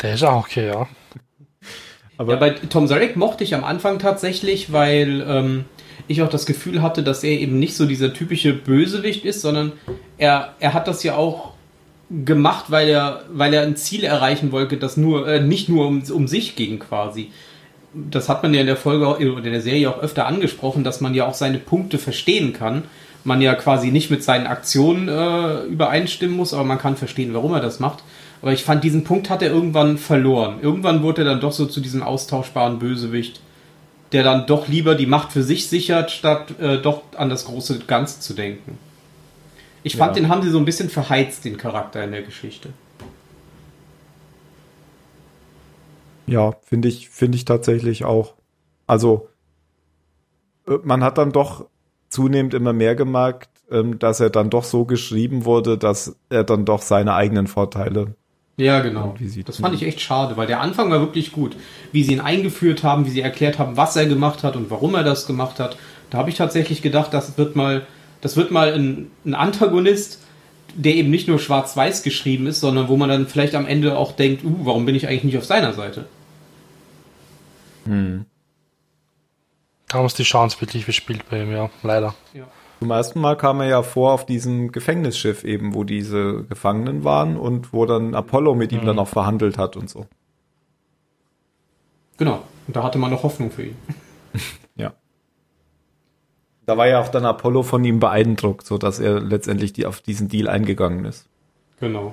Der 0.02 0.12
ist 0.12 0.22
auch 0.22 0.44
okay, 0.44 0.66
ja. 0.66 0.86
Aber 2.18 2.34
Ja, 2.34 2.38
bei 2.38 2.50
Tom 2.50 2.86
Zarek 2.86 3.16
mochte 3.16 3.44
ich 3.44 3.54
am 3.54 3.64
Anfang 3.64 3.98
tatsächlich, 3.98 4.74
weil 4.74 5.24
ähm, 5.26 5.64
ich 6.06 6.20
auch 6.20 6.28
das 6.28 6.44
Gefühl 6.44 6.82
hatte, 6.82 7.02
dass 7.02 7.24
er 7.24 7.30
eben 7.30 7.58
nicht 7.58 7.76
so 7.76 7.86
dieser 7.86 8.12
typische 8.12 8.52
Bösewicht 8.52 9.24
ist, 9.24 9.40
sondern 9.40 9.72
er, 10.18 10.52
er 10.60 10.74
hat 10.74 10.86
das 10.86 11.02
ja 11.02 11.16
auch 11.16 11.54
gemacht, 12.10 12.66
weil 12.68 12.90
er, 12.90 13.24
weil 13.30 13.54
er 13.54 13.62
ein 13.62 13.76
Ziel 13.76 14.04
erreichen 14.04 14.52
wollte, 14.52 14.76
das 14.76 14.98
nur, 14.98 15.26
äh, 15.26 15.40
nicht 15.40 15.70
nur 15.70 15.86
um, 15.86 16.02
um 16.12 16.28
sich 16.28 16.56
ging 16.56 16.78
quasi. 16.78 17.30
Das 18.10 18.28
hat 18.28 18.42
man 18.42 18.52
ja 18.52 18.60
in 18.60 18.66
der 18.66 18.76
Folge 18.76 19.06
oder 19.06 19.38
in 19.38 19.42
der 19.52 19.60
Serie 19.60 19.88
auch 19.88 20.00
öfter 20.00 20.26
angesprochen, 20.26 20.84
dass 20.84 21.00
man 21.00 21.14
ja 21.14 21.26
auch 21.26 21.34
seine 21.34 21.58
Punkte 21.58 21.98
verstehen 21.98 22.52
kann. 22.52 22.84
Man 23.24 23.40
ja 23.40 23.54
quasi 23.54 23.90
nicht 23.90 24.10
mit 24.10 24.22
seinen 24.22 24.46
Aktionen 24.46 25.08
äh, 25.08 25.62
übereinstimmen 25.64 26.36
muss, 26.36 26.52
aber 26.54 26.64
man 26.64 26.78
kann 26.78 26.96
verstehen, 26.96 27.32
warum 27.34 27.54
er 27.54 27.60
das 27.60 27.80
macht. 27.80 28.04
Aber 28.42 28.52
ich 28.52 28.64
fand, 28.64 28.84
diesen 28.84 29.02
Punkt 29.02 29.30
hat 29.30 29.42
er 29.42 29.50
irgendwann 29.50 29.98
verloren. 29.98 30.58
Irgendwann 30.60 31.02
wurde 31.02 31.22
er 31.22 31.24
dann 31.24 31.40
doch 31.40 31.52
so 31.52 31.66
zu 31.66 31.80
diesem 31.80 32.02
austauschbaren 32.02 32.78
Bösewicht, 32.78 33.40
der 34.12 34.22
dann 34.22 34.46
doch 34.46 34.68
lieber 34.68 34.94
die 34.94 35.06
Macht 35.06 35.32
für 35.32 35.42
sich 35.42 35.68
sichert, 35.68 36.10
statt 36.10 36.60
äh, 36.60 36.76
doch 36.78 37.02
an 37.16 37.30
das 37.30 37.46
große 37.46 37.80
Ganze 37.86 38.20
zu 38.20 38.34
denken. 38.34 38.78
Ich 39.82 39.96
fand, 39.96 40.16
Ja. 40.16 40.22
den 40.22 40.28
haben 40.28 40.42
sie 40.42 40.50
so 40.50 40.58
ein 40.58 40.64
bisschen 40.64 40.90
verheizt, 40.90 41.44
den 41.44 41.56
Charakter 41.56 42.04
in 42.04 42.12
der 42.12 42.22
Geschichte. 42.22 42.68
Ja, 46.26 46.54
finde 46.62 46.88
ich, 46.88 47.08
finde 47.08 47.36
ich 47.36 47.44
tatsächlich 47.44 48.04
auch. 48.04 48.34
Also, 48.86 49.28
äh, 50.66 50.78
man 50.82 51.02
hat 51.02 51.18
dann 51.18 51.32
doch 51.32 51.66
zunehmend 52.08 52.54
immer 52.54 52.72
mehr 52.72 52.94
gemerkt, 52.94 53.50
ähm, 53.70 53.98
dass 53.98 54.20
er 54.20 54.30
dann 54.30 54.50
doch 54.50 54.64
so 54.64 54.84
geschrieben 54.84 55.44
wurde, 55.44 55.78
dass 55.78 56.16
er 56.28 56.44
dann 56.44 56.64
doch 56.64 56.82
seine 56.82 57.14
eigenen 57.14 57.46
Vorteile. 57.46 58.14
Ja, 58.58 58.80
genau. 58.80 59.14
Das 59.44 59.58
fand 59.58 59.74
ich 59.74 59.82
echt 59.82 60.00
schade, 60.00 60.38
weil 60.38 60.46
der 60.46 60.62
Anfang 60.62 60.90
war 60.90 61.00
wirklich 61.00 61.30
gut. 61.32 61.56
Wie 61.92 62.02
sie 62.02 62.14
ihn 62.14 62.20
eingeführt 62.20 62.82
haben, 62.82 63.04
wie 63.04 63.10
sie 63.10 63.20
erklärt 63.20 63.58
haben, 63.58 63.76
was 63.76 63.96
er 63.96 64.06
gemacht 64.06 64.44
hat 64.44 64.56
und 64.56 64.70
warum 64.70 64.94
er 64.94 65.04
das 65.04 65.26
gemacht 65.26 65.60
hat. 65.60 65.76
Da 66.08 66.18
habe 66.18 66.30
ich 66.30 66.36
tatsächlich 66.36 66.80
gedacht, 66.80 67.12
das 67.12 67.36
wird 67.36 67.54
mal, 67.54 67.86
das 68.22 68.36
wird 68.36 68.50
mal 68.50 68.72
ein, 68.72 69.10
ein 69.26 69.34
Antagonist, 69.34 70.20
der 70.74 70.94
eben 70.94 71.10
nicht 71.10 71.28
nur 71.28 71.38
schwarz-weiß 71.38 72.02
geschrieben 72.02 72.46
ist, 72.46 72.60
sondern 72.60 72.88
wo 72.88 72.96
man 72.96 73.10
dann 73.10 73.26
vielleicht 73.26 73.54
am 73.54 73.66
Ende 73.66 73.98
auch 73.98 74.12
denkt, 74.12 74.42
uh, 74.44 74.56
warum 74.62 74.86
bin 74.86 74.94
ich 74.94 75.06
eigentlich 75.06 75.24
nicht 75.24 75.38
auf 75.38 75.44
seiner 75.44 75.74
Seite? 75.74 76.06
Da 79.88 79.98
haben 79.98 80.08
sie 80.08 80.16
die 80.16 80.22
Chance 80.24 80.60
wirklich 80.60 80.84
verspielt 80.84 81.28
bei 81.30 81.42
ihm, 81.42 81.52
ja, 81.52 81.70
leider. 81.82 82.14
Zum 82.80 82.90
ersten 82.90 83.20
Mal 83.20 83.36
kam 83.36 83.60
er 83.60 83.68
ja 83.68 83.82
vor 83.82 84.12
auf 84.12 84.26
diesem 84.26 84.70
Gefängnisschiff 84.72 85.44
eben, 85.44 85.74
wo 85.74 85.84
diese 85.84 86.44
Gefangenen 86.44 87.04
waren 87.04 87.36
und 87.36 87.72
wo 87.72 87.86
dann 87.86 88.14
Apollo 88.14 88.54
mit 88.54 88.72
ihm 88.72 88.84
dann 88.84 88.98
auch 88.98 89.08
verhandelt 89.08 89.56
hat 89.56 89.76
und 89.76 89.88
so. 89.88 90.06
Genau. 92.18 92.42
Und 92.66 92.76
da 92.76 92.82
hatte 92.82 92.98
man 92.98 93.10
noch 93.10 93.22
Hoffnung 93.22 93.50
für 93.50 93.64
ihn. 93.64 93.76
Ja. 94.78 94.92
Da 96.66 96.76
war 96.76 96.86
ja 96.86 97.00
auch 97.00 97.08
dann 97.08 97.24
Apollo 97.24 97.62
von 97.62 97.82
ihm 97.82 97.98
beeindruckt, 97.98 98.66
so 98.66 98.76
dass 98.76 98.98
er 98.98 99.20
letztendlich 99.20 99.72
die 99.72 99.86
auf 99.86 100.02
diesen 100.02 100.28
Deal 100.28 100.48
eingegangen 100.48 101.06
ist. 101.06 101.26
Genau. 101.80 102.12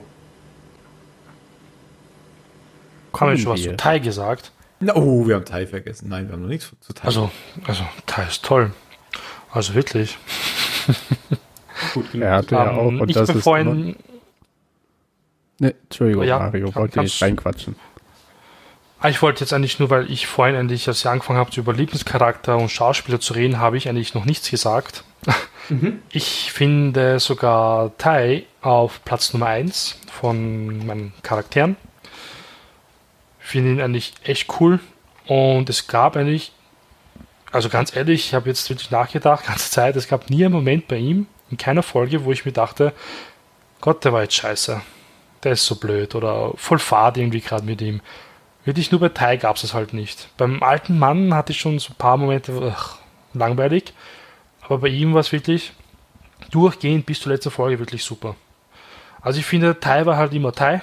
Haben 3.19 3.31
wir 3.31 3.37
schon 3.37 3.51
was 3.51 3.61
zu 3.61 3.75
Tai 3.75 3.99
gesagt? 3.99 4.53
Na, 4.85 4.95
oh, 4.95 5.27
wir 5.27 5.35
haben 5.35 5.45
Tai 5.45 5.65
vergessen. 5.65 6.09
Nein, 6.09 6.27
wir 6.27 6.33
haben 6.33 6.41
noch 6.41 6.49
nichts 6.49 6.71
zu 6.81 6.93
Tai. 6.93 7.05
Also, 7.07 7.31
also, 7.65 7.83
Tai 8.05 8.23
ist 8.27 8.43
toll. 8.43 8.71
Also 9.51 9.73
wirklich. 9.75 10.17
Gut, 11.93 12.11
genug. 12.11 12.25
Er 12.25 12.35
hatte 12.35 12.55
ja 12.55 12.71
auch, 12.71 12.87
Ähm, 12.89 13.01
und 13.01 13.09
ich 13.09 13.15
das 13.15 13.27
bin 13.27 13.37
ist 13.37 13.43
vorhin, 13.43 13.95
Ne, 15.59 15.75
Entschuldigung, 15.83 16.23
Ja, 16.23 16.39
Mario, 16.39 16.73
wollte 16.75 17.03
ich 17.03 17.21
reinquatschen. 17.21 17.75
Ah, 18.99 19.09
ich 19.09 19.21
wollte 19.21 19.41
jetzt 19.41 19.53
eigentlich 19.53 19.79
nur, 19.79 19.89
weil 19.89 20.09
ich 20.09 20.27
vorhin 20.27 20.55
endlich, 20.55 20.87
als 20.87 20.99
ich 20.99 21.07
angefangen 21.07 21.37
habe, 21.39 21.51
über 21.55 21.73
Lieblingscharakter 21.73 22.57
und 22.57 22.69
Schauspieler 22.69 23.19
zu 23.19 23.33
reden, 23.33 23.59
habe 23.59 23.77
ich 23.77 23.87
eigentlich 23.87 24.13
noch 24.13 24.25
nichts 24.25 24.49
gesagt. 24.49 25.03
Ich 26.11 26.51
finde 26.51 27.21
sogar 27.21 27.97
Tai 27.97 28.43
auf 28.61 28.99
Platz 29.05 29.31
Nummer 29.31 29.45
1 29.45 29.97
von 30.11 30.85
meinen 30.85 31.13
Charakteren. 31.21 31.77
Finde 33.43 33.71
ihn 33.71 33.81
eigentlich 33.81 34.13
echt 34.23 34.47
cool. 34.59 34.79
Und 35.27 35.69
es 35.69 35.87
gab 35.87 36.15
eigentlich, 36.15 36.53
also 37.51 37.69
ganz 37.69 37.95
ehrlich, 37.95 38.27
ich 38.27 38.33
habe 38.33 38.49
jetzt 38.49 38.69
wirklich 38.69 38.89
nachgedacht, 38.89 39.45
ganze 39.45 39.69
Zeit, 39.69 39.95
es 39.95 40.07
gab 40.07 40.29
nie 40.29 40.45
einen 40.45 40.53
Moment 40.53 40.87
bei 40.87 40.97
ihm, 40.97 41.27
in 41.51 41.57
keiner 41.57 41.83
Folge, 41.83 42.23
wo 42.23 42.31
ich 42.31 42.45
mir 42.45 42.53
dachte, 42.53 42.93
Gott, 43.81 44.03
der 44.05 44.13
war 44.13 44.23
jetzt 44.23 44.35
scheiße. 44.35 44.81
Der 45.43 45.51
ist 45.51 45.65
so 45.65 45.75
blöd 45.75 46.15
oder 46.15 46.53
voll 46.55 46.79
fad 46.79 47.17
irgendwie 47.17 47.41
gerade 47.41 47.65
mit 47.65 47.81
ihm. 47.81 48.01
Wirklich 48.63 48.91
nur 48.91 49.01
bei 49.01 49.09
Tai 49.09 49.35
gab 49.35 49.57
es 49.57 49.65
es 49.65 49.73
halt 49.73 49.93
nicht. 49.93 50.29
Beim 50.37 50.63
alten 50.63 50.97
Mann 50.97 51.33
hatte 51.33 51.51
ich 51.51 51.59
schon 51.59 51.79
so 51.79 51.91
ein 51.91 51.97
paar 51.97 52.15
Momente 52.15 52.73
ach, 52.73 52.99
langweilig, 53.33 53.93
aber 54.61 54.77
bei 54.77 54.87
ihm 54.87 55.13
war 55.13 55.19
es 55.19 55.33
wirklich 55.33 55.73
durchgehend 56.49 57.05
bis 57.05 57.19
zur 57.19 57.33
letzten 57.33 57.51
Folge 57.51 57.79
wirklich 57.79 58.05
super. 58.05 58.35
Also 59.21 59.39
ich 59.39 59.45
finde, 59.45 59.79
Tai 59.79 60.05
war 60.05 60.15
halt 60.15 60.33
immer 60.33 60.53
Tai. 60.53 60.81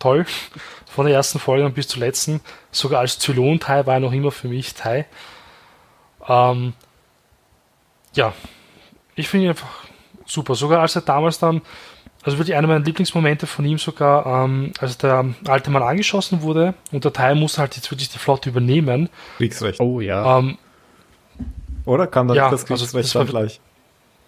Toll. 0.00 0.26
Von 0.94 1.06
der 1.06 1.14
ersten 1.16 1.40
Folge 1.40 1.68
bis 1.70 1.88
zur 1.88 2.00
letzten. 2.00 2.40
Sogar 2.70 3.00
als 3.00 3.18
Zylon-Tai 3.18 3.86
war 3.86 3.94
er 3.94 4.00
noch 4.00 4.12
immer 4.12 4.30
für 4.30 4.46
mich 4.46 4.74
Tai. 4.74 5.06
Ähm, 6.28 6.72
ja, 8.14 8.32
ich 9.16 9.28
finde 9.28 9.46
ihn 9.46 9.50
einfach 9.50 9.84
super. 10.24 10.54
Sogar 10.54 10.80
als 10.82 10.94
er 10.94 11.02
damals 11.02 11.38
dann 11.40 11.62
also 12.22 12.38
wirklich 12.38 12.56
einer 12.56 12.68
meiner 12.68 12.84
Lieblingsmomente 12.84 13.46
von 13.46 13.64
ihm 13.66 13.76
sogar, 13.76 14.44
ähm, 14.44 14.72
als 14.78 14.96
der 14.96 15.26
alte 15.46 15.70
Mann 15.70 15.82
angeschossen 15.82 16.42
wurde 16.42 16.74
und 16.92 17.04
der 17.04 17.12
Teil 17.12 17.34
musste 17.34 17.60
halt 17.60 17.76
jetzt 17.76 17.90
wirklich 17.90 18.08
die 18.08 18.18
Flotte 18.18 18.48
übernehmen. 18.48 19.10
Kriegsrecht. 19.36 19.80
Oh 19.80 20.00
ja. 20.00 20.38
Ähm, 20.38 20.56
Oder? 21.84 22.06
Kam 22.06 22.28
dann 22.28 22.36
Ja, 22.36 22.50
das 22.50 22.62
also 22.62 22.66
Kriegsrecht 22.76 23.08
das 23.08 23.14
war- 23.16 23.24
gleich? 23.26 23.60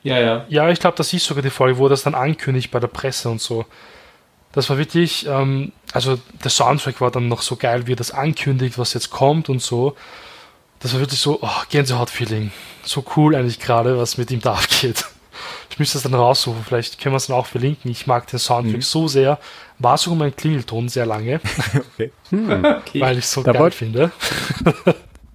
Ja, 0.02 0.18
ja. 0.20 0.44
ja, 0.48 0.68
ich 0.70 0.78
glaube, 0.78 0.96
das 0.96 1.12
ist 1.12 1.24
sogar 1.24 1.42
die 1.42 1.50
Folge, 1.50 1.78
wo 1.78 1.86
er 1.86 1.90
das 1.90 2.02
dann 2.02 2.14
ankündigt 2.14 2.70
bei 2.70 2.78
der 2.80 2.86
Presse 2.88 3.28
und 3.30 3.40
so. 3.40 3.64
Das 4.56 4.68
war 4.70 4.78
wirklich, 4.78 5.26
ähm, 5.28 5.70
also 5.92 6.18
der 6.42 6.50
Soundtrack 6.50 7.00
war 7.00 7.10
dann 7.12 7.28
noch 7.28 7.42
so 7.42 7.54
geil, 7.56 7.86
wie 7.86 7.92
er 7.92 7.96
das 7.96 8.10
ankündigt, 8.10 8.78
was 8.78 8.94
jetzt 8.94 9.10
kommt 9.10 9.48
und 9.48 9.62
so. 9.62 9.94
Das 10.80 10.92
war 10.94 11.00
wirklich 11.00 11.20
so, 11.20 11.38
oh, 11.42 11.48
Gänsehaut-Feeling. 11.70 12.50
So 12.82 13.04
cool 13.16 13.34
eigentlich 13.36 13.60
gerade, 13.60 13.96
was 13.98 14.18
mit 14.18 14.30
ihm 14.30 14.40
da 14.40 14.54
abgeht. 14.54 15.04
Ich 15.70 15.78
müsste 15.78 15.94
das 15.98 16.04
dann 16.04 16.14
raussuchen, 16.14 16.64
vielleicht 16.66 16.98
können 17.00 17.12
wir 17.12 17.18
es 17.18 17.26
dann 17.26 17.36
auch 17.36 17.46
verlinken. 17.46 17.90
Ich 17.90 18.06
mag 18.06 18.26
den 18.28 18.38
Soundtrack 18.38 18.82
so 18.82 19.06
sehr. 19.08 19.38
War 19.78 19.98
sogar 19.98 20.18
mein 20.18 20.34
Klingelton 20.34 20.88
sehr 20.88 21.04
lange, 21.06 21.40
Okay. 21.94 22.10
Okay. 22.32 23.00
weil 23.00 23.18
ich 23.18 23.24
es 23.26 23.32
so 23.32 23.42
Da 23.42 23.52
geil 23.52 23.60
wollt- 23.62 23.74
finde. 23.74 24.10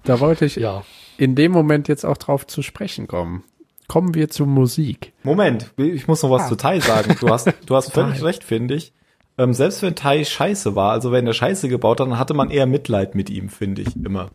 Da 0.04 0.18
wollte 0.20 0.44
ich 0.46 0.56
Ja. 0.56 0.82
in 1.16 1.36
dem 1.36 1.52
Moment 1.52 1.86
jetzt 1.86 2.04
auch 2.04 2.16
drauf 2.16 2.46
zu 2.48 2.62
sprechen 2.62 3.06
kommen. 3.06 3.44
Kommen 3.86 4.14
wir 4.14 4.30
zur 4.30 4.46
Musik. 4.48 5.12
Moment, 5.22 5.70
ich 5.76 6.08
muss 6.08 6.22
noch 6.24 6.30
was 6.30 6.42
Ah. 6.42 6.48
zu 6.48 6.56
Tai 6.56 6.80
sagen. 6.80 7.16
Du 7.20 7.28
hast, 7.28 7.48
du 7.66 7.76
hast 7.76 7.92
völlig 7.92 8.22
recht, 8.22 8.42
finde 8.42 8.74
ich. 8.74 8.92
Ähm, 9.38 9.54
selbst 9.54 9.82
wenn 9.82 9.94
Tai 9.94 10.24
scheiße 10.24 10.74
war, 10.76 10.92
also 10.92 11.10
wenn 11.12 11.26
er 11.26 11.32
Scheiße 11.32 11.68
gebaut 11.68 12.00
hat, 12.00 12.06
dann 12.06 12.18
hatte 12.18 12.34
man 12.34 12.50
eher 12.50 12.66
Mitleid 12.66 13.14
mit 13.14 13.30
ihm, 13.30 13.48
finde 13.48 13.82
ich, 13.82 13.96
immer. 13.96 14.30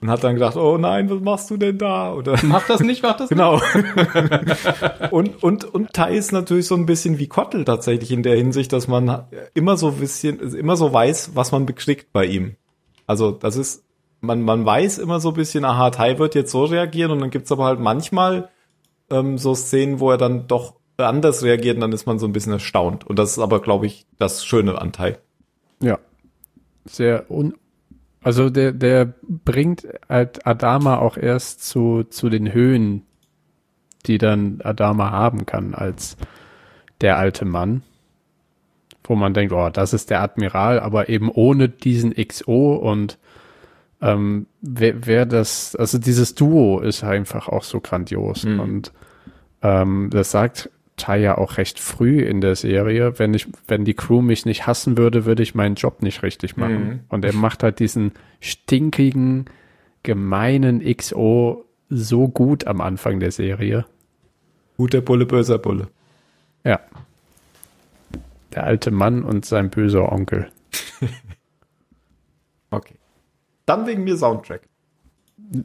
Und 0.00 0.10
hat 0.10 0.24
dann 0.24 0.34
gedacht, 0.34 0.56
oh 0.56 0.78
nein, 0.78 1.08
was 1.10 1.20
machst 1.20 1.50
du 1.50 1.56
denn 1.56 1.78
da? 1.78 2.12
Oder 2.12 2.36
Mach 2.42 2.66
das 2.66 2.80
nicht, 2.80 3.02
mach 3.02 3.16
das 3.16 3.30
nicht. 3.30 3.38
Genau. 3.38 3.60
und, 5.10 5.42
und, 5.42 5.64
und 5.64 5.92
Tai 5.92 6.14
ist 6.14 6.32
natürlich 6.32 6.66
so 6.66 6.74
ein 6.74 6.86
bisschen 6.86 7.18
wie 7.18 7.28
Kottel 7.28 7.64
tatsächlich 7.64 8.10
in 8.10 8.22
der 8.22 8.36
Hinsicht, 8.36 8.72
dass 8.72 8.88
man 8.88 9.26
immer 9.54 9.76
so 9.76 9.88
ein 9.88 9.96
bisschen, 9.96 10.40
immer 10.54 10.76
so 10.76 10.92
weiß, 10.92 11.32
was 11.34 11.52
man 11.52 11.66
bekriegt 11.66 12.12
bei 12.12 12.26
ihm. 12.26 12.56
Also, 13.06 13.30
das 13.30 13.56
ist 13.56 13.84
man, 14.22 14.40
man 14.42 14.64
weiß 14.64 14.98
immer 14.98 15.20
so 15.20 15.30
ein 15.30 15.34
bisschen, 15.34 15.64
aha, 15.64 15.90
Tai 15.90 16.18
wird 16.18 16.34
jetzt 16.34 16.52
so 16.52 16.64
reagieren 16.64 17.10
und 17.10 17.20
dann 17.20 17.30
gibt's 17.30 17.52
aber 17.52 17.64
halt 17.64 17.80
manchmal 17.80 18.48
ähm, 19.10 19.36
so 19.36 19.54
Szenen, 19.54 20.00
wo 20.00 20.10
er 20.10 20.16
dann 20.16 20.46
doch 20.46 20.74
anders 21.08 21.42
reagiert 21.42 21.76
und 21.76 21.80
dann 21.80 21.92
ist 21.92 22.06
man 22.06 22.18
so 22.18 22.26
ein 22.26 22.32
bisschen 22.32 22.52
erstaunt. 22.52 23.06
Und 23.06 23.18
das 23.18 23.32
ist 23.32 23.38
aber, 23.38 23.60
glaube 23.60 23.86
ich, 23.86 24.06
das 24.18 24.44
Schöne 24.44 24.80
an 24.80 24.92
Tai. 24.92 25.18
Ja. 25.80 25.98
Sehr 26.84 27.30
un 27.30 27.54
also 28.24 28.50
der, 28.50 28.72
der 28.72 29.14
bringt 29.22 29.86
halt 30.08 30.46
Adama 30.46 30.98
auch 30.98 31.16
erst 31.16 31.64
zu, 31.66 32.04
zu 32.04 32.28
den 32.28 32.52
Höhen, 32.52 33.02
die 34.06 34.18
dann 34.18 34.60
Adama 34.62 35.10
haben 35.10 35.44
kann 35.44 35.74
als 35.74 36.16
der 37.00 37.18
alte 37.18 37.44
Mann. 37.44 37.82
Wo 39.04 39.16
man 39.16 39.34
denkt, 39.34 39.52
oh, 39.52 39.68
das 39.70 39.92
ist 39.92 40.10
der 40.10 40.22
Admiral, 40.22 40.78
aber 40.78 41.08
eben 41.08 41.28
ohne 41.28 41.68
diesen 41.68 42.14
XO 42.14 42.74
und 42.74 43.18
ähm, 44.00 44.46
wer, 44.60 45.06
wer 45.06 45.26
das, 45.26 45.74
also 45.74 45.98
dieses 45.98 46.36
Duo 46.36 46.80
ist 46.80 47.02
einfach 47.02 47.48
auch 47.48 47.64
so 47.64 47.80
grandios. 47.80 48.44
Mhm. 48.44 48.60
Und 48.60 48.92
ähm, 49.62 50.10
das 50.12 50.30
sagt 50.30 50.70
Taya 50.96 51.38
auch 51.38 51.56
recht 51.56 51.78
früh 51.78 52.20
in 52.20 52.40
der 52.40 52.54
Serie, 52.54 53.18
wenn 53.18 53.34
ich, 53.34 53.48
wenn 53.66 53.84
die 53.84 53.94
Crew 53.94 54.20
mich 54.22 54.44
nicht 54.44 54.66
hassen 54.66 54.98
würde, 54.98 55.24
würde 55.24 55.42
ich 55.42 55.54
meinen 55.54 55.74
Job 55.74 56.02
nicht 56.02 56.22
richtig 56.22 56.56
machen. 56.56 56.88
Mhm. 56.88 57.00
Und 57.08 57.24
er 57.24 57.32
macht 57.32 57.62
halt 57.62 57.78
diesen 57.78 58.12
stinkigen, 58.40 59.46
gemeinen 60.02 60.80
XO 60.96 61.64
so 61.88 62.28
gut 62.28 62.66
am 62.66 62.80
Anfang 62.80 63.20
der 63.20 63.30
Serie. 63.30 63.86
Guter 64.76 65.00
Bulle, 65.00 65.26
böser 65.26 65.58
Bulle. 65.58 65.88
Ja. 66.64 66.80
Der 68.54 68.64
alte 68.64 68.90
Mann 68.90 69.22
und 69.22 69.44
sein 69.44 69.70
böser 69.70 70.12
Onkel. 70.12 70.50
Okay. 72.72 72.94
Dann 73.66 73.86
wegen 73.86 74.02
mir 74.02 74.16
Soundtrack. 74.16 74.62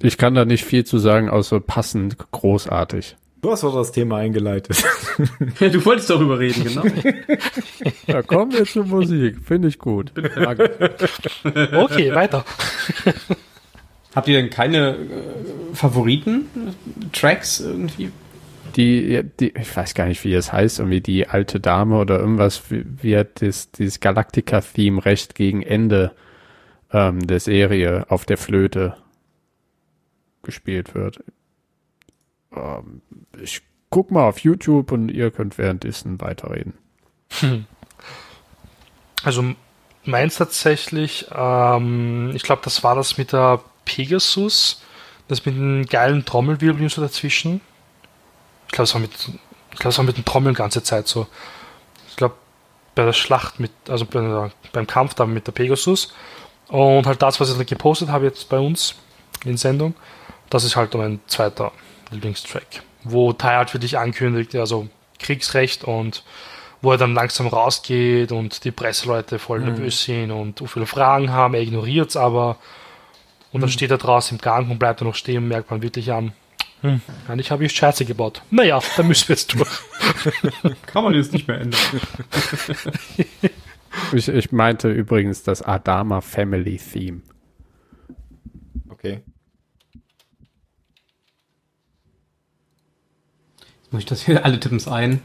Ich 0.02 0.18
kann 0.18 0.36
da 0.36 0.45
nicht 0.45 0.66
viel 0.66 0.86
zu 0.86 0.99
sagen, 0.99 1.30
außer 1.30 1.62
passend 1.62 2.18
großartig. 2.32 3.16
Du 3.41 3.51
hast 3.51 3.64
doch 3.64 3.76
das 3.76 3.91
Thema 3.91 4.18
eingeleitet. 4.18 4.84
du 5.59 5.85
wolltest 5.85 6.09
darüber 6.09 6.39
reden, 6.39 6.64
genau. 6.64 6.84
Ja, 8.07 8.22
kommen 8.22 8.51
wir 8.51 8.65
zur 8.65 8.85
Musik. 8.85 9.38
Finde 9.43 9.68
ich 9.68 9.77
gut. 9.77 10.11
Okay, 11.73 12.14
weiter. 12.14 12.43
Habt 14.15 14.27
ihr 14.27 14.41
denn 14.41 14.49
keine 14.49 14.95
äh, 14.95 14.97
Favoriten? 15.73 16.47
Tracks 17.14 17.59
irgendwie? 17.59 18.11
Die, 18.76 19.23
die, 19.39 19.53
ich 19.55 19.76
weiß 19.76 19.93
gar 19.93 20.07
nicht, 20.07 20.23
wie 20.23 20.34
es 20.34 20.51
heißt, 20.51 20.80
irgendwie 20.80 21.01
die 21.01 21.27
alte 21.27 21.59
Dame 21.59 21.97
oder 21.97 22.19
irgendwas, 22.19 22.72
wie, 22.72 22.85
wie 23.01 23.18
hat 23.18 23.41
das, 23.41 23.72
dieses 23.72 23.99
Galactica-Theme 23.99 25.05
recht 25.05 25.35
gegen 25.35 25.61
Ende 25.61 26.11
ähm, 26.91 27.26
der 27.26 27.39
Serie 27.39 28.05
auf 28.09 28.26
der 28.26 28.38
Flöte 28.38 28.95
gespielt 30.43 30.95
wird. 30.95 31.23
Ähm, 32.58 33.02
ich 33.42 33.62
guck 33.90 34.12
mal 34.12 34.28
auf 34.28 34.40
YouTube 34.40 34.92
und 34.92 35.10
ihr 35.10 35.32
könnt 35.32 35.58
währenddessen 35.58 36.20
weiterreden. 36.20 36.74
Also 39.24 39.44
meins 40.04 40.36
tatsächlich, 40.36 41.28
ähm, 41.36 42.32
ich 42.34 42.44
glaube, 42.44 42.62
das 42.64 42.84
war 42.84 42.96
das 42.96 43.18
mit 43.18 43.34
der 43.34 43.62
Pegasus, 43.86 44.82
das 45.28 45.46
mit 45.46 45.56
den 45.56 45.86
geilen 45.86 46.26
Trommelwirbeln 46.26 46.90
so 46.90 47.02
dazwischen. 47.02 47.62
Ich 48.68 48.74
glaube, 48.74 48.84
es 48.84 48.94
war 48.94 49.02
mit, 49.02 49.12
ich 49.14 49.80
glaube, 49.80 49.90
es 49.90 49.98
war 49.98 50.06
mit 50.06 50.18
den 50.18 50.26
Trommeln 50.26 50.56
ganze 50.56 50.84
Zeit 50.84 51.08
so. 51.08 51.28
Ich 52.10 52.16
glaube, 52.16 52.36
bei 52.96 53.06
der 53.06 53.14
Schlacht 53.14 53.60
mit, 53.60 53.72
also 53.90 54.06
bei 54.06 54.22
der, 54.22 54.52
beim 54.72 54.88
Kampf 54.88 55.14
da 55.14 55.26
mit 55.26 55.48
der 55.48 55.52
Pegasus. 55.52 56.14
Und 56.68 57.06
halt 57.06 57.22
das, 57.22 57.40
was 57.40 57.50
ich 57.50 57.58
dann 57.58 57.66
gepostet 57.66 58.10
habe 58.10 58.26
jetzt 58.26 58.50
bei 58.50 58.60
uns 58.60 58.96
in 59.46 59.58
Sendung, 59.58 59.96
das 60.50 60.64
ist 60.64 60.76
halt 60.76 60.94
mein 60.96 61.20
zweiter 61.28 61.72
Lieblingstrack. 62.12 62.84
Wo 63.04 63.34
Tai 63.34 63.56
halt 63.56 63.70
für 63.70 63.80
dich 63.80 63.98
ankündigt, 63.98 64.56
also 64.56 64.90
Kriegsrecht 65.20 65.84
und 65.84 66.24
wo 66.82 66.92
er 66.92 66.98
dann 66.98 67.14
langsam 67.14 67.48
rausgeht 67.48 68.32
und 68.32 68.64
die 68.64 68.72
Presseleute 68.72 69.40
voll 69.40 69.62
nervös 69.62 70.04
sind 70.04 70.32
und 70.32 70.60
so 70.60 70.68
viele 70.68 70.86
Fragen 70.86 71.32
haben, 71.32 71.54
er 71.56 71.62
ignoriert 71.62 72.10
es 72.10 72.18
aber. 72.18 72.58
Und 73.52 73.62
dann 73.62 73.70
steht 73.70 73.90
er 73.90 73.98
draußen 73.98 74.38
im 74.38 74.42
Gang 74.42 74.70
und 74.70 74.78
bleibt 74.78 75.02
er 75.02 75.06
noch 75.06 75.16
stehen 75.16 75.38
und 75.38 75.48
merkt 75.48 75.72
man 75.72 75.82
wirklich 75.82 76.12
an, 76.12 76.34
hm, 76.82 77.02
eigentlich 77.28 77.50
habe 77.50 77.66
ich 77.66 77.72
Scheiße 77.72 78.06
gebaut. 78.06 78.44
Naja, 78.52 78.80
da 78.96 79.04
müssen 79.04 79.30
wir 79.30 79.36
jetzt 79.36 79.54
durch. 79.54 79.70
Kann 80.86 81.04
man 81.04 81.16
jetzt 81.16 81.34
nicht 81.34 81.48
mehr 81.48 81.62
ändern. 81.62 81.80
Ich, 84.14 84.28
ich 84.28 84.52
meinte 84.52 84.90
übrigens 84.90 85.44
das 85.44 85.62
Adama 85.62 86.22
Family 86.22 86.78
Theme. 86.78 87.22
Okay. 88.90 89.22
Jetzt 93.60 93.76
muss 93.91 93.99
ich 93.99 94.05
das 94.05 94.22
hier, 94.22 94.45
alle 94.45 94.59
tippen 94.59 94.77
es 94.77 94.88
ein. 94.88 95.22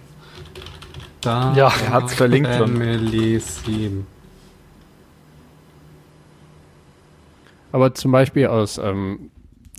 Da 1.21 1.55
Ja. 1.55 1.73
Er 1.85 1.91
hat's 1.93 2.15
verlinkt 2.15 2.53
schon. 2.55 2.77
Family 2.77 3.41
Theme. 3.65 4.07
Aber 7.71 7.95
zum 7.95 8.13
Beispiel 8.13 8.49
aus 8.49 8.79
ähm, 8.79 9.31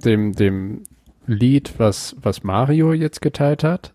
dem, 0.04 0.34
dem 0.34 0.84
Lied, 1.28 1.76
was, 1.78 2.16
was 2.22 2.44
Mario 2.44 2.92
jetzt 2.94 3.22
geteilt 3.22 3.64
hat, 3.64 3.94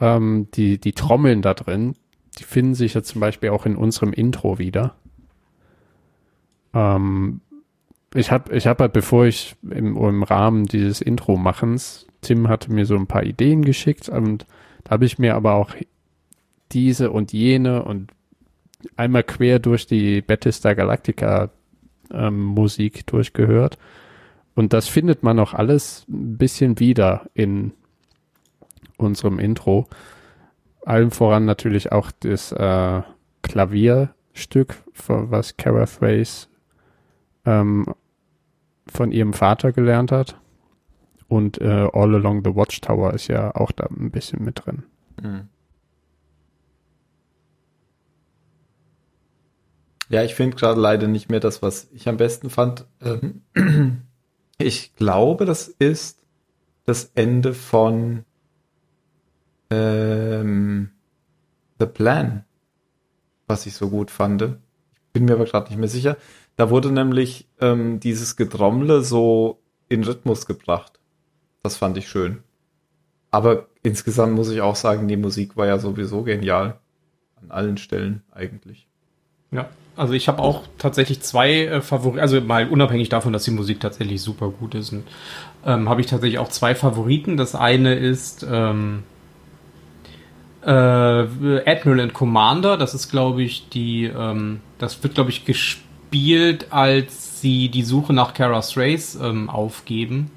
ähm, 0.00 0.48
die, 0.54 0.78
die 0.78 0.92
Trommeln 0.92 1.42
da 1.42 1.54
drin, 1.54 1.94
die 2.38 2.44
finden 2.44 2.74
sich 2.74 2.94
ja 2.94 3.02
zum 3.02 3.20
Beispiel 3.20 3.50
auch 3.50 3.66
in 3.66 3.76
unserem 3.76 4.12
Intro 4.12 4.58
wieder. 4.58 4.94
Ähm, 6.72 7.40
ich 8.14 8.30
habe 8.30 8.54
ich 8.56 8.66
hab 8.66 8.80
halt, 8.80 8.92
bevor 8.92 9.26
ich 9.26 9.54
im, 9.62 9.96
im 9.96 10.22
Rahmen 10.22 10.64
dieses 10.64 11.00
Intro-Machens, 11.00 12.06
Tim 12.22 12.48
hatte 12.48 12.72
mir 12.72 12.86
so 12.86 12.96
ein 12.96 13.06
paar 13.06 13.24
Ideen 13.24 13.64
geschickt 13.64 14.08
und 14.08 14.46
da 14.84 14.92
habe 14.92 15.04
ich 15.04 15.18
mir 15.18 15.34
aber 15.34 15.54
auch 15.54 15.74
diese 16.72 17.10
und 17.10 17.32
jene 17.32 17.84
und 17.84 18.12
einmal 18.96 19.22
quer 19.22 19.58
durch 19.58 19.86
die 19.86 20.22
Battlestar 20.22 20.74
Galactica 20.74 21.50
ähm, 22.10 22.42
Musik 22.44 23.06
durchgehört. 23.06 23.78
Und 24.54 24.72
das 24.72 24.88
findet 24.88 25.22
man 25.22 25.38
auch 25.38 25.54
alles 25.54 26.06
ein 26.08 26.36
bisschen 26.36 26.78
wieder 26.78 27.28
in 27.34 27.72
unserem 28.96 29.38
Intro. 29.38 29.88
Allem 30.84 31.10
voran 31.10 31.44
natürlich 31.44 31.92
auch 31.92 32.10
das 32.20 32.52
äh, 32.52 33.02
Klavierstück, 33.42 34.82
was 35.06 35.56
Cara 35.56 35.86
Thrace 35.86 36.48
ähm, 37.44 37.86
von 38.86 39.12
ihrem 39.12 39.32
Vater 39.32 39.72
gelernt 39.72 40.12
hat. 40.12 40.36
Und 41.32 41.62
äh, 41.62 41.88
All 41.94 42.14
Along 42.14 42.44
the 42.44 42.54
Watchtower 42.54 43.14
ist 43.14 43.28
ja 43.28 43.54
auch 43.54 43.72
da 43.72 43.86
ein 43.86 44.10
bisschen 44.10 44.44
mit 44.44 44.66
drin. 44.66 44.82
Ja, 50.10 50.22
ich 50.24 50.34
finde 50.34 50.58
gerade 50.58 50.78
leider 50.78 51.08
nicht 51.08 51.30
mehr 51.30 51.40
das, 51.40 51.62
was 51.62 51.88
ich 51.94 52.06
am 52.06 52.18
besten 52.18 52.50
fand. 52.50 52.84
Ähm, 53.00 53.40
ich 54.58 54.94
glaube, 54.94 55.46
das 55.46 55.68
ist 55.68 56.22
das 56.84 57.12
Ende 57.14 57.54
von 57.54 58.26
ähm, 59.70 60.90
The 61.78 61.86
Plan, 61.86 62.44
was 63.46 63.64
ich 63.64 63.72
so 63.72 63.88
gut 63.88 64.10
fand. 64.10 64.42
Ich 64.42 65.12
bin 65.14 65.24
mir 65.24 65.32
aber 65.32 65.46
gerade 65.46 65.70
nicht 65.70 65.78
mehr 65.78 65.88
sicher. 65.88 66.18
Da 66.56 66.68
wurde 66.68 66.92
nämlich 66.92 67.48
ähm, 67.58 68.00
dieses 68.00 68.36
Getrommle 68.36 69.00
so 69.00 69.62
in 69.88 70.04
Rhythmus 70.04 70.44
gebracht. 70.44 70.98
Das 71.62 71.76
fand 71.76 71.96
ich 71.96 72.08
schön. 72.08 72.42
Aber 73.30 73.66
insgesamt 73.82 74.34
muss 74.34 74.50
ich 74.50 74.60
auch 74.60 74.76
sagen, 74.76 75.08
die 75.08 75.16
Musik 75.16 75.56
war 75.56 75.66
ja 75.66 75.78
sowieso 75.78 76.22
genial. 76.22 76.78
An 77.40 77.50
allen 77.50 77.76
Stellen 77.76 78.22
eigentlich. 78.30 78.86
Ja, 79.50 79.68
also 79.96 80.14
ich 80.14 80.28
habe 80.28 80.40
auch 80.40 80.62
tatsächlich 80.78 81.20
zwei 81.20 81.64
äh, 81.64 81.80
Favoriten, 81.80 82.20
also 82.20 82.40
mal 82.40 82.68
unabhängig 82.68 83.08
davon, 83.08 83.32
dass 83.32 83.44
die 83.44 83.50
Musik 83.50 83.80
tatsächlich 83.80 84.22
super 84.22 84.48
gut 84.48 84.74
ist, 84.74 84.94
ähm, 85.64 85.88
habe 85.88 86.00
ich 86.00 86.06
tatsächlich 86.06 86.38
auch 86.38 86.48
zwei 86.48 86.74
Favoriten. 86.74 87.36
Das 87.36 87.54
eine 87.54 87.94
ist 87.94 88.46
ähm, 88.48 89.02
äh, 90.62 90.70
Admiral 90.70 92.00
and 92.00 92.14
Commander. 92.14 92.76
Das 92.76 92.94
ist, 92.94 93.10
glaube 93.10 93.42
ich, 93.42 93.68
die, 93.68 94.04
ähm, 94.04 94.60
das 94.78 95.02
wird, 95.02 95.14
glaube 95.14 95.30
ich, 95.30 95.44
gespielt, 95.44 96.68
als 96.70 97.40
sie 97.40 97.68
die 97.68 97.82
Suche 97.82 98.12
nach 98.12 98.34
Kara 98.34 98.62
Strays 98.62 99.18
ähm, 99.20 99.50
aufgeben. 99.50 100.30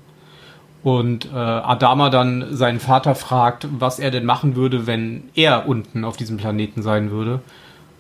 Und 0.86 1.26
äh, 1.26 1.36
Adama 1.36 2.12
dann 2.12 2.56
seinen 2.56 2.80
Vater 2.80 3.16
fragt, 3.16 3.68
was 3.72 3.98
er 3.98 4.12
denn 4.12 4.24
machen 4.24 4.56
würde, 4.56 4.86
wenn 4.86 5.24
er 5.34 5.68
unten 5.68 6.06
auf 6.06 6.16
diesem 6.16 6.38
Planeten 6.38 6.84
sein 6.84 7.10
würde. 7.10 7.42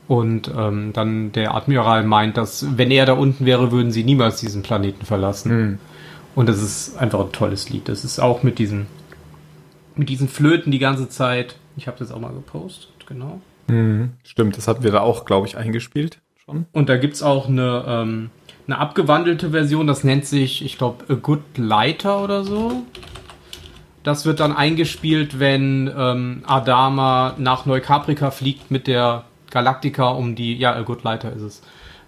Und 0.07 0.51
ähm, 0.55 0.93
dann 0.93 1.31
der 1.31 1.55
Admiral 1.55 2.03
meint, 2.03 2.37
dass 2.37 2.77
wenn 2.77 2.91
er 2.91 3.07
da 3.07 3.13
unten 3.13 3.47
wäre, 3.47 3.71
würden 3.71 3.91
sie 3.91 4.03
niemals 4.03 4.39
diesen 4.39 4.61
Planeten 4.61 5.03
verlassen. 5.03 5.49
Und 6.35 6.47
das 6.47 6.61
ist 6.61 6.95
einfach 6.99 7.21
ein 7.21 7.31
tolles 7.31 7.71
Lied. 7.71 7.89
Das 7.89 8.05
ist 8.05 8.19
auch 8.19 8.43
mit 8.43 8.59
diesen, 8.59 8.85
mit 9.95 10.09
diesen 10.09 10.29
Flöten 10.29 10.71
die 10.71 10.77
ganze 10.77 11.09
Zeit. 11.09 11.55
Ich 11.77 11.87
habe 11.87 11.97
das 11.97 12.11
auch 12.11 12.19
mal 12.19 12.33
gepostet, 12.33 13.07
genau. 13.07 13.41
Stimmt, 14.23 14.57
das 14.57 14.67
hatten 14.67 14.83
wir 14.83 14.91
da 14.91 14.99
auch, 14.99 15.25
glaube 15.25 15.47
ich, 15.47 15.57
eingespielt 15.57 16.19
schon. 16.45 16.65
Und 16.71 16.89
da 16.89 16.97
gibt's 16.97 17.23
auch 17.23 17.47
eine, 17.47 17.83
ähm, 17.87 18.29
eine 18.67 18.77
abgewandelte 18.79 19.51
Version, 19.51 19.87
das 19.87 20.03
nennt 20.03 20.25
sich, 20.25 20.63
ich 20.65 20.77
glaube, 20.77 21.05
A 21.09 21.15
Good 21.15 21.57
Lighter 21.57 22.23
oder 22.23 22.43
so. 22.43 22.83
Das 24.03 24.25
wird 24.25 24.39
dann 24.39 24.55
eingespielt, 24.55 25.39
wenn 25.39 25.91
ähm, 25.95 26.43
Adama 26.45 27.35
nach 27.37 27.65
Neukaprika 27.65 28.31
fliegt 28.31 28.69
mit 28.69 28.87
der 28.87 29.25
Galactica, 29.49 30.09
um 30.09 30.35
die, 30.35 30.55
ja, 30.55 30.73
A 30.73 30.81
Good 30.81 31.03
Lighter 31.03 31.33
ist 31.33 31.41
es, 31.41 31.61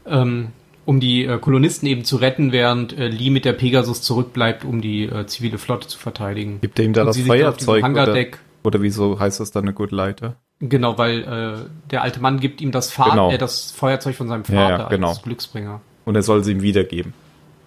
ähm, 0.06 0.50
um 0.86 1.00
die 1.00 1.26
äh, 1.26 1.38
Kolonisten 1.40 1.88
eben 1.88 2.04
zu 2.06 2.18
retten, 2.18 2.52
während 2.52 2.98
äh, 2.98 3.08
Lee 3.08 3.30
mit 3.30 3.46
der 3.46 3.54
Pegasus 3.54 4.02
zurückbleibt, 4.02 4.64
um 4.64 4.82
die 4.82 5.06
äh, 5.06 5.26
zivile 5.26 5.58
Flotte 5.58 5.88
zu 5.88 5.98
verteidigen. 5.98 6.60
Gibt 6.62 6.78
er 6.80 6.86
ihm 6.86 6.94
da 6.94 7.02
Und 7.02 7.08
das 7.08 7.20
Feuerzeug 7.20 7.84
oder, 7.84 8.26
oder 8.64 8.82
wieso 8.82 9.20
heißt 9.20 9.40
das 9.40 9.52
dann 9.52 9.64
eine 9.64 9.74
Good 9.74 9.92
Leiter? 9.92 10.36
Genau, 10.60 10.98
weil 10.98 11.24
äh, 11.24 11.90
der 11.92 12.02
alte 12.04 12.20
Mann 12.20 12.40
gibt 12.40 12.62
ihm 12.62 12.72
das, 12.72 12.92
Vater, 12.92 13.12
Genau. 13.12 13.32
äh, 13.32 13.38
das 13.38 13.72
Feuerzeug 13.72 14.16
von 14.16 14.28
seinem 14.28 14.44
Ja, 14.50 14.70
Vater 14.70 14.84
ja, 14.84 14.90
genau. 14.90 15.10
als 15.10 15.22
Glücksbringer. 15.22 15.82
Und 16.08 16.16
er 16.16 16.22
soll 16.24 16.42
sie 16.44 16.54
ihm 16.54 16.62
wiedergeben. 16.62 17.14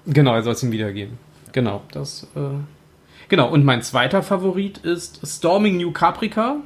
Genau, 0.06 0.34
er 0.34 0.42
soll 0.42 0.54
es 0.54 0.62
ihm 0.62 0.72
wiedergeben. 0.72 1.18
Genau, 1.52 1.82
das. 1.92 2.26
Äh, 2.34 2.40
genau, 3.28 3.50
und 3.50 3.66
mein 3.66 3.82
zweiter 3.82 4.22
Favorit 4.22 4.78
ist 4.78 5.20
Storming 5.26 5.76
New 5.76 5.90
Caprica. 5.92 6.56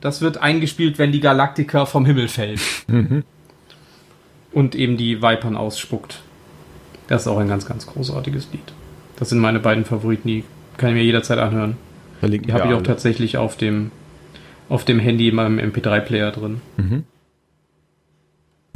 Das 0.00 0.22
wird 0.22 0.38
eingespielt, 0.38 0.98
wenn 0.98 1.12
die 1.12 1.20
Galaktika 1.20 1.84
vom 1.84 2.06
Himmel 2.06 2.28
fällt. 2.28 2.60
und 4.52 4.74
eben 4.74 4.96
die 4.96 5.20
Vipern 5.20 5.56
ausspuckt. 5.58 6.20
Das 7.08 7.22
ist 7.22 7.28
auch 7.28 7.38
ein 7.38 7.48
ganz, 7.48 7.66
ganz 7.66 7.86
großartiges 7.86 8.48
Lied. 8.52 8.72
Das 9.16 9.28
sind 9.28 9.40
meine 9.40 9.60
beiden 9.60 9.84
Favoriten, 9.84 10.26
die 10.28 10.44
kann 10.78 10.90
ich 10.90 10.94
mir 10.94 11.02
jederzeit 11.04 11.38
anhören. 11.38 11.76
Verlinken 12.20 12.46
Die 12.46 12.52
habe 12.54 12.64
ich 12.64 12.70
auch 12.72 12.76
alle. 12.78 12.82
tatsächlich 12.86 13.36
auf 13.36 13.56
dem, 13.58 13.90
auf 14.70 14.84
dem 14.86 14.98
Handy 15.00 15.28
in 15.28 15.34
meinem 15.34 15.58
MP3-Player 15.58 16.30
drin. 16.32 16.60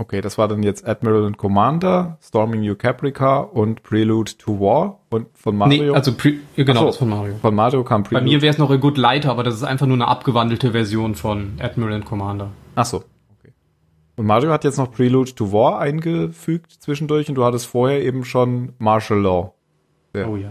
Okay, 0.03 0.21
das 0.21 0.37
war 0.37 0.49
dann 0.49 0.65
jetzt 0.65 0.85
Admiral 0.85 1.27
and 1.27 1.39
Commander, 1.39 2.19
Storming 2.21 2.63
New 2.63 2.75
Caprica 2.75 3.39
und 3.39 3.85
Prelude 3.85 4.37
to 4.37 4.59
War. 4.59 4.99
Und 5.11 5.29
von 5.39 5.57
Mario, 5.57 5.85
Nee, 5.85 5.91
also 5.97 6.13
Pre 6.13 6.33
ja, 6.57 6.65
genau, 6.65 6.91
so. 6.91 6.99
von 6.99 7.09
Mario. 7.09 7.35
von 7.41 7.55
Mario 7.55 7.85
kam 7.85 8.03
Bei 8.03 8.09
Prelude. 8.09 8.25
mir 8.25 8.43
wäre 8.43 8.51
es 8.53 8.59
noch 8.59 8.71
a 8.73 8.77
Good 8.77 8.99
Lighter, 8.99 9.31
aber 9.31 9.45
das 9.45 9.55
ist 9.55 9.63
einfach 9.63 9.87
nur 9.87 9.95
eine 9.95 10.09
abgewandelte 10.09 10.73
Version 10.73 11.15
von 11.15 11.53
Admiral 11.61 11.93
and 11.95 12.05
Commander. 12.05 12.51
Ach 12.75 12.85
so, 12.85 12.97
okay. 13.39 13.53
Und 14.17 14.27
Mario 14.27 14.51
hat 14.51 14.65
jetzt 14.65 14.77
noch 14.79 14.91
Prelude 14.91 15.37
to 15.37 15.53
War 15.53 15.79
eingefügt 15.79 16.73
zwischendurch 16.73 17.29
und 17.29 17.37
du 17.37 17.45
hattest 17.45 17.67
vorher 17.67 18.03
eben 18.03 18.25
schon 18.25 18.73
Martial 18.79 19.21
Law. 19.21 19.55
Oh 20.17 20.35
ja. 20.37 20.51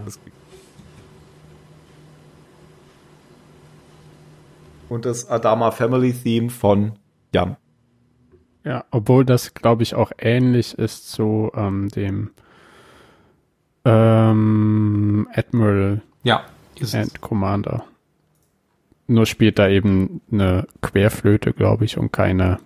Und 4.88 5.04
das 5.04 5.28
Adama 5.28 5.70
Family 5.72 6.14
Theme 6.14 6.48
von 6.48 6.92
Jan. 7.34 7.56
Ja, 8.64 8.84
obwohl 8.90 9.24
das, 9.24 9.54
glaube 9.54 9.82
ich, 9.82 9.94
auch 9.94 10.12
ähnlich 10.18 10.78
ist 10.78 11.10
zu 11.10 11.50
ähm, 11.54 11.88
dem 11.88 12.30
ähm, 13.84 15.28
Admiral 15.34 16.02
Ja, 16.22 16.44
ist 16.78 16.94
es. 16.94 16.94
and 16.94 17.20
Commander. 17.20 17.84
Nur 19.08 19.26
spielt 19.26 19.58
da 19.58 19.68
eben 19.68 20.20
eine 20.30 20.66
Querflöte, 20.80 21.52
glaube 21.52 21.84
ich, 21.84 21.98
und 21.98 22.12
keine 22.12 22.58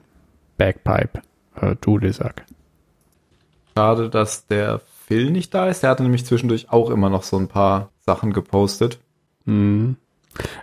Bagpipe, 0.59 1.23
äh, 1.60 1.74
Dudelsack. 1.81 2.44
Schade, 3.77 4.10
dass 4.10 4.47
der 4.47 4.81
Phil 5.06 5.31
nicht 5.31 5.55
da 5.55 5.68
ist. 5.68 5.82
Der 5.82 5.90
hatte 5.90 6.02
nämlich 6.02 6.27
zwischendurch 6.27 6.70
auch 6.70 6.90
immer 6.90 7.09
noch 7.10 7.23
so 7.23 7.39
ein 7.39 7.48
paar 7.48 7.90
Sachen 8.01 8.32
gepostet. 8.32 8.98
Mhm. 9.47 9.97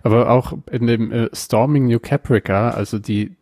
Aber 0.03 0.30
auch 0.30 0.53
in 0.72 0.85
dem 0.85 1.11
äh, 1.11 1.30
Storming 1.34 1.88
New 1.88 1.99
Caprica, 1.99 2.69
also 2.69 2.99
die 2.99 3.35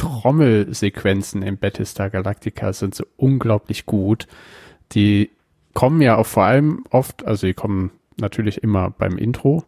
Trommelsequenzen 0.00 1.42
in 1.42 1.58
Battlestar 1.58 2.08
Galactica 2.08 2.72
sind 2.72 2.94
so 2.94 3.04
unglaublich 3.18 3.84
gut. 3.84 4.26
Die 4.92 5.28
kommen 5.74 6.00
ja 6.00 6.16
auch 6.16 6.26
vor 6.26 6.44
allem 6.44 6.84
oft, 6.88 7.26
also 7.26 7.46
die 7.46 7.52
kommen 7.52 7.90
natürlich 8.16 8.62
immer 8.62 8.88
beim 8.88 9.18
Intro, 9.18 9.62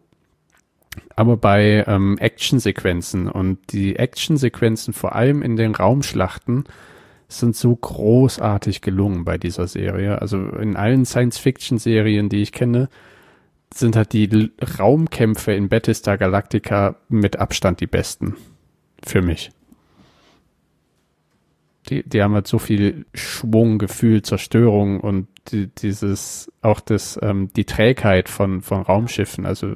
aber 1.15 1.37
bei 1.37 1.83
ähm, 1.87 2.17
Actionsequenzen 2.17 3.27
und 3.27 3.59
die 3.73 3.95
Actionsequenzen 3.97 4.95
vor 4.95 5.13
allem 5.13 5.43
in 5.43 5.55
den 5.55 5.75
Raumschlachten 5.75 6.63
sind 7.27 7.55
so 7.55 7.75
großartig 7.75 8.81
gelungen 8.81 9.25
bei 9.25 9.37
dieser 9.37 9.67
Serie. 9.67 10.19
Also 10.19 10.39
in 10.49 10.75
allen 10.75 11.05
Science-Fiction-Serien, 11.05 12.29
die 12.29 12.41
ich 12.41 12.51
kenne, 12.51 12.89
sind 13.71 13.95
halt 13.95 14.13
die 14.13 14.51
Raumkämpfe 14.79 15.53
in 15.53 15.69
Battlestar 15.69 16.17
Galactica 16.17 16.95
mit 17.07 17.37
Abstand 17.37 17.81
die 17.81 17.87
besten. 17.87 18.35
Für 19.03 19.21
mich. 19.21 19.51
Die, 21.89 22.07
die 22.07 22.23
haben 22.23 22.33
halt 22.33 22.47
so 22.47 22.59
viel 22.59 23.05
Schwung, 23.13 23.77
Gefühl, 23.77 24.21
Zerstörung 24.21 24.99
und 25.01 25.27
die, 25.51 25.67
dieses, 25.67 26.51
auch 26.61 26.79
das, 26.79 27.19
ähm, 27.21 27.51
die 27.53 27.65
Trägheit 27.65 28.29
von, 28.29 28.61
von 28.61 28.81
Raumschiffen, 28.81 29.45
also 29.45 29.75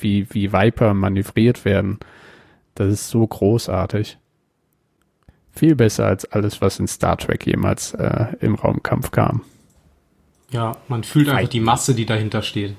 wie, 0.00 0.26
wie 0.30 0.52
Viper 0.52 0.94
manövriert 0.94 1.64
werden. 1.64 1.98
Das 2.74 2.92
ist 2.92 3.08
so 3.08 3.26
großartig. 3.26 4.18
Viel 5.50 5.74
besser 5.74 6.06
als 6.06 6.24
alles, 6.24 6.60
was 6.60 6.78
in 6.78 6.86
Star 6.86 7.16
Trek 7.16 7.46
jemals 7.46 7.94
äh, 7.94 8.26
im 8.40 8.54
Raumkampf 8.54 9.10
kam. 9.10 9.42
Ja, 10.50 10.76
man 10.88 11.04
fühlt 11.04 11.28
einfach 11.28 11.48
die 11.48 11.60
Masse, 11.60 11.94
die 11.94 12.06
dahinter 12.06 12.42
steht. 12.42 12.74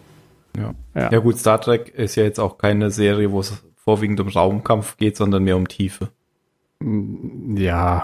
Ja. 0.58 0.74
Ja. 0.96 1.12
ja 1.12 1.20
gut, 1.20 1.38
Star 1.38 1.62
Trek 1.62 1.90
ist 1.90 2.16
ja 2.16 2.24
jetzt 2.24 2.40
auch 2.40 2.58
keine 2.58 2.92
Serie, 2.92 3.32
wo 3.32 3.40
es 3.42 3.64
vorwiegend 3.76 4.20
um 4.20 4.28
Raumkampf 4.28 4.98
geht, 4.98 5.18
sondern 5.18 5.44
mehr 5.44 5.58
um 5.58 5.68
Tiefe. 5.68 6.10
Ja, 6.82 8.04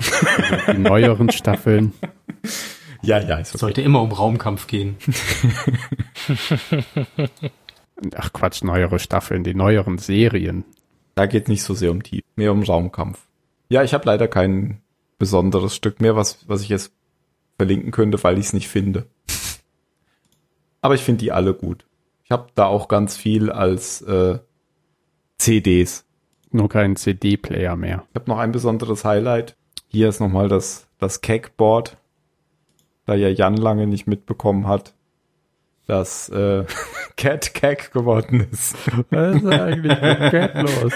die 0.67 0.77
neueren 0.77 1.31
Staffeln. 1.31 1.93
Ja, 3.01 3.19
ja, 3.19 3.37
ist 3.37 3.53
Es 3.53 3.61
sollte 3.61 3.81
immer 3.81 4.01
um 4.01 4.11
Raumkampf 4.11 4.67
gehen. 4.67 4.97
Ach 8.15 8.33
Quatsch, 8.33 8.63
neuere 8.63 8.99
Staffeln, 8.99 9.43
die 9.43 9.53
neueren 9.53 9.97
Serien. 9.97 10.65
Da 11.13 11.25
geht 11.25 11.47
nicht 11.47 11.63
so 11.63 11.73
sehr 11.73 11.91
um 11.91 12.03
Tiefe, 12.03 12.25
mehr 12.35 12.51
um 12.51 12.63
Raumkampf. 12.63 13.25
Ja, 13.69 13.83
ich 13.83 13.93
habe 13.93 14.05
leider 14.05 14.27
kein 14.27 14.81
besonderes 15.17 15.75
Stück 15.75 16.01
mehr, 16.01 16.15
was, 16.17 16.47
was 16.47 16.61
ich 16.61 16.69
jetzt 16.69 16.91
verlinken 17.57 17.91
könnte, 17.91 18.21
weil 18.23 18.37
ich 18.37 18.47
es 18.47 18.53
nicht 18.53 18.67
finde. 18.67 19.07
Aber 20.81 20.95
ich 20.95 21.01
finde 21.01 21.19
die 21.19 21.31
alle 21.31 21.53
gut. 21.53 21.85
Ich 22.23 22.31
habe 22.31 22.47
da 22.55 22.65
auch 22.65 22.87
ganz 22.89 23.15
viel 23.15 23.49
als 23.49 24.01
äh, 24.01 24.39
CDs. 25.37 26.05
Nur 26.55 26.69
kein 26.69 26.95
CD-Player 26.95 27.75
mehr. 27.75 28.03
Ich 28.11 28.15
habe 28.21 28.31
noch 28.31 28.37
ein 28.37 28.53
besonderes 28.53 29.03
Highlight. 29.03 29.57
Hier 29.87 30.07
ist 30.07 30.21
nochmal 30.21 30.47
das, 30.47 30.87
das 30.99 31.19
Keckboard, 31.19 31.97
da 33.05 33.13
ja 33.13 33.27
Jan 33.27 33.57
lange 33.57 33.87
nicht 33.87 34.07
mitbekommen 34.07 34.65
hat, 34.65 34.93
dass 35.85 36.29
äh, 36.29 36.63
Cat 37.17 37.53
Keck 37.53 37.91
geworden 37.91 38.47
ist. 38.51 38.77
Was 39.09 39.35
ist 39.35 39.45
eigentlich 39.45 40.01
mit 40.01 40.31
Cat 40.31 40.53
los? 40.61 40.93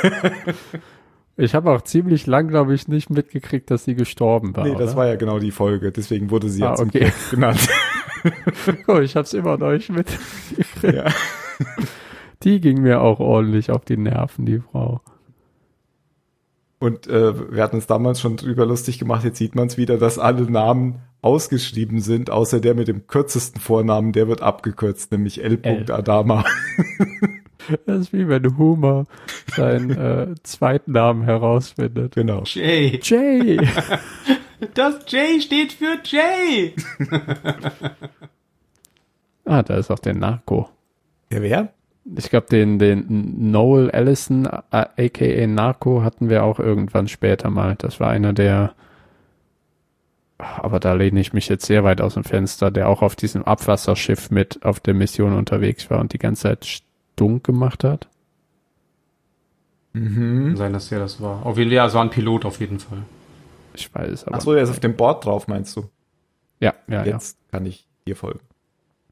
Ich 1.35 1.53
habe 1.55 1.71
auch 1.71 1.81
ziemlich 1.81 2.25
lang, 2.25 2.47
glaube 2.47 2.73
ich, 2.73 2.87
nicht 2.87 3.09
mitgekriegt, 3.09 3.69
dass 3.69 3.83
sie 3.83 3.95
gestorben 3.95 4.55
war. 4.55 4.63
nee, 4.63 4.71
das 4.77 4.91
oder? 4.91 4.95
war 4.95 5.07
ja 5.07 5.15
genau 5.17 5.39
die 5.39 5.51
Folge, 5.51 5.91
deswegen 5.91 6.31
wurde 6.31 6.47
sie 6.49 6.63
Ah, 6.63 6.69
ja 6.69 6.75
zum 6.75 6.87
okay. 6.87 7.11
Genannt. 7.31 7.67
Oh, 8.87 8.99
ich 8.99 9.15
habe 9.15 9.23
es 9.23 9.33
immer 9.33 9.57
noch 9.57 9.71
nicht 9.71 9.89
mitgekriegt. 9.89 10.83
Ja. 10.93 11.05
Die 12.43 12.59
ging 12.59 12.81
mir 12.81 12.99
auch 13.01 13.21
ordentlich 13.21 13.71
auf 13.71 13.85
die 13.85 13.95
Nerven, 13.95 14.45
die 14.45 14.59
Frau. 14.59 14.99
Und 16.79 17.07
äh, 17.07 17.51
wir 17.51 17.61
hatten 17.61 17.75
uns 17.75 17.87
damals 17.87 18.21
schon 18.21 18.37
drüber 18.37 18.65
lustig 18.65 18.99
gemacht, 18.99 19.25
jetzt 19.25 19.37
sieht 19.37 19.53
man 19.53 19.67
es 19.67 19.77
wieder, 19.77 19.97
dass 19.97 20.17
alle 20.17 20.49
Namen 20.49 21.01
ausgeschrieben 21.21 21.99
sind, 21.99 22.29
außer 22.29 22.61
der 22.61 22.73
mit 22.73 22.87
dem 22.87 23.07
kürzesten 23.07 23.59
Vornamen, 23.59 24.13
der 24.13 24.29
wird 24.29 24.41
abgekürzt, 24.41 25.11
nämlich 25.11 25.43
L. 25.43 25.59
L. 25.61 25.91
Adama. 25.91 26.45
Das 27.85 27.99
ist 27.99 28.13
wie 28.13 28.27
wenn 28.27 28.57
Homer 28.57 29.05
seinen 29.55 29.91
äh, 29.91 30.33
zweiten 30.41 30.93
Namen 30.93 31.23
herausfindet. 31.23 32.15
genau. 32.15 32.41
Jay. 32.45 32.99
Jay! 33.03 33.59
Das 34.73 35.05
J 35.07 35.41
steht 35.41 35.73
für 35.73 35.99
Jay. 36.03 36.73
Ah, 39.45 39.63
da 39.63 39.77
ist 39.77 39.89
auch 39.89 39.97
der 39.97 40.13
Narco. 40.13 40.69
Der 41.31 41.41
wer? 41.41 41.73
Ich 42.17 42.29
glaube, 42.29 42.47
den, 42.47 42.79
den 42.79 43.51
Noel 43.51 43.91
Allison, 43.91 44.45
äh, 44.45 44.85
aka 44.97 45.47
Narco, 45.47 46.03
hatten 46.03 46.29
wir 46.29 46.43
auch 46.43 46.59
irgendwann 46.59 47.07
später 47.07 47.49
mal. 47.49 47.75
Das 47.75 47.99
war 47.99 48.09
einer 48.09 48.33
der, 48.33 48.73
aber 50.37 50.79
da 50.79 50.93
lehne 50.93 51.19
ich 51.19 51.33
mich 51.33 51.49
jetzt 51.49 51.65
sehr 51.65 51.83
weit 51.83 52.01
aus 52.01 52.15
dem 52.15 52.23
Fenster, 52.23 52.71
der 52.71 52.89
auch 52.89 53.01
auf 53.01 53.15
diesem 53.15 53.43
Abwasserschiff 53.43 54.31
mit 54.31 54.65
auf 54.65 54.79
der 54.79 54.93
Mission 54.93 55.33
unterwegs 55.33 55.89
war 55.89 55.99
und 55.99 56.13
die 56.13 56.19
ganze 56.19 56.43
Zeit 56.43 56.65
stunk 56.65 57.43
gemacht 57.43 57.83
hat. 57.83 58.07
Mhm. 59.93 60.47
Kann 60.47 60.55
sein, 60.55 60.73
dass 60.73 60.89
der 60.89 60.99
das 60.99 61.21
war. 61.21 61.45
Auf 61.45 61.57
jeden 61.57 61.69
Fall, 61.69 61.75
ja, 61.75 61.85
es 61.85 61.93
war 61.93 62.03
ein 62.03 62.09
Pilot 62.09 62.45
auf 62.45 62.59
jeden 62.59 62.79
Fall. 62.79 63.03
Ich 63.73 63.93
weiß 63.93 64.09
es 64.11 64.23
aber. 64.23 64.35
Achso, 64.35 64.53
er 64.53 64.63
ist 64.63 64.69
auf 64.69 64.79
dem 64.79 64.95
Board 64.95 65.25
drauf, 65.25 65.47
meinst 65.47 65.75
du? 65.75 65.89
ja, 66.59 66.73
ja, 66.87 67.05
ja. 67.05 67.13
Jetzt 67.13 67.37
kann 67.51 67.65
ich 67.65 67.87
dir 68.05 68.15
folgen. 68.15 68.41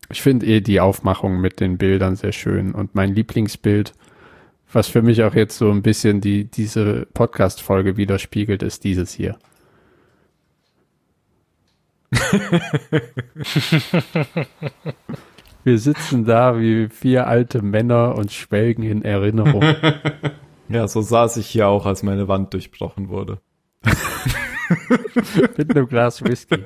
Ich 0.09 0.21
finde 0.21 0.45
eh 0.45 0.61
die 0.61 0.79
Aufmachung 0.79 1.41
mit 1.41 1.59
den 1.59 1.77
Bildern 1.77 2.15
sehr 2.15 2.31
schön 2.31 2.73
und 2.73 2.95
mein 2.95 3.13
Lieblingsbild, 3.13 3.93
was 4.71 4.87
für 4.87 5.01
mich 5.01 5.23
auch 5.23 5.33
jetzt 5.35 5.57
so 5.57 5.69
ein 5.69 5.81
bisschen 5.81 6.21
die, 6.21 6.45
diese 6.45 7.07
Podcast-Folge 7.13 7.97
widerspiegelt, 7.97 8.63
ist 8.63 8.83
dieses 8.83 9.11
hier. 9.11 9.37
Wir 15.63 15.79
sitzen 15.79 16.23
da 16.23 16.57
wie 16.57 16.87
vier 16.87 17.27
alte 17.27 17.61
Männer 17.61 18.15
und 18.15 18.31
schwelgen 18.31 18.83
in 18.83 19.03
Erinnerung. 19.03 19.63
Ja, 20.69 20.85
so 20.87 21.01
saß 21.01 21.37
ich 21.37 21.47
hier 21.47 21.69
auch, 21.69 21.85
als 21.85 22.03
meine 22.03 22.27
Wand 22.27 22.53
durchbrochen 22.53 23.07
wurde. 23.07 23.39
Mit 25.57 25.71
einem 25.71 25.87
Glas 25.87 26.21
Whisky. 26.21 26.65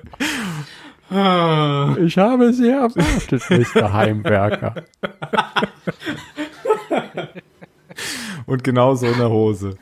Ich 1.12 2.18
habe 2.18 2.54
sie 2.54 2.70
erwartet, 2.70 3.44
Mr. 3.76 3.92
Heimwerker. 3.92 4.76
Und 8.46 8.64
genau 8.64 8.96
so 8.96 9.08
eine 9.08 9.30
Hose. 9.30 9.78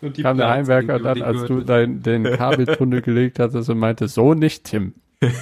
Und 0.00 0.16
die 0.16 0.22
Kam 0.22 0.38
der 0.38 0.48
Heimwerker 0.48 0.98
dann, 0.98 1.20
als 1.20 1.44
du 1.44 1.60
dein, 1.60 2.02
den 2.02 2.24
Kabeltunnel 2.24 3.02
gelegt 3.02 3.38
hattest 3.38 3.68
und 3.68 3.78
meinte, 3.78 4.08
so 4.08 4.34
nicht, 4.34 4.64
Tim. 4.64 4.94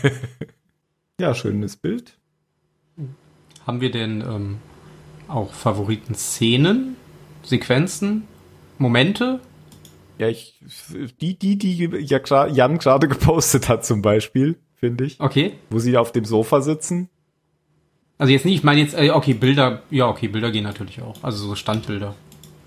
Ja, 1.21 1.33
schönes 1.33 1.77
Bild. 1.77 2.17
Haben 3.65 3.81
wir 3.81 3.93
denn 3.93 4.21
ähm, 4.21 4.59
auch 5.29 5.53
Favoriten-Szenen, 5.53 6.97
Sequenzen, 7.45 8.25
Momente? 8.79 9.39
Ja, 10.19 10.29
ich, 10.29 10.61
die, 11.21 11.39
die, 11.39 11.59
die 11.59 11.87
ja 12.05 12.47
Jan 12.47 12.79
gerade 12.79 13.09
gepostet 13.09 13.69
hat 13.69 13.85
zum 13.85 14.01
Beispiel, 14.03 14.57
finde 14.77 15.05
ich, 15.05 15.21
Okay. 15.21 15.55
wo 15.71 15.79
sie 15.79 15.97
auf 15.97 16.13
dem 16.13 16.25
Sofa 16.25 16.61
sitzen. 16.61 17.09
Also 18.17 18.33
jetzt 18.33 18.45
nicht, 18.45 18.55
ich 18.55 18.63
meine 18.65 18.81
jetzt, 18.81 18.95
äh, 18.97 19.11
okay, 19.11 19.35
Bilder, 19.35 19.83
ja, 19.91 20.07
okay, 20.09 20.29
Bilder 20.29 20.53
gehen 20.53 20.63
natürlich 20.65 21.03
auch. 21.03 21.17
Also 21.23 21.49
so 21.49 21.55
Standbilder. 21.57 22.15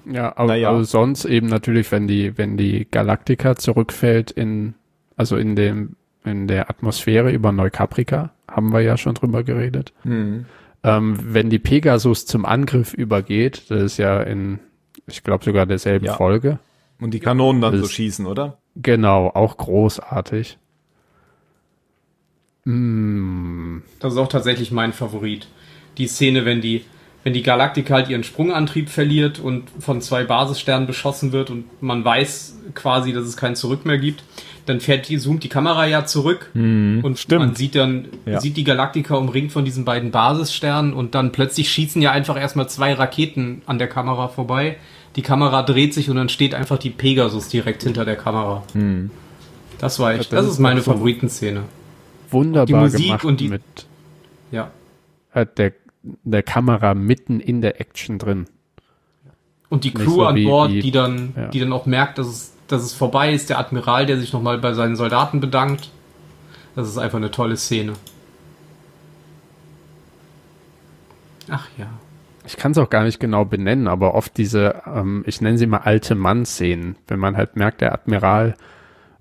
Ja, 0.06 0.34
aber, 0.38 0.48
Naja. 0.48 0.70
aber 0.70 0.84
sonst 0.84 1.26
eben 1.26 1.48
natürlich, 1.48 1.92
wenn 1.92 2.08
die, 2.08 2.38
wenn 2.38 2.58
die 2.58 2.86
Galaktika 2.90 3.56
zurückfällt 3.56 4.32
in, 4.32 4.74
also 5.16 5.38
in 5.38 5.56
dem, 5.56 5.96
in 6.26 6.48
der 6.48 6.70
Atmosphäre 6.70 7.32
über 7.32 7.52
Neukaprika, 7.54 8.32
haben 8.50 8.74
wir 8.74 8.82
ja 8.82 8.98
schon 8.98 9.16
drüber 9.16 9.44
geredet. 9.44 9.94
Ähm, 10.06 10.44
wenn 11.22 11.50
die 11.50 11.60
Pegasus 11.60 12.26
zum 12.26 12.46
Angriff 12.46 12.94
übergeht, 12.94 13.70
das 13.70 13.82
ist 13.84 13.98
ja 13.98 14.22
in, 14.22 14.60
ich 15.08 15.24
glaube 15.24 15.44
sogar 15.46 15.66
derselben 15.66 16.06
Ja. 16.06 16.14
Folge. 16.16 16.60
Und 17.00 17.14
die 17.14 17.20
Kanonen 17.20 17.62
dann 17.62 17.78
so 17.80 17.88
schießen, 17.88 18.26
oder? 18.26 18.58
Genau, 18.76 19.28
auch 19.34 19.58
großartig. 19.58 20.58
Mm, 22.66 23.80
Das 24.00 24.14
ist 24.14 24.20
auch 24.20 24.28
tatsächlich 24.28 24.72
mein 24.72 24.94
Favorit. 24.94 25.48
Die 25.98 26.08
Szene, 26.08 26.46
wenn 26.46 26.62
die, 26.62 26.84
wenn 27.24 27.34
die 27.34 27.44
Galaktika 27.44 27.96
halt 27.96 28.10
ihren 28.10 28.24
Sprungantrieb 28.24 28.90
verliert 28.90 29.40
und 29.40 29.70
von 29.80 30.02
zwei 30.02 30.24
Basissternen 30.24 30.88
beschossen 30.88 31.32
wird 31.32 31.50
und 31.50 31.82
man 31.82 32.04
weiß 32.04 32.58
quasi, 32.74 33.14
dass 33.14 33.26
es 33.26 33.38
kein 33.38 33.56
Zurück 33.56 33.86
mehr 33.86 33.98
gibt, 33.98 34.24
dann 34.66 34.82
fährt 34.82 35.08
die, 35.08 35.18
zoomt 35.18 35.44
die 35.44 35.50
Kamera 35.50 35.88
ja 35.88 36.06
zurück 36.06 36.52
und 36.54 37.16
stimmt. 37.18 37.40
man 37.40 37.56
sieht 37.56 37.76
dann, 37.76 38.10
Ja. 38.26 38.42
sieht 38.42 38.58
die 38.58 38.66
Galaktika 38.66 39.16
umringt 39.16 39.54
von 39.54 39.64
diesen 39.64 39.86
beiden 39.86 40.12
Basissternen 40.12 40.94
und 40.94 41.16
dann 41.16 41.32
plötzlich 41.32 41.70
schießen 41.72 42.02
ja 42.02 42.12
einfach 42.12 42.38
erstmal 42.38 42.68
zwei 42.70 42.94
Raketen 42.94 43.62
an 43.66 43.78
der 43.80 43.88
Kamera 43.88 44.28
vorbei. 44.28 44.76
Die 45.18 45.22
Kamera 45.24 45.64
dreht 45.64 45.94
sich 45.94 46.10
und 46.10 46.16
dann 46.16 46.30
steht 46.30 46.54
einfach 46.56 46.78
die 46.78 46.92
Pegasus 46.92 47.50
direkt 47.50 47.84
hinter 47.84 48.06
der 48.06 48.16
Kamera. 48.16 48.64
Das 49.80 50.00
war 50.00 50.14
echt, 50.14 50.32
Ja, 50.32 50.38
das 50.38 50.46
das, 50.46 50.54
ist 50.56 50.60
meine 50.60 50.82
so- 50.82 50.92
Favoritenszene. 50.94 51.64
wunderbar 52.32 52.66
Die 52.66 52.74
Musik 52.74 53.06
gemacht 53.08 53.26
und 53.26 53.40
die- 53.40 53.50
mit 53.50 53.62
Ja. 54.52 54.72
halt 55.34 55.58
der, 55.58 55.74
der 56.24 56.44
Kamera 56.44 56.94
mitten 56.94 57.40
in 57.40 57.62
der 57.62 57.82
Action 57.82 58.18
drin. 58.20 58.46
Und 59.70 59.84
die 59.84 59.94
Crew 59.94 60.12
so 60.12 60.26
an 60.26 60.42
Bord, 60.44 60.72
wie- 60.72 60.80
die 60.82 60.92
dann, 60.92 61.34
ja. 61.36 61.48
die 61.50 61.60
dann 61.60 61.74
auch 61.74 61.86
merkt, 61.86 62.18
dass 62.20 62.28
es, 62.28 62.54
dass 62.68 62.84
es 62.84 62.94
vorbei 62.94 63.34
ist, 63.34 63.50
der 63.50 63.60
Admiral, 63.60 64.06
der 64.06 64.18
sich 64.20 64.32
nochmal 64.34 64.58
bei 64.60 64.74
seinen 64.74 64.96
Soldaten 64.96 65.40
bedankt. 65.42 65.90
Das 66.76 66.88
ist 66.88 66.98
einfach 66.98 67.18
eine 67.18 67.32
tolle 67.32 67.58
Szene. 67.58 67.94
Ach 71.50 71.68
ja. 71.78 71.88
Ich 72.48 72.56
kann 72.56 72.72
es 72.72 72.78
auch 72.78 72.90
gar 72.90 73.04
nicht 73.04 73.20
genau 73.20 73.44
benennen, 73.44 73.90
aber 73.90 74.16
oft 74.16 74.38
diese, 74.38 74.84
ähm, 74.86 75.26
ich 75.28 75.42
nenne 75.42 75.58
sie 75.58 75.68
mal 75.68 75.80
alte 75.80 76.16
Mann-Szenen, 76.16 76.96
wenn 77.08 77.20
man 77.20 77.36
halt 77.36 77.58
merkt, 77.58 77.82
der 77.82 77.92
Admiral 77.92 78.56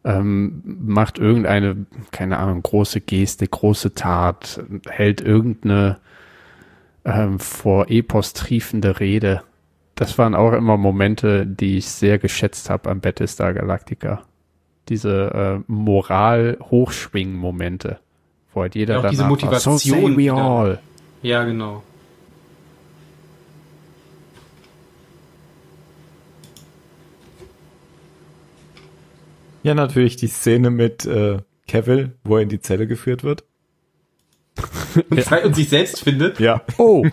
ähm, 0.04 0.62
macht 0.64 1.18
irgendeine, 1.18 1.86
keine 2.12 2.38
Ahnung, 2.38 2.62
große 2.62 3.00
Geste, 3.00 3.48
große 3.48 3.94
Tat, 3.94 4.62
hält 4.88 5.20
irgendeine 5.20 5.98
ähm, 7.04 7.40
vor 7.40 7.90
Epos 7.90 8.32
triefende 8.32 9.00
Rede. 9.00 9.42
Das 9.96 10.16
waren 10.18 10.36
auch 10.36 10.52
immer 10.52 10.76
Momente, 10.76 11.44
die 11.46 11.78
ich 11.78 11.88
sehr 11.88 12.18
geschätzt 12.18 12.70
habe 12.70 12.90
am 12.90 13.00
Battlestar 13.00 13.54
Galactica. 13.54 14.22
Diese 14.88 15.32
äh, 15.34 15.58
Moral-Hochschwingen-Momente, 15.66 17.98
wo 18.54 18.62
halt 18.62 18.76
jeder 18.76 18.94
Ja, 18.94 19.00
auch 19.00 19.10
diese 19.10 19.28
war, 19.28 19.58
so 19.58 19.78
say 19.78 19.90
Motivation 19.90 20.16
we 20.16 20.32
all. 20.32 20.78
Ja, 21.22 21.42
genau. 21.42 21.82
Ja, 29.66 29.74
natürlich 29.74 30.14
die 30.14 30.28
Szene 30.28 30.70
mit 30.70 31.06
äh, 31.06 31.38
Cavill, 31.66 32.12
wo 32.22 32.36
er 32.36 32.42
in 32.42 32.48
die 32.48 32.60
Zelle 32.60 32.86
geführt 32.86 33.24
wird. 33.24 33.42
Und, 35.10 35.32
und 35.44 35.56
sich 35.56 35.68
selbst 35.68 36.04
findet. 36.04 36.38
Ja. 36.38 36.62
Oh, 36.78 37.04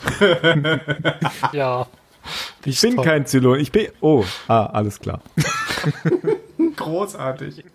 Ja. 1.51 1.87
Ich 2.63 2.79
bin 2.79 2.95
kein 3.01 3.25
Zylon. 3.25 3.59
Ich 3.59 3.71
bin. 3.71 3.87
Oh, 4.01 4.23
ah, 4.47 4.67
alles 4.67 4.99
klar. 4.99 5.21
Großartig. 6.75 7.65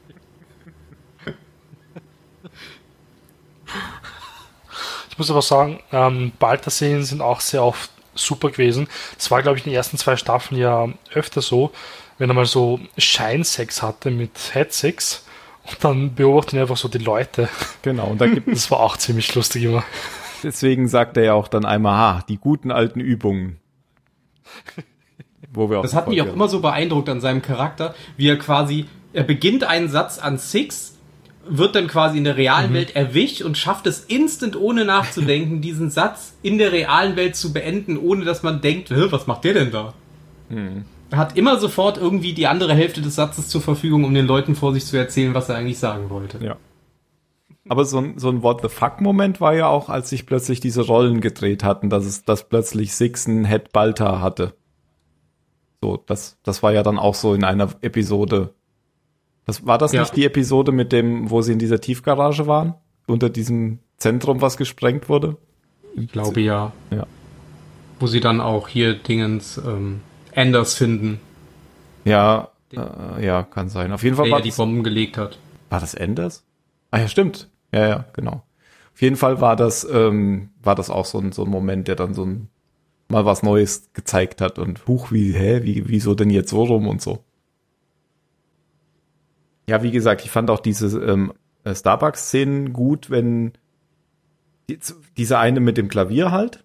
Ich 5.10 5.18
muss 5.18 5.30
aber 5.30 5.42
sagen, 5.42 5.80
ähm, 5.90 6.30
Balta-Szenen 6.38 7.02
sind 7.02 7.20
auch 7.20 7.40
sehr 7.40 7.64
oft 7.64 7.90
super 8.14 8.50
gewesen. 8.50 8.86
Das 9.16 9.30
war, 9.32 9.42
glaube 9.42 9.58
ich, 9.58 9.66
in 9.66 9.72
den 9.72 9.76
ersten 9.76 9.98
zwei 9.98 10.16
Staffeln 10.16 10.60
ja 10.60 10.88
öfter 11.12 11.42
so, 11.42 11.72
wenn 12.18 12.30
er 12.30 12.34
mal 12.34 12.46
so 12.46 12.80
Scheinsex 12.96 13.82
hatte 13.82 14.10
mit 14.10 14.30
Headsex 14.54 15.24
und 15.70 15.84
dann 15.84 16.14
beobachten 16.14 16.52
wir 16.52 16.62
einfach 16.62 16.76
so 16.76 16.88
die 16.88 16.98
Leute. 16.98 17.48
Genau. 17.82 18.08
Und 18.08 18.20
da 18.20 18.26
gibt 18.26 18.48
es, 18.48 18.62
Das 18.62 18.70
war 18.70 18.80
auch 18.80 18.96
ziemlich 18.96 19.34
lustig 19.34 19.64
immer. 19.64 19.84
deswegen 20.42 20.88
sagt 20.88 21.16
er 21.16 21.24
ja 21.24 21.32
auch 21.34 21.48
dann 21.48 21.64
einmal, 21.64 21.96
ha, 21.96 22.24
die 22.28 22.38
guten 22.38 22.70
alten 22.70 23.00
Übungen. 23.00 23.58
Wo 25.52 25.70
wir 25.70 25.78
auch 25.78 25.82
Das 25.82 25.94
hat 25.94 26.08
mich 26.08 26.20
auch 26.22 26.26
immer 26.32 26.48
so 26.48 26.60
beeindruckt 26.60 27.08
an 27.08 27.20
seinem 27.20 27.42
Charakter, 27.42 27.94
wie 28.16 28.28
er 28.28 28.38
quasi, 28.38 28.86
er 29.12 29.24
beginnt 29.24 29.64
einen 29.64 29.88
Satz 29.88 30.18
an 30.18 30.38
Six, 30.38 30.94
wird 31.50 31.74
dann 31.74 31.86
quasi 31.88 32.18
in 32.18 32.24
der 32.24 32.36
realen 32.36 32.74
Welt 32.74 32.94
erwischt 32.94 33.40
und 33.40 33.56
schafft 33.56 33.86
es 33.86 34.00
instant, 34.00 34.56
ohne 34.56 34.84
nachzudenken, 34.84 35.60
diesen 35.62 35.90
Satz 35.90 36.34
in 36.42 36.58
der 36.58 36.72
realen 36.72 37.16
Welt 37.16 37.36
zu 37.36 37.52
beenden, 37.54 37.96
ohne 37.96 38.24
dass 38.26 38.42
man 38.42 38.60
denkt, 38.60 38.90
"Hä, 38.90 39.06
was 39.10 39.26
macht 39.26 39.44
der 39.44 39.54
denn 39.54 39.70
da? 39.70 39.94
Er 40.50 40.82
hat 41.12 41.36
immer 41.36 41.58
sofort 41.58 41.96
irgendwie 41.96 42.34
die 42.34 42.46
andere 42.46 42.74
Hälfte 42.74 43.00
des 43.00 43.14
Satzes 43.14 43.48
zur 43.48 43.60
Verfügung, 43.60 44.04
um 44.04 44.14
den 44.14 44.26
Leuten 44.26 44.54
vor 44.54 44.72
sich 44.72 44.84
zu 44.84 44.96
erzählen, 44.96 45.34
was 45.34 45.48
er 45.48 45.56
eigentlich 45.56 45.78
sagen 45.78 46.10
wollte. 46.10 46.38
Ja. 46.44 46.56
Aber 47.68 47.84
so 47.84 47.98
ein, 47.98 48.18
so 48.18 48.30
ein 48.30 48.42
What 48.42 48.62
the 48.62 48.68
fuck-Moment 48.68 49.40
war 49.40 49.54
ja 49.54 49.68
auch, 49.68 49.88
als 49.90 50.08
sich 50.10 50.26
plötzlich 50.26 50.60
diese 50.60 50.86
Rollen 50.86 51.20
gedreht 51.20 51.64
hatten, 51.64 51.90
dass 51.90 52.06
es, 52.06 52.24
dass 52.24 52.48
plötzlich 52.48 52.94
Six 52.94 53.26
einen 53.26 53.44
Head 53.44 53.72
Balta 53.72 54.20
hatte. 54.20 54.54
So, 55.82 56.02
das, 56.06 56.38
das 56.42 56.62
war 56.62 56.72
ja 56.72 56.82
dann 56.82 56.98
auch 56.98 57.14
so 57.14 57.34
in 57.34 57.44
einer 57.44 57.68
Episode. 57.82 58.54
Das, 59.44 59.66
war 59.66 59.78
das 59.78 59.92
Ja. 59.92 60.00
nicht 60.00 60.16
die 60.16 60.24
Episode 60.24 60.72
mit 60.72 60.92
dem, 60.92 61.30
wo 61.30 61.42
sie 61.42 61.52
in 61.52 61.58
dieser 61.58 61.80
Tiefgarage 61.80 62.46
waren? 62.46 62.74
Unter 63.06 63.30
diesem 63.30 63.78
Zentrum, 63.96 64.40
was 64.40 64.56
gesprengt 64.56 65.08
wurde? 65.08 65.36
Ich 65.94 66.10
glaube 66.10 66.40
ja. 66.40 66.72
Ja. 66.90 67.06
Wo 68.00 68.06
sie 68.06 68.20
dann 68.20 68.40
auch 68.40 68.68
hier 68.68 68.94
Dingens 68.94 69.58
ähm, 69.58 70.00
Anders 70.38 70.74
finden, 70.74 71.18
Ja, 72.04 72.50
äh, 72.72 73.24
ja, 73.26 73.42
kann 73.42 73.68
sein. 73.68 73.92
Auf 73.92 74.04
jeden 74.04 74.14
Fall 74.16 74.26
der 74.26 74.32
war 74.32 74.38
ja 74.38 74.42
die 74.44 74.50
das, 74.50 74.56
Bomben 74.56 74.84
gelegt 74.84 75.16
hat. 75.18 75.38
war 75.68 75.80
das 75.80 75.94
Enders? 75.94 76.44
Ah 76.90 76.98
ja, 77.00 77.08
stimmt. 77.08 77.50
Ja, 77.72 77.88
ja, 77.88 78.04
genau. 78.12 78.44
Auf 78.92 79.02
jeden 79.02 79.16
Fall 79.16 79.40
war 79.40 79.56
das, 79.56 79.84
ähm, 79.90 80.50
war 80.62 80.74
das 80.74 80.90
auch 80.90 81.04
so 81.06 81.18
ein, 81.18 81.32
so 81.32 81.44
ein 81.44 81.50
Moment, 81.50 81.88
der 81.88 81.96
dann 81.96 82.14
so 82.14 82.24
ein, 82.24 82.48
mal 83.08 83.24
was 83.24 83.42
Neues 83.42 83.92
gezeigt 83.94 84.40
hat 84.40 84.58
und 84.58 84.86
huch, 84.86 85.10
wie, 85.12 85.32
hä, 85.32 85.60
wie, 85.64 85.88
wieso 85.88 86.14
denn 86.14 86.30
jetzt 86.30 86.50
so 86.50 86.62
rum 86.62 86.86
und 86.86 87.02
so. 87.02 87.24
Ja, 89.68 89.82
wie 89.82 89.90
gesagt, 89.90 90.24
ich 90.24 90.30
fand 90.30 90.50
auch 90.50 90.60
diese 90.60 90.98
ähm, 90.98 91.32
äh, 91.64 91.74
Starbucks-Szenen 91.74 92.72
gut, 92.72 93.10
wenn 93.10 93.52
die, 94.70 94.78
diese 95.16 95.38
eine 95.38 95.60
mit 95.60 95.76
dem 95.76 95.88
Klavier 95.88 96.30
halt, 96.30 96.64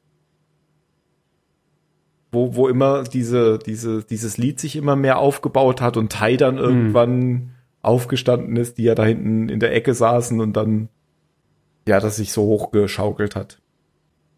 wo, 2.34 2.56
wo 2.56 2.68
immer 2.68 3.04
diese, 3.04 3.60
diese, 3.60 4.04
dieses 4.04 4.38
Lied 4.38 4.60
sich 4.60 4.76
immer 4.76 4.96
mehr 4.96 5.20
aufgebaut 5.20 5.82
hat 5.82 5.98
und 5.98 6.12
Tai 6.12 6.36
dann 6.36 6.58
irgendwann 6.58 7.52
aufgestanden 7.82 8.56
ist, 8.56 8.78
die 8.78 8.84
ja 8.84 8.96
da 8.96 9.06
hinten 9.06 9.50
in 9.50 9.60
der 9.60 9.74
Ecke 9.76 9.94
saßen 9.94 10.40
und 10.40 10.54
dann, 10.54 10.90
ja, 11.88 12.00
das 12.00 12.16
sich 12.16 12.32
so 12.32 12.44
hochgeschaukelt 12.44 13.36
hat. 13.36 13.60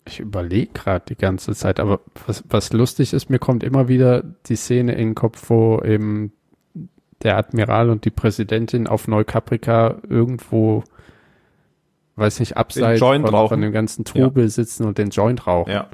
Ich 0.08 0.20
überlege 0.20 0.72
gerade 0.74 1.06
die 1.08 1.16
ganze 1.16 1.56
Zeit, 1.56 1.80
aber 1.80 2.00
was, 2.28 2.44
was 2.50 2.74
lustig 2.74 3.14
ist, 3.14 3.30
mir 3.30 3.40
kommt 3.40 3.64
immer 3.64 3.88
wieder 3.88 4.24
die 4.48 4.56
Szene 4.56 4.94
in 4.94 5.10
den 5.10 5.16
Kopf, 5.16 5.50
wo 5.50 5.82
eben 5.82 6.32
der 7.24 7.38
Admiral 7.38 7.90
und 7.90 8.06
die 8.06 8.12
Präsidentin 8.12 8.88
auf 8.88 9.08
Neukaprika 9.08 9.96
irgendwo, 10.08 10.84
weiß 12.18 12.40
nicht, 12.40 12.58
abseits 12.58 13.00
von, 13.00 13.26
von 13.26 13.62
dem 13.62 13.72
ganzen 13.72 14.06
Trubel 14.06 14.50
sitzen 14.50 14.86
und 14.86 14.98
den 14.98 15.10
Joint 15.10 15.48
rauchen. 15.48 15.72
Ja. 15.72 15.90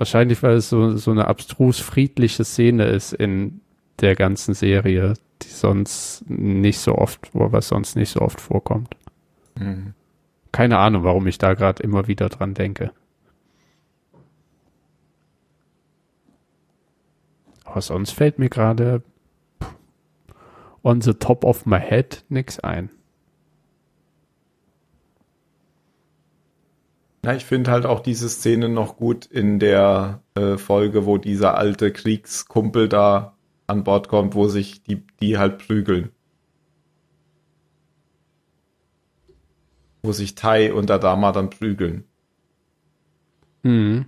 Wahrscheinlich, 0.00 0.42
weil 0.42 0.54
es 0.54 0.70
so, 0.70 0.96
so 0.96 1.10
eine 1.10 1.26
abstrus 1.26 1.78
friedliche 1.78 2.42
Szene 2.42 2.86
ist 2.86 3.12
in 3.12 3.60
der 4.00 4.14
ganzen 4.14 4.54
Serie, 4.54 5.12
die 5.42 5.48
sonst 5.48 6.24
nicht 6.26 6.78
so 6.78 6.94
oft, 6.94 7.28
was 7.34 7.68
sonst 7.68 7.96
nicht 7.96 8.08
so 8.08 8.22
oft 8.22 8.40
vorkommt. 8.40 8.96
Mhm. 9.56 9.92
Keine 10.52 10.78
Ahnung, 10.78 11.04
warum 11.04 11.26
ich 11.26 11.36
da 11.36 11.52
gerade 11.52 11.82
immer 11.82 12.08
wieder 12.08 12.30
dran 12.30 12.54
denke. 12.54 12.92
Aber 17.66 17.82
sonst 17.82 18.12
fällt 18.12 18.38
mir 18.38 18.48
gerade 18.48 19.02
on 20.82 21.02
the 21.02 21.12
top 21.12 21.44
of 21.44 21.66
my 21.66 21.78
head 21.78 22.24
nix 22.30 22.58
ein. 22.58 22.88
Ja, 27.24 27.34
ich 27.34 27.44
finde 27.44 27.70
halt 27.70 27.84
auch 27.84 28.00
diese 28.00 28.28
Szene 28.28 28.68
noch 28.68 28.96
gut 28.96 29.26
in 29.26 29.58
der 29.58 30.22
äh, 30.34 30.56
Folge, 30.56 31.04
wo 31.04 31.18
dieser 31.18 31.56
alte 31.56 31.92
Kriegskumpel 31.92 32.88
da 32.88 33.36
an 33.66 33.84
Bord 33.84 34.08
kommt, 34.08 34.34
wo 34.34 34.48
sich 34.48 34.82
die, 34.82 35.02
die 35.20 35.36
halt 35.38 35.58
prügeln. 35.58 36.10
Wo 40.02 40.12
sich 40.12 40.34
Tai 40.34 40.72
und 40.72 40.90
Adama 40.90 41.32
dann 41.32 41.50
prügeln. 41.50 42.04
Mhm. 43.62 44.06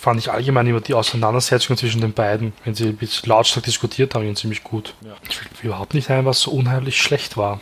fand 0.00 0.18
ich 0.18 0.30
allgemein 0.30 0.66
immer 0.66 0.80
die 0.80 0.94
Auseinandersetzung 0.94 1.76
zwischen 1.76 2.00
den 2.00 2.14
beiden, 2.14 2.54
wenn 2.64 2.74
sie 2.74 2.86
ein 2.86 2.96
bisschen 2.96 3.28
lautstark 3.28 3.66
diskutiert 3.66 4.14
haben, 4.14 4.34
ziemlich 4.34 4.64
gut. 4.64 4.94
Ich 5.28 5.36
fällt 5.36 5.62
mir 5.62 5.68
überhaupt 5.68 5.94
nicht 5.94 6.10
ein, 6.10 6.24
was 6.24 6.40
so 6.40 6.52
unheimlich 6.52 7.00
schlecht 7.00 7.36
war. 7.36 7.60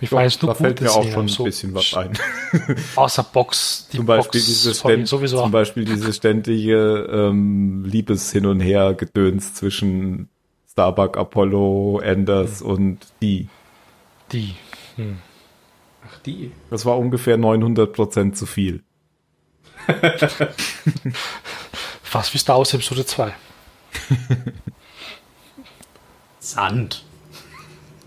Mir 0.00 0.06
fallen 0.06 0.28
jetzt 0.28 0.42
nur 0.42 0.52
da 0.52 0.54
fällt 0.54 0.80
mir 0.80 0.92
auch 0.92 1.04
schon 1.04 1.24
ein 1.24 1.28
so 1.28 1.44
bisschen 1.44 1.74
was 1.74 1.92
ein. 1.94 2.12
Außer 2.96 3.24
Box, 3.24 3.88
die 3.92 3.96
Zum 3.96 4.06
Beispiel, 4.06 4.40
Box 4.40 4.78
Folge 4.78 4.96
ständ, 4.96 5.08
sowieso. 5.08 5.42
zum 5.42 5.50
Beispiel 5.50 5.84
diese 5.84 6.12
ständige 6.12 7.08
ähm, 7.10 7.84
Liebes-Hin- 7.84 8.46
und 8.46 8.60
Her-Gedöns 8.60 9.54
zwischen 9.54 10.28
Starbuck, 10.70 11.16
Apollo, 11.16 12.00
Anders 12.04 12.62
und 12.62 12.98
die. 13.20 13.48
die. 14.30 14.54
Hm. 14.94 15.18
Ach, 16.06 16.18
die. 16.20 16.52
Das 16.70 16.86
war 16.86 16.96
ungefähr 16.96 17.36
900 17.36 17.92
Prozent 17.92 18.36
zu 18.36 18.46
viel. 18.46 18.84
Fast 22.02 22.32
wie 22.34 22.38
Star 22.38 22.58
Wars 22.58 22.72
Episode 22.72 23.04
2. 23.04 23.34
Sand. 26.38 27.04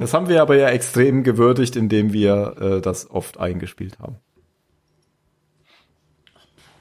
Das 0.01 0.15
haben 0.15 0.27
wir 0.27 0.41
aber 0.41 0.55
ja 0.55 0.67
extrem 0.69 1.23
gewürdigt, 1.23 1.75
indem 1.75 2.11
wir 2.11 2.55
äh, 2.59 2.81
das 2.81 3.11
oft 3.11 3.39
eingespielt 3.39 3.99
haben. 3.99 4.15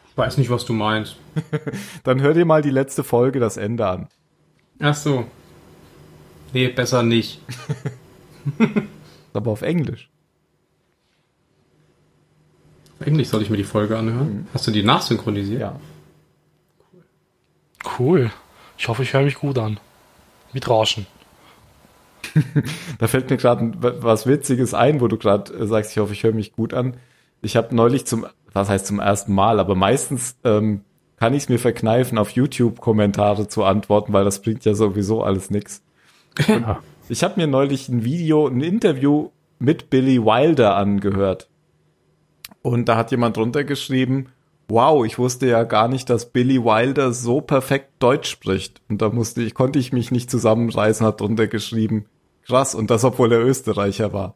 Ich 0.09 0.16
weiß 0.16 0.38
nicht, 0.38 0.48
was 0.48 0.64
du 0.64 0.72
meinst. 0.72 1.16
Dann 2.05 2.22
hör 2.22 2.32
dir 2.32 2.47
mal 2.47 2.62
die 2.62 2.70
letzte 2.70 3.05
Folge, 3.05 3.38
das 3.38 3.59
Ende 3.59 3.86
an. 3.86 4.09
Ach 4.78 4.94
so. 4.94 5.26
Nee, 6.55 6.68
besser 6.68 7.02
nicht. 7.02 7.42
Aber 9.34 9.51
auf 9.51 9.60
Englisch. 9.60 10.09
Eigentlich 13.01 13.28
soll 13.28 13.42
ich 13.42 13.51
mir 13.51 13.59
die 13.59 13.64
Folge 13.64 13.98
anhören. 13.98 14.48
Hast 14.55 14.66
du 14.66 14.70
die 14.70 14.82
nachsynchronisiert? 14.82 15.60
Ja. 15.60 15.80
Cool. 17.98 18.30
Ich 18.78 18.88
hoffe, 18.88 19.02
ich 19.02 19.12
höre 19.12 19.24
mich 19.24 19.34
gut 19.34 19.59
an. 19.59 19.78
Mit 20.55 20.66
Rauschen. 20.70 21.06
Da 22.98 23.07
fällt 23.07 23.31
mir 23.31 23.36
gerade 23.36 23.73
was 23.81 24.27
Witziges 24.27 24.74
ein, 24.74 25.01
wo 25.01 25.09
du 25.09 25.16
gerade 25.16 25.52
äh, 25.55 25.66
sagst, 25.66 25.93
ich 25.93 25.98
hoffe, 25.98 26.12
ich 26.12 26.23
höre 26.23 26.32
mich 26.32 26.52
gut 26.52 26.74
an. 26.74 26.97
Ich 27.43 27.57
habe 27.57 27.74
neulich 27.74 28.07
zum, 28.07 28.27
was 28.52 28.69
heißt 28.69 28.86
zum 28.86 28.98
ersten 28.98 29.35
Mal, 29.35 29.61
aber 29.61 29.74
meistens 29.74 30.36
ähm, 30.44 30.82
kann 31.16 31.35
ich 31.35 31.44
es 31.44 31.48
mir 31.48 31.59
verkneifen, 31.59 32.19
auf 32.19 32.31
YouTube 32.31 32.81
Kommentare 32.81 33.48
zu 33.48 33.65
antworten, 33.65 34.12
weil 34.12 34.24
das 34.24 34.43
bringt 34.43 34.65
ja 34.65 34.74
sowieso 34.74 35.23
alles 35.23 35.51
nix. 35.51 35.82
Ja. 36.48 36.81
Ich 37.09 37.24
habe 37.24 37.40
mir 37.40 37.47
neulich 37.47 37.89
ein 37.89 38.05
Video, 38.05 38.47
ein 38.47 38.61
Interview 38.61 39.31
mit 39.59 39.90
Billy 39.90 40.24
Wilder 40.24 40.77
angehört. 40.77 41.48
Und 42.62 42.89
da 42.89 42.97
hat 42.97 43.11
jemand 43.11 43.36
drunter 43.36 43.65
geschrieben, 43.65 44.28
wow, 44.69 45.05
ich 45.05 45.19
wusste 45.19 45.47
ja 45.47 45.65
gar 45.65 45.89
nicht, 45.89 46.09
dass 46.09 46.31
Billy 46.31 46.65
Wilder 46.65 47.12
so 47.12 47.40
perfekt 47.40 47.90
Deutsch 47.98 48.31
spricht. 48.31 48.81
Und 48.89 49.02
da 49.02 49.11
musste 49.11 49.43
ich, 49.43 49.55
konnte 49.55 49.78
ich 49.78 49.93
mich 49.93 50.11
nicht 50.11 50.31
zusammenreißen, 50.31 51.05
hat 51.07 51.20
drunter 51.20 51.48
geschrieben, 51.48 52.07
krass, 52.47 52.75
und 52.75 52.91
das, 52.91 53.05
obwohl 53.05 53.33
er 53.33 53.41
Österreicher 53.41 54.12
war. 54.12 54.35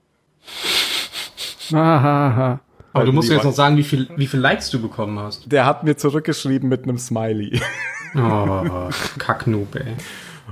Ahaha. 1.73 2.61
Aber 2.93 3.05
du 3.05 3.13
musst 3.13 3.29
mir 3.29 3.35
Die 3.35 3.37
jetzt 3.39 3.45
noch 3.45 3.55
sagen, 3.55 3.77
wie 3.77 3.83
viel, 3.83 4.09
wie 4.17 4.27
viel 4.27 4.41
Likes 4.41 4.71
du 4.71 4.81
bekommen 4.81 5.19
hast. 5.19 5.51
Der 5.51 5.67
hat 5.67 5.83
mir 5.83 5.97
zurückgeschrieben 5.97 6.69
mit 6.69 6.85
einem 6.85 6.99
Smiley. 6.99 7.61
Oh, 8.17 8.91
Kacknoob, 9.19 9.75
ey. 9.75 9.97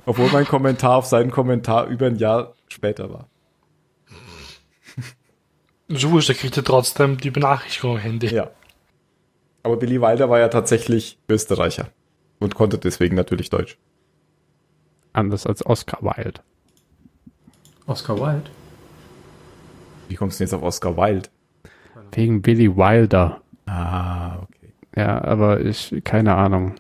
Obwohl 0.05 0.29
mein 0.33 0.47
Kommentar 0.47 0.97
auf 0.97 1.07
seinen 1.07 1.31
Kommentar 1.31 1.87
über 1.87 2.07
ein 2.07 2.17
Jahr 2.17 2.55
später 2.67 3.09
war. 3.09 3.29
So 5.87 6.11
wurscht, 6.11 6.31
er 6.31 6.35
kriegt 6.35 6.57
ja 6.57 6.63
trotzdem 6.63 7.19
die 7.19 7.31
Benachrichtigung 7.31 7.93
am 7.93 7.99
Handy. 7.99 8.35
Ja. 8.35 8.51
Aber 9.63 9.77
Billy 9.77 10.01
Wilder 10.01 10.29
war 10.29 10.41
ja 10.41 10.49
tatsächlich 10.49 11.19
Österreicher. 11.29 11.87
Und 12.41 12.57
konnte 12.57 12.79
deswegen 12.79 13.15
natürlich 13.15 13.49
Deutsch. 13.49 13.79
Anders 15.13 15.47
als 15.47 15.65
Oscar 15.65 15.99
Wilde. 16.03 16.41
Oscar 17.93 18.19
Wilde. 18.19 18.51
Wie 20.09 20.15
kommst 20.17 20.39
du 20.39 20.45
denn 20.45 20.47
jetzt 20.47 20.55
auf 20.55 20.63
Oscar 20.63 20.97
Wilde? 20.97 21.29
Wegen 22.13 22.43
Billy 22.43 22.75
Wilder. 22.77 23.41
Ah, 23.67 24.37
okay. 24.43 24.73
Ja, 24.97 25.23
aber 25.23 25.61
ich, 25.61 25.95
keine 26.05 26.35
Ahnung. 26.35 26.75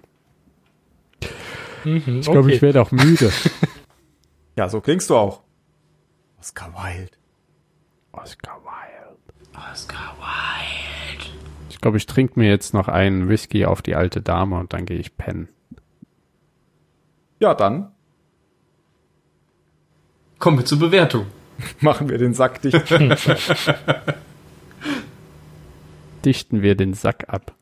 Mhm, 1.84 2.02
Ich 2.20 2.22
glaube, 2.22 2.40
okay. 2.40 2.55
ich 2.55 2.62
werde 2.62 2.82
auch 2.82 2.90
müde. 2.90 3.30
Ja, 4.55 4.68
so 4.68 4.82
klingst 4.82 5.09
du 5.09 5.16
auch. 5.16 5.40
Oscar 6.39 6.70
Wilde. 6.74 7.12
Oscar 8.12 8.60
Wilde. 8.62 9.16
Oscar 9.72 10.14
Wilde. 10.18 11.24
Ich 11.70 11.80
glaube, 11.80 11.97
ich 11.97 12.05
trinke 12.05 12.39
mir 12.39 12.51
jetzt 12.51 12.74
noch 12.74 12.86
einen 12.89 13.30
Whisky 13.30 13.64
auf 13.64 13.80
die 13.80 13.94
alte 13.94 14.20
Dame 14.20 14.59
und 14.59 14.74
dann 14.74 14.84
gehe 14.84 14.98
ich 14.98 15.16
pennen. 15.16 15.48
Ja, 17.40 17.55
dann 17.55 17.93
Kommen 20.43 20.59
wir 20.59 20.64
zur 20.64 20.81
Bewertung. 20.81 21.27
machen 21.81 22.09
wir 22.09 22.19
den 22.19 22.35
Sack 22.35 22.60
dicht. 22.62 22.77
Dichten 26.24 26.62
wir 26.62 26.74
den 26.74 26.94
Sack 26.94 27.27
ab. 27.28 27.55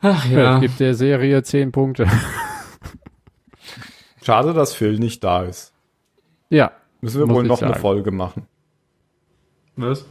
Ach 0.00 0.24
Ja. 0.24 0.38
ja. 0.38 0.54
Ich 0.54 0.62
gebe 0.62 0.72
der 0.78 0.94
Serie 0.94 1.42
10 1.42 1.72
Punkte. 1.72 2.06
Schade, 4.22 4.54
dass 4.54 4.72
Phil 4.72 4.98
nicht 4.98 5.22
da 5.22 5.42
ist. 5.42 5.74
ja. 6.48 6.72
Müssen 7.02 7.20
wir 7.20 7.26
Muss 7.26 7.36
wohl 7.36 7.42
ich 7.44 7.48
noch 7.50 7.60
eine 7.60 7.72
sagen. 7.72 7.80
Folge 7.80 8.10
machen. 8.10 8.46
Was? 9.76 10.06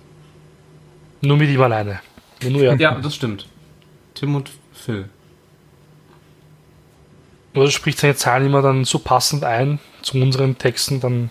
Nur 1.21 1.37
mit 1.37 1.49
ihm 1.49 1.59
alleine. 1.59 2.01
Ja, 2.43 2.49
Nur 2.51 2.61
er. 2.61 2.75
Ja, 2.75 3.01
das 3.01 3.15
stimmt. 3.15 3.47
Tim 4.13 4.35
und 4.35 4.51
Phil. 4.73 5.09
Oder 7.57 7.65
du 7.65 7.71
sprichst 7.71 7.99
seine 8.01 8.15
Zahlen 8.15 8.45
immer 8.47 8.61
dann 8.61 8.83
so 8.85 8.99
passend 8.99 9.43
ein 9.43 9.79
zu 10.01 10.17
unseren 10.17 10.57
Texten, 10.57 10.99
dann, 10.99 11.29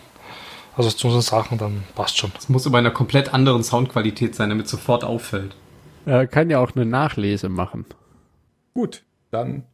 also 0.76 0.90
zu 0.90 1.06
unseren 1.06 1.22
Sachen, 1.22 1.58
dann 1.58 1.84
passt 1.94 2.18
schon. 2.18 2.32
Es 2.38 2.48
muss 2.48 2.66
aber 2.66 2.78
in 2.78 2.86
einer 2.86 2.94
komplett 2.94 3.32
anderen 3.32 3.62
Soundqualität 3.62 4.34
sein, 4.34 4.48
damit 4.50 4.68
sofort 4.68 5.04
auffällt. 5.04 5.56
Er 6.04 6.26
kann 6.26 6.50
ja 6.50 6.58
auch 6.60 6.74
eine 6.74 6.84
Nachlese 6.86 7.48
machen. 7.48 7.84
Gut, 8.74 9.04
dann 9.30 9.64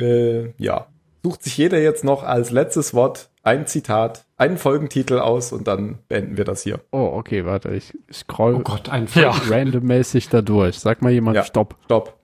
äh, 0.00 0.50
ja. 0.56 0.86
Sucht 1.24 1.42
sich 1.42 1.56
jeder 1.58 1.80
jetzt 1.80 2.04
noch 2.04 2.22
als 2.22 2.50
letztes 2.50 2.94
Wort 2.94 3.28
ein 3.42 3.66
Zitat, 3.66 4.24
einen 4.36 4.56
Folgentitel 4.56 5.18
aus 5.18 5.52
und 5.52 5.66
dann 5.66 5.98
beenden 6.08 6.36
wir 6.36 6.44
das 6.44 6.62
hier. 6.62 6.80
Oh, 6.92 7.10
okay, 7.14 7.44
warte, 7.44 7.70
ich 7.70 7.92
scroll 8.12 8.54
Oh 8.54 8.60
Gott, 8.60 8.88
ein 8.88 9.08
Ja. 9.14 9.30
randommäßig 9.30 10.28
da 10.28 10.42
durch. 10.42 10.78
Sag 10.78 11.02
mal 11.02 11.10
jemand 11.12 11.36
Ja. 11.36 11.44
Stopp. 11.44 11.76
Stopp. 11.84 12.18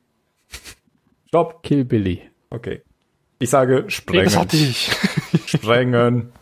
Stopp. 1.26 1.62
Kill 1.62 1.84
Billy. 1.84 2.22
Okay. 2.50 2.82
Ich 3.38 3.50
sage 3.50 3.82
Nee, 3.84 3.90
sprengen. 3.90 4.24
das 4.24 4.36
hatte 4.36 4.56
ich. 4.56 4.90
sprengen. 5.46 6.32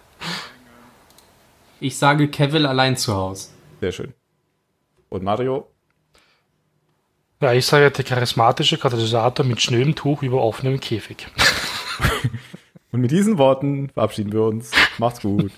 Ich 1.81 1.97
sage 1.97 2.29
Kevin 2.29 2.67
allein 2.67 2.97
zu 2.97 3.15
Hause. 3.17 3.49
Sehr 3.81 3.93
schön. 3.93 4.13
Und 5.09 5.25
Mario? 5.25 5.67
Ja, 7.41 7.53
ich 7.53 7.67
sage 7.67 7.91
der 7.91 8.05
charismatische 8.05 8.79
Katalysator 8.79 9.45
mit 9.45 9.61
schnödem 9.61 9.95
Tuch 9.97 10.23
über 10.23 10.43
offenem 10.43 10.79
Käfig. 10.79 11.27
Und 12.93 13.01
mit 13.01 13.11
diesen 13.11 13.37
Worten 13.39 13.89
verabschieden 13.91 14.33
wir 14.33 14.43
uns. 14.43 14.71
Macht's 14.99 15.21
gut. 15.23 15.51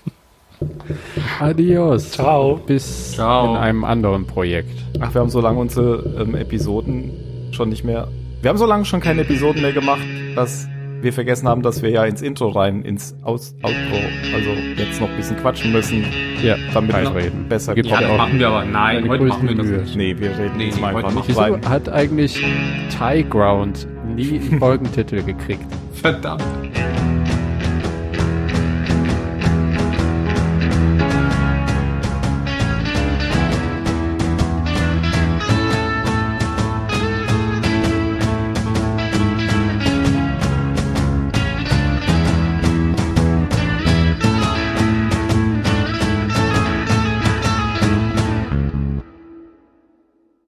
Adios. 1.39 2.11
Ciao. 2.11 2.55
Bis 2.55 3.11
Ciao. 3.11 3.51
in 3.51 3.57
einem 3.57 3.83
anderen 3.83 4.25
Projekt. 4.25 4.71
Ach, 5.01 5.13
wir 5.13 5.21
haben 5.21 5.29
so 5.29 5.41
lange 5.41 5.59
unsere 5.59 6.21
ähm, 6.21 6.33
Episoden 6.35 7.11
schon 7.51 7.69
nicht 7.69 7.83
mehr. 7.83 8.07
Wir 8.41 8.49
haben 8.49 8.57
so 8.57 8.65
lange 8.65 8.85
schon 8.85 9.01
keine 9.01 9.21
Episoden 9.21 9.61
mehr 9.61 9.73
gemacht, 9.73 10.01
dass 10.35 10.67
wir 11.01 11.13
vergessen 11.13 11.47
haben, 11.47 11.61
dass 11.61 11.81
wir 11.81 11.89
ja 11.89 12.03
ins 12.05 12.21
Intro 12.21 12.49
rein, 12.49 12.81
ins 12.83 13.15
Aus 13.23 13.55
Outro, 13.63 13.75
also 14.33 14.49
jetzt 14.77 14.99
noch 14.99 15.09
ein 15.09 15.15
bisschen 15.17 15.37
quatschen 15.37 15.71
müssen, 15.71 16.03
Ja, 16.43 16.55
damit 16.73 16.95
wir 16.95 17.15
Reden. 17.15 17.47
besser 17.47 17.75
Gibt 17.75 17.87
Ja, 17.89 18.01
das 18.01 18.09
auch 18.09 18.17
machen 18.17 18.39
wir 18.39 18.47
aber. 18.47 18.65
Nein, 18.65 19.07
heute 19.07 19.25
machen 19.25 19.47
wir 19.47 19.55
das 19.55 19.67
nicht. 19.67 19.95
Nee, 19.95 20.15
wir 20.17 20.29
reden 20.37 20.57
Nee, 20.57 20.65
jetzt 20.65 20.81
mal 20.81 20.95
einfach 20.95 21.13
nicht 21.13 21.27
Wieso 21.27 21.39
rein. 21.41 21.69
hat 21.69 21.89
eigentlich 21.89 22.43
Tie 22.89 23.23
Ground 23.29 23.87
nie 24.15 24.39
einen 24.39 24.59
Folgentitel 24.59 25.21
gekriegt? 25.23 25.65
Verdammt. 25.93 26.43